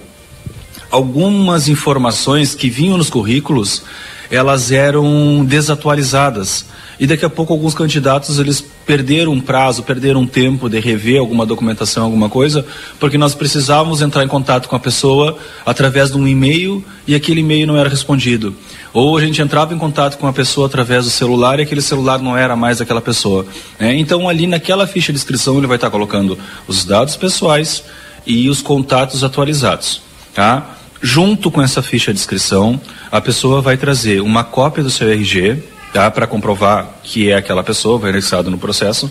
algumas 0.90 1.68
informações 1.68 2.56
que 2.56 2.70
vinham 2.70 2.98
nos 2.98 3.10
currículos, 3.10 3.84
elas 4.32 4.72
eram 4.72 5.46
desatualizadas 5.46 6.66
e 7.00 7.06
daqui 7.06 7.26
a 7.26 7.30
pouco 7.30 7.54
alguns 7.54 7.74
candidatos 7.74 8.40
eles 8.40 8.64
perderam 8.86 9.32
um 9.32 9.42
prazo, 9.42 9.84
perderam 9.84 10.22
um 10.22 10.28
tempo 10.28 10.70
de 10.70 10.80
rever 10.80 11.20
alguma 11.20 11.46
documentação, 11.46 12.04
alguma 12.04 12.30
coisa, 12.30 12.66
porque 13.00 13.18
nós 13.18 13.34
precisávamos 13.34 14.02
entrar 14.02 14.24
em 14.24 14.28
contato 14.28 14.70
com 14.70 14.76
a 14.76 14.80
pessoa 14.80 15.38
através 15.66 16.12
de 16.12 16.18
um 16.18 16.28
e-mail 16.28 16.84
e 17.08 17.16
aquele 17.16 17.42
e-mail 17.42 17.68
não 17.68 17.78
era 17.78 17.90
respondido. 17.90 18.56
Ou 18.94 19.18
a 19.18 19.22
gente 19.22 19.42
entrava 19.42 19.74
em 19.74 19.78
contato 19.78 20.18
com 20.18 20.28
a 20.28 20.34
pessoa 20.34 20.68
através 20.68 21.06
do 21.06 21.12
celular 21.12 21.60
e 21.60 21.64
aquele 21.64 21.82
celular 21.82 22.20
não 22.20 22.38
era 22.38 22.56
mais 22.56 22.78
daquela 22.78 23.02
pessoa. 23.02 23.46
Né? 23.80 23.96
Então 23.96 24.30
ali 24.30 24.48
naquela 24.48 24.88
ficha 24.88 25.12
de 25.12 25.18
inscrição 25.18 25.58
ele 25.58 25.68
vai 25.68 25.78
estar 25.78 25.90
colocando 25.90 26.38
os 26.68 26.86
dados 26.86 27.16
pessoais 27.16 27.84
e 28.26 28.50
os 28.50 28.62
contatos 28.62 29.24
atualizados. 29.24 30.02
Tá? 30.34 30.78
Junto 31.02 31.52
com 31.52 31.62
essa 31.62 31.82
ficha 31.82 32.14
de 32.14 32.20
inscrição, 32.20 32.80
a 33.12 33.20
pessoa 33.20 33.62
vai 33.62 33.78
trazer 33.78 34.22
uma 34.22 34.44
cópia 34.44 34.84
do 34.84 34.90
seu 34.90 35.10
RG, 35.10 35.62
tá? 35.96 36.12
para 36.12 36.28
comprovar 36.28 37.00
que 37.04 37.32
é 37.32 37.36
aquela 37.36 37.64
pessoa, 37.64 37.98
vai 37.98 38.10
anexado 38.10 38.52
no 38.52 38.58
processo. 38.58 39.10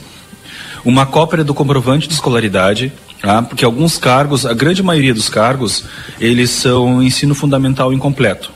Uma 0.84 1.06
cópia 1.06 1.42
do 1.42 1.54
comprovante 1.54 2.06
de 2.06 2.12
escolaridade, 2.12 2.92
tá? 3.22 3.40
porque 3.40 3.64
alguns 3.64 3.96
cargos, 3.96 4.44
a 4.44 4.52
grande 4.52 4.82
maioria 4.82 5.14
dos 5.14 5.30
cargos, 5.30 5.84
eles 6.20 6.50
são 6.50 7.02
ensino 7.02 7.34
fundamental 7.34 7.90
incompleto. 7.90 8.52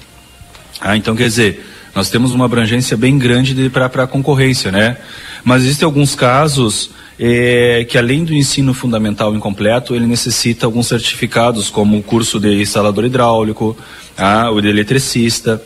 Tá? 0.79 0.95
Então, 0.95 1.17
quer 1.17 1.25
dizer, 1.25 1.67
nós 1.95 2.11
temos 2.11 2.33
uma 2.33 2.45
abrangência 2.45 2.99
bem 2.99 3.19
grande 3.19 3.71
para 3.71 3.87
a 3.87 4.07
concorrência, 4.07 4.71
né? 4.71 4.99
Mas 5.43 5.63
existem 5.63 5.87
alguns 5.87 6.15
casos 6.15 6.91
é, 7.19 7.87
que 7.89 7.97
além 7.97 8.25
do 8.25 8.35
ensino 8.35 8.75
fundamental 8.75 9.35
incompleto, 9.35 9.95
ele 9.95 10.07
necessita 10.07 10.67
alguns 10.67 10.87
certificados, 10.87 11.71
como 11.71 11.97
o 11.97 12.03
curso 12.03 12.39
de 12.39 12.61
instalador 12.61 13.07
hidráulico, 13.07 13.75
ah, 14.19 14.51
o 14.51 14.61
de 14.61 14.69
eletricista. 14.69 15.63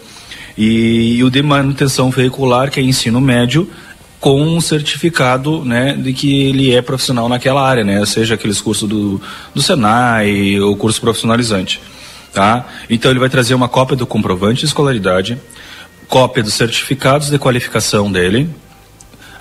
E, 0.57 1.17
e 1.17 1.25
o 1.25 1.31
de 1.31 1.43
manutenção 1.43 2.11
veicular, 2.11 2.71
que 2.71 2.81
é 2.81 2.83
ensino 2.83 3.21
médio, 3.21 3.69
com 4.21 4.41
um 4.41 4.61
certificado 4.61 5.65
né, 5.65 5.95
de 5.95 6.13
que 6.13 6.45
ele 6.45 6.73
é 6.73 6.81
profissional 6.81 7.29
naquela 7.29 7.67
área, 7.67 7.83
né, 7.83 8.07
seja 8.07 8.35
aqueles 8.35 8.61
cursos 8.61 8.89
do, 8.89 9.21
do 9.53 9.61
Senai 9.61 10.61
ou 10.61 10.77
curso 10.77 11.01
profissionalizante. 11.01 11.81
Tá? 12.33 12.65
Então 12.89 13.11
ele 13.11 13.19
vai 13.19 13.29
trazer 13.29 13.55
uma 13.55 13.69
cópia 13.69 13.97
do 13.97 14.07
comprovante 14.07 14.61
de 14.61 14.67
escolaridade, 14.67 15.37
cópia 16.09 16.43
dos 16.43 16.55
certificados 16.55 17.31
de 17.31 17.39
qualificação 17.39 18.13
dele, 18.13 18.49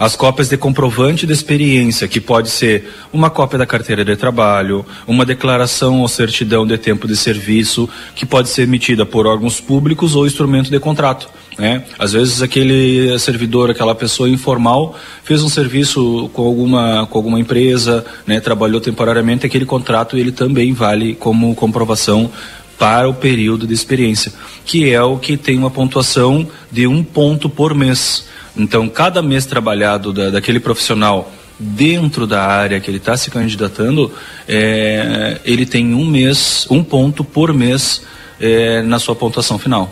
as 0.02 0.16
cópias 0.16 0.50
de 0.50 0.58
comprovante 0.58 1.28
de 1.28 1.34
experiência, 1.34 2.08
que 2.08 2.20
pode 2.20 2.50
ser 2.50 2.90
uma 3.14 3.30
cópia 3.30 3.60
da 3.60 3.68
carteira 3.68 4.04
de 4.04 4.16
trabalho, 4.16 4.84
uma 5.06 5.24
declaração 5.24 6.02
ou 6.02 6.08
certidão 6.08 6.66
de 6.66 6.76
tempo 6.76 7.08
de 7.08 7.16
serviço, 7.16 7.88
que 8.16 8.26
pode 8.26 8.50
ser 8.50 8.64
emitida 8.64 9.06
por 9.06 9.28
órgãos 9.28 9.62
públicos 9.62 10.16
ou 10.16 10.26
instrumento 10.26 10.72
de 10.72 10.80
contrato. 10.80 11.30
Né? 11.56 11.84
Às 12.00 12.14
vezes 12.14 12.42
aquele 12.42 13.20
servidor, 13.20 13.70
aquela 13.70 13.94
pessoa 13.94 14.28
informal, 14.28 14.98
fez 15.24 15.44
um 15.44 15.50
serviço 15.50 16.32
com 16.34 16.48
alguma, 16.48 17.06
com 17.06 17.20
alguma 17.20 17.40
empresa, 17.40 18.04
né? 18.26 18.40
trabalhou 18.40 18.82
temporariamente, 18.82 19.46
aquele 19.46 19.68
contrato 19.68 20.18
ele 20.18 20.32
também 20.32 20.74
vale 20.74 21.14
como 21.14 21.54
comprovação 21.54 22.32
para 22.76 23.08
o 23.08 23.14
período 23.14 23.68
de 23.68 23.76
experiência, 23.76 24.34
que 24.66 24.92
é 24.92 25.04
o 25.04 25.20
que 25.20 25.38
tem 25.38 25.60
uma 25.60 25.70
pontuação 25.70 26.48
de 26.72 26.88
um 26.88 27.04
ponto 27.04 27.48
por 27.48 27.76
mês. 27.76 28.26
Então, 28.56 28.88
cada 28.90 29.22
mês 29.22 29.46
trabalhado 29.46 30.12
da, 30.12 30.30
daquele 30.30 30.60
profissional 30.60 31.32
dentro 31.58 32.26
da 32.26 32.44
área 32.44 32.80
que 32.80 32.90
ele 32.90 32.98
está 32.98 33.16
se 33.16 33.30
candidatando, 33.30 34.12
é, 34.48 35.40
ele 35.46 35.66
tem 35.66 35.94
um 35.94 36.06
mês, 36.06 36.66
um 36.70 36.84
ponto 36.84 37.24
por 37.24 37.54
mês 37.54 38.02
é, 38.40 38.82
na 38.82 38.98
sua 39.00 39.16
pontuação 39.16 39.60
final. 39.60 39.92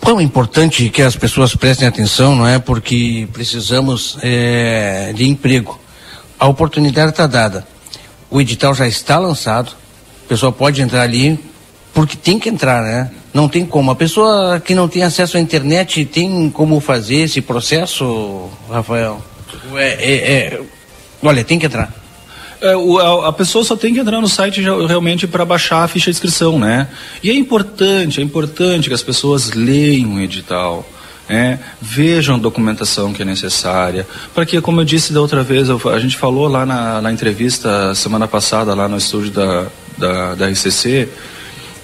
Tão 0.00 0.20
importante 0.20 0.88
que 0.88 1.02
as 1.02 1.16
pessoas 1.16 1.54
prestem 1.54 1.86
atenção, 1.86 2.34
não 2.34 2.46
é? 2.46 2.58
Porque 2.58 3.28
precisamos 3.32 4.16
é, 4.22 5.12
de 5.14 5.28
emprego. 5.28 5.78
A 6.38 6.46
oportunidade 6.46 7.10
está 7.10 7.26
dada. 7.26 7.66
O 8.30 8.40
edital 8.40 8.74
já 8.74 8.86
está 8.86 9.18
lançado. 9.18 9.72
A 10.24 10.28
pessoa 10.28 10.52
pode 10.52 10.80
entrar 10.80 11.02
ali, 11.02 11.38
porque 11.92 12.16
tem 12.16 12.38
que 12.38 12.48
entrar, 12.48 12.82
né? 12.82 13.10
Não 13.32 13.48
tem 13.48 13.64
como. 13.64 13.90
A 13.90 13.94
pessoa 13.94 14.60
que 14.60 14.74
não 14.74 14.88
tem 14.88 15.02
acesso 15.02 15.36
à 15.36 15.40
internet 15.40 16.04
tem 16.04 16.50
como 16.50 16.80
fazer 16.80 17.16
esse 17.16 17.40
processo, 17.40 18.48
Rafael? 18.68 19.22
É, 19.74 19.88
é, 19.88 20.14
é... 20.14 20.60
Olha, 21.22 21.44
tem 21.44 21.58
que 21.58 21.66
entrar. 21.66 21.92
É, 22.60 22.72
a, 22.72 23.28
a, 23.28 23.32
pessoa 23.32 23.64
só 23.64 23.74
tem 23.74 23.94
que 23.94 24.00
entrar 24.00 24.20
no 24.20 24.28
site 24.28 24.60
realmente 24.60 25.26
para 25.26 25.44
baixar 25.44 25.82
a 25.82 25.88
ficha 25.88 26.10
de 26.10 26.16
inscrição, 26.16 26.58
né? 26.58 26.88
E 27.22 27.30
é 27.30 27.34
importante, 27.34 28.20
é 28.20 28.22
importante 28.22 28.88
que 28.88 28.94
as 28.94 29.02
pessoas 29.02 29.52
leiam 29.52 30.16
o 30.16 30.20
edital. 30.20 30.86
É, 31.28 31.60
vejam 31.80 32.34
a 32.34 32.38
documentação 32.38 33.12
que 33.12 33.22
é 33.22 33.24
necessária, 33.24 34.04
para 34.34 34.44
que, 34.44 34.60
como 34.60 34.80
eu 34.80 34.84
disse 34.84 35.12
da 35.12 35.20
outra 35.20 35.44
vez, 35.44 35.68
eu, 35.68 35.80
a 35.88 35.98
gente 36.00 36.16
falou 36.16 36.48
lá 36.48 36.66
na, 36.66 37.00
na, 37.00 37.12
entrevista 37.12 37.94
semana 37.94 38.26
passada, 38.26 38.74
lá 38.74 38.88
no 38.88 38.96
estúdio 38.96 39.30
da, 39.30 39.66
da, 39.96 40.34
da 40.34 40.48
RCC, 40.48 41.08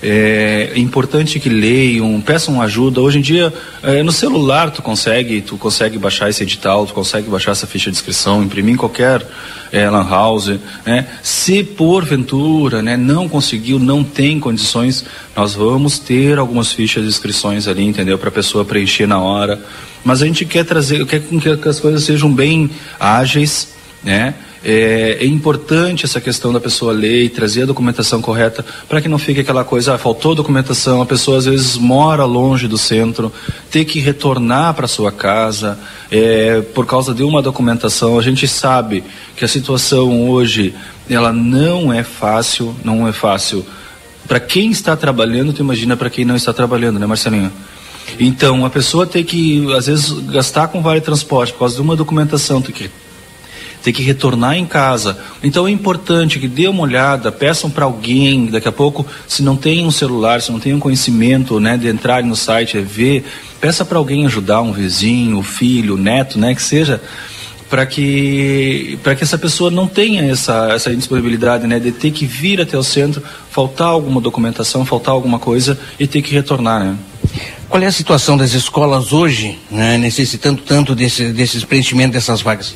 é 0.03 0.73
importante 0.77 1.41
que 1.41 1.49
leiam, 1.49 2.21
peçam 2.21 2.61
ajuda. 2.61 3.01
Hoje 3.01 3.19
em 3.19 3.23
dia, 3.23 3.53
é, 3.83 4.03
no 4.03 4.13
celular 4.13 4.71
tu 4.71 4.83
consegue, 4.83 5.41
tu 5.41 5.57
consegue 5.57 5.99
baixar 5.99 6.29
esse 6.29 6.43
edital, 6.43 6.87
tu 6.87 6.93
consegue 6.93 7.29
baixar 7.29 7.53
essa 7.53 7.67
ficha 7.67 7.91
de 7.91 7.97
inscrição, 7.97 8.43
imprimir 8.43 8.75
em 8.75 8.77
qualquer 8.77 9.27
é, 9.73 9.89
lan 9.89 10.07
house. 10.09 10.59
Né? 10.85 11.07
Se 11.23 11.65
porventura 11.65 12.83
né, 12.83 12.97
não 12.97 13.29
conseguiu, 13.29 13.79
não 13.79 14.05
tem 14.05 14.39
condições, 14.39 15.05
nós 15.35 15.55
vamos 15.55 15.99
ter 15.99 16.39
algumas 16.39 16.73
fichas 16.73 17.03
de 17.03 17.09
inscrições 17.09 17.67
ali, 17.67 17.85
entendeu? 17.85 18.19
Para 18.19 18.29
a 18.29 18.33
pessoa 18.33 18.65
preencher 18.65 19.07
na 19.07 19.19
hora. 19.19 19.61
Mas 20.05 20.23
a 20.23 20.27
gente 20.27 20.45
quer 20.45 20.65
trazer, 20.65 21.05
quer 21.07 21.21
que 21.21 21.69
as 21.69 21.81
coisas 21.81 22.05
sejam 22.05 22.33
bem 22.33 22.71
ágeis, 23.01 23.69
né? 24.05 24.35
É, 24.69 25.19
é, 25.21 25.25
importante 25.25 26.05
essa 26.05 26.21
questão 26.21 26.53
da 26.53 26.59
pessoa 26.59 26.93
ler 26.93 27.23
e 27.23 27.29
trazer 27.29 27.63
a 27.63 27.67
documentação 27.67 28.21
correta 28.21 28.67
para 28.89 29.01
que 29.01 29.07
não 29.09 29.17
fique 29.17 29.39
aquela 29.39 29.63
coisa, 29.63 29.95
ah, 29.95 29.99
faltou 29.99 30.35
documentação, 30.35 31.01
a 31.01 31.07
pessoa 31.07 31.39
às 31.39 31.45
vezes 31.45 31.77
mora 31.77 32.25
longe 32.25 32.67
do 32.67 32.77
centro, 32.77 33.33
ter 33.71 33.85
que 33.85 34.01
retornar 34.01 34.75
para 34.75 34.89
sua 34.89 35.13
casa 35.13 35.79
é, 36.11 36.63
por 36.75 36.85
causa 36.85 37.15
de 37.15 37.23
uma 37.23 37.41
documentação. 37.41 38.19
A 38.19 38.23
gente 38.23 38.49
sabe 38.49 39.05
que 39.37 39.45
a 39.45 39.49
situação 39.49 40.29
hoje 40.29 40.75
ela 41.09 41.33
não 41.33 41.93
é 41.93 42.03
fácil, 42.03 42.75
não 42.83 43.07
é 43.07 43.13
fácil. 43.13 43.65
Para 44.27 44.41
quem 44.41 44.73
está 44.73 44.97
trabalhando, 44.97 45.53
tu 45.53 45.63
imagina 45.63 45.97
para 45.97 46.11
quem 46.11 46.25
não 46.25 46.35
está 46.35 46.53
trabalhando, 46.53 46.99
né, 46.99 47.07
Marcelinho? 47.07 47.53
Então, 48.19 48.67
a 48.67 48.71
pessoa 48.71 49.07
tem 49.07 49.23
que, 49.23 49.73
às 49.75 49.87
vezes, 49.87 50.11
gastar 50.11 50.67
com 50.67 50.83
vale 50.83 51.01
transporte 51.01 51.53
por 51.53 51.61
causa 51.61 51.77
de 51.77 51.83
uma 51.83 51.95
documentação, 51.95 52.61
tem 52.61 52.75
que 52.75 52.91
ter 53.87 53.93
que 53.93 54.03
retornar 54.03 54.57
em 54.57 54.67
casa. 54.67 55.17
Então 55.45 55.69
é 55.69 55.71
importante 55.71 56.41
que 56.41 56.49
dê 56.49 56.67
uma 56.67 56.83
olhada, 56.83 57.31
peçam 57.31 57.71
para 57.71 57.85
alguém, 57.85 58.47
daqui 58.47 58.67
a 58.67 58.73
pouco, 58.73 59.07
se 59.29 59.45
não 59.45 59.57
tem 59.57 59.87
um 59.87 59.93
celular, 59.93 60.43
se 60.43 60.51
não 60.51 60.59
tem 60.59 60.75
um 60.75 60.81
conhecimento, 60.81 61.61
né, 61.61 61.77
de 61.77 61.87
entrar 61.87 62.21
no 62.25 62.35
site, 62.35 62.79
é 62.79 62.81
ver, 62.81 63.25
peça 63.61 63.85
para 63.85 63.97
alguém 63.97 64.27
ajudar, 64.27 64.61
um 64.61 64.73
vizinho, 64.73 65.41
filho, 65.41 65.97
neto, 65.97 66.37
né, 66.37 66.53
que 66.53 66.63
seja 66.63 67.01
para 67.71 67.87
que 67.87 68.99
para 69.05 69.15
que 69.15 69.23
essa 69.23 69.39
pessoa 69.39 69.71
não 69.71 69.87
tenha 69.87 70.23
essa 70.33 70.69
essa 70.73 70.93
indisponibilidade 70.93 71.67
né 71.67 71.81
de 71.81 71.91
ter 71.91 72.13
que 72.13 72.25
vir 72.25 72.61
até 72.61 72.79
o 72.79 72.83
centro 72.83 73.21
faltar 73.51 73.89
alguma 73.89 74.21
documentação 74.21 74.87
faltar 74.87 75.13
alguma 75.13 75.41
coisa 75.41 75.77
e 75.99 76.07
ter 76.07 76.23
que 76.23 76.33
retornar 76.33 76.85
né 76.85 76.97
qual 77.69 77.83
é 77.83 77.87
a 77.87 77.91
situação 77.91 78.37
das 78.37 78.53
escolas 78.53 79.13
hoje 79.13 79.59
né, 79.69 79.99
necessitando 79.99 80.63
tanto 80.63 80.95
desse 80.95 81.33
desse 81.33 81.67
preenchimento 81.67 82.13
dessas 82.13 82.41
vagas 82.41 82.73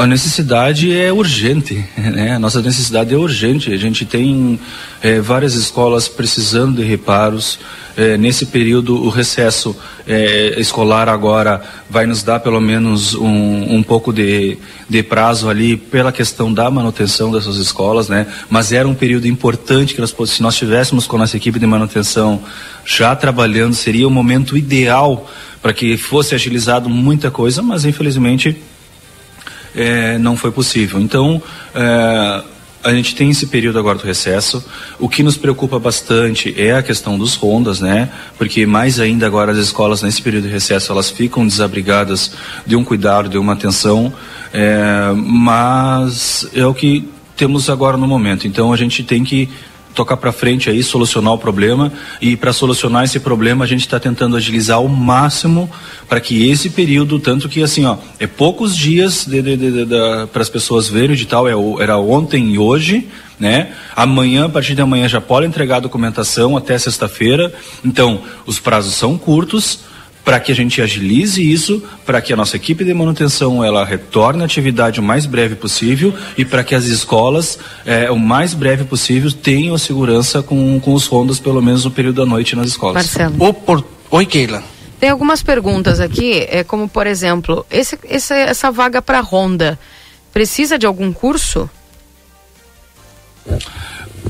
a 0.00 0.06
necessidade 0.06 0.96
é 0.96 1.12
urgente, 1.12 1.84
né? 1.96 2.34
A 2.34 2.38
nossa 2.38 2.62
necessidade 2.62 3.12
é 3.12 3.18
urgente. 3.18 3.70
A 3.70 3.76
gente 3.76 4.06
tem 4.06 4.58
é, 5.02 5.20
várias 5.20 5.54
escolas 5.54 6.08
precisando 6.08 6.76
de 6.76 6.82
reparos. 6.82 7.58
É, 7.96 8.16
nesse 8.16 8.46
período, 8.46 8.94
o 8.94 9.10
recesso 9.10 9.76
é, 10.06 10.58
escolar 10.58 11.06
agora 11.06 11.60
vai 11.90 12.06
nos 12.06 12.22
dar 12.22 12.40
pelo 12.40 12.60
menos 12.60 13.14
um, 13.14 13.76
um 13.76 13.82
pouco 13.82 14.10
de, 14.10 14.56
de 14.88 15.02
prazo 15.02 15.50
ali 15.50 15.76
pela 15.76 16.10
questão 16.10 16.50
da 16.50 16.70
manutenção 16.70 17.30
dessas 17.30 17.56
escolas, 17.56 18.08
né? 18.08 18.26
Mas 18.48 18.72
era 18.72 18.88
um 18.88 18.94
período 18.94 19.26
importante 19.26 19.92
que 19.92 20.00
nós, 20.00 20.14
se 20.26 20.42
nós 20.42 20.56
tivéssemos 20.56 21.06
com 21.06 21.16
a 21.16 21.18
nossa 21.18 21.36
equipe 21.36 21.58
de 21.58 21.66
manutenção 21.66 22.42
já 22.86 23.14
trabalhando, 23.14 23.74
seria 23.74 24.08
o 24.08 24.10
momento 24.10 24.56
ideal 24.56 25.28
para 25.60 25.74
que 25.74 25.98
fosse 25.98 26.34
agilizado 26.34 26.88
muita 26.88 27.30
coisa, 27.30 27.60
mas 27.60 27.84
infelizmente 27.84 28.56
é, 29.74 30.18
não 30.18 30.36
foi 30.36 30.50
possível. 30.50 31.00
Então, 31.00 31.42
é, 31.74 32.42
a 32.82 32.92
gente 32.92 33.14
tem 33.14 33.30
esse 33.30 33.46
período 33.46 33.78
agora 33.78 33.98
do 33.98 34.04
recesso. 34.04 34.64
O 34.98 35.08
que 35.08 35.22
nos 35.22 35.36
preocupa 35.36 35.78
bastante 35.78 36.54
é 36.56 36.72
a 36.72 36.82
questão 36.82 37.18
dos 37.18 37.34
rondas, 37.34 37.80
né? 37.80 38.08
Porque 38.38 38.64
mais 38.64 38.98
ainda 38.98 39.26
agora 39.26 39.52
as 39.52 39.58
escolas 39.58 40.02
nesse 40.02 40.22
período 40.22 40.44
de 40.44 40.52
recesso 40.52 40.90
elas 40.90 41.10
ficam 41.10 41.46
desabrigadas 41.46 42.32
de 42.66 42.76
um 42.76 42.84
cuidado, 42.84 43.28
de 43.28 43.38
uma 43.38 43.52
atenção, 43.52 44.12
é, 44.52 45.12
mas 45.14 46.48
é 46.54 46.64
o 46.64 46.72
que 46.72 47.06
temos 47.36 47.68
agora 47.68 47.96
no 47.96 48.06
momento. 48.06 48.46
Então 48.46 48.72
a 48.72 48.76
gente 48.76 49.02
tem 49.02 49.24
que 49.24 49.48
tocar 49.94 50.16
para 50.16 50.32
frente 50.32 50.70
aí, 50.70 50.82
solucionar 50.82 51.32
o 51.32 51.38
problema 51.38 51.92
e 52.20 52.36
para 52.36 52.52
solucionar 52.52 53.04
esse 53.04 53.20
problema 53.20 53.64
a 53.64 53.68
gente 53.68 53.80
está 53.80 53.98
tentando 53.98 54.36
agilizar 54.36 54.78
ao 54.78 54.88
máximo 54.88 55.70
para 56.08 56.20
que 56.20 56.48
esse 56.48 56.70
período, 56.70 57.18
tanto 57.18 57.48
que 57.48 57.62
assim, 57.62 57.84
ó, 57.84 57.96
é 58.18 58.26
poucos 58.26 58.76
dias 58.76 59.26
para 60.32 60.42
as 60.42 60.48
pessoas 60.48 60.88
verem 60.88 61.10
o 61.10 61.12
edital, 61.12 61.48
é, 61.48 61.82
era 61.82 61.96
ontem 61.98 62.52
e 62.54 62.58
hoje, 62.58 63.08
né? 63.38 63.72
Amanhã, 63.96 64.46
a 64.46 64.48
partir 64.48 64.74
de 64.74 64.82
amanhã 64.82 65.08
já 65.08 65.20
pode 65.20 65.46
entregar 65.46 65.76
a 65.76 65.80
documentação 65.80 66.56
até 66.56 66.78
sexta-feira, 66.78 67.52
então 67.84 68.20
os 68.46 68.58
prazos 68.58 68.94
são 68.94 69.16
curtos, 69.16 69.80
para 70.24 70.38
que 70.38 70.52
a 70.52 70.54
gente 70.54 70.80
agilize 70.80 71.40
isso, 71.40 71.82
para 72.04 72.20
que 72.20 72.32
a 72.32 72.36
nossa 72.36 72.56
equipe 72.56 72.84
de 72.84 72.92
manutenção 72.92 73.64
ela 73.64 73.84
retorne 73.84 74.42
à 74.42 74.44
atividade 74.44 75.00
o 75.00 75.02
mais 75.02 75.26
breve 75.26 75.54
possível 75.54 76.14
e 76.36 76.44
para 76.44 76.62
que 76.62 76.74
as 76.74 76.84
escolas, 76.84 77.58
é, 77.84 78.10
o 78.10 78.18
mais 78.18 78.54
breve 78.54 78.84
possível, 78.84 79.32
tenham 79.32 79.74
a 79.74 79.78
segurança 79.78 80.42
com, 80.42 80.78
com 80.80 80.94
os 80.94 81.06
rondas, 81.06 81.40
pelo 81.40 81.62
menos 81.62 81.84
no 81.84 81.90
período 81.90 82.16
da 82.16 82.26
noite 82.26 82.54
nas 82.54 82.68
escolas. 82.68 82.94
Marcelo. 82.94 83.84
Oi, 84.10 84.26
Keila. 84.26 84.62
Tem 84.98 85.08
algumas 85.08 85.42
perguntas 85.42 85.98
aqui, 85.98 86.46
é, 86.50 86.62
como 86.62 86.86
por 86.86 87.06
exemplo, 87.06 87.64
esse, 87.70 87.98
esse 88.04 88.34
essa 88.34 88.70
vaga 88.70 89.00
para 89.00 89.20
ronda 89.20 89.78
precisa 90.32 90.78
de 90.78 90.84
algum 90.84 91.10
curso? 91.12 91.70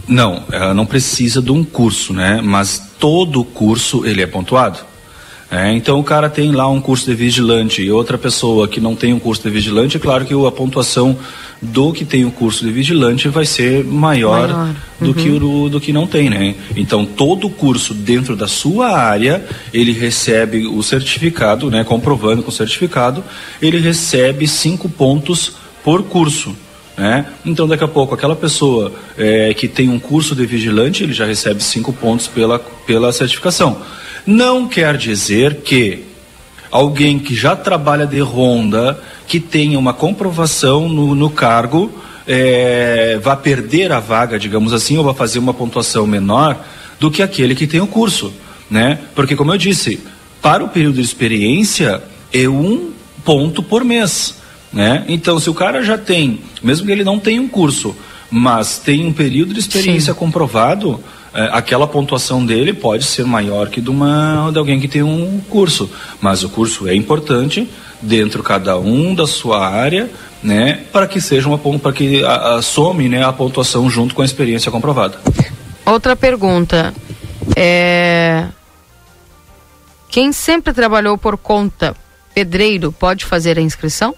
Não, 0.06 0.44
ela 0.52 0.72
não 0.72 0.86
precisa 0.86 1.42
de 1.42 1.50
um 1.50 1.64
curso, 1.64 2.12
né? 2.12 2.40
Mas 2.42 2.80
todo 2.98 3.44
curso 3.44 4.06
ele 4.06 4.22
é 4.22 4.26
pontuado. 4.26 4.89
É, 5.50 5.72
então 5.72 5.98
o 5.98 6.04
cara 6.04 6.30
tem 6.30 6.52
lá 6.52 6.68
um 6.68 6.80
curso 6.80 7.06
de 7.06 7.14
vigilante 7.14 7.82
e 7.82 7.90
outra 7.90 8.16
pessoa 8.16 8.68
que 8.68 8.80
não 8.80 8.94
tem 8.94 9.12
um 9.12 9.18
curso 9.18 9.42
de 9.42 9.50
vigilante, 9.50 9.96
é 9.96 10.00
claro 10.00 10.24
que 10.24 10.32
a 10.32 10.52
pontuação 10.52 11.18
do 11.60 11.92
que 11.92 12.04
tem 12.04 12.24
o 12.24 12.30
curso 12.30 12.64
de 12.64 12.70
vigilante 12.70 13.28
vai 13.28 13.44
ser 13.44 13.84
maior, 13.84 14.48
maior. 14.48 14.76
Uhum. 15.00 15.06
do 15.08 15.14
que 15.14 15.28
o 15.28 15.68
do 15.68 15.80
que 15.80 15.92
não 15.92 16.06
tem, 16.06 16.30
né? 16.30 16.54
Então 16.76 17.04
todo 17.04 17.50
curso 17.50 17.92
dentro 17.92 18.36
da 18.36 18.46
sua 18.46 18.96
área 18.96 19.44
ele 19.74 19.92
recebe 19.92 20.66
o 20.68 20.82
certificado, 20.84 21.68
né? 21.68 21.82
Comprovando 21.82 22.44
com 22.44 22.50
o 22.50 22.54
certificado, 22.54 23.24
ele 23.60 23.80
recebe 23.80 24.46
cinco 24.46 24.88
pontos 24.88 25.54
por 25.82 26.04
curso. 26.04 26.54
Né? 26.96 27.24
Então, 27.46 27.66
daqui 27.66 27.82
a 27.82 27.88
pouco, 27.88 28.14
aquela 28.14 28.36
pessoa 28.36 28.92
é, 29.16 29.54
que 29.54 29.66
tem 29.66 29.88
um 29.88 29.98
curso 29.98 30.34
de 30.34 30.44
vigilante, 30.44 31.02
ele 31.02 31.14
já 31.14 31.24
recebe 31.24 31.62
cinco 31.62 31.94
pontos 31.94 32.26
pela, 32.26 32.58
pela 32.58 33.10
certificação. 33.10 33.80
Não 34.26 34.68
quer 34.68 34.96
dizer 34.96 35.56
que 35.56 36.04
alguém 36.70 37.18
que 37.18 37.34
já 37.34 37.56
trabalha 37.56 38.06
de 38.06 38.20
ronda, 38.20 39.00
que 39.26 39.40
tenha 39.40 39.78
uma 39.78 39.92
comprovação 39.92 40.88
no, 40.88 41.14
no 41.14 41.30
cargo, 41.30 41.90
é, 42.26 43.18
vai 43.22 43.36
perder 43.36 43.92
a 43.92 44.00
vaga, 44.00 44.38
digamos 44.38 44.72
assim, 44.72 44.96
ou 44.96 45.04
vai 45.04 45.14
fazer 45.14 45.38
uma 45.38 45.54
pontuação 45.54 46.06
menor 46.06 46.64
do 46.98 47.10
que 47.10 47.22
aquele 47.22 47.54
que 47.54 47.66
tem 47.66 47.80
o 47.80 47.86
curso, 47.86 48.32
né? 48.70 48.98
Porque, 49.14 49.34
como 49.34 49.52
eu 49.52 49.58
disse, 49.58 50.00
para 50.40 50.62
o 50.62 50.68
período 50.68 50.96
de 50.96 51.00
experiência 51.00 52.02
é 52.32 52.48
um 52.48 52.92
ponto 53.24 53.62
por 53.62 53.84
mês, 53.84 54.36
né? 54.72 55.04
Então, 55.08 55.38
se 55.40 55.50
o 55.50 55.54
cara 55.54 55.82
já 55.82 55.98
tem, 55.98 56.40
mesmo 56.62 56.86
que 56.86 56.92
ele 56.92 57.04
não 57.04 57.18
tenha 57.18 57.40
um 57.40 57.48
curso, 57.48 57.96
mas 58.30 58.78
tem 58.78 59.04
um 59.06 59.12
período 59.12 59.52
de 59.52 59.60
experiência 59.60 60.12
Sim. 60.12 60.18
comprovado, 60.18 61.02
aquela 61.32 61.86
pontuação 61.86 62.44
dele 62.44 62.72
pode 62.72 63.04
ser 63.04 63.24
maior 63.24 63.68
que 63.68 63.80
de, 63.80 63.90
uma, 63.90 64.50
de 64.52 64.58
alguém 64.58 64.80
que 64.80 64.88
tem 64.88 65.02
um 65.02 65.40
curso. 65.48 65.90
Mas 66.20 66.42
o 66.42 66.48
curso 66.48 66.88
é 66.88 66.94
importante 66.94 67.68
dentro 68.02 68.42
cada 68.42 68.78
um 68.78 69.14
da 69.14 69.26
sua 69.26 69.68
área, 69.68 70.10
né, 70.42 70.84
para 70.92 71.06
que 71.06 71.20
seja 71.20 71.48
uma 71.48 71.58
para 71.78 71.92
que 71.92 72.24
a, 72.24 72.56
a, 72.56 72.62
some, 72.62 73.08
né, 73.08 73.24
a 73.24 73.32
pontuação 73.32 73.90
junto 73.90 74.14
com 74.14 74.22
a 74.22 74.24
experiência 74.24 74.70
comprovada. 74.70 75.18
Outra 75.84 76.16
pergunta 76.16 76.94
é 77.56 78.46
quem 80.08 80.32
sempre 80.32 80.72
trabalhou 80.72 81.16
por 81.16 81.36
conta, 81.36 81.94
pedreiro, 82.34 82.90
pode 82.90 83.24
fazer 83.24 83.56
a 83.58 83.60
inscrição? 83.60 84.14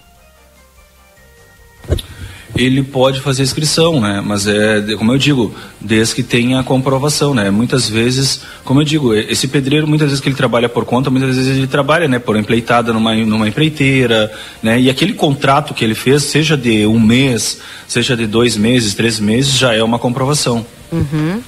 Ele 2.63 2.83
pode 2.83 3.21
fazer 3.21 3.43
inscrição, 3.43 4.01
né? 4.01 4.23
Mas 4.25 4.47
é, 4.47 4.81
como 4.97 5.13
eu 5.13 5.19
digo, 5.19 5.55
desde 5.81 6.15
que 6.15 6.23
tenha 6.23 6.63
comprovação, 6.63 7.35
né? 7.35 7.51
Muitas 7.51 7.89
vezes, 7.89 8.43
como 8.65 8.81
eu 8.81 8.85
digo, 8.85 9.15
esse 9.15 9.49
pedreiro, 9.49 9.87
muitas 9.87 10.09
vezes 10.09 10.21
que 10.21 10.29
ele 10.29 10.37
trabalha 10.37 10.69
por 10.69 10.85
conta, 10.85 11.11
muitas 11.11 11.37
vezes 11.37 11.57
ele 11.57 11.67
trabalha, 11.67 12.09
né? 12.09 12.19
Por 12.19 12.37
empleitada 12.37 12.93
numa, 12.93 13.15
numa 13.15 13.49
empreiteira, 13.49 14.33
né? 14.63 14.81
E 14.81 14.89
aquele 14.89 15.15
contrato 15.15 15.75
que 15.75 15.85
ele 15.85 15.95
fez, 15.95 16.23
seja 16.25 16.57
de 16.57 16.87
um 16.87 17.01
mês, 17.01 17.61
seja 17.89 18.17
de 18.17 18.27
dois 18.27 18.57
meses, 18.57 18.95
três 18.95 19.19
meses, 19.19 19.53
já 19.59 19.75
é 19.75 19.83
uma 19.83 19.99
comprovação. 19.99 20.65
Uhum. 20.91 21.41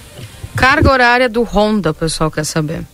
Carga 0.57 0.91
horária 0.91 1.29
do 1.29 1.43
Honda, 1.43 1.91
o 1.91 1.95
pessoal 1.95 2.31
quer 2.31 2.45
saber. 2.45 2.85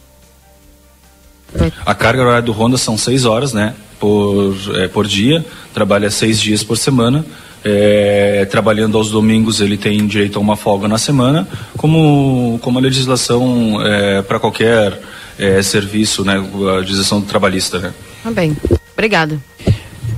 A 1.85 1.95
carga 1.95 2.23
horária 2.23 2.43
do 2.43 2.53
Honda 2.53 2.77
são 2.77 2.97
seis 2.97 3.25
horas, 3.25 3.53
né? 3.53 3.75
Por, 3.99 4.55
é, 4.77 4.89
por 4.89 5.07
dia, 5.07 5.45
trabalha 5.75 6.11
seis 6.11 6.41
dias 6.41 6.63
por 6.63 6.79
semana. 6.79 7.25
É, 7.63 8.47
trabalhando 8.51 8.97
aos 8.97 9.11
domingos 9.11 9.61
ele 9.61 9.77
tem 9.77 10.07
direito 10.07 10.39
a 10.39 10.41
uma 10.41 10.57
folga 10.57 10.89
na 10.89 10.97
semana, 10.97 11.47
como, 11.77 12.59
como 12.63 12.79
a 12.79 12.83
legislação 12.83 13.79
é, 13.85 14.23
para 14.23 14.41
qualquer 14.41 14.99
é, 15.39 15.63
serviço, 15.63 16.25
né, 16.25 16.37
a 16.37 16.79
legislação 16.79 17.21
trabalhista. 17.21 17.79
Né? 17.79 17.93
Ah, 18.25 18.31
bem, 18.31 18.57
obrigada. 18.95 19.39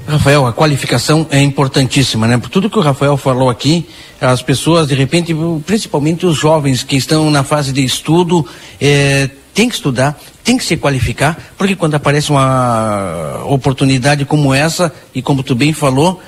Rafael, 0.07 0.47
a 0.47 0.53
qualificação 0.53 1.27
é 1.31 1.41
importantíssima, 1.41 2.27
né? 2.27 2.37
Por 2.37 2.51
tudo 2.51 2.69
que 2.69 2.79
o 2.79 2.83
Rafael 2.83 3.17
falou 3.17 3.49
aqui, 3.49 3.87
as 4.21 4.43
pessoas, 4.43 4.89
de 4.89 4.95
repente, 4.95 5.35
principalmente 5.65 6.27
os 6.27 6.37
jovens 6.37 6.83
que 6.83 6.97
estão 6.97 7.31
na 7.31 7.45
fase 7.45 7.73
de 7.73 7.85
estudo, 7.85 8.47
é, 8.81 9.31
tem 9.55 9.69
que 9.69 9.75
estudar, 9.75 10.21
tem 10.43 10.57
que 10.57 10.65
se 10.65 10.77
qualificar, 10.77 11.53
porque 11.57 11.77
quando 11.77 11.95
aparece 11.95 12.31
uma 12.31 13.45
oportunidade 13.47 14.25
como 14.25 14.53
essa, 14.53 14.93
e 15.15 15.23
como 15.23 15.43
tu 15.43 15.55
bem 15.55 15.73
falou, 15.73 16.21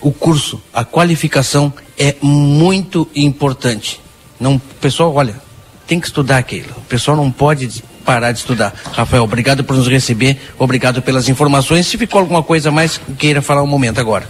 o 0.00 0.12
curso, 0.12 0.60
a 0.72 0.84
qualificação 0.84 1.72
é 1.98 2.16
muito 2.22 3.08
importante. 3.14 4.00
Não, 4.38 4.58
pessoal, 4.58 5.14
olha, 5.14 5.40
tem 5.86 5.98
que 5.98 6.06
estudar 6.06 6.38
aquilo. 6.38 6.70
O 6.76 6.82
pessoal 6.82 7.16
não 7.16 7.30
pode 7.30 7.82
parar 8.08 8.32
de 8.32 8.38
estudar. 8.38 8.72
Rafael, 8.94 9.22
obrigado 9.22 9.62
por 9.62 9.76
nos 9.76 9.86
receber, 9.86 10.40
obrigado 10.58 11.02
pelas 11.02 11.28
informações. 11.28 11.86
Se 11.86 11.98
ficou 11.98 12.20
alguma 12.22 12.42
coisa 12.42 12.70
mais, 12.70 12.98
queira 13.18 13.42
falar 13.42 13.62
um 13.62 13.66
momento 13.66 14.00
agora. 14.00 14.26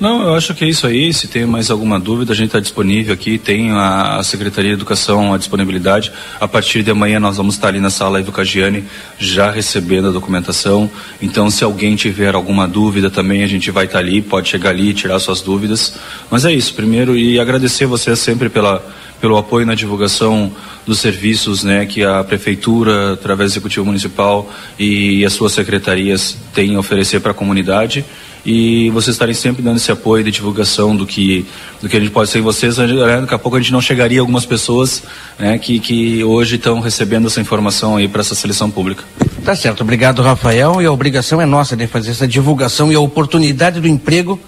Não, 0.00 0.22
eu 0.22 0.34
acho 0.34 0.54
que 0.54 0.64
é 0.64 0.68
isso 0.68 0.86
aí. 0.86 1.12
Se 1.12 1.28
tem 1.28 1.44
mais 1.44 1.70
alguma 1.70 2.00
dúvida, 2.00 2.32
a 2.32 2.34
gente 2.34 2.46
está 2.46 2.58
disponível 2.58 3.12
aqui. 3.12 3.36
Tem 3.36 3.72
a, 3.72 4.16
a, 4.16 4.22
Secretaria 4.22 4.70
de 4.70 4.76
Educação 4.76 5.34
a 5.34 5.36
disponibilidade. 5.36 6.10
A 6.40 6.48
partir 6.48 6.82
de 6.82 6.90
amanhã 6.90 7.20
nós 7.20 7.36
vamos 7.36 7.56
estar 7.56 7.68
ali 7.68 7.78
na 7.78 7.90
sala 7.90 8.18
Ivo 8.18 8.32
Cagiani 8.32 8.86
já 9.18 9.50
recebendo 9.50 10.08
a 10.08 10.10
documentação. 10.10 10.90
Então, 11.20 11.50
se 11.50 11.62
alguém 11.62 11.96
tiver 11.96 12.34
alguma 12.34 12.66
dúvida 12.66 13.10
também, 13.10 13.42
a 13.42 13.46
gente 13.46 13.70
vai 13.70 13.84
estar 13.84 13.98
ali, 13.98 14.22
pode 14.22 14.48
chegar 14.48 14.70
ali 14.70 14.88
e 14.88 14.94
tirar 14.94 15.18
suas 15.18 15.42
dúvidas. 15.42 15.92
Mas 16.30 16.46
é 16.46 16.52
isso. 16.54 16.72
Primeiro, 16.72 17.14
e 17.14 17.38
agradecer 17.38 17.84
você 17.84 18.16
sempre 18.16 18.48
pela 18.48 18.82
pelo 19.20 19.36
apoio 19.36 19.66
na 19.66 19.74
divulgação 19.74 20.50
dos 20.86 20.98
serviços 20.98 21.62
né, 21.62 21.84
que 21.86 22.02
a 22.02 22.24
Prefeitura, 22.24 23.12
através 23.12 23.50
do 23.50 23.54
Executivo 23.54 23.86
Municipal 23.86 24.50
e 24.78 25.24
as 25.24 25.32
suas 25.32 25.52
secretarias 25.52 26.36
têm 26.54 26.74
a 26.74 26.78
oferecer 26.78 27.20
para 27.20 27.32
a 27.32 27.34
comunidade 27.34 28.04
e 28.44 28.88
vocês 28.90 29.14
estarem 29.14 29.34
sempre 29.34 29.62
dando 29.62 29.76
esse 29.76 29.92
apoio 29.92 30.24
de 30.24 30.30
divulgação 30.30 30.96
do 30.96 31.06
que, 31.06 31.44
do 31.82 31.88
que 31.88 31.96
a 31.96 32.00
gente 32.00 32.10
pode 32.10 32.30
ser 32.30 32.38
em 32.38 32.42
vocês. 32.42 32.78
Né, 32.78 33.20
daqui 33.20 33.34
a 33.34 33.38
pouco 33.38 33.56
a 33.56 33.60
gente 33.60 33.72
não 33.72 33.82
chegaria 33.82 34.20
a 34.20 34.22
algumas 34.22 34.46
pessoas 34.46 35.02
né, 35.38 35.58
que, 35.58 35.78
que 35.78 36.24
hoje 36.24 36.56
estão 36.56 36.80
recebendo 36.80 37.26
essa 37.26 37.40
informação 37.40 37.96
aí 37.96 38.08
para 38.08 38.22
essa 38.22 38.34
seleção 38.34 38.70
pública. 38.70 39.04
Tá 39.44 39.54
certo, 39.54 39.82
obrigado 39.82 40.22
Rafael 40.22 40.80
e 40.80 40.86
a 40.86 40.92
obrigação 40.92 41.40
é 41.40 41.46
nossa 41.46 41.76
de 41.76 41.86
fazer 41.86 42.12
essa 42.12 42.26
divulgação 42.26 42.90
e 42.90 42.94
a 42.94 43.00
oportunidade 43.00 43.80
do 43.80 43.88
emprego 43.88 44.40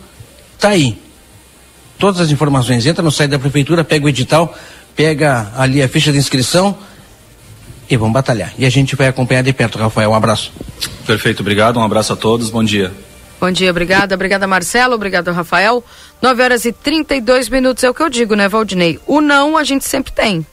está 0.56 0.70
aí 0.70 1.01
todas 1.98 2.20
as 2.20 2.30
informações. 2.30 2.86
Entra 2.86 3.02
no 3.02 3.10
site 3.10 3.30
da 3.30 3.38
prefeitura, 3.38 3.84
pega 3.84 4.06
o 4.06 4.08
edital, 4.08 4.56
pega 4.94 5.52
ali 5.56 5.82
a 5.82 5.88
ficha 5.88 6.12
de 6.12 6.18
inscrição 6.18 6.76
e 7.88 7.96
vamos 7.96 8.12
batalhar. 8.12 8.52
E 8.58 8.64
a 8.64 8.70
gente 8.70 8.96
vai 8.96 9.08
acompanhar 9.08 9.42
de 9.42 9.52
perto, 9.52 9.78
Rafael. 9.78 10.10
Um 10.10 10.14
abraço. 10.14 10.52
Perfeito, 11.06 11.40
obrigado. 11.40 11.78
Um 11.78 11.82
abraço 11.82 12.12
a 12.12 12.16
todos. 12.16 12.50
Bom 12.50 12.64
dia. 12.64 12.92
Bom 13.40 13.50
dia, 13.50 13.70
obrigada. 13.70 14.14
Obrigada, 14.14 14.46
Marcelo. 14.46 14.94
Obrigado, 14.94 15.32
Rafael. 15.32 15.84
9 16.20 16.42
horas 16.42 16.64
e 16.64 16.72
32 16.72 17.48
minutos 17.48 17.82
é 17.82 17.90
o 17.90 17.94
que 17.94 18.02
eu 18.02 18.08
digo, 18.08 18.34
né, 18.34 18.48
Valdinei? 18.48 19.00
O 19.06 19.20
não 19.20 19.56
a 19.56 19.64
gente 19.64 19.84
sempre 19.84 20.12
tem. 20.12 20.46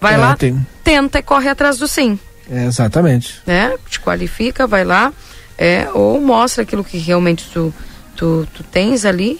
Vai 0.00 0.14
é, 0.14 0.16
lá, 0.16 0.36
tem. 0.36 0.66
tenta 0.82 1.20
e 1.20 1.22
corre 1.22 1.48
atrás 1.48 1.78
do 1.78 1.86
sim. 1.86 2.18
É, 2.50 2.64
exatamente. 2.64 3.40
Né? 3.46 3.72
Te 3.88 4.00
qualifica, 4.00 4.66
vai 4.66 4.84
lá, 4.84 5.12
é, 5.56 5.88
ou 5.94 6.20
mostra 6.20 6.64
aquilo 6.64 6.82
que 6.82 6.98
realmente 6.98 7.46
tu, 7.52 7.72
tu, 8.16 8.48
tu 8.52 8.64
tens 8.64 9.04
ali, 9.04 9.38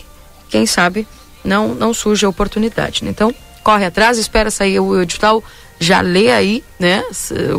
quem 0.48 0.64
sabe 0.64 1.06
não, 1.44 1.74
não 1.74 1.92
surge 1.92 2.24
a 2.24 2.28
oportunidade. 2.28 3.04
Né? 3.04 3.10
Então, 3.10 3.34
corre 3.62 3.84
atrás, 3.84 4.18
espera 4.18 4.50
sair 4.50 4.80
o 4.80 5.00
edital, 5.00 5.42
já 5.78 6.00
lê 6.00 6.30
aí, 6.30 6.64
né? 6.78 7.04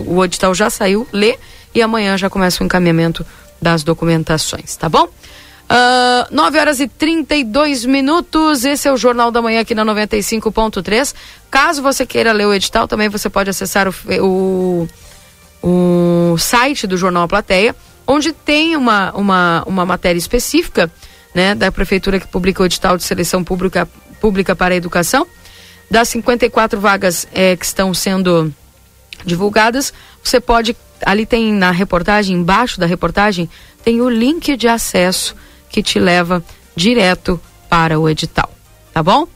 O 0.05 0.23
edital 0.23 0.53
já 0.53 0.69
saiu, 0.69 1.07
lê 1.11 1.37
e 1.73 1.81
amanhã 1.81 2.17
já 2.17 2.29
começa 2.29 2.63
o 2.63 2.65
encaminhamento 2.65 3.25
das 3.61 3.83
documentações, 3.83 4.75
tá 4.75 4.87
bom? 4.87 5.05
Uh, 5.05 5.69
ah, 5.69 6.27
9 6.29 6.59
horas 6.59 6.79
e 6.79 6.87
32 6.87 7.85
minutos. 7.85 8.65
Esse 8.65 8.87
é 8.87 8.91
o 8.91 8.97
Jornal 8.97 9.31
da 9.31 9.41
Manhã 9.41 9.61
aqui 9.61 9.73
na 9.73 9.85
95.3. 9.85 11.15
Caso 11.49 11.81
você 11.81 12.05
queira 12.05 12.31
ler 12.31 12.45
o 12.45 12.53
edital, 12.53 12.87
também 12.87 13.09
você 13.09 13.29
pode 13.29 13.49
acessar 13.49 13.87
o, 13.87 13.93
o, 14.21 14.87
o 15.63 16.37
site 16.37 16.85
do 16.85 16.97
Jornal 16.97 17.27
Plateia, 17.27 17.75
onde 18.05 18.33
tem 18.33 18.75
uma, 18.75 19.11
uma, 19.13 19.63
uma 19.65 19.85
matéria 19.85 20.19
específica 20.19 20.91
né, 21.33 21.55
da 21.55 21.71
prefeitura 21.71 22.19
que 22.19 22.27
publica 22.27 22.61
o 22.61 22.65
edital 22.65 22.97
de 22.97 23.03
seleção 23.03 23.43
pública, 23.43 23.87
pública 24.19 24.55
para 24.55 24.73
a 24.73 24.77
educação. 24.77 25.25
Das 25.89 26.09
54 26.09 26.79
vagas 26.79 27.27
é, 27.33 27.55
que 27.55 27.65
estão 27.65 27.93
sendo 27.93 28.53
divulgadas, 29.25 29.93
você 30.23 30.39
pode, 30.39 30.75
ali 31.05 31.25
tem 31.25 31.53
na 31.53 31.71
reportagem, 31.71 32.35
embaixo 32.35 32.79
da 32.79 32.85
reportagem, 32.85 33.49
tem 33.83 34.01
o 34.01 34.09
link 34.09 34.55
de 34.57 34.67
acesso 34.67 35.35
que 35.69 35.83
te 35.83 35.99
leva 35.99 36.43
direto 36.75 37.39
para 37.69 37.99
o 37.99 38.09
edital, 38.09 38.51
tá 38.93 39.01
bom? 39.01 39.27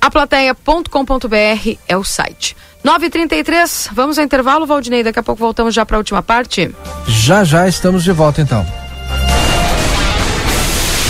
aplateia.com.br 0.00 1.78
é 1.86 1.96
o 1.96 2.02
site. 2.02 2.56
9h33, 2.84 3.90
vamos 3.92 4.18
ao 4.18 4.24
intervalo, 4.24 4.66
Valdinei. 4.66 5.04
Daqui 5.04 5.18
a 5.18 5.22
pouco 5.22 5.40
voltamos 5.40 5.74
já 5.74 5.84
para 5.84 5.96
a 5.96 5.98
última 5.98 6.22
parte. 6.22 6.74
Já 7.06 7.44
já 7.44 7.68
estamos 7.68 8.02
de 8.02 8.12
volta 8.12 8.40
então. 8.40 8.66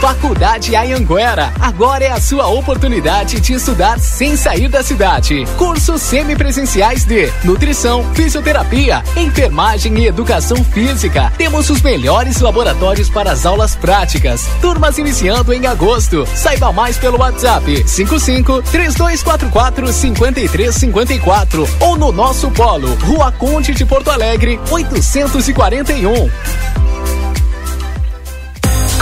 Faculdade 0.00 0.76
Ayanguera. 0.76 1.52
Agora 1.60 2.04
é 2.04 2.10
a 2.10 2.20
sua 2.20 2.46
oportunidade 2.46 3.40
de 3.40 3.54
estudar 3.54 3.98
sem 3.98 4.36
sair 4.36 4.68
da 4.68 4.82
cidade. 4.82 5.44
Cursos 5.56 6.00
semipresenciais 6.02 7.04
de 7.04 7.30
nutrição, 7.44 8.04
fisioterapia, 8.14 9.02
enfermagem 9.16 9.98
e 9.98 10.06
educação 10.06 10.62
física. 10.64 11.32
Temos 11.36 11.68
os 11.68 11.82
melhores 11.82 12.40
laboratórios 12.40 13.10
para 13.10 13.32
as 13.32 13.44
aulas 13.44 13.74
práticas. 13.74 14.48
Turmas 14.60 14.98
iniciando 14.98 15.52
em 15.52 15.66
agosto. 15.66 16.26
Saiba 16.34 16.72
mais 16.72 16.96
pelo 16.96 17.18
WhatsApp 17.18 17.84
55 17.86 18.62
3244 18.62 19.92
5354 19.92 21.68
ou 21.80 21.98
no 21.98 22.12
nosso 22.12 22.50
polo, 22.52 22.94
Rua 22.94 23.32
Conde 23.32 23.74
de 23.74 23.84
Porto 23.84 24.10
Alegre, 24.10 24.60
841. 24.70 26.87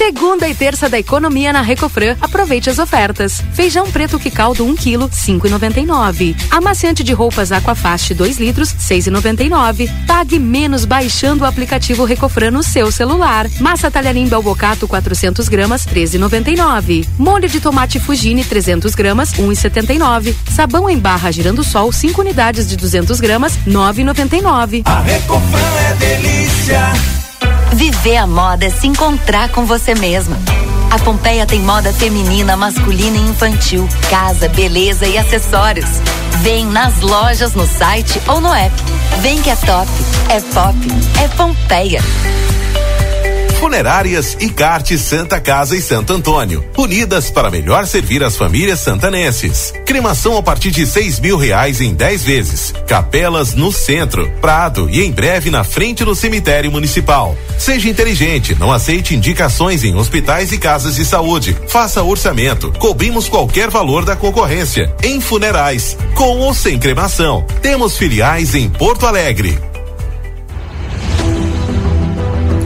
Segunda 0.00 0.48
e 0.48 0.54
terça 0.54 0.88
da 0.88 0.98
economia 0.98 1.52
na 1.52 1.60
Recofran. 1.60 2.16
Aproveite 2.22 2.70
as 2.70 2.78
ofertas. 2.78 3.42
Feijão 3.52 3.90
preto 3.90 4.18
que 4.18 4.30
caldo 4.30 4.64
1 4.64 4.74
kg, 4.74 5.10
5,99. 5.10 6.34
Amaciante 6.50 7.04
de 7.04 7.12
roupas 7.12 7.52
Aquafast 7.52 8.14
2 8.14 8.38
litros, 8.38 8.74
6,99. 8.76 9.90
Pague 10.06 10.38
menos 10.38 10.86
baixando 10.86 11.44
o 11.44 11.46
aplicativo 11.46 12.06
Recofran 12.06 12.50
no 12.50 12.62
seu 12.62 12.90
celular. 12.90 13.46
Massa 13.60 13.90
talharim 13.90 14.26
Belbocato 14.26 14.88
400 14.88 15.50
gramas, 15.50 15.84
13,99. 15.84 17.06
Molho 17.18 17.46
de 17.46 17.60
tomate 17.60 18.00
Fugini 18.00 18.42
300 18.42 18.94
gramas, 18.94 19.34
1,79. 19.34 20.34
Sabão 20.50 20.88
em 20.88 20.98
barra 20.98 21.30
girando 21.30 21.62
sol 21.62 21.92
5 21.92 22.22
unidades 22.22 22.66
de 22.66 22.74
200 22.74 23.20
gramas, 23.20 23.58
9,99. 23.68 24.80
A 24.86 25.00
Recofran 25.00 25.60
é 25.90 25.94
delícia. 25.96 27.29
Viver 27.72 28.16
a 28.16 28.26
moda 28.26 28.66
é 28.66 28.70
se 28.70 28.86
encontrar 28.86 29.48
com 29.50 29.64
você 29.64 29.94
mesma. 29.94 30.36
A 30.90 30.98
Pompeia 30.98 31.46
tem 31.46 31.60
moda 31.60 31.92
feminina, 31.92 32.56
masculina 32.56 33.16
e 33.16 33.30
infantil, 33.30 33.88
casa, 34.10 34.48
beleza 34.48 35.06
e 35.06 35.16
acessórios. 35.16 35.88
Vem 36.42 36.66
nas 36.66 37.00
lojas, 37.00 37.54
no 37.54 37.66
site 37.66 38.20
ou 38.26 38.40
no 38.40 38.52
app. 38.52 38.74
Vem 39.20 39.40
que 39.40 39.50
é 39.50 39.56
top, 39.56 39.88
é 40.28 40.40
pop, 40.40 40.76
é 41.22 41.28
Pompeia. 41.36 42.02
Funerárias 43.60 44.38
e 44.40 44.48
Carte 44.48 44.96
Santa 44.96 45.38
Casa 45.38 45.76
e 45.76 45.82
Santo 45.82 46.14
Antônio, 46.14 46.64
unidas 46.78 47.30
para 47.30 47.50
melhor 47.50 47.86
servir 47.86 48.24
as 48.24 48.34
famílias 48.34 48.80
santanenses. 48.80 49.74
Cremação 49.84 50.38
a 50.38 50.42
partir 50.42 50.70
de 50.70 50.86
seis 50.86 51.20
mil 51.20 51.36
reais 51.36 51.78
em 51.78 51.92
10 51.92 52.24
vezes. 52.24 52.74
Capelas 52.86 53.52
no 53.52 53.70
centro, 53.70 54.30
Prado 54.40 54.88
e 54.88 55.04
em 55.04 55.12
breve 55.12 55.50
na 55.50 55.62
frente 55.62 56.06
do 56.06 56.14
cemitério 56.14 56.72
municipal. 56.72 57.36
Seja 57.58 57.90
inteligente, 57.90 58.56
não 58.58 58.72
aceite 58.72 59.14
indicações 59.14 59.84
em 59.84 59.94
hospitais 59.94 60.52
e 60.52 60.58
casas 60.58 60.96
de 60.96 61.04
saúde. 61.04 61.54
Faça 61.68 62.02
orçamento, 62.02 62.72
cobrimos 62.78 63.28
qualquer 63.28 63.68
valor 63.68 64.06
da 64.06 64.16
concorrência. 64.16 64.90
Em 65.02 65.20
funerais, 65.20 65.98
com 66.14 66.38
ou 66.38 66.54
sem 66.54 66.78
cremação. 66.78 67.44
Temos 67.60 67.98
filiais 67.98 68.54
em 68.54 68.70
Porto 68.70 69.04
Alegre. 69.04 69.69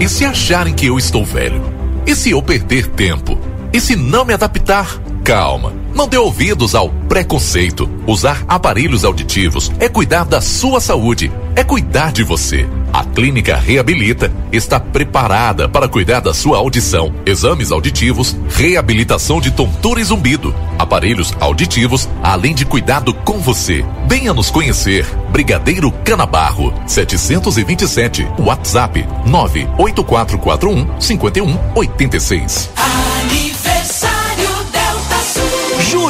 E 0.01 0.09
se 0.09 0.25
acharem 0.25 0.75
que 0.75 0.87
eu 0.87 0.99
estou 0.99 1.25
velho? 1.25 1.63
E 2.07 2.15
se 2.15 2.31
eu 2.31 2.43
perder 2.43 2.89
tempo? 2.89 3.39
E 3.73 3.81
se 3.81 3.97
não 3.97 4.25
me 4.25 4.35
adaptar? 4.35 5.01
Calma, 5.23 5.73
não 5.95 6.07
dê 6.07 6.19
ouvidos 6.19 6.75
ao 6.75 6.91
preconceito. 7.09 7.89
Usar 8.07 8.45
aparelhos 8.47 9.05
auditivos 9.05 9.73
é 9.79 9.89
cuidar 9.89 10.25
da 10.25 10.41
sua 10.41 10.81
saúde, 10.81 11.33
é 11.57 11.65
cuidar 11.65 12.13
de 12.13 12.23
você. 12.23 12.69
A 12.93 13.05
Clínica 13.05 13.57
Reabilita 13.57 14.31
está 14.53 14.79
preparada 14.79 15.69
para 15.69 15.89
cuidar 15.89 16.21
da 16.21 16.33
sua 16.33 16.59
audição, 16.59 17.15
exames 17.27 17.73
auditivos, 17.73 18.37
reabilitação 18.49 19.41
de 19.41 19.51
tontura 19.51 20.01
e 20.01 20.05
zumbido, 20.05 20.55
aparelhos 20.79 21.33
auditivos, 21.41 22.09
além 22.23 22.55
de 22.55 22.65
cuidado 22.65 23.13
com 23.13 23.39
você. 23.39 23.85
Venha 24.09 24.33
nos 24.33 24.51
conhecer. 24.51 25.07
Brigadeiro 25.31 25.91
Canabarro, 26.05 26.73
727, 26.87 28.27
WhatsApp 28.39 29.05
98441 29.27 31.01
5186. 31.01 32.71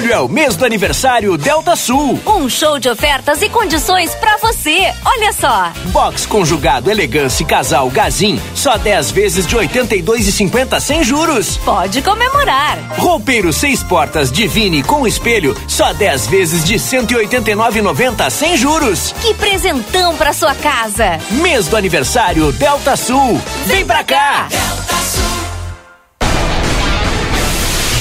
Delta 0.04 0.10
Sul. 0.10 0.10
Julho 0.10 0.12
é 0.12 0.20
o 0.20 0.28
mês 0.28 0.56
do 0.56 0.64
aniversário 0.66 1.38
Delta 1.38 1.74
Sul. 1.74 2.20
Um 2.26 2.48
show 2.48 2.78
de 2.78 2.88
ofertas 2.90 3.40
e 3.40 3.48
condições 3.48 4.14
pra 4.16 4.36
você. 4.36 4.92
Olha 5.04 5.32
só. 5.32 5.72
Box 5.86 6.26
conjugado 6.26 6.90
elegância 6.90 7.44
casal 7.46 7.88
Gazin, 7.88 8.38
só 8.54 8.76
10 8.76 9.10
vezes 9.12 9.46
de 9.46 9.56
82,50 9.56 10.78
sem 10.80 11.02
juros. 11.02 11.56
Pode 11.58 12.02
comemorar. 12.02 12.78
Roupeiro 12.98 13.52
seis 13.52 13.82
portas 13.82 14.30
Divine 14.30 14.82
com 14.82 15.06
espelho, 15.06 15.56
só 15.66 15.92
10 15.94 16.26
vezes 16.26 16.64
de 16.64 16.74
189,90 16.74 18.28
sem 18.30 18.56
juros. 18.56 19.14
Que 19.22 19.32
presentão 19.34 20.16
pra 20.16 20.32
sua 20.32 20.54
casa. 20.54 21.18
Mês 21.30 21.68
do 21.68 21.76
aniversário 21.76 22.52
Delta 22.52 22.96
Sul. 22.96 23.40
Vem 23.66 23.86
pra 23.86 24.04
cá. 24.04 24.48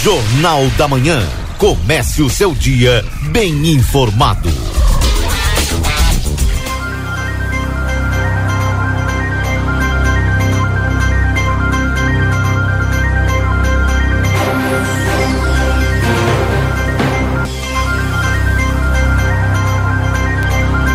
Jornal 0.02 0.68
da 0.78 0.86
Manhã. 0.86 1.43
Comece 1.64 2.22
o 2.22 2.30
seu 2.30 2.54
dia 2.54 3.06
bem 3.32 3.70
informado. 3.70 4.50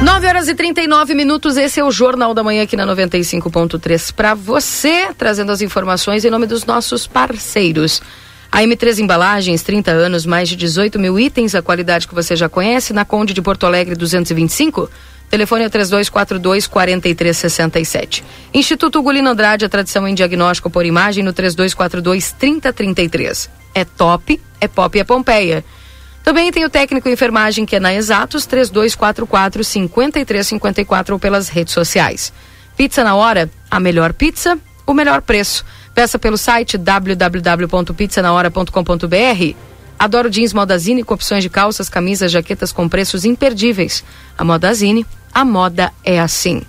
Nove 0.04 0.26
horas 0.26 0.48
e 0.48 0.54
39 0.54 1.14
minutos, 1.14 1.56
esse 1.56 1.80
é 1.80 1.82
o 1.82 1.90
Jornal 1.90 2.34
da 2.34 2.44
Manhã 2.44 2.64
aqui 2.64 2.76
na 2.76 2.86
95.3 2.86 4.12
para 4.12 4.34
você, 4.34 5.14
trazendo 5.16 5.50
as 5.50 5.62
informações 5.62 6.26
em 6.26 6.30
nome 6.30 6.46
dos 6.46 6.66
nossos 6.66 7.06
parceiros. 7.06 8.02
A 8.50 8.62
M3 8.62 8.98
Embalagens, 8.98 9.62
30 9.62 9.90
anos, 9.90 10.24
mais 10.24 10.48
de 10.48 10.56
18 10.56 10.98
mil 10.98 11.18
itens, 11.20 11.54
a 11.54 11.62
qualidade 11.62 12.08
que 12.08 12.14
você 12.14 12.34
já 12.34 12.48
conhece, 12.48 12.92
na 12.92 13.04
Conde 13.04 13.34
de 13.34 13.42
Porto 13.42 13.66
Alegre 13.66 13.94
225. 13.94 14.90
Telefone 15.30 15.64
é 15.64 15.68
3242 15.68 16.66
4367. 16.66 18.24
Instituto 18.52 19.02
Gulino 19.02 19.28
Andrade, 19.28 19.66
a 19.66 19.68
tradição 19.68 20.08
em 20.08 20.14
diagnóstico 20.14 20.70
por 20.70 20.86
imagem 20.86 21.22
no 21.22 21.34
3242 21.34 22.32
3033. 22.32 23.50
É 23.74 23.84
top, 23.84 24.40
é 24.58 24.66
pop 24.66 24.96
e 24.96 25.00
é 25.00 25.04
Pompeia. 25.04 25.64
Também 26.24 26.50
tem 26.50 26.64
o 26.64 26.70
técnico 26.70 27.08
em 27.08 27.12
enfermagem 27.12 27.66
que 27.66 27.76
é 27.76 27.80
na 27.80 27.94
Exatos 27.94 28.46
3244 28.46 29.62
5354 29.62 31.14
ou 31.14 31.18
pelas 31.18 31.48
redes 31.48 31.74
sociais. 31.74 32.32
Pizza 32.76 33.04
na 33.04 33.14
hora, 33.14 33.50
a 33.70 33.78
melhor 33.78 34.14
pizza, 34.14 34.58
o 34.86 34.94
melhor 34.94 35.20
preço. 35.20 35.64
Peça 35.98 36.14
pelo 36.16 36.38
site 36.38 36.78
www.pizzanahora.com.br. 36.78 39.56
Adoro 39.98 40.30
jeans 40.30 40.52
Modazine 40.52 41.02
com 41.02 41.12
opções 41.12 41.42
de 41.42 41.50
calças, 41.50 41.88
camisas, 41.88 42.30
jaquetas 42.30 42.70
com 42.70 42.88
preços 42.88 43.24
imperdíveis. 43.24 44.04
A 44.38 44.44
Modazine, 44.44 45.04
a 45.34 45.44
moda 45.44 45.92
é 46.04 46.20
assim. 46.20 46.62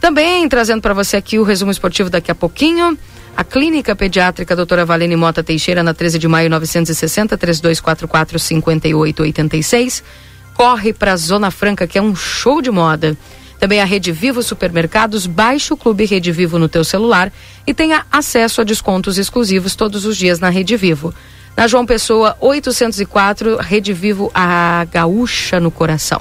Também 0.00 0.48
trazendo 0.48 0.80
para 0.80 0.94
você 0.94 1.14
aqui 1.14 1.38
o 1.38 1.42
resumo 1.42 1.72
esportivo 1.72 2.08
daqui 2.08 2.30
a 2.30 2.34
pouquinho. 2.34 2.96
A 3.36 3.44
Clínica 3.44 3.94
Pediátrica 3.94 4.56
Doutora 4.56 4.86
Valene 4.86 5.14
Mota 5.14 5.44
Teixeira, 5.44 5.82
na 5.82 5.92
13 5.92 6.18
de 6.18 6.26
maio 6.26 6.48
960, 6.48 7.36
3244 7.36 8.38
5886. 8.38 10.02
Corre 10.54 10.94
para 10.94 11.12
a 11.12 11.16
Zona 11.18 11.50
Franca, 11.50 11.86
que 11.86 11.98
é 11.98 12.02
um 12.02 12.16
show 12.16 12.62
de 12.62 12.70
moda. 12.70 13.14
Também 13.64 13.80
a 13.80 13.86
Rede 13.86 14.12
Vivo 14.12 14.42
Supermercados, 14.42 15.26
baixe 15.26 15.72
o 15.72 15.76
Clube 15.78 16.04
Rede 16.04 16.30
Vivo 16.30 16.58
no 16.58 16.68
teu 16.68 16.84
celular 16.84 17.32
e 17.66 17.72
tenha 17.72 18.04
acesso 18.12 18.60
a 18.60 18.64
descontos 18.64 19.16
exclusivos 19.16 19.74
todos 19.74 20.04
os 20.04 20.18
dias 20.18 20.38
na 20.38 20.50
Rede 20.50 20.76
Vivo. 20.76 21.14
Na 21.56 21.66
João 21.66 21.86
Pessoa, 21.86 22.36
804, 22.40 23.56
Rede 23.56 23.94
Vivo, 23.94 24.30
a 24.34 24.86
gaúcha 24.92 25.58
no 25.60 25.70
coração. 25.70 26.20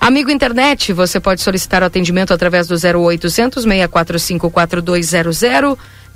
Amigo 0.00 0.28
internet, 0.28 0.92
você 0.92 1.20
pode 1.20 1.40
solicitar 1.40 1.84
o 1.84 1.86
atendimento 1.86 2.34
através 2.34 2.66
do 2.66 2.74
0800 2.74 3.62
645 3.62 4.50
4200. 4.50 5.40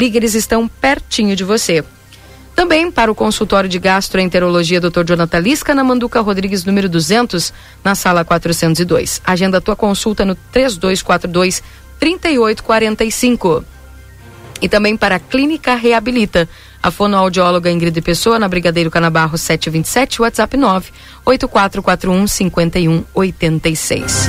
Ligue, 0.01 0.17
eles 0.17 0.35
estão 0.35 0.67
pertinho 0.67 1.37
de 1.37 1.45
você. 1.45 1.85
Também 2.61 2.91
para 2.91 3.11
o 3.11 3.15
consultório 3.15 3.71
de 3.71 3.79
gastroenterologia 3.79 4.83
Dr. 4.83 5.03
Jonathan 5.03 5.39
Lisca, 5.39 5.75
na 5.75 5.83
Manduca 5.83 6.21
Rodrigues, 6.21 6.63
número 6.63 6.91
200, 6.91 7.55
na 7.83 7.95
sala 7.95 8.23
402. 8.23 9.23
Agenda 9.25 9.57
a 9.57 9.61
tua 9.63 9.75
consulta 9.75 10.27
no 10.27 10.35
3242 10.35 11.63
3845. 11.99 13.65
E 14.61 14.69
também 14.69 14.95
para 14.95 15.15
a 15.15 15.19
Clínica 15.19 15.75
Reabilita. 15.75 16.47
A 16.83 16.91
fonoaudióloga 16.91 17.71
Ingrid 17.71 17.99
Pessoa, 18.03 18.39
na 18.39 18.47
Brigadeiro 18.47 18.91
Canabarro 18.91 19.39
727, 19.39 20.21
WhatsApp 20.21 20.55
9 20.55 20.91
8441 21.25 22.27
5186. 22.27 24.29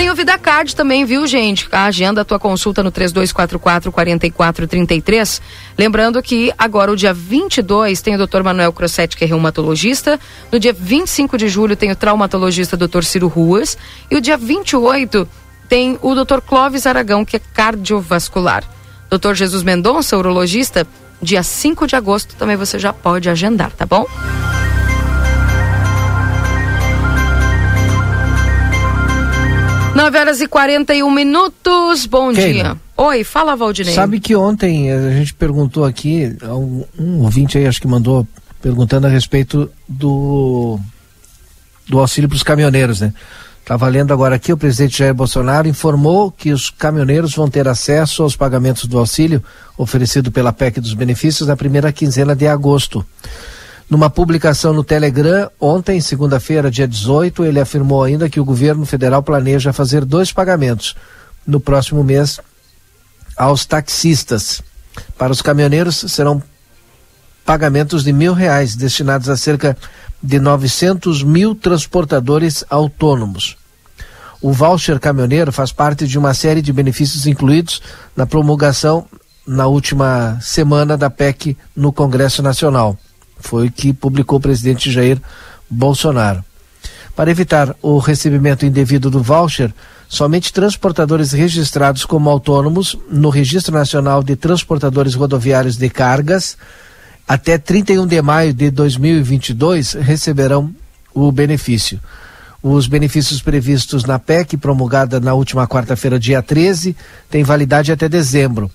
Tem 0.00 0.08
o 0.08 0.14
VidaCard 0.14 0.74
também, 0.74 1.04
viu, 1.04 1.26
gente? 1.26 1.68
A 1.70 1.84
agenda 1.84 2.22
a 2.22 2.24
tua 2.24 2.38
consulta 2.38 2.82
no 2.82 2.90
3244 2.90 3.92
4433. 3.92 5.42
Lembrando 5.76 6.22
que 6.22 6.50
agora, 6.56 6.90
o 6.90 6.96
dia 6.96 7.12
22, 7.12 8.00
tem 8.00 8.16
o 8.16 8.26
Dr. 8.26 8.42
Manuel 8.42 8.72
Crossetti, 8.72 9.14
que 9.14 9.24
é 9.24 9.26
reumatologista. 9.26 10.18
No 10.50 10.58
dia 10.58 10.72
25 10.72 11.36
de 11.36 11.50
julho, 11.50 11.76
tem 11.76 11.90
o 11.90 11.94
traumatologista 11.94 12.78
Dr. 12.78 13.02
Ciro 13.02 13.28
Ruas. 13.28 13.76
E 14.10 14.16
o 14.16 14.22
dia 14.22 14.38
28 14.38 15.28
tem 15.68 15.98
o 16.00 16.14
Dr. 16.14 16.40
Clóvis 16.46 16.86
Aragão, 16.86 17.22
que 17.22 17.36
é 17.36 17.40
cardiovascular. 17.52 18.64
Dr. 19.10 19.34
Jesus 19.34 19.62
Mendonça, 19.62 20.16
urologista, 20.16 20.86
dia 21.20 21.42
5 21.42 21.86
de 21.86 21.94
agosto, 21.94 22.34
também 22.36 22.56
você 22.56 22.78
já 22.78 22.94
pode 22.94 23.28
agendar, 23.28 23.70
tá 23.72 23.84
bom? 23.84 24.06
Nove 29.94 30.18
horas 30.18 30.40
e 30.40 30.46
41 30.46 31.10
minutos. 31.10 32.06
Bom 32.06 32.32
Keila. 32.32 32.52
dia. 32.52 32.76
Oi, 32.96 33.24
fala, 33.24 33.56
Valdinei. 33.56 33.94
Sabe 33.94 34.20
que 34.20 34.36
ontem 34.36 34.92
a 34.92 35.10
gente 35.10 35.34
perguntou 35.34 35.84
aqui, 35.84 36.36
um, 36.42 36.84
um 36.98 37.20
ouvinte 37.22 37.58
aí 37.58 37.66
acho 37.66 37.80
que 37.80 37.88
mandou 37.88 38.26
perguntando 38.62 39.06
a 39.06 39.10
respeito 39.10 39.70
do, 39.88 40.78
do 41.88 41.98
auxílio 41.98 42.28
para 42.28 42.36
os 42.36 42.42
caminhoneiros, 42.42 43.00
né? 43.00 43.12
Estava 43.60 43.88
lendo 43.88 44.12
agora 44.12 44.34
aqui, 44.34 44.52
o 44.52 44.56
presidente 44.56 44.98
Jair 44.98 45.14
Bolsonaro 45.14 45.68
informou 45.68 46.30
que 46.30 46.50
os 46.50 46.70
caminhoneiros 46.70 47.34
vão 47.34 47.48
ter 47.48 47.68
acesso 47.68 48.22
aos 48.22 48.34
pagamentos 48.34 48.86
do 48.86 48.98
auxílio 48.98 49.42
oferecido 49.78 50.32
pela 50.32 50.52
PEC 50.52 50.80
dos 50.80 50.92
benefícios 50.92 51.48
na 51.48 51.56
primeira 51.56 51.92
quinzena 51.92 52.34
de 52.34 52.48
agosto. 52.48 53.06
Numa 53.90 54.08
publicação 54.08 54.72
no 54.72 54.84
Telegram, 54.84 55.50
ontem, 55.60 56.00
segunda-feira, 56.00 56.70
dia 56.70 56.86
18, 56.86 57.44
ele 57.44 57.58
afirmou 57.58 58.04
ainda 58.04 58.30
que 58.30 58.38
o 58.38 58.44
governo 58.44 58.86
federal 58.86 59.20
planeja 59.20 59.72
fazer 59.72 60.04
dois 60.04 60.30
pagamentos 60.30 60.94
no 61.44 61.58
próximo 61.58 62.04
mês 62.04 62.38
aos 63.36 63.66
taxistas. 63.66 64.62
Para 65.18 65.32
os 65.32 65.42
caminhoneiros, 65.42 66.04
serão 66.06 66.40
pagamentos 67.44 68.04
de 68.04 68.12
mil 68.12 68.32
reais 68.32 68.76
destinados 68.76 69.28
a 69.28 69.36
cerca 69.36 69.76
de 70.22 70.38
900 70.38 71.24
mil 71.24 71.52
transportadores 71.52 72.64
autônomos. 72.70 73.56
O 74.40 74.52
voucher 74.52 75.00
caminhoneiro 75.00 75.50
faz 75.50 75.72
parte 75.72 76.06
de 76.06 76.16
uma 76.16 76.32
série 76.32 76.62
de 76.62 76.72
benefícios 76.72 77.26
incluídos 77.26 77.82
na 78.14 78.24
promulgação 78.24 79.04
na 79.44 79.66
última 79.66 80.38
semana 80.40 80.96
da 80.96 81.10
PEC 81.10 81.56
no 81.74 81.92
Congresso 81.92 82.40
Nacional. 82.40 82.96
Foi 83.40 83.68
o 83.68 83.72
que 83.72 83.92
publicou 83.92 84.38
o 84.38 84.42
presidente 84.42 84.90
Jair 84.90 85.20
Bolsonaro. 85.68 86.44
Para 87.16 87.30
evitar 87.30 87.74
o 87.82 87.98
recebimento 87.98 88.64
indevido 88.64 89.10
do 89.10 89.22
voucher, 89.22 89.74
somente 90.08 90.52
transportadores 90.52 91.32
registrados 91.32 92.04
como 92.04 92.30
autônomos 92.30 92.96
no 93.10 93.28
Registro 93.28 93.74
Nacional 93.74 94.22
de 94.22 94.36
Transportadores 94.36 95.14
Rodoviários 95.14 95.76
de 95.76 95.90
Cargas 95.90 96.56
até 97.30 97.56
31 97.56 98.08
de 98.08 98.20
maio 98.20 98.52
de 98.52 98.72
2022 98.72 99.92
receberão 99.92 100.74
o 101.14 101.30
benefício. 101.30 102.00
Os 102.60 102.88
benefícios 102.88 103.40
previstos 103.40 104.04
na 104.04 104.18
PEC, 104.18 104.56
promulgada 104.56 105.20
na 105.20 105.32
última 105.32 105.64
quarta-feira, 105.68 106.18
dia 106.18 106.42
13, 106.42 106.96
têm 107.30 107.44
validade 107.44 107.92
até 107.92 108.08
dezembro. 108.08 108.68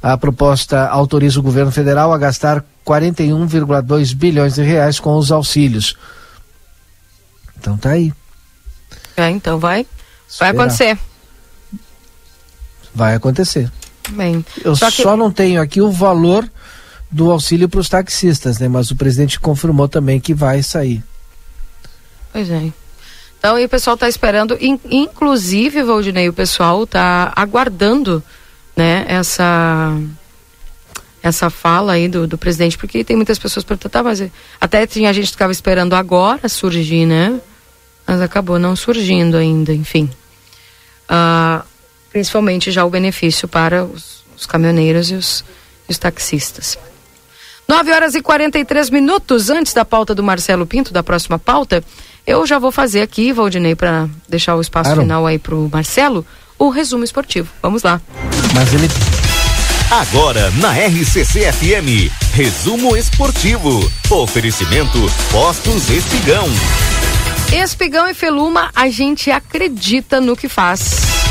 A 0.00 0.16
proposta 0.16 0.86
autoriza 0.86 1.40
o 1.40 1.42
governo 1.42 1.72
federal 1.72 2.12
a 2.12 2.18
gastar 2.18 2.64
41,2 2.86 4.14
bilhões 4.14 4.54
de 4.54 4.62
reais 4.62 5.00
com 5.00 5.16
os 5.16 5.32
auxílios. 5.32 5.96
Então 7.58 7.76
tá 7.76 7.90
aí. 7.90 8.12
É, 9.16 9.28
então 9.30 9.58
vai. 9.58 9.86
Vai 10.38 10.50
acontecer. 10.50 10.98
Vai 12.94 13.14
acontecer. 13.14 13.70
Bem. 14.10 14.44
Eu 14.64 14.76
só 14.76 14.90
só, 14.90 15.12
que- 15.12 15.16
não 15.18 15.32
tenho 15.32 15.60
aqui 15.60 15.80
o 15.80 15.90
valor 15.90 16.48
do 17.10 17.30
auxílio 17.30 17.68
para 17.68 17.80
os 17.80 17.88
taxistas, 17.88 18.58
né? 18.58 18.68
Mas 18.68 18.90
o 18.90 18.96
presidente 18.96 19.40
confirmou 19.40 19.88
também 19.88 20.20
que 20.20 20.32
vai 20.32 20.62
sair. 20.62 21.02
Pois 22.32 22.48
é. 22.50 22.70
Então, 23.38 23.58
e 23.58 23.64
o 23.64 23.68
pessoal 23.68 23.94
está 23.94 24.08
esperando, 24.08 24.56
in- 24.60 24.80
inclusive, 24.90 25.82
Valdinei, 25.82 26.28
o 26.28 26.32
pessoal 26.32 26.84
está 26.84 27.32
aguardando, 27.36 28.22
né, 28.76 29.04
essa 29.08 29.96
essa 31.26 31.50
fala 31.50 31.92
aí 31.92 32.08
do, 32.08 32.26
do 32.26 32.38
presidente, 32.38 32.78
porque 32.78 33.02
tem 33.02 33.16
muitas 33.16 33.38
pessoas 33.38 33.64
perguntando, 33.64 33.90
tá, 33.92 34.02
mas 34.02 34.22
até 34.60 34.86
tinha 34.86 35.12
gente 35.12 35.26
que 35.26 35.34
estava 35.34 35.50
esperando 35.52 35.94
agora 35.94 36.48
surgir, 36.48 37.04
né? 37.06 37.40
Mas 38.06 38.20
acabou 38.20 38.58
não 38.58 38.76
surgindo 38.76 39.36
ainda, 39.36 39.72
enfim. 39.74 40.08
Ah, 41.08 41.62
principalmente 42.12 42.70
já 42.70 42.84
o 42.84 42.90
benefício 42.90 43.48
para 43.48 43.84
os, 43.84 44.22
os 44.36 44.46
caminhoneiros 44.46 45.10
e 45.10 45.14
os, 45.14 45.44
os 45.88 45.98
taxistas. 45.98 46.78
9 47.68 47.92
horas 47.92 48.14
e 48.14 48.22
43 48.22 48.90
minutos 48.90 49.50
antes 49.50 49.72
da 49.72 49.84
pauta 49.84 50.14
do 50.14 50.22
Marcelo 50.22 50.64
Pinto, 50.66 50.92
da 50.92 51.02
próxima 51.02 51.36
pauta, 51.38 51.82
eu 52.24 52.46
já 52.46 52.60
vou 52.60 52.70
fazer 52.70 53.00
aqui, 53.00 53.32
Valdinei, 53.32 53.74
para 53.74 54.08
deixar 54.28 54.54
o 54.54 54.60
espaço 54.60 54.90
Claro. 54.90 55.00
final 55.02 55.26
aí 55.26 55.38
pro 55.38 55.68
Marcelo, 55.72 56.24
o 56.56 56.68
resumo 56.70 57.02
esportivo. 57.02 57.48
Vamos 57.60 57.82
lá. 57.82 58.00
Mas 58.54 58.72
ele 58.72 58.88
Agora 59.90 60.50
na 60.60 60.72
RCC 60.72 61.52
FM, 61.52 62.10
resumo 62.34 62.96
esportivo. 62.96 63.88
Oferecimento 64.10 64.98
Postos 65.30 65.88
Espigão. 65.88 66.48
Espigão 67.52 68.08
e 68.08 68.12
Feluma, 68.12 68.70
a 68.74 68.88
gente 68.88 69.30
acredita 69.30 70.20
no 70.20 70.36
que 70.36 70.48
faz. 70.48 71.25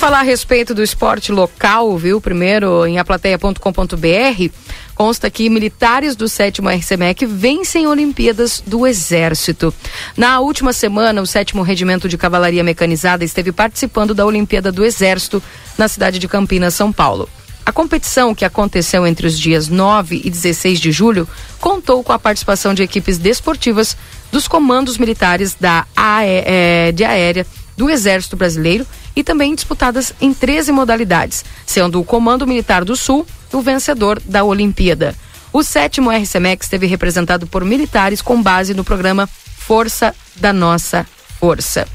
Falar 0.00 0.20
a 0.20 0.22
respeito 0.22 0.74
do 0.74 0.82
esporte 0.82 1.30
local, 1.30 1.98
viu? 1.98 2.22
Primeiro 2.22 2.86
em 2.86 2.98
aplateia.com.br 2.98 4.54
consta 4.94 5.30
que 5.30 5.50
militares 5.50 6.16
do 6.16 6.26
7 6.26 6.62
RCMEC 6.62 7.26
vencem 7.26 7.86
Olimpíadas 7.86 8.62
do 8.66 8.86
Exército. 8.86 9.74
Na 10.16 10.40
última 10.40 10.72
semana, 10.72 11.20
o 11.20 11.26
7 11.26 11.54
Regimento 11.60 12.08
de 12.08 12.16
Cavalaria 12.16 12.64
Mecanizada 12.64 13.26
esteve 13.26 13.52
participando 13.52 14.14
da 14.14 14.24
Olimpíada 14.24 14.72
do 14.72 14.86
Exército 14.86 15.42
na 15.76 15.86
cidade 15.86 16.18
de 16.18 16.26
Campinas, 16.26 16.72
São 16.72 16.90
Paulo. 16.90 17.28
A 17.66 17.70
competição, 17.70 18.34
que 18.34 18.46
aconteceu 18.46 19.06
entre 19.06 19.26
os 19.26 19.38
dias 19.38 19.68
9 19.68 20.22
e 20.24 20.30
16 20.30 20.80
de 20.80 20.90
julho, 20.90 21.28
contou 21.60 22.02
com 22.02 22.12
a 22.12 22.18
participação 22.18 22.72
de 22.72 22.82
equipes 22.82 23.18
desportivas 23.18 23.94
dos 24.32 24.48
comandos 24.48 24.96
militares 24.96 25.54
da 25.60 25.84
AE, 25.94 26.42
é, 26.46 26.92
de 26.92 27.04
aérea 27.04 27.46
do 27.80 27.88
Exército 27.88 28.36
Brasileiro 28.36 28.86
e 29.16 29.24
também 29.24 29.54
disputadas 29.54 30.12
em 30.20 30.34
13 30.34 30.70
modalidades, 30.70 31.42
sendo 31.64 31.98
o 31.98 32.04
Comando 32.04 32.46
Militar 32.46 32.84
do 32.84 32.94
Sul 32.94 33.26
o 33.54 33.62
vencedor 33.62 34.20
da 34.22 34.44
Olimpíada. 34.44 35.16
O 35.50 35.62
sétimo 35.62 36.10
RCMEX 36.10 36.66
esteve 36.66 36.86
representado 36.86 37.46
por 37.46 37.64
militares 37.64 38.20
com 38.20 38.42
base 38.42 38.74
no 38.74 38.84
programa 38.84 39.26
Força 39.26 40.14
da 40.36 40.52
Nossa 40.52 41.06
Força. 41.38 41.88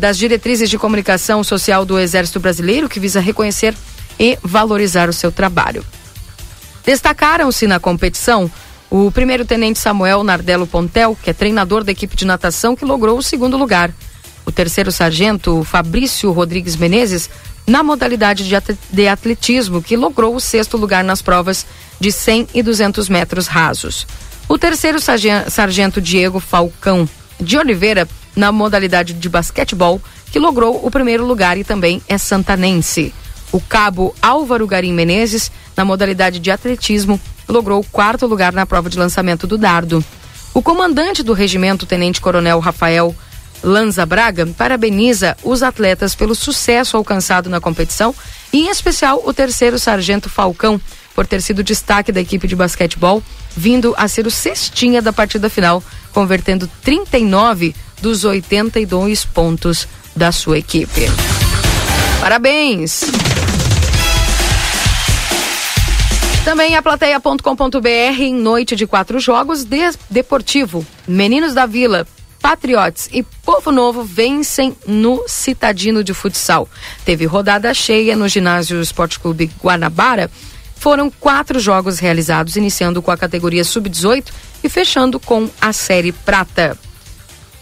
Das 0.00 0.18
diretrizes 0.18 0.68
de 0.68 0.76
comunicação 0.76 1.44
social 1.44 1.84
do 1.84 1.96
Exército 1.96 2.40
Brasileiro, 2.40 2.88
que 2.88 2.98
visa 2.98 3.20
reconhecer 3.20 3.76
e 4.18 4.36
valorizar 4.42 5.08
o 5.08 5.12
seu 5.12 5.30
trabalho. 5.30 5.86
Destacaram-se 6.84 7.68
na 7.68 7.78
competição 7.78 8.50
o 8.90 9.08
primeiro-tenente 9.12 9.78
Samuel 9.78 10.24
Nardello 10.24 10.66
Pontel, 10.66 11.16
que 11.22 11.30
é 11.30 11.32
treinador 11.32 11.84
da 11.84 11.92
equipe 11.92 12.16
de 12.16 12.24
natação, 12.24 12.74
que 12.74 12.84
logrou 12.84 13.16
o 13.16 13.22
segundo 13.22 13.56
lugar. 13.56 13.94
O 14.44 14.52
terceiro 14.52 14.90
sargento 14.90 15.64
Fabrício 15.64 16.32
Rodrigues 16.32 16.76
Menezes 16.76 17.30
na 17.66 17.82
modalidade 17.82 18.44
de 18.90 19.08
atletismo, 19.08 19.82
que 19.82 19.96
logrou 19.96 20.34
o 20.34 20.40
sexto 20.40 20.76
lugar 20.76 21.04
nas 21.04 21.22
provas 21.22 21.64
de 22.00 22.10
100 22.10 22.48
e 22.54 22.62
200 22.62 23.08
metros 23.08 23.46
rasos. 23.46 24.06
O 24.48 24.58
terceiro 24.58 24.98
sargento 25.00 26.00
Diego 26.00 26.40
Falcão 26.40 27.08
de 27.40 27.56
Oliveira, 27.56 28.08
na 28.34 28.50
modalidade 28.50 29.12
de 29.12 29.28
basquetebol, 29.28 30.00
que 30.30 30.38
logrou 30.38 30.84
o 30.84 30.90
primeiro 30.90 31.24
lugar 31.24 31.56
e 31.56 31.64
também 31.64 32.02
é 32.08 32.18
santanense. 32.18 33.14
O 33.52 33.60
cabo 33.60 34.14
Álvaro 34.20 34.66
Garim 34.66 34.92
Menezes, 34.92 35.52
na 35.76 35.84
modalidade 35.84 36.38
de 36.38 36.50
atletismo, 36.50 37.20
logrou 37.48 37.80
o 37.80 37.84
quarto 37.84 38.26
lugar 38.26 38.52
na 38.52 38.66
prova 38.66 38.90
de 38.90 38.98
lançamento 38.98 39.46
do 39.46 39.58
dardo. 39.58 40.04
O 40.54 40.62
comandante 40.62 41.22
do 41.22 41.32
regimento, 41.32 41.86
Tenente 41.86 42.20
Coronel 42.20 42.58
Rafael 42.60 43.14
Lanza 43.62 44.04
Braga 44.04 44.46
parabeniza 44.46 45.36
os 45.42 45.62
atletas 45.62 46.14
pelo 46.14 46.34
sucesso 46.34 46.96
alcançado 46.96 47.48
na 47.48 47.60
competição 47.60 48.14
e, 48.52 48.66
em 48.66 48.70
especial, 48.70 49.22
o 49.24 49.32
terceiro 49.32 49.78
sargento 49.78 50.28
Falcão 50.28 50.80
por 51.14 51.26
ter 51.26 51.42
sido 51.42 51.62
destaque 51.62 52.10
da 52.10 52.20
equipe 52.20 52.46
de 52.46 52.56
basquetebol, 52.56 53.22
vindo 53.56 53.94
a 53.96 54.08
ser 54.08 54.26
o 54.26 54.30
cestinha 54.30 55.02
da 55.02 55.12
partida 55.12 55.48
final, 55.48 55.82
convertendo 56.12 56.68
39 56.82 57.74
dos 58.00 58.24
82 58.24 59.24
pontos 59.26 59.86
da 60.16 60.32
sua 60.32 60.58
equipe. 60.58 61.10
Parabéns! 62.20 63.04
Também 66.44 66.74
a 66.74 66.82
plateia.com.br 66.82 67.88
em 68.18 68.34
noite 68.34 68.74
de 68.74 68.86
quatro 68.86 69.20
jogos 69.20 69.64
de 69.64 69.92
Deportivo. 70.10 70.84
Meninos 71.06 71.54
da 71.54 71.66
Vila 71.66 72.06
Patriotes 72.42 73.08
e 73.12 73.22
Povo 73.22 73.70
Novo 73.70 74.02
vencem 74.02 74.76
no 74.84 75.22
Citadino 75.28 76.02
de 76.02 76.12
Futsal. 76.12 76.68
Teve 77.04 77.24
rodada 77.24 77.72
cheia 77.72 78.16
no 78.16 78.26
ginásio 78.26 78.82
Esporte 78.82 79.20
Clube 79.20 79.48
Guanabara. 79.62 80.28
Foram 80.74 81.08
quatro 81.08 81.60
jogos 81.60 82.00
realizados, 82.00 82.56
iniciando 82.56 83.00
com 83.00 83.12
a 83.12 83.16
categoria 83.16 83.62
Sub-18 83.62 84.26
e 84.64 84.68
fechando 84.68 85.20
com 85.20 85.48
a 85.60 85.72
Série 85.72 86.10
Prata. 86.10 86.76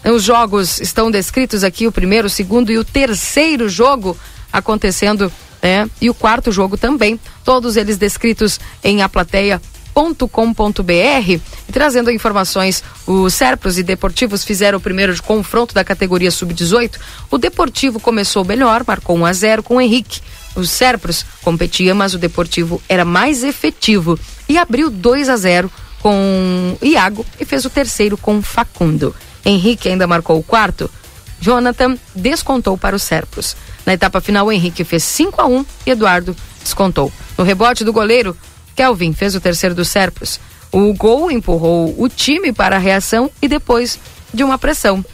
Os 0.02 0.22
jogos 0.22 0.80
estão 0.80 1.10
descritos 1.10 1.62
aqui, 1.62 1.86
o 1.86 1.92
primeiro, 1.92 2.26
o 2.26 2.30
segundo 2.30 2.72
e 2.72 2.78
o 2.78 2.84
terceiro 2.84 3.68
jogo 3.68 4.16
acontecendo, 4.50 5.30
né? 5.62 5.88
E 6.00 6.08
o 6.08 6.14
quarto 6.14 6.50
jogo 6.50 6.78
também, 6.78 7.20
todos 7.44 7.76
eles 7.76 7.98
descritos 7.98 8.58
em 8.82 9.02
a 9.02 9.08
plateia 9.10 9.60
com.br 9.94 10.92
e 11.30 11.72
trazendo 11.72 12.10
informações, 12.10 12.82
os 13.06 13.34
Serpros 13.34 13.78
e 13.78 13.82
Deportivos 13.82 14.44
fizeram 14.44 14.78
o 14.78 14.80
primeiro 14.80 15.20
confronto 15.22 15.74
da 15.74 15.84
categoria 15.84 16.30
sub-18. 16.30 16.98
O 17.30 17.38
Deportivo 17.38 18.00
começou 18.00 18.44
melhor, 18.44 18.84
marcou 18.86 19.16
1 19.16 19.26
a 19.26 19.32
0 19.32 19.62
com 19.62 19.76
o 19.76 19.80
Henrique. 19.80 20.20
O 20.54 20.64
Serpros 20.64 21.24
competia, 21.42 21.94
mas 21.94 22.14
o 22.14 22.18
Deportivo 22.18 22.82
era 22.88 23.04
mais 23.04 23.44
efetivo 23.44 24.18
e 24.48 24.58
abriu 24.58 24.90
2 24.90 25.28
a 25.28 25.36
0 25.36 25.70
com 26.00 26.76
Iago 26.82 27.24
e 27.38 27.44
fez 27.44 27.64
o 27.64 27.70
terceiro 27.70 28.16
com 28.16 28.42
Facundo. 28.42 29.14
Henrique 29.44 29.88
ainda 29.88 30.06
marcou 30.06 30.38
o 30.38 30.42
quarto. 30.42 30.90
Jonathan 31.40 31.96
descontou 32.14 32.76
para 32.76 32.96
o 32.96 32.98
Serpros. 32.98 33.56
Na 33.86 33.94
etapa 33.94 34.20
final, 34.20 34.46
o 34.46 34.52
Henrique 34.52 34.84
fez 34.84 35.02
5 35.04 35.40
a 35.40 35.46
1 35.46 35.66
e 35.86 35.90
Eduardo 35.90 36.36
descontou. 36.62 37.10
No 37.36 37.44
rebote 37.44 37.84
do 37.84 37.92
goleiro, 37.92 38.36
Kelvin 38.74 39.12
fez 39.12 39.34
o 39.34 39.40
terceiro 39.40 39.74
do 39.74 39.84
Serpros. 39.84 40.40
O 40.72 40.92
gol 40.94 41.30
empurrou 41.30 41.94
o 41.98 42.08
time 42.08 42.52
para 42.52 42.76
a 42.76 42.78
reação 42.78 43.30
e 43.42 43.48
depois 43.48 43.98
de 44.32 44.44
uma 44.44 44.58
pressão. 44.58 45.04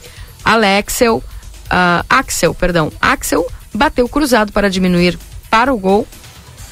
Alexel, 0.44 1.16
uh, 1.16 2.04
Axel, 2.08 2.54
perdão, 2.54 2.92
Axel 3.00 3.46
bateu 3.72 4.08
cruzado 4.08 4.52
para 4.52 4.70
diminuir 4.70 5.18
para 5.50 5.72
o 5.72 5.78
gol 5.78 6.06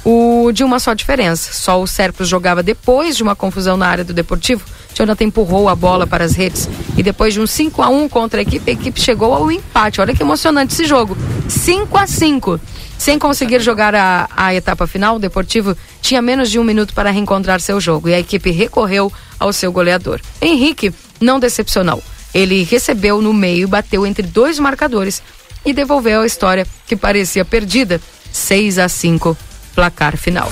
o 0.05 0.53
de 0.53 0.63
uma 0.63 0.79
só 0.79 0.93
diferença. 0.93 1.53
Só 1.53 1.81
o 1.81 1.87
Serpros 1.87 2.29
jogava 2.29 2.63
depois 2.63 3.17
de 3.17 3.23
uma 3.23 3.35
confusão 3.35 3.77
na 3.77 3.89
área 3.89 4.05
do 4.05 4.13
Deportivo. 4.13 4.65
Jonathan 4.95 5.25
empurrou 5.25 5.69
a 5.69 5.75
bola 5.75 6.07
para 6.07 6.25
as 6.25 6.35
redes 6.35 6.69
e 6.97 7.03
depois 7.03 7.35
de 7.35 7.41
um 7.41 7.47
5 7.47 7.83
a 7.83 7.89
1 7.89 8.09
contra 8.09 8.41
a 8.41 8.43
equipe, 8.43 8.71
a 8.71 8.75
equipe 8.75 9.01
chegou 9.01 9.33
ao 9.33 9.51
empate. 9.51 10.01
Olha 10.01 10.15
que 10.15 10.23
emocionante 10.23 10.75
esse 10.75 10.85
jogo. 10.85 11.17
5 11.49 11.99
a 11.99 12.07
5. 12.07 12.61
Sem 13.05 13.19
conseguir 13.19 13.61
jogar 13.61 13.95
a, 13.95 14.31
a 14.35 14.55
etapa 14.55 14.87
final, 14.87 15.17
o 15.17 15.19
Deportivo 15.19 15.77
tinha 16.01 16.23
menos 16.23 16.51
de 16.51 16.59
um 16.59 16.65
minuto 16.65 16.95
para 16.95 17.11
reencontrar 17.11 17.61
seu 17.61 17.79
jogo 17.79 18.09
e 18.09 18.15
a 18.15 18.19
equipe 18.19 18.51
recorreu 18.51 19.13
ao 19.39 19.53
seu 19.53 19.71
goleador. 19.71 20.23
Henrique 20.41 20.91
não 21.21 21.39
decepcionou. 21.39 22.03
Ele 22.33 22.63
recebeu 22.63 23.21
no 23.21 23.35
meio, 23.35 23.69
bateu 23.69 24.07
entre 24.07 24.27
dois 24.27 24.59
marcadores 24.59 25.23
e 25.67 25.75
devolveu 25.75 26.23
a 26.23 26.27
história 26.27 26.67
que 26.87 26.97
parecia 26.97 27.45
perdida. 27.45 28.01
6 28.33 28.79
a 28.79 28.89
5, 28.89 29.37
placar 29.75 30.17
final. 30.17 30.51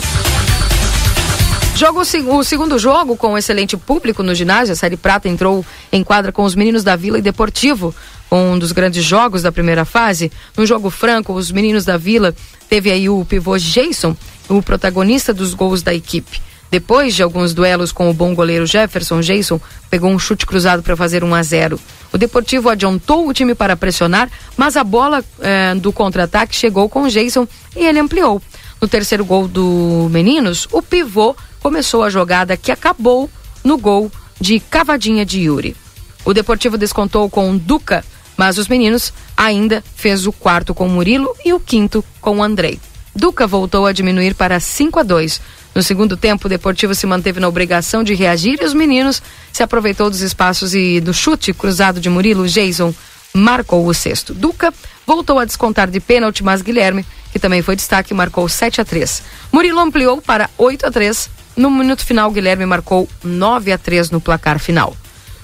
Jogo, 1.74 2.00
o 2.00 2.44
segundo 2.44 2.78
jogo, 2.78 3.16
com 3.16 3.32
um 3.32 3.38
excelente 3.38 3.76
público 3.76 4.22
no 4.22 4.34
ginásio, 4.34 4.72
a 4.72 4.76
Série 4.76 4.96
Prata 4.96 5.28
entrou 5.28 5.64
em 5.90 6.04
quadra 6.04 6.30
com 6.30 6.44
os 6.44 6.54
meninos 6.54 6.84
da 6.84 6.94
Vila 6.94 7.18
e 7.18 7.22
Deportivo 7.22 7.94
um 8.32 8.58
dos 8.58 8.72
grandes 8.72 9.04
jogos 9.04 9.42
da 9.42 9.52
primeira 9.52 9.84
fase. 9.84 10.32
No 10.56 10.64
jogo 10.64 10.90
franco, 10.90 11.32
os 11.32 11.50
meninos 11.50 11.84
da 11.84 11.96
Vila 11.96 12.34
teve 12.68 12.90
aí 12.90 13.08
o 13.08 13.24
pivô 13.24 13.58
Jason, 13.58 14.16
o 14.48 14.62
protagonista 14.62 15.34
dos 15.34 15.54
gols 15.54 15.82
da 15.82 15.94
equipe. 15.94 16.40
Depois 16.70 17.14
de 17.14 17.22
alguns 17.22 17.52
duelos 17.52 17.92
com 17.92 18.08
o 18.08 18.14
bom 18.14 18.34
goleiro 18.34 18.64
Jefferson, 18.64 19.20
Jason 19.20 19.60
pegou 19.90 20.10
um 20.10 20.18
chute 20.18 20.46
cruzado 20.46 20.82
para 20.82 20.96
fazer 20.96 21.22
1 21.22 21.34
a 21.34 21.42
0. 21.42 21.80
O 22.10 22.16
Deportivo 22.16 22.70
adiantou 22.70 23.28
o 23.28 23.34
time 23.34 23.54
para 23.54 23.76
pressionar, 23.76 24.30
mas 24.56 24.74
a 24.78 24.82
bola 24.82 25.22
eh, 25.40 25.74
do 25.74 25.92
contra-ataque 25.92 26.56
chegou 26.56 26.88
com 26.88 27.08
Jason 27.08 27.46
e 27.76 27.84
ele 27.84 27.98
ampliou. 27.98 28.40
No 28.82 28.88
terceiro 28.88 29.24
gol 29.24 29.48
do 29.48 30.08
Meninos, 30.10 30.68
o 30.70 30.82
pivô 30.82 31.34
começou 31.60 32.02
a 32.02 32.10
jogada 32.10 32.56
que 32.56 32.72
acabou 32.72 33.30
no 33.62 33.78
gol 33.78 34.12
de 34.40 34.58
cavadinha 34.58 35.24
de 35.24 35.42
Yuri. 35.42 35.76
O 36.24 36.34
Deportivo 36.34 36.76
descontou 36.76 37.30
com 37.30 37.56
Duca 37.56 38.04
mas 38.36 38.58
os 38.58 38.68
meninos 38.68 39.12
ainda 39.36 39.84
fez 39.94 40.26
o 40.26 40.32
quarto 40.32 40.74
com 40.74 40.88
Murilo 40.88 41.34
e 41.44 41.52
o 41.52 41.60
quinto 41.60 42.04
com 42.20 42.42
Andrei. 42.42 42.80
Duca 43.14 43.46
voltou 43.46 43.86
a 43.86 43.92
diminuir 43.92 44.34
para 44.34 44.58
5 44.58 44.98
a 44.98 45.02
2. 45.02 45.40
No 45.74 45.82
segundo 45.82 46.16
tempo, 46.16 46.46
o 46.46 46.50
Deportivo 46.50 46.94
se 46.94 47.06
manteve 47.06 47.40
na 47.40 47.48
obrigação 47.48 48.02
de 48.02 48.14
reagir 48.14 48.58
e 48.60 48.64
os 48.64 48.74
meninos 48.74 49.22
se 49.52 49.62
aproveitou 49.62 50.10
dos 50.10 50.22
espaços 50.22 50.74
e 50.74 51.00
do 51.00 51.14
chute 51.14 51.52
cruzado 51.52 52.00
de 52.00 52.10
Murilo, 52.10 52.48
Jason 52.48 52.94
marcou 53.34 53.86
o 53.86 53.94
sexto. 53.94 54.34
Duca 54.34 54.72
voltou 55.06 55.38
a 55.38 55.44
descontar 55.44 55.90
de 55.90 56.00
pênalti, 56.00 56.42
mas 56.42 56.62
Guilherme, 56.62 57.06
que 57.32 57.38
também 57.38 57.62
foi 57.62 57.74
destaque, 57.74 58.12
marcou 58.12 58.48
7 58.48 58.80
a 58.80 58.84
3. 58.84 59.22
Murilo 59.50 59.80
ampliou 59.80 60.20
para 60.20 60.50
8 60.58 60.86
a 60.86 60.90
3. 60.90 61.30
No 61.56 61.70
minuto 61.70 62.04
final, 62.04 62.30
Guilherme 62.30 62.66
marcou 62.66 63.08
9 63.24 63.72
a 63.72 63.78
3 63.78 64.10
no 64.10 64.20
placar 64.20 64.58
final. 64.58 64.94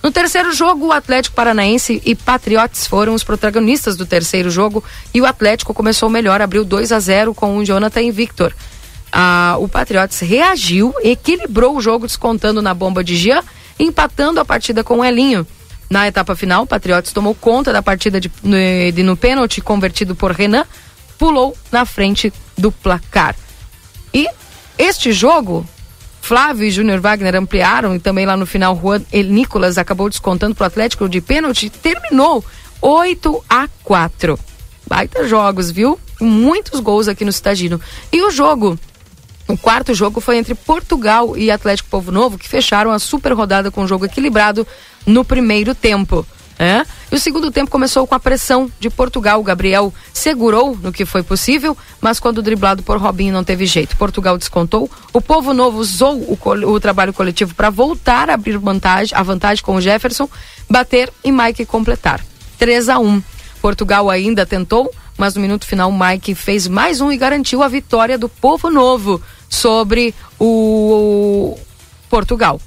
No 0.02 0.12
terceiro 0.12 0.52
jogo, 0.52 0.86
o 0.86 0.93
Atlético 0.93 1.35
Paranaense 1.35 2.01
e 2.05 2.15
Patriots 2.15 2.86
foram 2.86 3.15
os 3.15 3.24
protagonistas 3.24 3.97
do 3.97 4.06
terceiro 4.06 4.48
jogo 4.48 4.85
e 5.12 5.20
o 5.20 5.27
Atlético 5.27 5.74
começou 5.74 6.09
melhor, 6.09 6.40
abriu 6.40 6.65
2 6.65 6.93
a 6.93 7.01
0 7.01 7.35
com 7.35 7.56
o 7.56 7.65
Jonathan 7.65 8.02
e 8.02 8.10
Victor. 8.10 8.55
Ah, 9.10 9.56
o 9.59 9.66
Patriots 9.66 10.20
reagiu, 10.20 10.94
equilibrou 11.02 11.77
o 11.77 11.81
jogo 11.81 12.06
descontando 12.06 12.62
na 12.62 12.74
bomba 12.74 13.02
de 13.02 13.16
Jean, 13.16 13.43
empatando 13.78 14.39
a 14.39 14.44
partida 14.44 14.85
com 14.85 14.98
o 14.98 15.05
Elinho. 15.05 15.47
Na 15.90 16.06
etapa 16.06 16.36
final, 16.36 16.65
o 16.65 16.66
Patriots 16.66 17.12
tomou 17.12 17.35
conta 17.35 17.73
da 17.73 17.82
partida 17.82 18.20
de, 18.20 18.31
de, 18.93 19.02
no 19.02 19.16
pênalti 19.16 19.60
convertido 19.60 20.15
por 20.15 20.32
Renan, 20.32 20.66
pulou 21.19 21.57
na 21.73 21.85
frente 21.85 22.32
do 22.57 22.70
placar. 22.70 23.35
E 24.12 24.28
este 24.78 25.12
jogo 25.12 25.66
Flávio 26.20 26.66
e 26.66 26.70
Júnior 26.70 27.01
Wagner 27.01 27.35
ampliaram 27.36 27.95
e 27.95 27.99
também 27.99 28.27
lá 28.27 28.36
no 28.36 28.47
final 28.47 28.78
Juan 28.78 29.03
Nicolas 29.12 29.78
acabou 29.78 30.09
descontando 30.09 30.55
para 30.55 30.65
o 30.65 30.66
Atlético 30.66 31.09
de 31.09 31.20
pênalti 31.20 31.70
terminou 31.70 32.45
8 32.81 33.45
a 33.49 33.69
4. 33.82 34.39
Baita 34.86 35.27
jogos, 35.27 35.70
viu? 35.70 35.99
Muitos 36.20 36.81
gols 36.81 37.09
aqui 37.09 37.24
no 37.24 37.32
Citadino. 37.32 37.81
E 38.12 38.23
o 38.23 38.31
jogo 38.31 38.78
o 39.49 39.57
quarto 39.57 39.95
jogo 39.95 40.20
foi 40.20 40.36
entre 40.36 40.55
Portugal 40.55 41.35
e 41.35 41.51
Atlético 41.51 41.89
Povo 41.89 42.12
Novo, 42.12 42.36
que 42.36 42.47
fecharam 42.47 42.90
a 42.90 42.99
super 42.99 43.32
rodada 43.32 43.70
com 43.70 43.82
um 43.82 43.89
jogo 43.89 44.05
equilibrado 44.05 44.66
no 45.07 45.24
primeiro 45.24 45.74
tempo. 45.74 46.27
É? 46.59 46.85
E 47.12 47.14
o 47.14 47.20
segundo 47.20 47.52
tempo 47.52 47.70
começou 47.70 48.05
com 48.05 48.16
a 48.16 48.18
pressão 48.18 48.68
de 48.80 48.90
Portugal. 48.90 49.39
O 49.39 49.44
Gabriel 49.44 49.94
segurou 50.12 50.76
no 50.76 50.93
que 50.93 51.05
foi 51.05 51.22
possível, 51.22 51.78
mas 52.01 52.18
quando 52.18 52.43
driblado 52.43 52.82
por 52.82 52.98
Robinho 52.98 53.32
não 53.32 53.44
teve 53.44 53.64
jeito. 53.64 53.97
Portugal 53.97 54.36
descontou. 54.36 54.90
O 55.12 55.20
Povo 55.20 55.55
Novo 55.55 55.78
usou 55.78 56.16
o, 56.16 56.39
o 56.66 56.80
trabalho 56.80 57.12
coletivo 57.12 57.55
para 57.55 57.70
voltar 57.70 58.28
a 58.28 58.35
abrir 58.35 58.59
vantagem, 58.59 59.16
a 59.16 59.22
vantagem 59.22 59.62
com 59.62 59.76
o 59.76 59.80
Jefferson, 59.80 60.28
bater 60.68 61.12
e 61.22 61.30
Mike 61.30 61.64
completar. 61.64 62.20
3 62.59 62.89
a 62.89 62.98
1. 62.98 63.22
Portugal 63.62 64.10
ainda 64.10 64.44
tentou, 64.44 64.93
mas 65.16 65.36
no 65.36 65.40
minuto 65.40 65.64
final 65.64 65.93
Mike 65.93 66.35
fez 66.35 66.66
mais 66.66 67.01
um 67.01 67.12
e 67.12 67.16
garantiu 67.16 67.62
a 67.62 67.68
vitória 67.68 68.18
do 68.18 68.28
Povo 68.28 68.68
Novo 68.68 69.22
sobre 69.48 70.12
o 70.40 71.56
Portugal. 72.10 72.60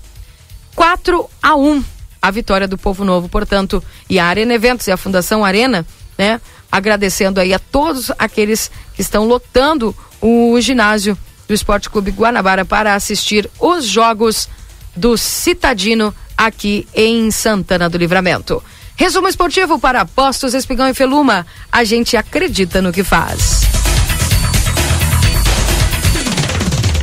4 0.75 1.29
a 1.41 1.55
1 1.55 1.83
a 2.21 2.29
vitória 2.29 2.67
do 2.67 2.77
Povo 2.77 3.03
Novo, 3.03 3.27
portanto, 3.27 3.83
e 4.09 4.19
a 4.19 4.25
Arena 4.25 4.53
Eventos 4.53 4.87
e 4.87 4.91
a 4.91 4.97
Fundação 4.97 5.43
Arena, 5.43 5.85
né, 6.17 6.39
agradecendo 6.71 7.39
aí 7.39 7.53
a 7.53 7.59
todos 7.59 8.11
aqueles 8.19 8.69
que 8.93 9.01
estão 9.01 9.25
lotando 9.25 9.95
o 10.21 10.59
ginásio 10.61 11.17
do 11.47 11.53
Esporte 11.53 11.89
Clube 11.89 12.11
Guanabara 12.11 12.63
para 12.63 12.93
assistir 12.93 13.49
os 13.59 13.85
jogos 13.85 14.47
do 14.95 15.17
Citadino 15.17 16.13
aqui 16.37 16.87
em 16.93 17.31
Santana 17.31 17.89
do 17.89 17.97
Livramento. 17.97 18.63
Resumo 18.95 19.27
esportivo 19.27 19.79
para 19.79 20.05
Postos 20.05 20.53
Espigão 20.53 20.87
e 20.87 20.93
Feluma. 20.93 21.45
A 21.71 21.83
gente 21.83 22.15
acredita 22.15 22.81
no 22.81 22.91
que 22.91 23.03
faz. 23.03 23.61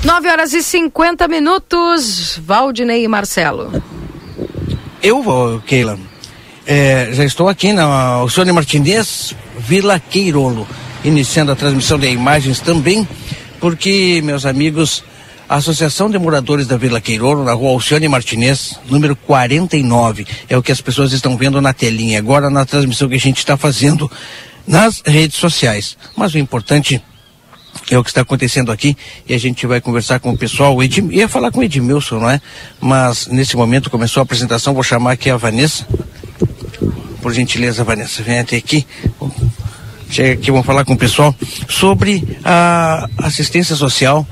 9 0.04 0.28
horas 0.28 0.52
e 0.52 0.62
50 0.62 1.26
minutos. 1.26 2.40
Valdinei 2.44 3.04
e 3.04 3.08
Marcelo. 3.08 3.82
Eu 5.02 5.62
Keila. 5.66 5.98
É, 6.66 7.10
já 7.12 7.24
estou 7.24 7.48
aqui 7.48 7.72
na 7.72 7.84
Alcione 7.84 8.52
Martinez, 8.52 9.34
Vila 9.58 9.98
Queirolo, 9.98 10.66
iniciando 11.04 11.52
a 11.52 11.56
transmissão 11.56 11.98
de 11.98 12.10
imagens 12.10 12.60
também, 12.60 13.08
porque, 13.60 14.20
meus 14.22 14.44
amigos, 14.44 15.04
a 15.48 15.56
Associação 15.56 16.10
de 16.10 16.18
Moradores 16.18 16.66
da 16.66 16.76
Vila 16.76 17.00
Queirolo, 17.00 17.44
na 17.44 17.52
rua 17.52 17.70
Alcione 17.70 18.08
Martinez, 18.08 18.78
número 18.90 19.16
49, 19.16 20.26
é 20.48 20.58
o 20.58 20.62
que 20.62 20.72
as 20.72 20.80
pessoas 20.80 21.12
estão 21.12 21.36
vendo 21.36 21.60
na 21.60 21.72
telinha 21.72 22.18
agora 22.18 22.50
na 22.50 22.66
transmissão 22.66 23.08
que 23.08 23.14
a 23.14 23.20
gente 23.20 23.38
está 23.38 23.56
fazendo 23.56 24.10
nas 24.66 25.00
redes 25.06 25.38
sociais. 25.38 25.96
Mas 26.16 26.34
o 26.34 26.38
importante 26.38 27.02
é 27.90 27.98
o 27.98 28.04
que 28.04 28.10
está 28.10 28.20
acontecendo 28.22 28.70
aqui 28.70 28.96
e 29.28 29.34
a 29.34 29.38
gente 29.38 29.66
vai 29.66 29.80
conversar 29.80 30.20
com 30.20 30.30
o 30.30 30.38
pessoal. 30.38 30.74
O 30.76 30.82
Edim, 30.82 31.08
ia 31.10 31.28
falar 31.28 31.50
com 31.50 31.60
o 31.60 31.64
Edmilson, 31.64 32.20
não 32.20 32.30
é? 32.30 32.40
Mas 32.80 33.26
nesse 33.26 33.56
momento 33.56 33.90
começou 33.90 34.20
a 34.20 34.24
apresentação, 34.24 34.74
vou 34.74 34.82
chamar 34.82 35.12
aqui 35.12 35.30
a 35.30 35.36
Vanessa. 35.36 35.86
Por 37.20 37.32
gentileza, 37.32 37.84
Vanessa, 37.84 38.22
vem 38.22 38.38
até 38.38 38.56
aqui. 38.56 38.86
Chega 40.10 40.32
aqui, 40.32 40.50
vamos 40.50 40.66
falar 40.66 40.84
com 40.84 40.94
o 40.94 40.96
pessoal 40.96 41.34
sobre 41.68 42.38
a 42.44 43.08
assistência 43.18 43.76
social 43.76 44.26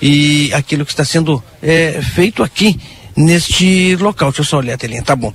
e 0.00 0.50
aquilo 0.54 0.86
que 0.86 0.92
está 0.92 1.04
sendo 1.04 1.42
é, 1.62 2.00
feito 2.00 2.42
aqui 2.42 2.80
neste 3.16 3.96
local. 3.96 4.30
Deixa 4.30 4.40
eu 4.40 4.46
só 4.46 4.58
olhar 4.58 4.74
a 4.74 4.78
telinha, 4.78 5.02
tá 5.02 5.14
bom. 5.14 5.32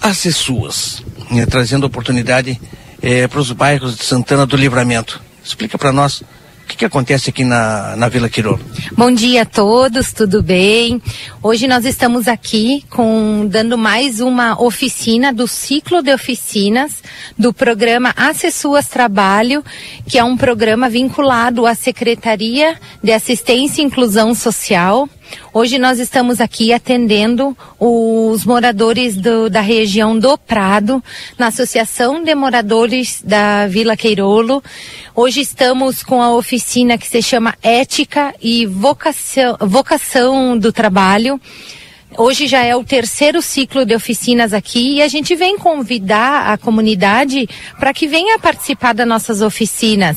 As 0.00 0.18
suas, 0.18 1.02
né, 1.30 1.46
trazendo 1.46 1.84
oportunidade 1.84 2.60
é, 3.00 3.26
para 3.26 3.40
os 3.40 3.52
bairros 3.52 3.96
de 3.96 4.04
Santana 4.04 4.44
do 4.44 4.56
Livramento. 4.56 5.20
Explica 5.46 5.78
para 5.78 5.92
nós 5.92 6.22
o 6.22 6.68
que, 6.68 6.78
que, 6.78 6.84
acontece 6.84 7.30
aqui 7.30 7.44
na, 7.44 7.94
na 7.94 8.08
Vila 8.08 8.28
Quirolo? 8.28 8.58
Bom 8.96 9.12
dia 9.12 9.42
a 9.42 9.44
todos, 9.44 10.12
tudo 10.12 10.42
bem? 10.42 11.00
Hoje 11.40 11.68
nós 11.68 11.84
estamos 11.84 12.26
aqui 12.26 12.84
com 12.90 13.46
dando 13.48 13.78
mais 13.78 14.18
uma 14.18 14.60
oficina 14.60 15.32
do 15.32 15.46
ciclo 15.46 16.02
de 16.02 16.12
oficinas 16.12 17.00
do 17.38 17.52
programa 17.52 18.12
Acessuas 18.16 18.88
Trabalho, 18.88 19.64
que 20.08 20.18
é 20.18 20.24
um 20.24 20.36
programa 20.36 20.88
vinculado 20.88 21.64
à 21.64 21.76
Secretaria 21.76 22.76
de 23.00 23.12
Assistência 23.12 23.80
e 23.80 23.84
Inclusão 23.84 24.34
Social 24.34 25.08
Hoje 25.52 25.78
nós 25.78 25.98
estamos 25.98 26.40
aqui 26.40 26.72
atendendo 26.72 27.56
os 27.78 28.44
moradores 28.44 29.16
do, 29.16 29.48
da 29.48 29.60
região 29.60 30.18
do 30.18 30.36
Prado, 30.36 31.02
na 31.38 31.46
Associação 31.46 32.22
de 32.22 32.34
Moradores 32.34 33.22
da 33.24 33.66
Vila 33.66 33.96
Queirolo. 33.96 34.62
Hoje 35.14 35.40
estamos 35.40 36.02
com 36.02 36.20
a 36.20 36.34
oficina 36.34 36.98
que 36.98 37.08
se 37.08 37.22
chama 37.22 37.54
Ética 37.62 38.34
e 38.40 38.66
Vocação, 38.66 39.56
Vocação 39.60 40.58
do 40.58 40.72
Trabalho. 40.72 41.40
Hoje 42.18 42.46
já 42.46 42.62
é 42.62 42.74
o 42.74 42.84
terceiro 42.84 43.42
ciclo 43.42 43.84
de 43.84 43.94
oficinas 43.94 44.54
aqui 44.54 44.96
e 44.96 45.02
a 45.02 45.08
gente 45.08 45.34
vem 45.34 45.58
convidar 45.58 46.52
a 46.52 46.56
comunidade 46.56 47.48
para 47.78 47.92
que 47.92 48.06
venha 48.06 48.38
participar 48.38 48.94
das 48.94 49.06
nossas 49.06 49.42
oficinas. 49.42 50.16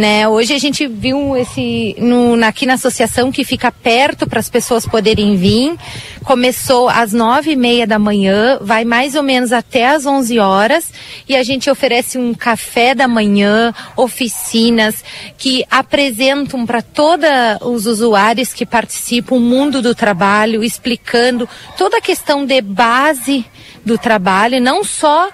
Né? 0.00 0.26
Hoje 0.26 0.54
a 0.54 0.58
gente 0.58 0.86
viu 0.86 1.36
esse 1.36 1.94
no, 1.98 2.42
aqui 2.42 2.64
na 2.64 2.72
associação 2.72 3.30
que 3.30 3.44
fica 3.44 3.70
perto 3.70 4.26
para 4.26 4.40
as 4.40 4.48
pessoas 4.48 4.86
poderem 4.86 5.36
vir. 5.36 5.76
Começou 6.24 6.88
às 6.88 7.12
nove 7.12 7.50
e 7.50 7.56
meia 7.56 7.86
da 7.86 7.98
manhã, 7.98 8.56
vai 8.62 8.82
mais 8.82 9.14
ou 9.14 9.22
menos 9.22 9.52
até 9.52 9.90
às 9.90 10.06
onze 10.06 10.38
horas 10.38 10.90
e 11.28 11.36
a 11.36 11.42
gente 11.42 11.68
oferece 11.68 12.16
um 12.16 12.32
café 12.32 12.94
da 12.94 13.06
manhã, 13.06 13.74
oficinas 13.94 15.04
que 15.36 15.66
apresentam 15.70 16.64
para 16.64 16.80
todos 16.80 17.28
os 17.60 17.84
usuários 17.84 18.54
que 18.54 18.64
participam 18.64 19.34
o 19.34 19.38
mundo 19.40 19.82
do 19.82 19.94
trabalho, 19.94 20.64
explicando 20.64 21.46
toda 21.76 21.98
a 21.98 22.00
questão 22.00 22.46
de 22.46 22.62
base 22.62 23.44
do 23.84 23.98
trabalho, 23.98 24.62
não 24.62 24.82
só 24.82 25.28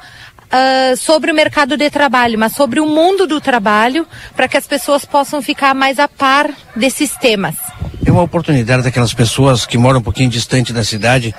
uh, 0.56 0.96
sobre 0.96 1.30
o 1.30 1.34
mercado 1.34 1.76
de 1.76 1.90
trabalho, 1.90 2.38
mas 2.38 2.52
sobre 2.52 2.80
o 2.80 2.86
mundo 2.86 3.26
do 3.26 3.40
trabalho, 3.40 4.06
para 4.34 4.48
que 4.48 4.56
as 4.56 4.66
pessoas 4.66 5.04
possam 5.04 5.42
ficar 5.42 5.74
mais 5.74 5.98
a 5.98 6.08
par 6.08 6.50
desses 6.74 7.16
temas. 7.16 7.56
É 8.04 8.10
uma 8.10 8.22
oportunidade 8.22 8.82
daquelas 8.82 9.12
pessoas 9.12 9.66
que 9.66 9.76
moram 9.76 9.98
um 9.98 10.02
pouquinho 10.02 10.30
distante 10.30 10.72
da 10.72 10.84
cidade, 10.84 11.34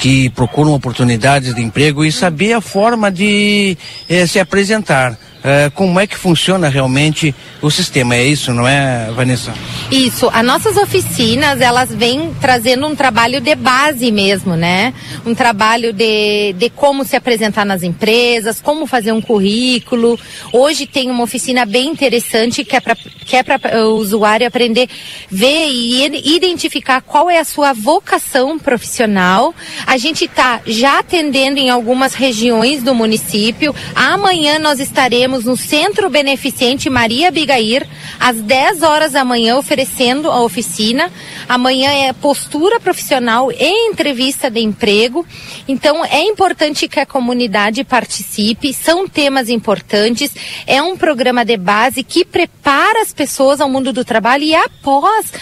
que 0.00 0.28
procuram 0.30 0.72
oportunidades 0.74 1.54
de 1.54 1.62
emprego 1.62 2.04
e 2.04 2.12
saber 2.12 2.52
a 2.52 2.60
forma 2.60 3.10
de 3.10 3.76
eh, 4.08 4.26
se 4.26 4.38
apresentar 4.38 5.18
uh, 5.40 5.70
como 5.72 5.98
é 5.98 6.06
que 6.06 6.16
funciona 6.16 6.68
realmente 6.68 7.34
o 7.60 7.70
sistema. 7.70 8.14
É 8.14 8.24
isso, 8.24 8.52
não 8.52 8.66
é, 8.66 9.10
Vanessa? 9.14 9.52
Isso. 9.90 10.30
As 10.32 10.44
nossas 10.44 10.76
oficinas, 10.76 11.60
elas 11.60 11.90
vêm 11.90 12.34
trazendo 12.40 12.86
um 12.86 12.94
trabalho 12.94 13.40
de 13.40 13.54
base 13.54 14.10
mesmo, 14.10 14.56
né? 14.56 14.94
Um 15.24 15.34
trabalho 15.34 15.92
de, 15.92 16.54
de 16.54 16.70
como 16.70 17.04
se 17.04 17.16
apresentar 17.16 17.64
nas 17.64 17.82
empresas, 17.82 18.60
como 18.60 18.86
fazer 18.86 19.12
um 19.12 19.20
currículo. 19.20 20.18
Hoje 20.52 20.86
tem 20.86 21.10
uma 21.10 21.24
oficina 21.24 21.64
bem 21.66 21.88
interessante 21.88 22.64
que 22.64 22.76
é 22.76 22.80
para 22.80 22.94
que 22.94 23.36
é 23.36 23.44
para 23.44 23.86
o 23.86 23.94
usuário 23.94 24.44
aprender, 24.44 24.88
ver 25.30 25.68
e 25.68 26.04
identificar 26.34 27.00
qual 27.00 27.30
é 27.30 27.38
a 27.38 27.44
sua 27.44 27.72
vocação 27.72 28.58
profissional. 28.58 29.54
A 29.86 29.96
gente 29.96 30.24
está 30.24 30.60
já 30.66 30.98
atendendo 30.98 31.60
em 31.60 31.70
algumas 31.70 32.14
regiões 32.14 32.82
do 32.82 32.92
município. 32.92 33.72
Amanhã 33.94 34.58
nós 34.58 34.80
estaremos 34.80 35.29
estaremos 35.30 35.44
no 35.44 35.56
Centro 35.56 36.10
Beneficente 36.10 36.90
Maria 36.90 37.28
Abigair, 37.28 37.86
às 38.18 38.36
10 38.36 38.82
horas 38.82 39.12
da 39.12 39.24
manhã, 39.24 39.56
oferecendo 39.56 40.28
a 40.28 40.42
oficina. 40.42 41.10
Amanhã 41.48 41.90
é 41.90 42.12
postura 42.12 42.80
profissional 42.80 43.52
e 43.52 43.88
entrevista 43.88 44.50
de 44.50 44.60
emprego. 44.60 45.24
Então, 45.68 46.04
é 46.04 46.22
importante 46.22 46.88
que 46.88 46.98
a 46.98 47.06
comunidade 47.06 47.84
participe, 47.84 48.74
são 48.74 49.08
temas 49.08 49.48
importantes. 49.48 50.34
É 50.66 50.82
um 50.82 50.96
programa 50.96 51.44
de 51.44 51.56
base 51.56 52.02
que 52.02 52.24
prepara 52.24 53.02
as 53.02 53.12
pessoas 53.12 53.60
ao 53.60 53.70
mundo 53.70 53.92
do 53.92 54.04
trabalho 54.04 54.44
e 54.44 54.54
após 54.54 55.32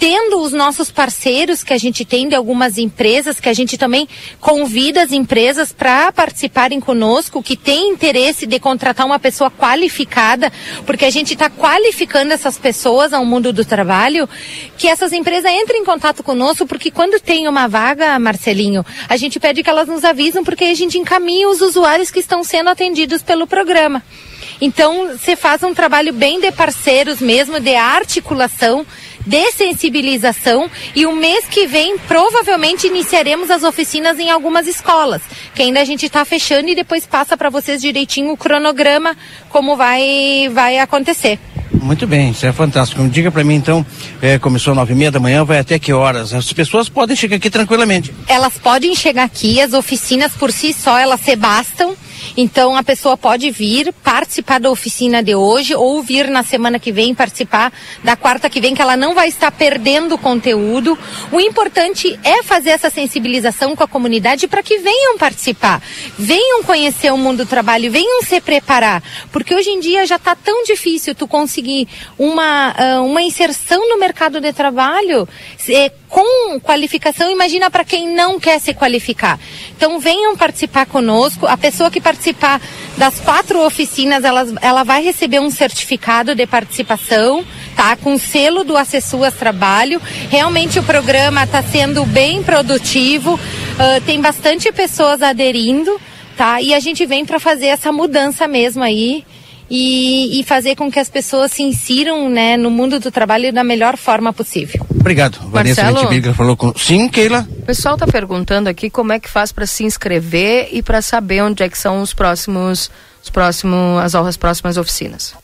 tendo 0.00 0.40
os 0.40 0.50
nossos 0.50 0.90
parceiros 0.90 1.62
que 1.62 1.74
a 1.74 1.78
gente 1.78 2.06
tem 2.06 2.26
de 2.26 2.34
algumas 2.34 2.78
empresas, 2.78 3.38
que 3.38 3.50
a 3.50 3.52
gente 3.52 3.76
também 3.76 4.08
convida 4.40 5.02
as 5.02 5.12
empresas 5.12 5.72
para 5.72 6.10
participarem 6.10 6.80
conosco, 6.80 7.42
que 7.42 7.54
tem 7.54 7.90
interesse 7.90 8.46
de 8.46 8.58
contratar 8.58 9.04
uma 9.04 9.18
pessoa 9.18 9.50
qualificada, 9.50 10.50
porque 10.86 11.04
a 11.04 11.10
gente 11.10 11.34
está 11.34 11.50
qualificando 11.50 12.32
essas 12.32 12.56
pessoas 12.56 13.12
ao 13.12 13.26
mundo 13.26 13.52
do 13.52 13.62
trabalho, 13.62 14.26
que 14.78 14.88
essas 14.88 15.12
empresas 15.12 15.52
entrem 15.52 15.82
em 15.82 15.84
contato 15.84 16.22
conosco, 16.22 16.66
porque 16.66 16.90
quando 16.90 17.20
tem 17.20 17.46
uma 17.46 17.68
vaga, 17.68 18.18
Marcelinho, 18.18 18.86
a 19.06 19.18
gente 19.18 19.38
pede 19.38 19.62
que 19.62 19.68
elas 19.68 19.86
nos 19.86 20.02
avisam, 20.02 20.42
porque 20.42 20.64
a 20.64 20.74
gente 20.74 20.96
encaminha 20.96 21.46
os 21.46 21.60
usuários 21.60 22.10
que 22.10 22.20
estão 22.20 22.42
sendo 22.42 22.70
atendidos 22.70 23.20
pelo 23.20 23.46
programa. 23.46 24.02
Então, 24.62 25.08
você 25.08 25.36
faz 25.36 25.62
um 25.62 25.72
trabalho 25.72 26.12
bem 26.12 26.38
de 26.38 26.52
parceiros 26.52 27.20
mesmo, 27.20 27.58
de 27.58 27.74
articulação, 27.74 28.86
de 29.26 29.52
sensibilização 29.52 30.70
e 30.94 31.06
o 31.06 31.14
mês 31.14 31.44
que 31.46 31.66
vem 31.66 31.98
provavelmente 31.98 32.86
iniciaremos 32.86 33.50
as 33.50 33.62
oficinas 33.62 34.18
em 34.18 34.30
algumas 34.30 34.66
escolas, 34.66 35.22
que 35.54 35.62
ainda 35.62 35.80
a 35.80 35.84
gente 35.84 36.06
está 36.06 36.24
fechando 36.24 36.68
e 36.68 36.74
depois 36.74 37.06
passa 37.06 37.36
para 37.36 37.50
vocês 37.50 37.80
direitinho 37.80 38.32
o 38.32 38.36
cronograma 38.36 39.16
como 39.48 39.76
vai 39.76 40.50
vai 40.52 40.78
acontecer. 40.78 41.38
Muito 41.72 42.06
bem, 42.06 42.30
isso 42.30 42.44
é 42.44 42.52
fantástico. 42.52 43.06
Diga 43.08 43.30
para 43.30 43.44
mim 43.44 43.54
então, 43.54 43.86
é, 44.20 44.38
começou 44.38 44.74
nove 44.74 44.92
e 44.92 44.96
meia 44.96 45.10
da 45.10 45.20
manhã, 45.20 45.44
vai 45.44 45.58
até 45.58 45.78
que 45.78 45.92
horas? 45.92 46.34
As 46.34 46.52
pessoas 46.52 46.88
podem 46.88 47.16
chegar 47.16 47.36
aqui 47.36 47.48
tranquilamente. 47.48 48.12
Elas 48.26 48.54
podem 48.54 48.94
chegar 48.94 49.24
aqui, 49.24 49.60
as 49.60 49.72
oficinas 49.72 50.32
por 50.32 50.52
si 50.52 50.72
só 50.72 50.98
elas 50.98 51.20
se 51.20 51.36
bastam. 51.36 51.96
Então 52.36 52.76
a 52.76 52.82
pessoa 52.82 53.16
pode 53.16 53.50
vir 53.50 53.92
participar 54.04 54.60
da 54.60 54.70
oficina 54.70 55.22
de 55.22 55.34
hoje 55.34 55.74
ou 55.74 56.02
vir 56.02 56.28
na 56.28 56.42
semana 56.42 56.78
que 56.78 56.92
vem 56.92 57.14
participar 57.14 57.72
da 58.04 58.16
quarta 58.16 58.48
que 58.48 58.60
vem, 58.60 58.74
que 58.74 58.82
ela 58.82 58.96
não 58.96 59.14
vai 59.14 59.28
estar 59.28 59.50
perdendo 59.50 60.16
conteúdo. 60.18 60.98
O 61.32 61.40
importante 61.40 62.18
é 62.22 62.42
fazer 62.42 62.70
essa 62.70 62.90
sensibilização 62.90 63.74
com 63.74 63.82
a 63.82 63.88
comunidade 63.88 64.46
para 64.46 64.62
que 64.62 64.78
venham 64.78 65.18
participar, 65.18 65.82
venham 66.18 66.62
conhecer 66.62 67.12
o 67.12 67.16
mundo 67.16 67.38
do 67.38 67.46
trabalho, 67.46 67.90
venham 67.90 68.22
se 68.22 68.40
preparar, 68.40 69.02
porque 69.32 69.54
hoje 69.54 69.70
em 69.70 69.80
dia 69.80 70.06
já 70.06 70.16
está 70.16 70.34
tão 70.34 70.64
difícil 70.64 71.14
tu 71.14 71.26
conseguir 71.26 71.88
uma, 72.18 72.72
uh, 72.72 73.04
uma 73.04 73.22
inserção 73.22 73.88
no 73.88 73.98
mercado 73.98 74.40
de 74.40 74.52
trabalho 74.52 75.28
é, 75.68 75.90
com 76.10 76.58
qualificação. 76.60 77.30
Imagina 77.30 77.70
para 77.70 77.84
quem 77.84 78.08
não 78.08 78.38
quer 78.38 78.60
se 78.60 78.74
qualificar. 78.74 79.38
Então 79.74 79.98
venham 80.00 80.36
participar 80.36 80.84
conosco. 80.84 81.46
A 81.46 81.56
pessoa 81.56 81.90
que 81.90 82.00
participar 82.00 82.60
das 82.98 83.20
quatro 83.20 83.64
oficinas, 83.64 84.24
ela, 84.24 84.46
ela 84.60 84.82
vai 84.82 85.02
receber 85.02 85.40
um 85.40 85.50
certificado 85.50 86.34
de 86.34 86.46
participação, 86.46 87.44
tá? 87.76 87.96
Com 87.96 88.18
selo 88.18 88.64
do 88.64 88.76
Acessuas 88.76 89.34
Trabalho. 89.34 90.02
Realmente 90.28 90.78
o 90.78 90.82
programa 90.82 91.44
está 91.44 91.62
sendo 91.62 92.04
bem 92.04 92.42
produtivo, 92.42 93.34
uh, 93.34 94.00
tem 94.04 94.20
bastante 94.20 94.70
pessoas 94.72 95.22
aderindo, 95.22 95.98
tá? 96.36 96.60
E 96.60 96.74
a 96.74 96.80
gente 96.80 97.06
vem 97.06 97.24
para 97.24 97.38
fazer 97.38 97.66
essa 97.66 97.92
mudança 97.92 98.48
mesmo 98.48 98.82
aí. 98.82 99.24
E, 99.70 100.40
e, 100.40 100.42
fazer 100.42 100.74
com 100.74 100.90
que 100.90 100.98
as 100.98 101.08
pessoas 101.08 101.52
se 101.52 101.62
insiram 101.62 102.28
né, 102.28 102.56
no 102.56 102.70
mundo 102.70 102.98
do 102.98 103.10
trabalho 103.10 103.52
da 103.52 103.62
melhor 103.62 103.96
forma 103.96 104.32
possível. 104.32 104.84
Obrigado. 104.90 105.38
Vanessa 105.48 105.84
Marcelo, 105.84 106.34
falou 106.34 106.56
com. 106.56 106.74
Sim, 106.76 107.08
Keila? 107.08 107.46
O 107.48 107.62
pessoal 107.62 107.94
está 107.94 108.04
perguntando 108.04 108.68
aqui 108.68 108.90
como 108.90 109.12
é 109.12 109.20
que 109.20 109.30
faz 109.30 109.52
para 109.52 109.66
se 109.66 109.84
inscrever 109.84 110.70
e 110.72 110.82
para 110.82 111.00
saber 111.00 111.42
onde 111.42 111.62
é 111.62 111.68
que 111.68 111.78
são 111.78 112.02
os 112.02 112.12
próximos, 112.12 112.90
os 113.22 113.30
próximos, 113.30 114.02
as, 114.02 114.14
as 114.16 114.36
próximas 114.36 114.76
oficinas 114.76 115.34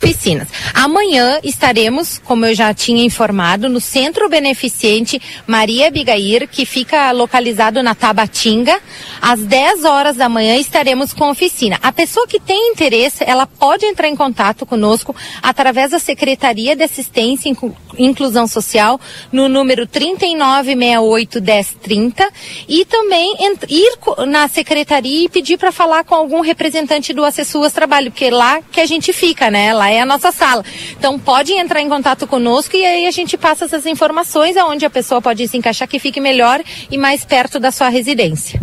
piscinas. 0.00 0.48
Amanhã 0.74 1.38
estaremos, 1.44 2.18
como 2.24 2.46
eu 2.46 2.54
já 2.54 2.72
tinha 2.72 3.04
informado, 3.04 3.68
no 3.68 3.80
Centro 3.80 4.26
Beneficente 4.28 5.20
Maria 5.46 5.90
Bigair, 5.90 6.48
que 6.48 6.64
fica 6.64 7.12
localizado 7.12 7.82
na 7.82 7.94
Tabatinga. 7.94 8.80
Às 9.20 9.40
10 9.40 9.84
horas 9.84 10.16
da 10.16 10.26
manhã 10.28 10.56
estaremos 10.56 11.12
com 11.12 11.30
oficina. 11.30 11.78
A 11.82 11.92
pessoa 11.92 12.26
que 12.26 12.40
tem 12.40 12.72
interesse, 12.72 13.22
ela 13.26 13.46
pode 13.46 13.84
entrar 13.84 14.08
em 14.08 14.16
contato 14.16 14.64
conosco 14.64 15.14
através 15.42 15.90
da 15.90 15.98
Secretaria 15.98 16.74
de 16.74 16.82
Assistência 16.82 17.50
e 17.50 17.56
Inclusão 18.02 18.46
Social 18.46 18.98
no 19.30 19.46
número 19.48 19.86
39681030 19.86 22.24
e 22.66 22.86
também 22.86 23.34
ir 23.68 23.92
na 24.26 24.48
secretaria 24.48 25.26
e 25.26 25.28
pedir 25.28 25.58
para 25.58 25.70
falar 25.70 26.04
com 26.04 26.14
algum 26.14 26.40
representante 26.40 27.12
do 27.12 27.22
Acessuas 27.24 27.74
Trabalho, 27.74 28.10
porque 28.10 28.24
é 28.26 28.30
lá 28.30 28.60
que 28.72 28.80
a 28.80 28.86
gente 28.86 29.12
fica, 29.12 29.50
né? 29.50 29.74
Lá 29.74 29.89
é 29.90 30.00
a 30.00 30.06
nossa 30.06 30.32
sala. 30.32 30.64
Então 30.98 31.18
pode 31.18 31.52
entrar 31.52 31.80
em 31.80 31.88
contato 31.88 32.26
conosco 32.26 32.76
e 32.76 32.84
aí 32.84 33.06
a 33.06 33.10
gente 33.10 33.36
passa 33.36 33.64
essas 33.64 33.86
informações 33.86 34.56
aonde 34.56 34.84
a 34.84 34.90
pessoa 34.90 35.20
pode 35.20 35.46
se 35.48 35.56
encaixar 35.56 35.88
que 35.88 35.98
fique 35.98 36.20
melhor 36.20 36.62
e 36.90 36.96
mais 36.96 37.24
perto 37.24 37.58
da 37.58 37.70
sua 37.70 37.88
residência. 37.88 38.60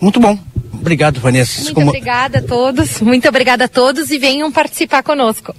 Muito 0.00 0.20
bom. 0.20 0.38
Obrigado, 0.72 1.20
Vanessa. 1.20 1.60
Muito 1.62 1.74
Como... 1.74 1.88
obrigada 1.88 2.38
a 2.38 2.42
todos. 2.42 3.00
Muito 3.00 3.28
obrigada 3.28 3.64
a 3.64 3.68
todos 3.68 4.10
e 4.10 4.18
venham 4.18 4.50
participar 4.50 5.02
conosco. 5.02 5.54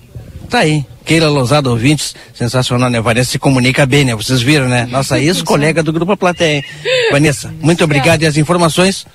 Tá 0.49 0.59
aí. 0.59 0.85
Keila 1.05 1.27
Lousada, 1.27 1.69
ouvintes, 1.69 2.15
sensacional, 2.33 2.89
né? 2.89 3.01
Vanessa 3.01 3.31
se 3.31 3.39
comunica 3.39 3.85
bem, 3.85 4.05
né? 4.05 4.15
Vocês 4.15 4.41
viram, 4.41 4.67
né? 4.67 4.87
Nossa 4.89 5.17
ex-colega 5.21 5.81
do 5.83 5.91
Grupo 5.91 6.15
Plateia. 6.15 6.63
Vanessa, 7.11 7.53
muito 7.61 7.83
obrigado 7.83 8.21
e 8.23 8.27
as 8.27 8.37
informações 8.37 9.05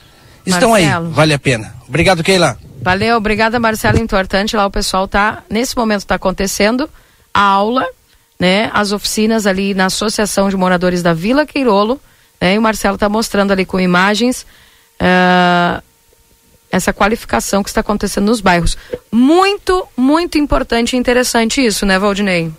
estão 0.45 0.71
Marcelo. 0.71 1.07
aí. 1.07 1.13
Vale 1.13 1.35
a 1.35 1.39
pena. 1.39 1.74
Obrigado, 1.89 2.23
Keila. 2.23 2.59
Valeu, 2.83 3.17
obrigada 3.17 3.59
Marcelo 3.59 3.99
Importante. 3.99 4.57
Lá 4.57 4.67
o 4.67 4.71
pessoal 4.71 5.09
tá, 5.09 5.43
nesse 5.49 5.77
momento 5.77 6.01
está 6.01 6.17
acontecendo 6.17 6.89
a 7.33 7.41
aula, 7.41 7.87
né? 8.39 8.71
As 8.75 8.93
oficinas 8.93 9.47
ali 9.47 9.75
na 9.75 9.87
Associação 9.87 10.49
de 10.49 10.57
Moradores 10.57 11.03
da 11.03 11.13
Vila 11.13 11.47
Queirolo, 11.47 12.01
né? 12.41 12.55
E 12.55 12.59
o 12.59 12.63
Marcelo 12.63 12.97
está 12.97 13.09
mostrando 13.09 13.53
ali 13.53 13.65
com 13.65 13.81
imagens 13.81 14.47
uh, 15.01 15.83
essa 16.71 16.93
qualificação 16.93 17.63
que 17.63 17.71
está 17.71 17.81
acontecendo 17.81 18.27
nos 18.27 18.41
bairros. 18.41 18.77
Muito, 19.11 19.87
muito 19.97 20.39
importante 20.39 20.95
e 20.95 20.99
interessante 20.99 21.65
isso, 21.65 21.87
né, 21.87 21.99
Valdinei? 21.99 22.53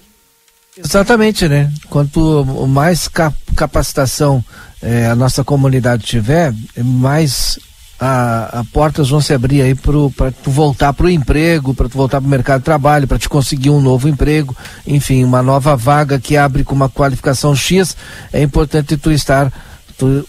Exatamente, 0.77 1.47
né? 1.47 1.71
Quanto 1.89 2.45
mais 2.67 3.09
capacitação 3.55 4.43
eh, 4.81 5.05
a 5.07 5.15
nossa 5.15 5.43
comunidade 5.43 6.05
tiver, 6.05 6.53
mais 6.77 7.59
a, 7.99 8.59
a, 8.59 8.63
portas 8.65 9.09
vão 9.09 9.21
se 9.21 9.33
abrir 9.33 9.61
aí 9.61 9.73
para 9.73 10.31
tu 10.31 10.51
voltar 10.51 10.93
para 10.93 11.05
o 11.05 11.09
emprego, 11.09 11.73
para 11.73 11.87
tu 11.87 11.97
voltar 11.97 12.19
para 12.19 12.27
o 12.27 12.29
mercado 12.29 12.59
de 12.59 12.65
trabalho, 12.65 13.07
para 13.07 13.19
te 13.19 13.29
conseguir 13.29 13.69
um 13.69 13.81
novo 13.81 14.09
emprego, 14.09 14.55
enfim, 14.85 15.23
uma 15.23 15.41
nova 15.41 15.75
vaga 15.75 16.19
que 16.19 16.35
abre 16.35 16.63
com 16.63 16.75
uma 16.75 16.89
qualificação 16.89 17.55
X, 17.55 17.95
é 18.33 18.41
importante 18.41 18.97
tu 18.97 19.11
estar 19.11 19.51
tu, 19.97 20.27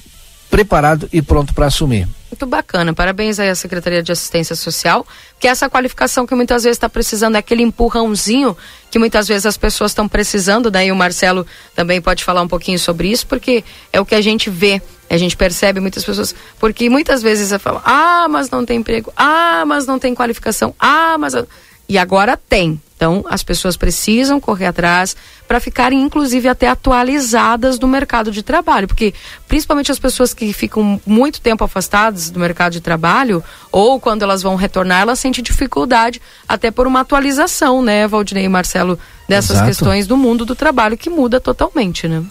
preparado 0.48 1.08
e 1.12 1.20
pronto 1.20 1.52
para 1.52 1.66
assumir. 1.66 2.08
Muito 2.30 2.46
bacana, 2.46 2.92
parabéns 2.92 3.38
aí 3.38 3.48
à 3.48 3.54
Secretaria 3.54 4.02
de 4.02 4.12
Assistência 4.12 4.54
Social, 4.56 5.06
que 5.38 5.46
essa 5.46 5.68
qualificação 5.68 6.26
que 6.26 6.34
muitas 6.34 6.64
vezes 6.64 6.76
está 6.76 6.88
precisando 6.88 7.36
é 7.36 7.38
aquele 7.38 7.62
empurrãozinho 7.62 8.56
que 8.90 8.98
muitas 8.98 9.28
vezes 9.28 9.44
as 9.44 9.56
pessoas 9.56 9.90
estão 9.90 10.08
precisando, 10.08 10.70
daí 10.70 10.90
o 10.90 10.96
Marcelo 10.96 11.46
também 11.74 12.00
pode 12.00 12.24
falar 12.24 12.40
um 12.40 12.48
pouquinho 12.48 12.78
sobre 12.78 13.08
isso, 13.08 13.26
porque 13.26 13.62
é 13.92 14.00
o 14.00 14.06
que 14.06 14.14
a 14.14 14.20
gente 14.20 14.48
vê 14.48 14.80
a 15.08 15.16
gente 15.16 15.36
percebe 15.36 15.80
muitas 15.80 16.04
pessoas, 16.04 16.34
porque 16.58 16.90
muitas 16.90 17.22
vezes 17.22 17.48
você 17.48 17.58
fala, 17.58 17.80
ah, 17.84 18.26
mas 18.28 18.50
não 18.50 18.64
tem 18.64 18.78
emprego, 18.78 19.12
ah, 19.16 19.64
mas 19.66 19.86
não 19.86 19.98
tem 19.98 20.14
qualificação, 20.14 20.74
ah, 20.78 21.16
mas. 21.18 21.34
E 21.88 21.98
agora 21.98 22.36
tem. 22.36 22.80
Então, 22.96 23.22
as 23.28 23.42
pessoas 23.42 23.76
precisam 23.76 24.40
correr 24.40 24.66
atrás 24.66 25.14
para 25.46 25.60
ficarem, 25.60 26.00
inclusive, 26.02 26.48
até 26.48 26.66
atualizadas 26.66 27.78
do 27.78 27.86
mercado 27.86 28.32
de 28.32 28.42
trabalho. 28.42 28.88
Porque, 28.88 29.12
principalmente 29.46 29.92
as 29.92 29.98
pessoas 29.98 30.32
que 30.32 30.50
ficam 30.54 31.00
muito 31.06 31.40
tempo 31.40 31.62
afastadas 31.62 32.30
do 32.30 32.40
mercado 32.40 32.72
de 32.72 32.80
trabalho, 32.80 33.44
ou 33.70 34.00
quando 34.00 34.22
elas 34.22 34.42
vão 34.42 34.56
retornar, 34.56 35.02
elas 35.02 35.20
sentem 35.20 35.44
dificuldade 35.44 36.22
até 36.48 36.70
por 36.70 36.86
uma 36.86 37.00
atualização, 37.00 37.82
né, 37.82 38.08
Valdinei 38.08 38.46
e 38.46 38.48
Marcelo, 38.48 38.98
dessas 39.28 39.56
Exato. 39.56 39.66
questões 39.66 40.06
do 40.06 40.16
mundo 40.16 40.46
do 40.46 40.56
trabalho 40.56 40.96
que 40.96 41.10
muda 41.10 41.38
totalmente, 41.38 42.08
né? 42.08 42.24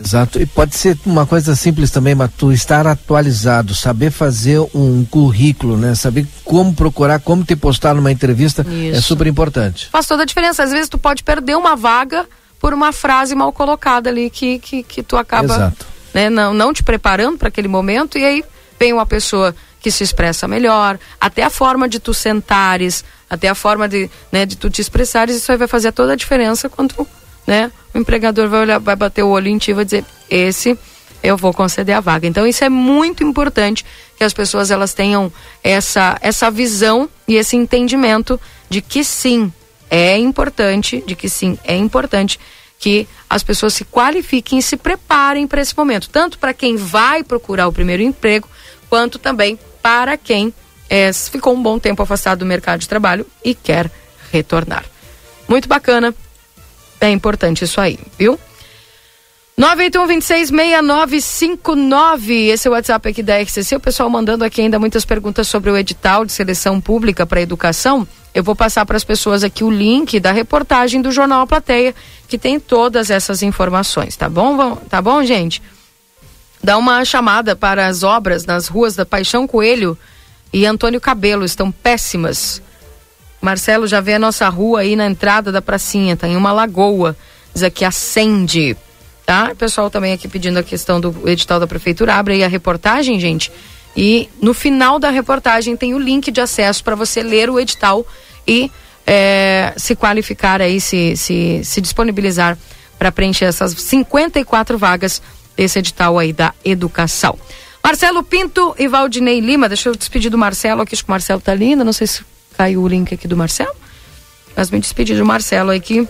Exato. 0.00 0.40
E 0.40 0.46
pode 0.46 0.76
ser 0.76 0.96
uma 1.04 1.26
coisa 1.26 1.54
simples 1.54 1.90
também, 1.90 2.14
mas 2.14 2.30
tu 2.36 2.52
estar 2.52 2.86
atualizado, 2.86 3.74
saber 3.74 4.10
fazer 4.10 4.58
um 4.74 5.04
currículo, 5.04 5.76
né? 5.76 5.94
Saber 5.94 6.26
como 6.44 6.72
procurar, 6.72 7.20
como 7.20 7.44
te 7.44 7.56
postar 7.56 7.94
numa 7.94 8.12
entrevista 8.12 8.64
é 8.68 8.72
Isso. 8.72 8.98
é 8.98 9.00
super 9.00 9.26
importante. 9.26 9.88
Faz 9.90 10.06
toda 10.06 10.22
a 10.22 10.26
diferença. 10.26 10.62
Às 10.62 10.70
vezes 10.70 10.88
tu 10.88 10.98
pode 10.98 11.22
perder 11.22 11.56
uma 11.56 11.74
vaga 11.74 12.26
por 12.60 12.72
uma 12.72 12.92
frase 12.92 13.34
mal 13.34 13.52
colocada 13.52 14.10
ali 14.10 14.30
que, 14.30 14.58
que, 14.58 14.82
que 14.82 15.02
tu 15.02 15.16
acaba 15.16 15.54
Exato. 15.54 15.86
Né, 16.14 16.30
não, 16.30 16.54
não 16.54 16.72
te 16.72 16.82
preparando 16.82 17.38
para 17.38 17.48
aquele 17.48 17.68
momento 17.68 18.18
e 18.18 18.24
aí 18.24 18.44
vem 18.78 18.92
uma 18.92 19.06
pessoa 19.06 19.54
que 19.80 19.90
se 19.90 20.02
expressa 20.02 20.48
melhor, 20.48 20.98
até 21.20 21.42
a 21.42 21.50
forma 21.50 21.88
de 21.88 22.00
tu 22.00 22.12
sentares, 22.12 23.04
até 23.28 23.48
a 23.48 23.54
forma 23.54 23.88
de, 23.88 24.10
né, 24.32 24.44
de 24.44 24.56
tu 24.56 24.68
te 24.68 24.80
expressares, 24.80 25.36
isso 25.36 25.52
aí 25.52 25.58
vai 25.58 25.68
fazer 25.68 25.92
toda 25.92 26.14
a 26.14 26.16
diferença 26.16 26.68
quando 26.68 27.06
né? 27.48 27.72
O 27.94 27.98
empregador 27.98 28.46
vai 28.46 28.60
olhar, 28.60 28.78
vai 28.78 28.94
bater 28.94 29.22
o 29.22 29.30
olho 29.30 29.48
em 29.48 29.56
ti 29.56 29.70
e 29.70 29.74
vai 29.74 29.82
dizer, 29.82 30.04
esse 30.28 30.78
eu 31.22 31.34
vou 31.34 31.54
conceder 31.54 31.96
a 31.96 32.00
vaga. 32.00 32.26
Então 32.26 32.46
isso 32.46 32.62
é 32.62 32.68
muito 32.68 33.24
importante 33.24 33.86
que 34.18 34.22
as 34.22 34.34
pessoas 34.34 34.70
elas 34.70 34.92
tenham 34.92 35.32
essa 35.64 36.18
essa 36.20 36.50
visão 36.50 37.08
e 37.26 37.36
esse 37.36 37.56
entendimento 37.56 38.38
de 38.68 38.82
que 38.82 39.02
sim, 39.02 39.50
é 39.90 40.18
importante, 40.18 41.02
de 41.06 41.16
que 41.16 41.26
sim, 41.26 41.58
é 41.64 41.74
importante 41.74 42.38
que 42.78 43.08
as 43.30 43.42
pessoas 43.42 43.72
se 43.72 43.84
qualifiquem 43.86 44.58
e 44.58 44.62
se 44.62 44.76
preparem 44.76 45.46
para 45.46 45.62
esse 45.62 45.74
momento, 45.74 46.10
tanto 46.10 46.38
para 46.38 46.52
quem 46.52 46.76
vai 46.76 47.24
procurar 47.24 47.66
o 47.66 47.72
primeiro 47.72 48.02
emprego, 48.02 48.46
quanto 48.90 49.18
também 49.18 49.58
para 49.82 50.18
quem 50.18 50.52
é, 50.90 51.10
ficou 51.14 51.54
um 51.54 51.62
bom 51.62 51.78
tempo 51.78 52.02
afastado 52.02 52.40
do 52.40 52.46
mercado 52.46 52.80
de 52.80 52.88
trabalho 52.88 53.26
e 53.42 53.54
quer 53.54 53.90
retornar. 54.30 54.84
Muito 55.48 55.66
bacana, 55.66 56.14
é 57.00 57.10
importante 57.10 57.64
isso 57.64 57.80
aí, 57.80 57.98
viu? 58.18 58.38
981-266959, 59.58 62.52
esse 62.52 62.68
é 62.68 62.70
o 62.70 62.74
WhatsApp 62.74 63.08
aqui 63.08 63.24
da 63.24 63.40
RCC. 63.40 63.74
O 63.74 63.80
pessoal 63.80 64.08
mandando 64.08 64.44
aqui 64.44 64.60
ainda 64.60 64.78
muitas 64.78 65.04
perguntas 65.04 65.48
sobre 65.48 65.68
o 65.68 65.76
edital 65.76 66.24
de 66.24 66.30
seleção 66.30 66.80
pública 66.80 67.26
para 67.26 67.40
educação. 67.40 68.06
Eu 68.32 68.44
vou 68.44 68.54
passar 68.54 68.86
para 68.86 68.96
as 68.96 69.02
pessoas 69.02 69.42
aqui 69.42 69.64
o 69.64 69.70
link 69.70 70.20
da 70.20 70.30
reportagem 70.30 71.02
do 71.02 71.10
Jornal 71.10 71.44
Plateia, 71.44 71.92
que 72.28 72.38
tem 72.38 72.60
todas 72.60 73.10
essas 73.10 73.42
informações, 73.42 74.16
tá 74.16 74.28
bom? 74.28 74.76
Tá 74.88 75.02
bom, 75.02 75.24
gente? 75.24 75.60
Dá 76.62 76.78
uma 76.78 77.04
chamada 77.04 77.56
para 77.56 77.88
as 77.88 78.04
obras 78.04 78.46
nas 78.46 78.68
ruas 78.68 78.94
da 78.94 79.04
Paixão 79.04 79.48
Coelho 79.48 79.98
e 80.52 80.66
Antônio 80.66 81.00
Cabelo, 81.00 81.44
estão 81.44 81.72
péssimas. 81.72 82.62
Marcelo 83.40 83.86
já 83.86 84.00
vê 84.00 84.14
a 84.14 84.18
nossa 84.18 84.48
rua 84.48 84.80
aí 84.80 84.96
na 84.96 85.06
entrada 85.06 85.52
da 85.52 85.62
pracinha, 85.62 86.16
tá 86.16 86.26
em 86.26 86.36
uma 86.36 86.52
lagoa. 86.52 87.16
Diz 87.54 87.62
aqui, 87.62 87.84
acende 87.84 88.76
tá? 89.28 89.50
O 89.52 89.56
pessoal 89.56 89.90
também 89.90 90.14
aqui 90.14 90.26
pedindo 90.26 90.58
a 90.58 90.62
questão 90.62 90.98
do 90.98 91.28
edital 91.28 91.60
da 91.60 91.66
prefeitura. 91.66 92.14
Abre 92.14 92.32
aí 92.32 92.44
a 92.44 92.48
reportagem, 92.48 93.20
gente. 93.20 93.52
E 93.94 94.26
no 94.40 94.54
final 94.54 94.98
da 94.98 95.10
reportagem 95.10 95.76
tem 95.76 95.92
o 95.92 95.98
link 95.98 96.30
de 96.30 96.40
acesso 96.40 96.82
para 96.82 96.94
você 96.94 97.22
ler 97.22 97.50
o 97.50 97.60
edital 97.60 98.06
e 98.46 98.72
é, 99.06 99.74
se 99.76 99.94
qualificar 99.94 100.62
aí, 100.62 100.80
se, 100.80 101.14
se, 101.14 101.60
se 101.62 101.80
disponibilizar 101.82 102.56
para 102.98 103.12
preencher 103.12 103.44
essas 103.44 103.72
54 103.72 104.78
vagas 104.78 105.20
desse 105.54 105.78
edital 105.78 106.18
aí 106.18 106.32
da 106.32 106.54
educação. 106.64 107.38
Marcelo 107.84 108.22
Pinto 108.22 108.74
e 108.78 108.88
Valdinei 108.88 109.40
Lima, 109.40 109.68
deixa 109.68 109.90
eu 109.90 109.94
despedir 109.94 110.30
do 110.30 110.38
Marcelo 110.38 110.80
aqui, 110.80 110.94
acho 110.94 111.04
que 111.04 111.10
o 111.10 111.12
Marcelo 111.12 111.40
tá 111.42 111.54
lindo, 111.54 111.84
não 111.84 111.92
sei 111.92 112.06
se 112.06 112.22
caiu 112.58 112.82
o 112.82 112.88
link 112.88 113.14
aqui 113.14 113.28
do 113.28 113.36
Marcelo, 113.36 113.74
mas 114.56 114.68
me 114.68 114.80
despedir 114.80 115.16
do 115.16 115.24
Marcelo 115.24 115.70
aqui 115.70 116.06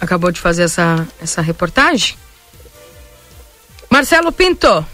acabou 0.00 0.32
de 0.32 0.40
fazer 0.40 0.64
essa, 0.64 1.06
essa 1.22 1.40
reportagem. 1.40 2.16
Marcelo 3.88 4.32
Pinto, 4.32 4.84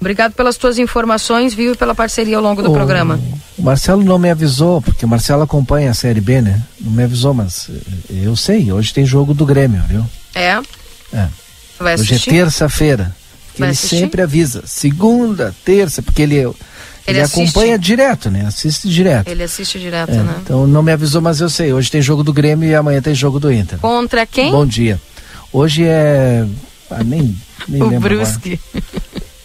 obrigado 0.00 0.32
pelas 0.32 0.56
tuas 0.56 0.76
informações, 0.76 1.54
viu, 1.54 1.74
e 1.74 1.76
pela 1.76 1.94
parceria 1.94 2.36
ao 2.36 2.42
longo 2.42 2.62
do 2.62 2.70
o, 2.70 2.74
programa. 2.74 3.20
O 3.56 3.62
Marcelo 3.62 4.02
não 4.02 4.18
me 4.18 4.28
avisou, 4.28 4.82
porque 4.82 5.04
o 5.04 5.08
Marcelo 5.08 5.42
acompanha 5.42 5.92
a 5.92 5.94
Série 5.94 6.20
B, 6.20 6.40
né? 6.40 6.60
Não 6.80 6.90
me 6.90 7.04
avisou, 7.04 7.32
mas 7.32 7.70
eh, 7.70 8.22
eu 8.24 8.34
sei, 8.34 8.72
hoje 8.72 8.92
tem 8.92 9.06
jogo 9.06 9.32
do 9.32 9.46
Grêmio, 9.46 9.84
viu? 9.84 10.04
É? 10.34 10.60
É. 11.12 11.28
Hoje 11.94 12.14
é 12.14 12.18
terça-feira. 12.18 13.14
Ele 13.56 13.68
assistir? 13.68 14.00
sempre 14.00 14.20
avisa, 14.20 14.64
segunda, 14.66 15.54
terça, 15.64 16.02
porque 16.02 16.22
ele 16.22 16.44
ele, 17.06 17.18
ele 17.18 17.26
acompanha 17.26 17.78
direto, 17.78 18.30
né? 18.30 18.44
Assiste 18.46 18.88
direto. 18.88 19.28
Ele 19.28 19.42
assiste 19.42 19.78
direto, 19.78 20.10
é, 20.10 20.22
né? 20.22 20.36
Então 20.42 20.66
não 20.66 20.82
me 20.82 20.92
avisou, 20.92 21.22
mas 21.22 21.40
eu 21.40 21.48
sei. 21.48 21.72
Hoje 21.72 21.90
tem 21.90 22.02
jogo 22.02 22.24
do 22.24 22.32
Grêmio 22.32 22.68
e 22.68 22.74
amanhã 22.74 23.00
tem 23.00 23.14
jogo 23.14 23.38
do 23.38 23.52
Inter. 23.52 23.78
Contra 23.78 24.26
quem? 24.26 24.50
Bom 24.50 24.66
dia. 24.66 25.00
Hoje 25.52 25.84
é. 25.84 26.44
Ah, 26.90 27.04
nem, 27.04 27.36
nem 27.68 27.82
o 27.82 28.00
Brusque. 28.00 28.60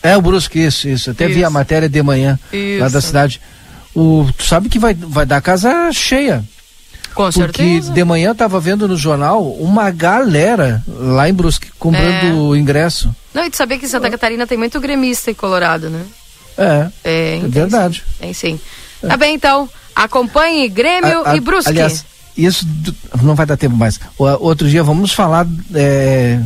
É 0.01 0.17
o 0.17 0.21
Brusque, 0.21 0.59
isso, 0.59 0.89
isso. 0.89 1.11
Até 1.11 1.25
isso. 1.25 1.35
vi 1.35 1.43
a 1.43 1.49
matéria 1.49 1.87
de 1.87 2.01
manhã 2.01 2.39
isso. 2.51 2.81
lá 2.81 2.89
da 2.89 3.01
cidade. 3.01 3.39
O, 3.93 4.27
tu 4.35 4.43
sabe 4.43 4.67
que 4.67 4.79
vai, 4.79 4.93
vai 4.93 5.25
dar 5.25 5.41
casa 5.41 5.91
cheia. 5.91 6.43
Com 7.13 7.29
porque 7.29 7.61
certeza. 7.61 7.91
de 7.91 8.03
manhã 8.03 8.29
eu 8.29 8.35
tava 8.35 8.59
vendo 8.59 8.87
no 8.87 8.95
jornal 8.95 9.51
uma 9.53 9.91
galera 9.91 10.81
lá 10.87 11.27
em 11.27 11.33
Brusque 11.33 11.69
comprando 11.77 12.55
é. 12.55 12.57
ingresso. 12.57 13.13
Não, 13.33 13.45
e 13.45 13.49
tu 13.49 13.57
sabia 13.57 13.77
que 13.77 13.85
em 13.85 13.89
Santa 13.89 14.09
Catarina 14.09 14.47
tem 14.47 14.57
muito 14.57 14.79
gremista 14.79 15.29
e 15.29 15.35
colorado, 15.35 15.89
né? 15.89 16.05
É. 16.57 16.89
É, 17.03 17.37
é 17.37 17.47
verdade. 17.47 18.03
Tem 18.19 18.33
sim. 18.33 18.59
É. 19.03 19.07
Tá 19.07 19.17
bem, 19.17 19.35
então. 19.35 19.69
Acompanhe 19.95 20.67
Grêmio 20.69 21.23
a, 21.25 21.31
a, 21.31 21.35
e 21.35 21.39
Brusque. 21.39 21.69
Aliás, 21.69 22.05
isso 22.37 22.65
não 23.21 23.35
vai 23.35 23.45
dar 23.45 23.57
tempo 23.57 23.75
mais. 23.75 23.99
O, 24.17 24.23
outro 24.45 24.69
dia 24.69 24.83
vamos 24.83 25.11
falar, 25.11 25.45
é, 25.73 26.39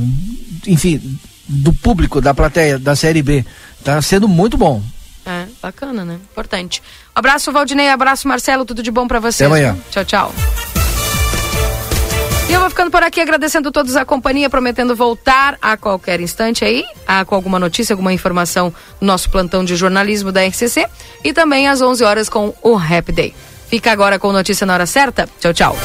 enfim, 0.68 1.20
do 1.48 1.72
público, 1.74 2.20
da 2.20 2.34
plateia, 2.34 2.80
da 2.80 2.96
Série 2.96 3.22
B. 3.22 3.46
Tá 3.84 4.02
sendo 4.02 4.28
muito 4.28 4.58
bom. 4.58 4.82
É, 5.26 5.46
bacana, 5.62 6.06
né? 6.06 6.20
Importante. 6.32 6.82
Abraço, 7.14 7.52
Valdinei. 7.52 7.90
Abraço, 7.90 8.28
Marcelo. 8.28 8.66
Tudo 8.66 8.84
de 8.84 8.92
bom 8.92 9.08
para 9.08 9.20
vocês. 9.20 9.42
Até 9.42 9.46
amanhã. 9.46 9.78
Tchau, 9.92 10.06
tchau. 10.06 10.75
E 12.48 12.54
eu 12.54 12.60
vou 12.60 12.70
ficando 12.70 12.92
por 12.92 13.02
aqui 13.02 13.20
agradecendo 13.20 13.70
a 13.70 13.72
todos 13.72 13.96
a 13.96 14.06
companhia, 14.06 14.50
prometendo 14.50 14.96
voltar 14.96 15.58
a 15.62 15.76
qualquer 15.76 16.22
instante 16.22 16.64
aí, 16.64 16.86
a, 17.08 17.26
com 17.26 17.34
alguma 17.34 17.58
notícia, 17.58 17.94
alguma 17.94 18.14
informação 18.14 18.74
no 19.02 19.08
nosso 19.08 19.30
plantão 19.30 19.66
de 19.66 19.76
jornalismo 19.76 20.32
da 20.32 20.46
RCC 20.46 20.86
e 21.24 21.34
também 21.34 21.68
às 21.68 21.82
11 21.82 22.04
horas 22.04 22.30
com 22.30 22.54
o 22.62 22.76
Rap 22.76 23.12
Day. 23.12 23.34
Fica 23.68 23.92
agora 23.92 24.20
com 24.20 24.32
notícia 24.32 24.66
na 24.66 24.74
hora 24.74 24.86
certa. 24.86 25.28
Tchau, 25.40 25.54
tchau. 25.54 25.76